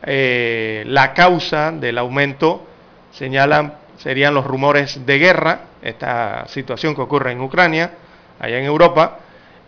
eh, 0.04 0.84
la 0.88 1.14
causa 1.14 1.72
del 1.72 1.98
aumento 1.98 2.68
señalan 3.14 3.74
serían 3.98 4.34
los 4.34 4.46
rumores 4.46 5.06
de 5.06 5.18
guerra, 5.18 5.62
esta 5.82 6.48
situación 6.48 6.96
que 6.96 7.02
ocurre 7.02 7.32
en 7.32 7.42
Ucrania, 7.42 7.92
allá 8.40 8.60
en 8.60 8.66
Europa, 8.66 9.20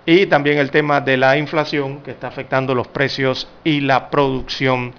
y 0.06 0.26
también 0.28 0.58
el 0.58 0.72
tema 0.72 1.02
de 1.02 1.18
la 1.18 1.38
inflación 1.38 2.02
que 2.02 2.12
está 2.12 2.28
afectando 2.28 2.76
los 2.76 2.88
precios 2.88 3.48
y 3.64 3.82
la 3.82 4.10
producción 4.10 4.94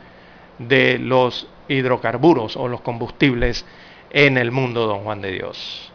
de 0.59 0.99
los 0.99 1.49
hidrocarburos 1.69 2.57
o 2.57 2.69
los 2.69 2.81
combustibles 2.81 3.65
en 4.11 4.39
el 4.39 4.51
mundo, 4.51 4.87
don 4.87 5.01
Juan 5.01 5.21
de 5.21 5.33
Dios. 5.33 5.93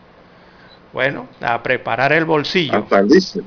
Bueno, 0.94 1.28
a 1.42 1.64
preparar 1.64 2.14
el 2.14 2.26
bolsillo. 2.26 2.78
Hasta 2.78 3.00
el 3.00 3.08
diésel. 3.08 3.44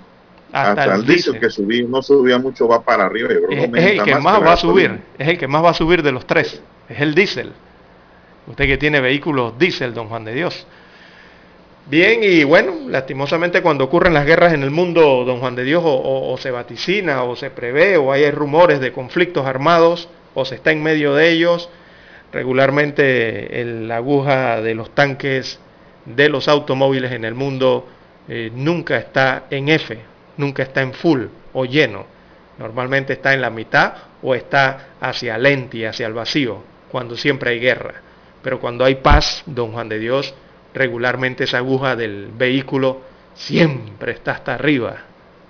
Hasta 0.53 0.71
Hasta, 0.71 0.85
el 0.85 1.01
el 1.01 1.07
diésel 1.07 1.41
que 1.41 1.51
subí, 1.51 1.85
no 1.85 2.01
subía 2.03 2.39
mucho, 2.39 2.69
va 2.69 2.83
para 2.83 3.05
arriba. 3.05 3.29
Yo 3.33 3.43
creo 3.47 3.73
que 3.73 3.79
Es, 3.79 3.87
el 3.87 4.03
que 4.03 4.17
más 4.17 4.43
va 4.43 4.53
a 4.53 4.57
subir, 4.57 5.01
es 5.19 5.29
el 5.29 5.39
que 5.39 5.49
más 5.49 5.65
va 5.65 5.71
a 5.71 5.75
subir 5.75 6.03
de 6.03 6.13
los 6.13 6.27
tres, 6.27 6.63
es 6.89 7.01
el 7.01 7.15
diésel. 7.15 7.53
Usted 8.47 8.67
que 8.67 8.79
tiene 8.79 9.01
vehículos 9.01 9.59
diésel, 9.59 9.95
don 9.95 10.09
Juan 10.09 10.25
de 10.25 10.35
Dios. 10.35 10.67
Bien, 11.87 12.21
y 12.23 12.45
bueno, 12.45 12.73
lastimosamente 12.89 13.61
cuando 13.61 13.85
ocurren 13.85 14.15
las 14.15 14.25
guerras 14.25 14.55
en 14.55 14.63
el 14.63 14.71
mundo, 14.71 15.25
don 15.25 15.41
Juan 15.41 15.55
de 15.55 15.65
Dios, 15.65 15.83
o, 15.85 16.35
se 16.39 16.51
vaticina, 16.51 17.25
o 17.25 17.37
se 17.37 17.51
prevé, 17.51 17.99
o 17.99 18.11
hay 18.11 18.31
rumores 18.31 18.81
de 18.81 18.93
conflictos 18.93 19.47
armados, 19.47 20.09
o 20.35 20.45
se 20.45 20.55
está 20.55 20.73
en 20.73 20.83
medio 20.83 21.15
de 21.15 21.31
ellos, 21.31 21.69
regularmente 22.33 23.61
el, 23.61 23.87
la 23.87 23.97
aguja 23.97 24.63
de 24.63 24.75
los 24.75 24.95
tanques 24.95 25.59
de 26.07 26.29
los 26.29 26.49
automóviles 26.49 27.13
en 27.13 27.25
el 27.25 27.35
mundo 27.35 27.87
eh, 28.29 28.51
nunca 28.55 28.97
está 28.97 29.45
en 29.51 29.69
F, 29.69 29.99
nunca 30.37 30.63
está 30.63 30.81
en 30.83 30.95
full 30.95 31.27
o 31.53 31.65
lleno. 31.65 32.07
Normalmente 32.59 33.15
está 33.15 33.35
en 33.35 33.41
la 33.41 33.51
mitad 33.51 33.95
o 34.23 34.35
está 34.35 34.89
hacia 35.01 35.37
lenti, 35.37 35.85
hacia 35.85 36.07
el 36.07 36.13
vacío, 36.13 36.63
cuando 36.91 37.17
siempre 37.17 37.51
hay 37.51 37.61
guerra. 37.61 37.95
Pero 38.45 38.61
cuando 38.61 38.85
hay 38.85 38.97
paz, 38.97 39.43
don 39.47 39.73
Juan 39.73 39.89
de 39.89 39.99
Dios, 39.99 40.35
regularmente 40.75 41.45
esa 41.45 41.59
aguja 41.59 41.97
del 41.97 42.29
vehículo 42.37 43.01
siempre 43.33 44.13
está 44.13 44.33
hasta 44.33 44.55
arriba, 44.55 44.99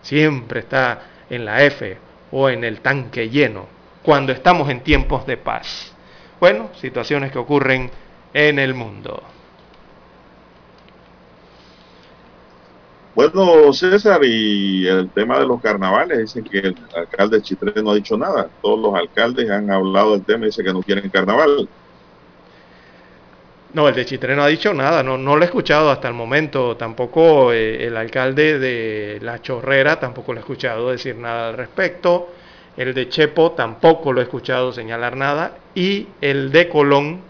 siempre 0.01 0.61
está 0.61 1.03
en 1.29 1.45
la 1.45 1.65
F 1.65 1.99
o 2.31 2.49
en 2.49 2.63
el 2.63 2.81
tanque 2.81 3.29
lleno, 3.29 3.67
cuando 4.03 4.33
estamos 4.33 4.71
en 4.71 4.85
tiempos 4.85 5.27
de 5.27 5.37
paz. 5.37 5.93
Bueno, 6.39 6.71
situaciones 6.81 7.33
que 7.33 7.39
ocurren 7.39 7.91
en 8.33 8.59
el 8.61 8.75
mundo. 8.75 9.23
Bueno, 13.17 13.73
César, 13.73 14.21
y 14.25 14.87
el 14.87 15.11
tema 15.11 15.41
de 15.41 15.47
los 15.47 15.61
carnavales, 15.61 16.19
dicen 16.19 16.45
que 16.45 16.59
el 16.59 16.77
alcalde 16.97 17.39
de 17.39 17.43
Chitré 17.43 17.83
no 17.83 17.91
ha 17.91 17.95
dicho 17.95 18.17
nada. 18.17 18.49
Todos 18.63 18.79
los 18.79 18.95
alcaldes 18.95 19.51
han 19.51 19.69
hablado 19.71 20.13
del 20.13 20.25
tema 20.25 20.45
y 20.45 20.47
dicen 20.47 20.65
que 20.65 20.73
no 20.73 20.83
quieren 20.83 21.09
carnaval. 21.11 21.69
No, 23.75 23.89
el 23.89 23.95
de 23.97 24.07
Chitré 24.07 24.37
no 24.37 24.45
ha 24.45 24.47
dicho 24.47 24.73
nada, 24.73 25.03
no, 25.03 25.19
no 25.19 25.35
lo 25.35 25.43
he 25.43 25.47
escuchado 25.47 25.91
hasta 25.91 26.07
el 26.07 26.15
momento. 26.15 26.77
Tampoco 26.77 27.53
eh, 27.53 27.85
el 27.85 27.97
alcalde 27.97 28.61
de 28.61 29.19
La 29.21 29.43
Chorrera, 29.43 29.99
tampoco 29.99 30.33
lo 30.33 30.39
he 30.39 30.43
escuchado 30.43 30.93
decir 30.93 31.17
nada 31.17 31.49
al 31.49 31.57
respecto. 31.57 32.29
El 32.77 32.95
de 32.95 33.09
Chepo 33.09 33.51
tampoco 33.53 34.13
lo 34.13 34.21
he 34.21 34.25
escuchado 34.25 34.73
señalar 34.73 35.17
nada. 35.17 35.57
Y 35.75 36.07
el 36.21 36.53
de 36.53 36.69
Colón 36.69 37.21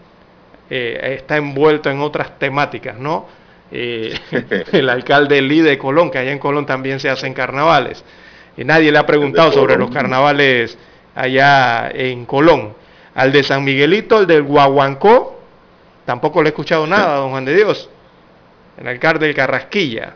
eh, 0.69 1.15
está 1.19 1.37
envuelto 1.37 1.89
en 1.89 1.99
otras 2.01 2.37
temáticas, 2.37 2.99
¿no? 2.99 3.25
Eh, 3.71 4.15
el 4.71 4.87
alcalde 4.89 5.41
Lee 5.41 5.61
de 5.61 5.79
Colón, 5.79 6.11
que 6.11 6.19
allá 6.19 6.31
en 6.31 6.39
Colón 6.39 6.67
también 6.67 6.99
se 6.99 7.09
hacen 7.09 7.33
carnavales. 7.33 8.03
Y 8.55 8.63
nadie 8.63 8.91
le 8.91 8.99
ha 8.99 9.05
preguntado 9.07 9.51
sobre 9.51 9.77
los 9.77 9.89
carnavales 9.89 10.77
allá 11.15 11.89
en 11.91 12.23
Colón. 12.25 12.75
Al 13.15 13.31
de 13.31 13.41
San 13.41 13.63
Miguelito, 13.63 14.19
el 14.19 14.27
del 14.27 14.43
Guaguancó, 14.43 15.35
tampoco 16.05 16.41
le 16.41 16.49
he 16.49 16.51
escuchado 16.51 16.85
nada, 16.87 17.17
don 17.17 17.31
Juan 17.31 17.45
de 17.45 17.55
Dios. 17.55 17.89
El 18.77 18.87
alcalde 18.87 19.25
del 19.25 19.35
Carrasquilla. 19.35 20.15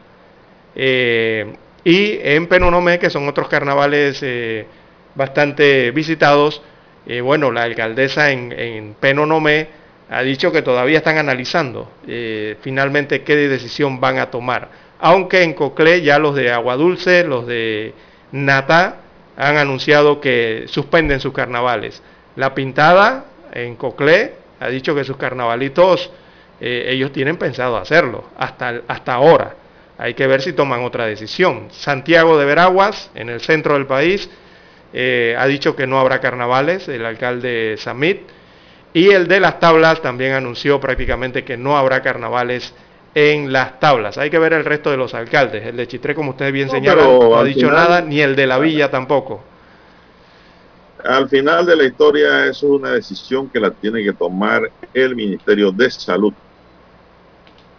Eh, 0.76 1.54
y 1.84 2.20
en 2.22 2.48
Penonomé, 2.48 3.00
que 3.00 3.10
son 3.10 3.28
otros 3.28 3.48
carnavales 3.48 4.20
eh, 4.22 4.66
bastante 5.16 5.92
visitados, 5.92 6.62
eh, 7.08 7.22
bueno, 7.22 7.52
la 7.52 7.64
alcaldesa 7.64 8.32
en, 8.32 8.52
en 8.52 8.94
Penonomé 9.00 9.68
ha 10.10 10.24
dicho 10.24 10.52
que 10.52 10.62
todavía 10.62 10.98
están 10.98 11.18
analizando 11.18 11.92
eh, 12.08 12.58
finalmente 12.62 13.22
qué 13.22 13.36
decisión 13.36 14.00
van 14.00 14.18
a 14.18 14.32
tomar. 14.32 14.70
Aunque 15.00 15.44
en 15.44 15.54
Coclé 15.54 16.02
ya 16.02 16.20
los 16.20 16.36
de 16.36 16.52
Agua 16.52 16.76
Dulce, 16.76 17.24
los 17.24 17.46
de 17.46 17.94
Nata, 18.32 18.98
han 19.38 19.58
anunciado 19.58 20.20
que 20.20 20.66
suspenden 20.68 21.20
sus 21.20 21.34
carnavales. 21.34 22.02
La 22.36 22.54
Pintada 22.54 23.26
en 23.54 23.76
Coclé 23.76 24.34
ha 24.60 24.68
dicho 24.70 24.94
que 24.96 25.04
sus 25.04 25.18
carnavalitos 25.18 26.12
eh, 26.62 26.86
ellos 26.90 27.12
tienen 27.12 27.38
pensado 27.38 27.78
hacerlo 27.78 28.26
hasta, 28.38 28.82
hasta 28.88 29.14
ahora. 29.14 29.56
Hay 29.98 30.14
que 30.14 30.28
ver 30.28 30.42
si 30.42 30.54
toman 30.54 30.84
otra 30.84 31.06
decisión. 31.06 31.68
Santiago 31.72 32.38
de 32.38 32.46
Veraguas, 32.46 33.12
en 33.16 33.30
el 33.30 33.42
centro 33.42 33.74
del 33.74 33.86
país, 33.86 34.30
eh, 34.94 35.36
ha 35.38 35.46
dicho 35.48 35.76
que 35.76 35.86
no 35.88 36.00
habrá 36.00 36.20
carnavales, 36.20 36.88
el 36.88 37.06
alcalde 37.06 37.76
Samit. 37.78 38.22
Y 38.94 39.10
el 39.12 39.28
de 39.28 39.40
las 39.40 39.60
tablas 39.60 40.02
también 40.02 40.34
anunció 40.34 40.80
prácticamente 40.80 41.44
que 41.44 41.58
no 41.58 41.78
habrá 41.78 42.02
carnavales 42.02 42.74
en 43.14 43.52
las 43.54 43.80
tablas. 43.80 44.18
Hay 44.18 44.30
que 44.30 44.40
ver 44.40 44.54
el 44.54 44.66
resto 44.66 44.90
de 44.90 44.98
los 44.98 45.14
alcaldes. 45.14 45.66
El 45.66 45.78
de 45.78 45.88
Chitré, 45.88 46.16
como 46.16 46.32
ustedes 46.32 46.52
bien 46.52 46.68
No, 46.68 46.74
señalan, 46.74 47.04
no 47.20 47.36
ha 47.38 47.44
dicho 47.44 47.68
final- 47.68 47.76
nada, 47.76 48.02
ni 48.02 48.20
el 48.22 48.36
de 48.36 48.48
la 48.48 48.58
villa 48.58 48.90
tampoco. 48.90 49.44
Al 51.04 51.30
final 51.30 51.66
de 51.66 51.76
la 51.78 51.86
historia, 51.86 52.46
eso 52.46 52.68
es 52.68 52.82
una 52.82 52.92
decisión 52.92 53.50
que 53.50 53.60
la 53.60 53.72
tiene 53.72 54.04
que 54.04 54.12
tomar 54.12 54.70
el 54.94 55.16
Ministerio 55.16 55.72
de 55.72 55.90
Salud, 55.90 56.34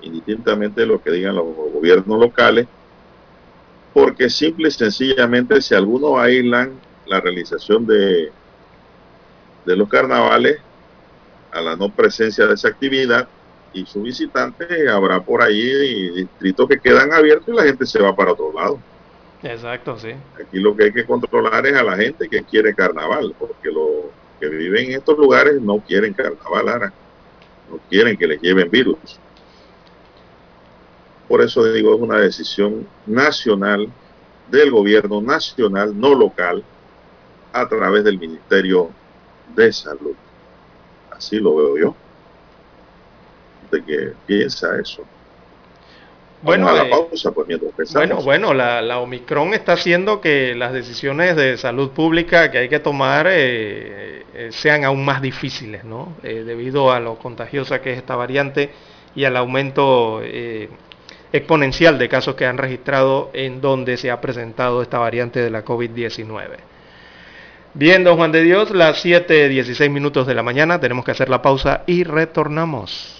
indistintamente 0.01 0.81
de 0.81 0.87
lo 0.87 1.03
que 1.03 1.11
digan 1.11 1.35
los 1.35 1.45
gobiernos 1.45 2.19
locales, 2.19 2.67
porque 3.93 4.31
simple 4.31 4.69
y 4.69 4.71
sencillamente 4.71 5.61
si 5.61 5.75
algunos 5.75 6.19
aíslan 6.19 6.81
la 7.07 7.21
realización 7.21 7.87
de, 7.87 8.33
de 9.67 9.77
los 9.77 9.89
carnavales 9.89 10.59
a 11.53 11.61
la 11.61 11.77
no 11.77 11.95
presencia 11.95 12.47
de 12.47 12.55
esa 12.55 12.69
actividad 12.69 13.29
y 13.75 13.85
sus 13.85 14.03
visitantes, 14.03 14.89
habrá 14.89 15.21
por 15.23 15.43
ahí 15.43 16.11
distritos 16.15 16.69
que 16.69 16.81
quedan 16.81 17.13
abiertos 17.13 17.49
y 17.49 17.57
la 17.57 17.65
gente 17.65 17.85
se 17.85 18.01
va 18.01 18.17
para 18.17 18.33
otro 18.33 18.53
lado. 18.53 18.81
Exacto, 19.43 19.99
sí. 19.99 20.11
Aquí 20.41 20.59
lo 20.59 20.77
que 20.77 20.85
hay 20.85 20.93
que 20.93 21.07
controlar 21.07 21.67
es 21.67 21.75
a 21.75 21.83
la 21.83 21.97
gente 21.97 22.29
que 22.29 22.43
quiere 22.43 22.75
carnaval, 22.75 23.35
porque 23.39 23.71
los 23.71 24.11
que 24.39 24.49
viven 24.49 24.87
en 24.87 24.99
estos 24.99 25.17
lugares 25.19 25.61
no 25.61 25.79
quieren 25.79 26.12
carnaval 26.12 26.69
ahora, 26.69 26.93
no 27.71 27.79
quieren 27.89 28.17
que 28.17 28.27
les 28.27 28.41
lleven 28.41 28.71
virus. 28.71 29.19
Por 31.29 31.43
eso 31.43 31.65
digo, 31.73 31.95
es 31.95 32.01
una 32.01 32.19
decisión 32.19 32.87
nacional 33.07 33.89
del 34.51 34.71
gobierno 34.71 35.21
nacional, 35.23 35.99
no 35.99 36.15
local, 36.15 36.65
a 37.53 37.69
través 37.69 38.05
del 38.05 38.19
Ministerio 38.19 38.91
de 39.55 39.73
Salud. 39.73 40.15
Así 41.11 41.39
lo 41.39 41.57
veo 41.57 41.79
yo. 41.79 41.97
¿De 43.71 43.85
qué 43.85 44.12
piensa 44.27 44.79
eso? 44.81 45.05
Bueno, 46.43 46.67
Vamos 46.67 46.81
a 46.81 46.85
la 46.85 46.89
eh, 46.89 46.91
pausa, 46.91 47.33
pues 47.33 47.49
mientras 47.49 47.73
pensamos. 47.75 48.09
Bueno, 48.09 48.23
bueno, 48.23 48.55
la, 48.55 48.81
la 48.81 48.99
Omicron 48.99 49.53
está 49.53 49.75
haciendo 49.75 50.23
que 50.23 50.55
las 50.55 50.73
decisiones 50.73 51.37
de 51.37 51.59
salud 51.59 51.91
pública 51.91 52.51
que 52.51 52.59
hay 52.59 52.69
que 52.71 52.81
tomar 52.81 53.27
eh, 53.29 54.25
eh, 54.35 54.49
sean 54.51 54.85
aún 54.85 55.05
más 55.05 55.21
difíciles, 55.21 55.85
¿no? 55.85 56.15
Eh, 56.23 56.43
debido 56.47 56.93
a 56.93 57.01
lo 57.01 57.17
contagiosa 57.17 57.83
que 57.83 57.93
es 57.93 57.99
esta 57.99 58.17
variante 58.17 58.71
y 59.15 59.25
al 59.25 59.37
aumento 59.37 60.23
exponencial 61.33 61.99
de 61.99 62.09
casos 62.09 62.37
que 62.37 62.47
han 62.47 62.59
registrado 62.59 63.31
en 63.35 63.61
donde 63.61 63.97
se 63.97 64.11
ha 64.11 64.21
presentado 64.21 64.83
esta 64.83 64.99
variante 64.99 65.41
de 65.41 65.51
la 65.51 65.65
COVID-19. 65.65 66.47
Bien, 67.75 68.03
don 68.03 68.17
Juan 68.17 68.33
de 68.33 68.43
Dios, 68.43 68.71
las 68.71 69.05
7.16 69.05 69.91
minutos 69.91 70.27
de 70.27 70.35
la 70.35 70.43
mañana, 70.43 70.81
tenemos 70.81 71.05
que 71.05 71.11
hacer 71.11 71.29
la 71.29 71.43
pausa 71.43 71.83
y 71.87 72.05
retornamos. 72.05 73.20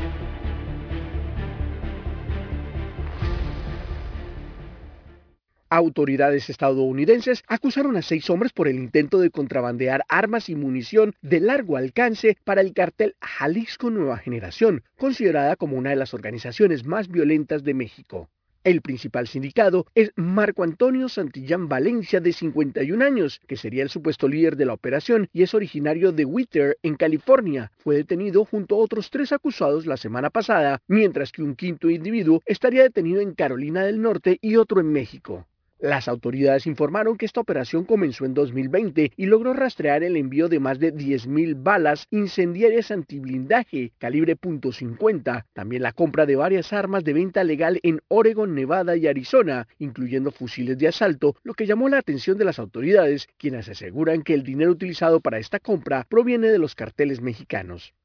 Autoridades 5.73 6.49
estadounidenses 6.49 7.45
acusaron 7.47 7.95
a 7.95 8.01
seis 8.01 8.29
hombres 8.29 8.51
por 8.51 8.67
el 8.67 8.75
intento 8.75 9.19
de 9.19 9.29
contrabandear 9.29 10.03
armas 10.09 10.49
y 10.49 10.55
munición 10.55 11.13
de 11.21 11.39
largo 11.39 11.77
alcance 11.77 12.35
para 12.43 12.59
el 12.59 12.73
cartel 12.73 13.15
Jalisco 13.21 13.89
Nueva 13.89 14.17
Generación, 14.17 14.83
considerada 14.97 15.55
como 15.55 15.77
una 15.77 15.91
de 15.91 15.95
las 15.95 16.13
organizaciones 16.13 16.85
más 16.85 17.07
violentas 17.07 17.63
de 17.63 17.73
México. 17.73 18.27
El 18.65 18.81
principal 18.81 19.29
sindicado 19.29 19.85
es 19.95 20.11
Marco 20.17 20.63
Antonio 20.63 21.07
Santillán 21.07 21.69
Valencia, 21.69 22.19
de 22.19 22.33
51 22.33 23.05
años, 23.05 23.39
que 23.47 23.55
sería 23.55 23.83
el 23.83 23.89
supuesto 23.89 24.27
líder 24.27 24.57
de 24.57 24.65
la 24.65 24.73
operación 24.73 25.29
y 25.31 25.43
es 25.43 25.53
originario 25.53 26.11
de 26.11 26.25
Whittier, 26.25 26.79
en 26.83 26.95
California. 26.95 27.71
Fue 27.77 27.95
detenido 27.95 28.43
junto 28.43 28.75
a 28.75 28.79
otros 28.79 29.09
tres 29.09 29.31
acusados 29.31 29.85
la 29.85 29.95
semana 29.95 30.31
pasada, 30.31 30.81
mientras 30.89 31.31
que 31.31 31.43
un 31.43 31.55
quinto 31.55 31.89
individuo 31.89 32.41
estaría 32.45 32.83
detenido 32.83 33.21
en 33.21 33.35
Carolina 33.35 33.85
del 33.85 34.01
Norte 34.01 34.37
y 34.41 34.57
otro 34.57 34.81
en 34.81 34.91
México. 34.91 35.47
Las 35.81 36.07
autoridades 36.07 36.67
informaron 36.67 37.17
que 37.17 37.25
esta 37.25 37.41
operación 37.41 37.85
comenzó 37.85 38.25
en 38.25 38.35
2020 38.35 39.13
y 39.17 39.25
logró 39.25 39.53
rastrear 39.53 40.03
el 40.03 40.15
envío 40.15 40.47
de 40.47 40.59
más 40.59 40.77
de 40.77 40.93
10.000 40.93 41.55
balas 41.57 42.05
incendiarias 42.11 42.91
antiblindaje 42.91 43.91
calibre 43.97 44.37
.50, 44.37 45.45
también 45.53 45.81
la 45.81 45.91
compra 45.91 46.27
de 46.27 46.35
varias 46.35 46.71
armas 46.71 47.03
de 47.03 47.13
venta 47.13 47.43
legal 47.43 47.79
en 47.81 47.99
Oregon, 48.09 48.53
Nevada 48.53 48.95
y 48.95 49.07
Arizona, 49.07 49.67
incluyendo 49.79 50.29
fusiles 50.29 50.77
de 50.77 50.87
asalto, 50.87 51.35
lo 51.41 51.55
que 51.55 51.65
llamó 51.65 51.89
la 51.89 51.97
atención 51.97 52.37
de 52.37 52.45
las 52.45 52.59
autoridades, 52.59 53.27
quienes 53.39 53.67
aseguran 53.67 54.21
que 54.21 54.35
el 54.35 54.43
dinero 54.43 54.69
utilizado 54.69 55.19
para 55.19 55.39
esta 55.39 55.59
compra 55.59 56.05
proviene 56.07 56.49
de 56.49 56.59
los 56.59 56.75
carteles 56.75 57.21
mexicanos. 57.21 57.95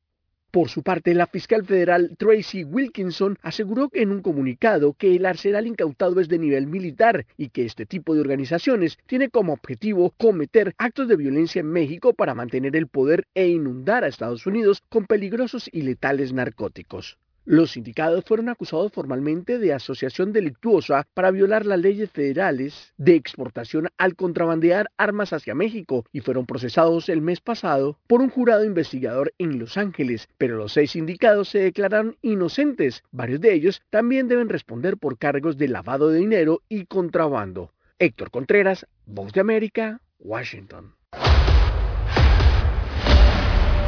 Por 0.57 0.71
su 0.71 0.83
parte, 0.83 1.13
la 1.13 1.27
fiscal 1.27 1.67
federal 1.67 2.17
Tracy 2.17 2.65
Wilkinson 2.65 3.37
aseguró 3.43 3.91
en 3.93 4.11
un 4.11 4.23
comunicado 4.23 4.95
que 4.95 5.15
el 5.15 5.27
arsenal 5.27 5.67
incautado 5.67 6.19
es 6.19 6.29
de 6.29 6.39
nivel 6.39 6.67
militar 6.67 7.27
y 7.37 7.51
que 7.51 7.67
este 7.67 7.85
tipo 7.85 8.15
de 8.15 8.23
organizaciones 8.23 8.97
tiene 9.05 9.29
como 9.29 9.53
objetivo 9.53 10.15
cometer 10.17 10.75
actos 10.79 11.09
de 11.09 11.17
violencia 11.17 11.61
en 11.61 11.67
México 11.67 12.15
para 12.15 12.35
mantener 12.35 12.75
el 12.75 12.87
poder 12.87 13.27
e 13.35 13.49
inundar 13.49 14.03
a 14.03 14.09
Estados 14.09 14.47
Unidos 14.47 14.83
con 14.89 15.05
peligrosos 15.05 15.69
y 15.71 15.83
letales 15.83 16.33
narcóticos. 16.33 17.19
Los 17.49 17.71
sindicados 17.71 18.25
fueron 18.25 18.49
acusados 18.49 18.91
formalmente 18.91 19.61
de 19.61 19.73
asociación 19.73 20.33
delictuosa 20.33 21.07
para 21.15 21.31
violar 21.31 21.65
las 21.65 21.79
leyes 21.79 22.11
federales 22.11 22.93
de 22.97 23.15
exportación 23.15 23.89
al 23.99 24.17
contrabandear 24.17 24.91
armas 24.97 25.33
hacia 25.33 25.55
México 25.55 26.05
y 26.13 26.23
fueron 26.23 26.45
procesados 26.45 27.09
el 27.09 27.21
mes 27.21 27.41
pasado 27.41 28.01
por 28.09 28.21
un 28.21 28.31
jurado 28.31 28.65
investigador 28.65 29.33
en 29.39 29.61
Los 29.61 29.77
Ángeles, 29.77 30.29
pero 30.39 30.57
los 30.57 30.73
seis 30.73 30.91
sindicados 30.91 31.49
se 31.49 31.61
declararon 31.61 32.17
inocentes. 32.21 33.05
Varios 33.13 33.41
de 33.41 33.55
ellos 33.55 33.81
también 33.91 34.27
deben 34.27 34.49
responder 34.49 34.97
por 34.97 35.17
cargos 35.17 35.57
de 35.57 35.69
lavado 35.69 36.09
de 36.09 36.19
dinero 36.19 36.63
y 36.69 36.87
contrabando. 36.87 37.71
Héctor 38.01 38.33
Contreras, 38.33 38.89
Voz 39.07 39.33
de 39.33 39.41
América, 39.41 40.01
Washington. 40.19 40.95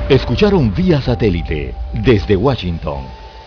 Escucharon 0.08 0.72
vía 0.72 1.00
satélite 1.00 1.74
desde 2.04 2.36
Washington 2.36 3.02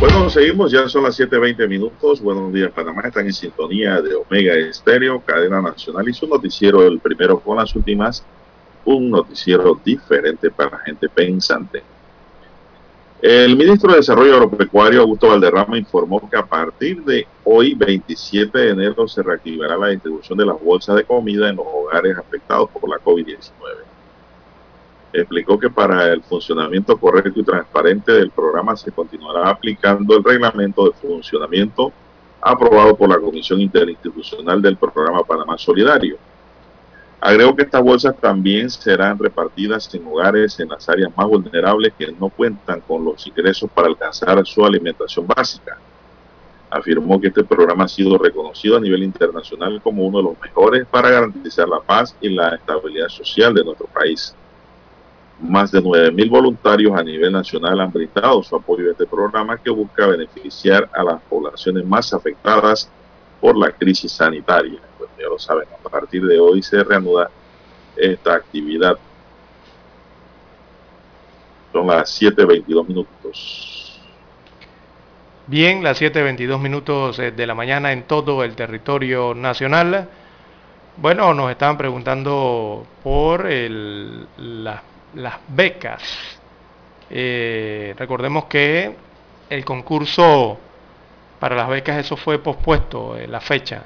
Bueno, 0.00 0.30
seguimos, 0.30 0.70
ya 0.70 0.88
son 0.88 1.02
las 1.02 1.18
7.20 1.18 1.68
minutos. 1.68 2.20
Buenos 2.20 2.52
días, 2.52 2.70
Panamá. 2.70 3.02
Están 3.02 3.26
en 3.26 3.32
sintonía 3.32 4.00
de 4.00 4.14
Omega 4.14 4.54
Estéreo, 4.54 5.20
cadena 5.20 5.60
nacional 5.60 6.08
y 6.08 6.14
su 6.14 6.28
noticiero, 6.28 6.86
el 6.86 7.00
primero 7.00 7.40
con 7.40 7.56
las 7.56 7.74
últimas, 7.74 8.24
un 8.84 9.10
noticiero 9.10 9.76
diferente 9.84 10.52
para 10.52 10.70
la 10.70 10.78
gente 10.78 11.08
pensante. 11.08 11.82
El 13.20 13.56
ministro 13.56 13.90
de 13.90 13.96
Desarrollo 13.96 14.34
Agropecuario, 14.34 15.00
Augusto 15.00 15.30
Valderrama, 15.30 15.76
informó 15.76 16.30
que 16.30 16.36
a 16.36 16.46
partir 16.46 17.02
de 17.02 17.26
hoy, 17.42 17.74
27 17.74 18.56
de 18.56 18.70
enero, 18.70 19.08
se 19.08 19.20
reactivará 19.20 19.76
la 19.76 19.88
distribución 19.88 20.38
de 20.38 20.46
las 20.46 20.62
bolsas 20.62 20.94
de 20.94 21.02
comida 21.02 21.48
en 21.48 21.56
los 21.56 21.66
hogares 21.66 22.16
afectados 22.16 22.70
por 22.70 22.88
la 22.88 22.98
COVID-19 22.98 23.87
explicó 25.12 25.58
que 25.58 25.70
para 25.70 26.12
el 26.12 26.22
funcionamiento 26.22 26.98
correcto 26.98 27.40
y 27.40 27.44
transparente 27.44 28.12
del 28.12 28.30
programa 28.30 28.76
se 28.76 28.92
continuará 28.92 29.48
aplicando 29.48 30.16
el 30.16 30.24
reglamento 30.24 30.84
de 30.84 30.92
funcionamiento 30.92 31.92
aprobado 32.40 32.96
por 32.96 33.08
la 33.08 33.18
Comisión 33.18 33.60
Interinstitucional 33.60 34.60
del 34.62 34.76
Programa 34.76 35.24
Panamá 35.24 35.58
Solidario. 35.58 36.16
Agregó 37.20 37.56
que 37.56 37.62
estas 37.62 37.82
bolsas 37.82 38.16
también 38.20 38.70
serán 38.70 39.18
repartidas 39.18 39.92
en 39.92 40.06
hogares 40.06 40.60
en 40.60 40.68
las 40.68 40.88
áreas 40.88 41.10
más 41.16 41.26
vulnerables 41.26 41.92
que 41.98 42.12
no 42.12 42.28
cuentan 42.28 42.80
con 42.80 43.04
los 43.04 43.26
ingresos 43.26 43.68
para 43.70 43.88
alcanzar 43.88 44.46
su 44.46 44.64
alimentación 44.64 45.26
básica. 45.26 45.78
Afirmó 46.70 47.20
que 47.20 47.28
este 47.28 47.42
programa 47.42 47.84
ha 47.84 47.88
sido 47.88 48.18
reconocido 48.18 48.76
a 48.76 48.80
nivel 48.80 49.02
internacional 49.02 49.80
como 49.82 50.06
uno 50.06 50.18
de 50.18 50.24
los 50.24 50.40
mejores 50.40 50.86
para 50.86 51.10
garantizar 51.10 51.68
la 51.68 51.80
paz 51.80 52.14
y 52.20 52.28
la 52.28 52.54
estabilidad 52.54 53.08
social 53.08 53.52
de 53.52 53.64
nuestro 53.64 53.86
país. 53.86 54.36
Más 55.40 55.70
de 55.70 55.80
9.000 55.80 56.30
voluntarios 56.30 56.98
a 56.98 57.02
nivel 57.02 57.32
nacional 57.32 57.80
han 57.80 57.92
brindado 57.92 58.42
su 58.42 58.56
apoyo 58.56 58.88
a 58.88 58.92
este 58.92 59.06
programa 59.06 59.56
que 59.56 59.70
busca 59.70 60.06
beneficiar 60.06 60.88
a 60.92 61.04
las 61.04 61.22
poblaciones 61.22 61.84
más 61.84 62.12
afectadas 62.12 62.90
por 63.40 63.56
la 63.56 63.70
crisis 63.70 64.10
sanitaria. 64.10 64.80
Pues 64.98 65.10
ya 65.18 65.28
lo 65.28 65.38
saben, 65.38 65.68
a 65.84 65.88
partir 65.88 66.24
de 66.24 66.40
hoy 66.40 66.62
se 66.62 66.82
reanuda 66.82 67.30
esta 67.96 68.34
actividad. 68.34 68.98
Son 71.72 71.86
las 71.86 72.20
7.22 72.20 72.88
minutos. 72.88 74.00
Bien, 75.46 75.82
las 75.82 76.00
7.22 76.00 76.58
minutos 76.60 77.18
eh, 77.18 77.30
de 77.30 77.46
la 77.46 77.54
mañana 77.54 77.92
en 77.92 78.02
todo 78.02 78.44
el 78.44 78.54
territorio 78.54 79.34
nacional. 79.34 80.08
Bueno, 80.96 81.32
nos 81.32 81.50
estaban 81.50 81.78
preguntando 81.78 82.84
por 83.02 83.46
el, 83.46 84.26
las 84.36 84.82
las 85.14 85.36
becas. 85.48 86.02
Eh, 87.10 87.94
recordemos 87.96 88.44
que 88.44 88.94
el 89.48 89.64
concurso 89.64 90.58
para 91.38 91.54
las 91.54 91.68
becas, 91.68 91.98
eso 91.98 92.16
fue 92.16 92.38
pospuesto, 92.38 93.16
en 93.16 93.30
la 93.30 93.40
fecha. 93.40 93.84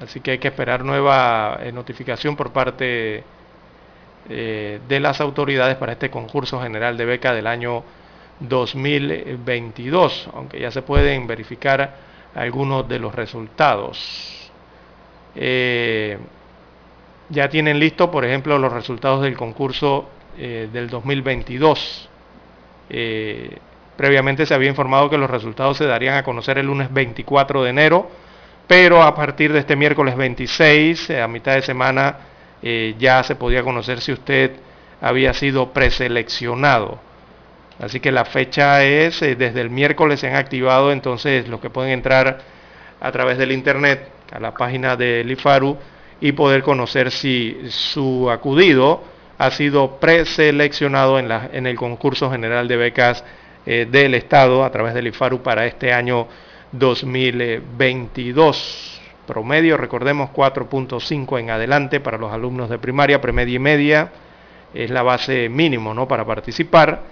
Así 0.00 0.20
que 0.20 0.32
hay 0.32 0.38
que 0.38 0.48
esperar 0.48 0.84
nueva 0.84 1.58
eh, 1.62 1.70
notificación 1.70 2.34
por 2.34 2.52
parte 2.52 3.22
eh, 4.28 4.80
de 4.88 5.00
las 5.00 5.20
autoridades 5.20 5.76
para 5.76 5.92
este 5.92 6.10
concurso 6.10 6.60
general 6.60 6.96
de 6.96 7.04
beca 7.04 7.32
del 7.32 7.46
año 7.46 7.84
2022, 8.40 10.30
aunque 10.34 10.58
ya 10.58 10.70
se 10.72 10.82
pueden 10.82 11.26
verificar 11.26 11.94
algunos 12.34 12.88
de 12.88 12.98
los 12.98 13.14
resultados. 13.14 14.50
eh, 15.36 16.18
ya 17.30 17.48
tienen 17.48 17.78
listo, 17.78 18.10
por 18.10 18.24
ejemplo, 18.24 18.58
los 18.58 18.72
resultados 18.72 19.22
del 19.22 19.36
concurso 19.36 20.08
eh, 20.38 20.68
del 20.72 20.88
2022. 20.88 22.08
Eh, 22.90 23.56
previamente 23.96 24.46
se 24.46 24.54
había 24.54 24.68
informado 24.68 25.08
que 25.10 25.18
los 25.18 25.30
resultados 25.30 25.76
se 25.76 25.86
darían 25.86 26.16
a 26.16 26.22
conocer 26.22 26.58
el 26.58 26.66
lunes 26.66 26.92
24 26.92 27.62
de 27.62 27.70
enero, 27.70 28.10
pero 28.66 29.02
a 29.02 29.14
partir 29.14 29.52
de 29.52 29.60
este 29.60 29.76
miércoles 29.76 30.16
26, 30.16 31.10
a 31.10 31.28
mitad 31.28 31.54
de 31.54 31.62
semana, 31.62 32.18
ya 32.98 33.22
se 33.22 33.36
podía 33.36 33.62
conocer 33.62 34.00
si 34.00 34.10
usted 34.10 34.52
había 35.02 35.34
sido 35.34 35.70
preseleccionado. 35.72 36.98
Así 37.78 38.00
que 38.00 38.10
la 38.10 38.24
fecha 38.24 38.82
es, 38.84 39.20
desde 39.20 39.60
el 39.60 39.68
miércoles 39.68 40.20
se 40.20 40.28
han 40.28 40.36
activado 40.36 40.92
entonces 40.92 41.46
los 41.48 41.60
que 41.60 41.70
pueden 41.70 41.92
entrar 41.92 42.38
a 43.00 43.12
través 43.12 43.36
del 43.36 43.52
internet 43.52 44.08
a 44.32 44.40
la 44.40 44.54
página 44.54 44.96
del 44.96 45.30
IFARU 45.30 45.76
y 46.20 46.32
poder 46.32 46.62
conocer 46.62 47.10
si 47.10 47.58
su 47.68 48.30
acudido 48.30 49.04
ha 49.38 49.50
sido 49.50 49.98
preseleccionado 49.98 51.18
en, 51.18 51.28
la, 51.28 51.48
en 51.52 51.66
el 51.66 51.76
concurso 51.76 52.30
general 52.30 52.68
de 52.68 52.76
becas 52.76 53.24
eh, 53.66 53.88
del 53.90 54.14
Estado 54.14 54.64
a 54.64 54.70
través 54.70 54.94
del 54.94 55.08
IFARU 55.08 55.42
para 55.42 55.66
este 55.66 55.92
año 55.92 56.28
2022. 56.72 59.00
Promedio, 59.26 59.76
recordemos, 59.76 60.30
4.5 60.30 61.40
en 61.40 61.50
adelante 61.50 61.98
para 62.00 62.18
los 62.18 62.32
alumnos 62.32 62.68
de 62.68 62.78
primaria, 62.78 63.20
premedia 63.20 63.56
y 63.56 63.58
media. 63.58 64.10
Es 64.74 64.90
la 64.90 65.02
base 65.02 65.48
mínimo 65.48 65.94
¿no? 65.94 66.06
para 66.06 66.24
participar. 66.24 67.02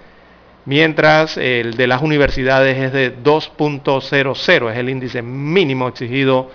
Mientras 0.65 1.37
el 1.37 1.75
de 1.75 1.87
las 1.87 2.01
universidades 2.01 2.77
es 2.77 2.93
de 2.93 3.17
2.00, 3.17 4.71
es 4.71 4.77
el 4.77 4.89
índice 4.89 5.21
mínimo 5.21 5.89
exigido 5.89 6.49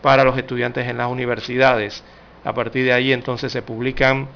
para 0.00 0.24
los 0.24 0.38
estudiantes 0.38 0.88
en 0.88 0.96
las 0.96 1.10
universidades. 1.10 2.02
A 2.44 2.54
partir 2.54 2.84
de 2.84 2.92
ahí 2.92 3.12
entonces 3.12 3.52
se 3.52 3.62
publican 3.62 4.28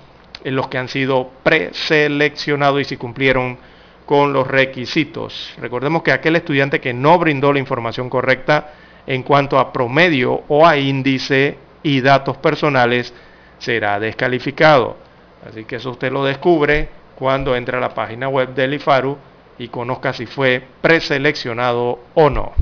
los 0.44 0.68
que 0.68 0.78
han 0.78 0.88
sido 0.88 1.30
preseleccionados 1.42 2.80
y 2.80 2.84
si 2.84 2.96
cumplieron 2.96 3.58
con 4.06 4.32
los 4.32 4.46
requisitos. 4.46 5.54
Recordemos 5.58 6.02
que 6.02 6.12
aquel 6.12 6.36
estudiante 6.36 6.80
que 6.80 6.92
no 6.92 7.18
brindó 7.18 7.52
la 7.52 7.58
información 7.58 8.10
correcta 8.10 8.72
en 9.06 9.22
cuanto 9.22 9.58
a 9.58 9.72
promedio 9.72 10.42
o 10.48 10.66
a 10.66 10.76
índice 10.76 11.56
y 11.82 12.00
datos 12.00 12.36
personales 12.36 13.14
será 13.58 13.98
descalificado. 13.98 14.96
Así 15.48 15.64
que 15.64 15.76
eso 15.76 15.90
usted 15.90 16.12
lo 16.12 16.24
descubre 16.24 16.88
cuando 17.14 17.54
entra 17.56 17.78
a 17.78 17.80
la 17.80 17.94
página 17.94 18.28
web 18.28 18.54
del 18.54 18.74
IFARU 18.74 19.16
y 19.58 19.68
conozca 19.68 20.12
si 20.12 20.26
fue 20.26 20.62
preseleccionado 20.80 22.00
o 22.14 22.30
no. 22.30 22.52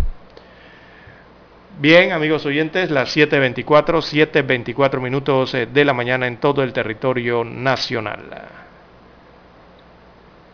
Bien, 1.80 2.12
amigos 2.12 2.44
oyentes, 2.44 2.90
las 2.90 3.16
7.24, 3.16 3.64
7.24 3.64 5.00
minutos 5.00 5.54
eh, 5.54 5.66
de 5.66 5.84
la 5.84 5.94
mañana 5.94 6.26
en 6.26 6.38
todo 6.38 6.62
el 6.62 6.72
territorio 6.72 7.44
nacional. 7.44 8.20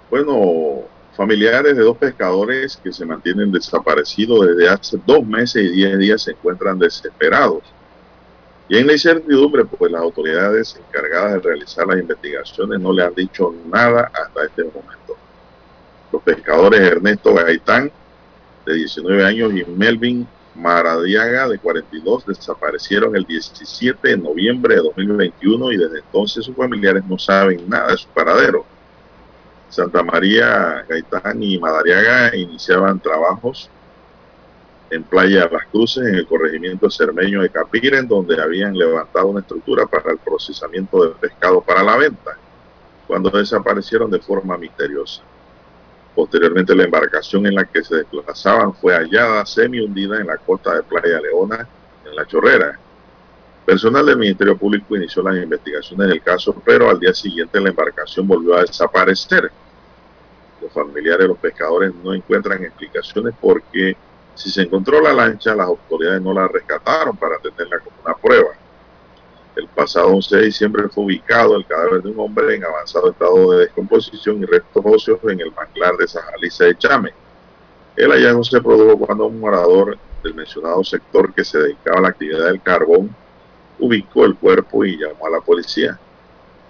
Bueno, 0.08 0.82
familiares 1.16 1.76
de 1.76 1.82
dos 1.82 1.98
pescadores 1.98 2.78
que 2.82 2.92
se 2.92 3.04
mantienen 3.04 3.50
desaparecidos 3.50 4.46
desde 4.46 4.68
hace 4.68 4.98
dos 5.04 5.26
meses 5.26 5.64
y 5.64 5.70
diez 5.70 5.98
días 5.98 6.22
se 6.22 6.30
encuentran 6.30 6.78
desesperados. 6.78 7.64
Y 8.68 8.78
en 8.78 8.86
la 8.86 8.92
incertidumbre, 8.92 9.64
pues 9.64 9.90
las 9.90 10.02
autoridades 10.02 10.76
encargadas 10.76 11.34
de 11.34 11.40
realizar 11.40 11.86
las 11.86 11.98
investigaciones 11.98 12.78
no 12.78 12.92
le 12.92 13.02
han 13.02 13.14
dicho 13.14 13.52
nada 13.66 14.10
hasta 14.14 14.44
este 14.44 14.62
momento. 14.62 15.16
Los 16.12 16.22
pescadores 16.22 16.80
Ernesto 16.80 17.34
Gaitán, 17.34 17.90
de 18.64 18.74
19 18.74 19.24
años, 19.24 19.52
y 19.52 19.64
Melvin 19.64 20.26
Maradiaga, 20.59 21.48
de 21.48 21.59
42, 21.59 22.26
desaparecieron 22.26 23.14
el 23.14 23.24
17 23.24 24.09
de 24.09 24.16
noviembre 24.16 24.74
de 24.74 24.82
2021 24.82 25.72
y 25.72 25.76
desde 25.76 26.01
entonces 26.01 26.44
sus 26.44 26.56
familiares 26.56 27.05
no 27.06 27.18
saben 27.18 27.68
nada 27.68 27.93
de 27.93 27.97
su 27.97 28.09
paradero. 28.09 28.64
Santa 29.68 30.02
María, 30.02 30.85
Gaitán 30.89 31.43
y 31.43 31.59
Madariaga 31.59 32.35
iniciaban 32.36 32.98
trabajos 33.01 33.70
en 34.90 35.05
Playa 35.05 35.48
Las 35.52 35.66
Cruces, 35.66 36.06
en 36.06 36.14
el 36.14 36.26
corregimiento 36.26 36.90
cermeño 36.90 37.43
de 37.43 37.51
Capiren, 37.51 38.09
donde 38.09 38.40
habían 38.40 38.76
levantado 38.76 39.28
una 39.28 39.40
estructura 39.40 39.86
para 39.86 40.12
el 40.12 40.18
procesamiento 40.18 41.05
de 41.05 41.14
pescado 41.14 41.60
para 41.60 41.82
la 41.82 41.97
venta, 41.97 42.36
cuando 43.06 43.30
desaparecieron 43.30 44.10
de 44.10 44.18
forma 44.18 44.56
misteriosa. 44.56 45.22
Posteriormente, 46.18 46.74
la 46.74 46.82
embarcación 46.82 47.46
en 47.46 47.54
la 47.54 47.64
que 47.64 47.84
se 47.84 47.94
desplazaban 47.94 48.74
fue 48.74 48.92
hallada 48.92 49.46
semi 49.46 49.78
hundida 49.78 50.18
en 50.18 50.26
la 50.26 50.36
costa 50.36 50.74
de 50.74 50.82
Playa 50.82 51.20
Leona, 51.20 51.64
en 52.04 52.16
La 52.16 52.26
Chorrera. 52.26 52.76
Personal 53.64 54.04
del 54.04 54.16
Ministerio 54.16 54.58
Público 54.58 54.96
inició 54.96 55.22
las 55.22 55.36
investigaciones 55.36 56.08
del 56.08 56.20
caso, 56.20 56.60
pero 56.64 56.90
al 56.90 56.98
día 56.98 57.14
siguiente 57.14 57.60
la 57.60 57.68
embarcación 57.68 58.26
volvió 58.26 58.56
a 58.56 58.62
desaparecer. 58.62 59.48
Los 60.60 60.72
familiares 60.72 61.20
de 61.20 61.28
los 61.28 61.38
pescadores 61.38 61.94
no 62.02 62.12
encuentran 62.12 62.64
explicaciones 62.64 63.32
porque 63.40 63.96
si 64.34 64.50
se 64.50 64.62
encontró 64.62 65.00
la 65.00 65.12
lancha, 65.12 65.54
las 65.54 65.68
autoridades 65.68 66.20
no 66.20 66.32
la 66.32 66.48
rescataron 66.48 67.16
para 67.16 67.38
tenerla 67.38 67.78
como 67.78 67.94
una 68.04 68.14
prueba. 68.16 68.48
El 69.59 69.66
pasado 69.66 70.06
11 70.14 70.36
de 70.36 70.44
diciembre 70.44 70.89
fue 70.89 71.02
ubicado 71.02 71.56
el 71.56 71.66
cadáver 71.66 72.01
de 72.01 72.10
un 72.10 72.20
hombre 72.20 72.55
en 72.55 72.64
avanzado 72.64 73.10
estado 73.10 73.51
de 73.51 73.64
descomposición 73.64 74.40
y 74.40 74.47
restos 74.47 74.85
óseos 74.86 75.18
en 75.24 75.40
el 75.40 75.51
manglar 75.51 75.97
de 75.97 76.06
Sajaliza 76.06 76.66
de 76.66 76.78
Chame. 76.78 77.10
El 77.97 78.12
hallazgo 78.12 78.44
se 78.44 78.60
produjo 78.60 78.97
cuando 78.97 79.26
un 79.26 79.40
morador 79.40 79.98
del 80.22 80.35
mencionado 80.35 80.85
sector 80.85 81.35
que 81.35 81.44
se 81.44 81.59
dedicaba 81.59 81.98
a 81.98 82.02
la 82.02 82.09
actividad 82.10 82.44
del 82.44 82.62
carbón 82.62 83.12
ubicó 83.80 84.26
el 84.26 84.36
cuerpo 84.36 84.85
y 84.85 84.97
llamó 84.97 85.26
a 85.26 85.30
la 85.30 85.40
policía. 85.40 85.98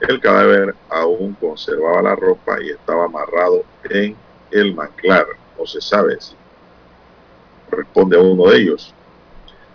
El 0.00 0.18
cadáver 0.18 0.74
aún 0.88 1.34
conservaba 1.34 2.00
la 2.00 2.16
ropa 2.16 2.56
y 2.62 2.70
estaba 2.70 3.04
amarrado 3.04 3.64
en 3.84 4.16
el 4.50 4.74
manglar. 4.74 5.26
No 5.58 5.66
se 5.66 5.82
sabe 5.82 6.18
si 6.18 6.34
responde 7.70 8.16
a 8.16 8.20
uno 8.20 8.48
de 8.48 8.56
ellos. 8.56 8.94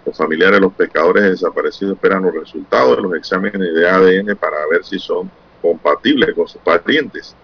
Los 0.05 0.17
familiares 0.17 0.57
de 0.57 0.61
los 0.61 0.73
pescadores 0.73 1.23
desaparecidos 1.23 1.95
esperan 1.95 2.23
los 2.23 2.33
resultados 2.33 2.97
de 2.97 3.03
los 3.03 3.15
exámenes 3.15 3.73
de 3.73 3.89
ADN 3.89 4.35
para 4.35 4.65
ver 4.69 4.83
si 4.83 4.99
son 4.99 5.31
compatibles 5.61 6.35
con 6.35 6.47
sus 6.47 6.61
parientes. 6.61 7.35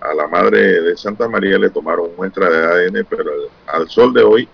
A 0.00 0.14
la 0.14 0.28
madre 0.28 0.80
de 0.80 0.96
Santa 0.96 1.28
María 1.28 1.58
le 1.58 1.70
tomaron 1.70 2.10
muestra 2.16 2.48
de 2.48 2.86
ADN, 2.86 3.04
pero 3.10 3.32
al 3.66 3.88
sol 3.88 4.12
de 4.12 4.22
hoy 4.22 4.48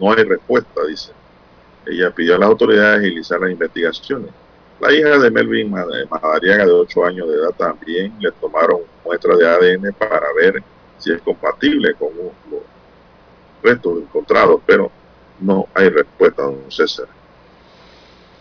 no 0.00 0.12
hay 0.12 0.22
respuesta, 0.22 0.84
dice. 0.86 1.10
Ella 1.84 2.12
pidió 2.12 2.36
a 2.36 2.38
las 2.38 2.48
autoridades 2.48 3.00
agilizar 3.00 3.40
las 3.40 3.50
investigaciones. 3.50 4.30
La 4.78 4.92
hija 4.92 5.18
de 5.18 5.30
Melvin 5.32 5.72
Madariaga, 5.72 6.64
de 6.64 6.70
8 6.70 7.04
años 7.04 7.28
de 7.28 7.34
edad, 7.34 7.50
también 7.58 8.14
le 8.20 8.30
tomaron 8.32 8.82
muestra 9.04 9.36
de 9.36 9.48
ADN 9.48 9.92
para 9.94 10.26
ver 10.40 10.62
si 10.98 11.12
es 11.12 11.20
compatible 11.22 11.94
con 11.94 12.10
los 12.16 12.60
restos 13.64 13.98
encontrados, 13.98 14.60
pero 14.64 14.92
no 15.40 15.68
hay 15.74 15.88
respuesta, 15.88 16.42
don 16.42 16.70
César. 16.70 17.06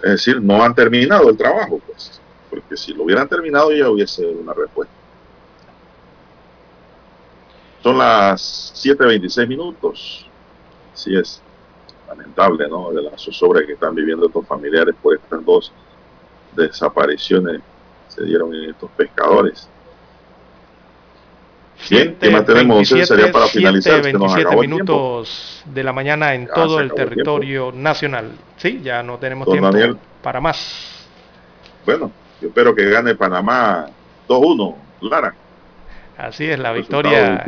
Es 0.04 0.12
decir, 0.12 0.42
no 0.42 0.64
han 0.64 0.76
terminado 0.76 1.30
el 1.30 1.38
trabajo, 1.38 1.80
pues, 1.86 2.22
porque 2.50 2.78
si 2.78 2.94
lo 2.94 3.04
hubieran 3.04 3.28
terminado 3.28 3.72
ya 3.72 3.90
hubiese 3.90 4.26
una 4.26 4.54
respuesta. 4.54 4.94
Son 7.82 7.98
las 7.98 8.74
7.26 8.76 9.48
minutos. 9.48 10.30
Así 10.94 11.16
es. 11.16 11.42
Lamentable, 12.08 12.68
¿no? 12.68 12.92
De 12.92 13.02
la 13.02 13.18
zozobra 13.18 13.66
que 13.66 13.74
están 13.74 13.96
viviendo 13.96 14.28
estos 14.28 14.46
familiares 14.46 14.96
por 15.02 15.16
estas 15.16 15.44
dos 15.46 15.72
desapariciones 16.56 17.62
se 18.08 18.24
dieron 18.24 18.54
en 18.54 18.72
estos 18.72 18.90
pescadores. 18.92 19.70
Bien, 21.90 22.16
¿qué 22.20 22.30
más 22.30 22.46
tenemos? 22.46 22.76
27, 22.78 23.06
Sería 23.06 23.32
para 23.32 23.48
finalizar. 23.48 24.04
se 24.04 24.14
nos 24.14 24.34
27 24.34 24.42
acabó 24.48 24.62
el 24.64 24.70
tiempo. 24.74 24.96
minutos 24.98 25.62
de 25.66 25.84
la 25.84 25.94
mañana 25.94 26.34
en 26.34 26.48
Ya 26.48 26.54
todo 26.54 26.80
el 26.80 26.92
acabó 26.92 27.04
el 27.04 27.10
territorio 27.10 27.72
nacional. 27.74 28.32
Sí, 28.58 28.82
ya 28.84 29.04
no 29.04 29.18
tenemos 29.18 29.46
Don 29.46 29.54
tiempo 29.54 29.72
Daniel. 29.72 29.98
para 30.22 30.42
más. 30.42 31.08
Bueno, 31.86 32.12
yo 32.42 32.48
espero 32.50 32.76
que 32.76 32.90
gane 32.90 33.16
Panamá 33.16 33.86
2-1, 34.28 34.76
Lara. 35.02 35.34
Así 36.18 36.46
es, 36.50 36.60
la 36.60 36.72
victoria. 36.72 37.44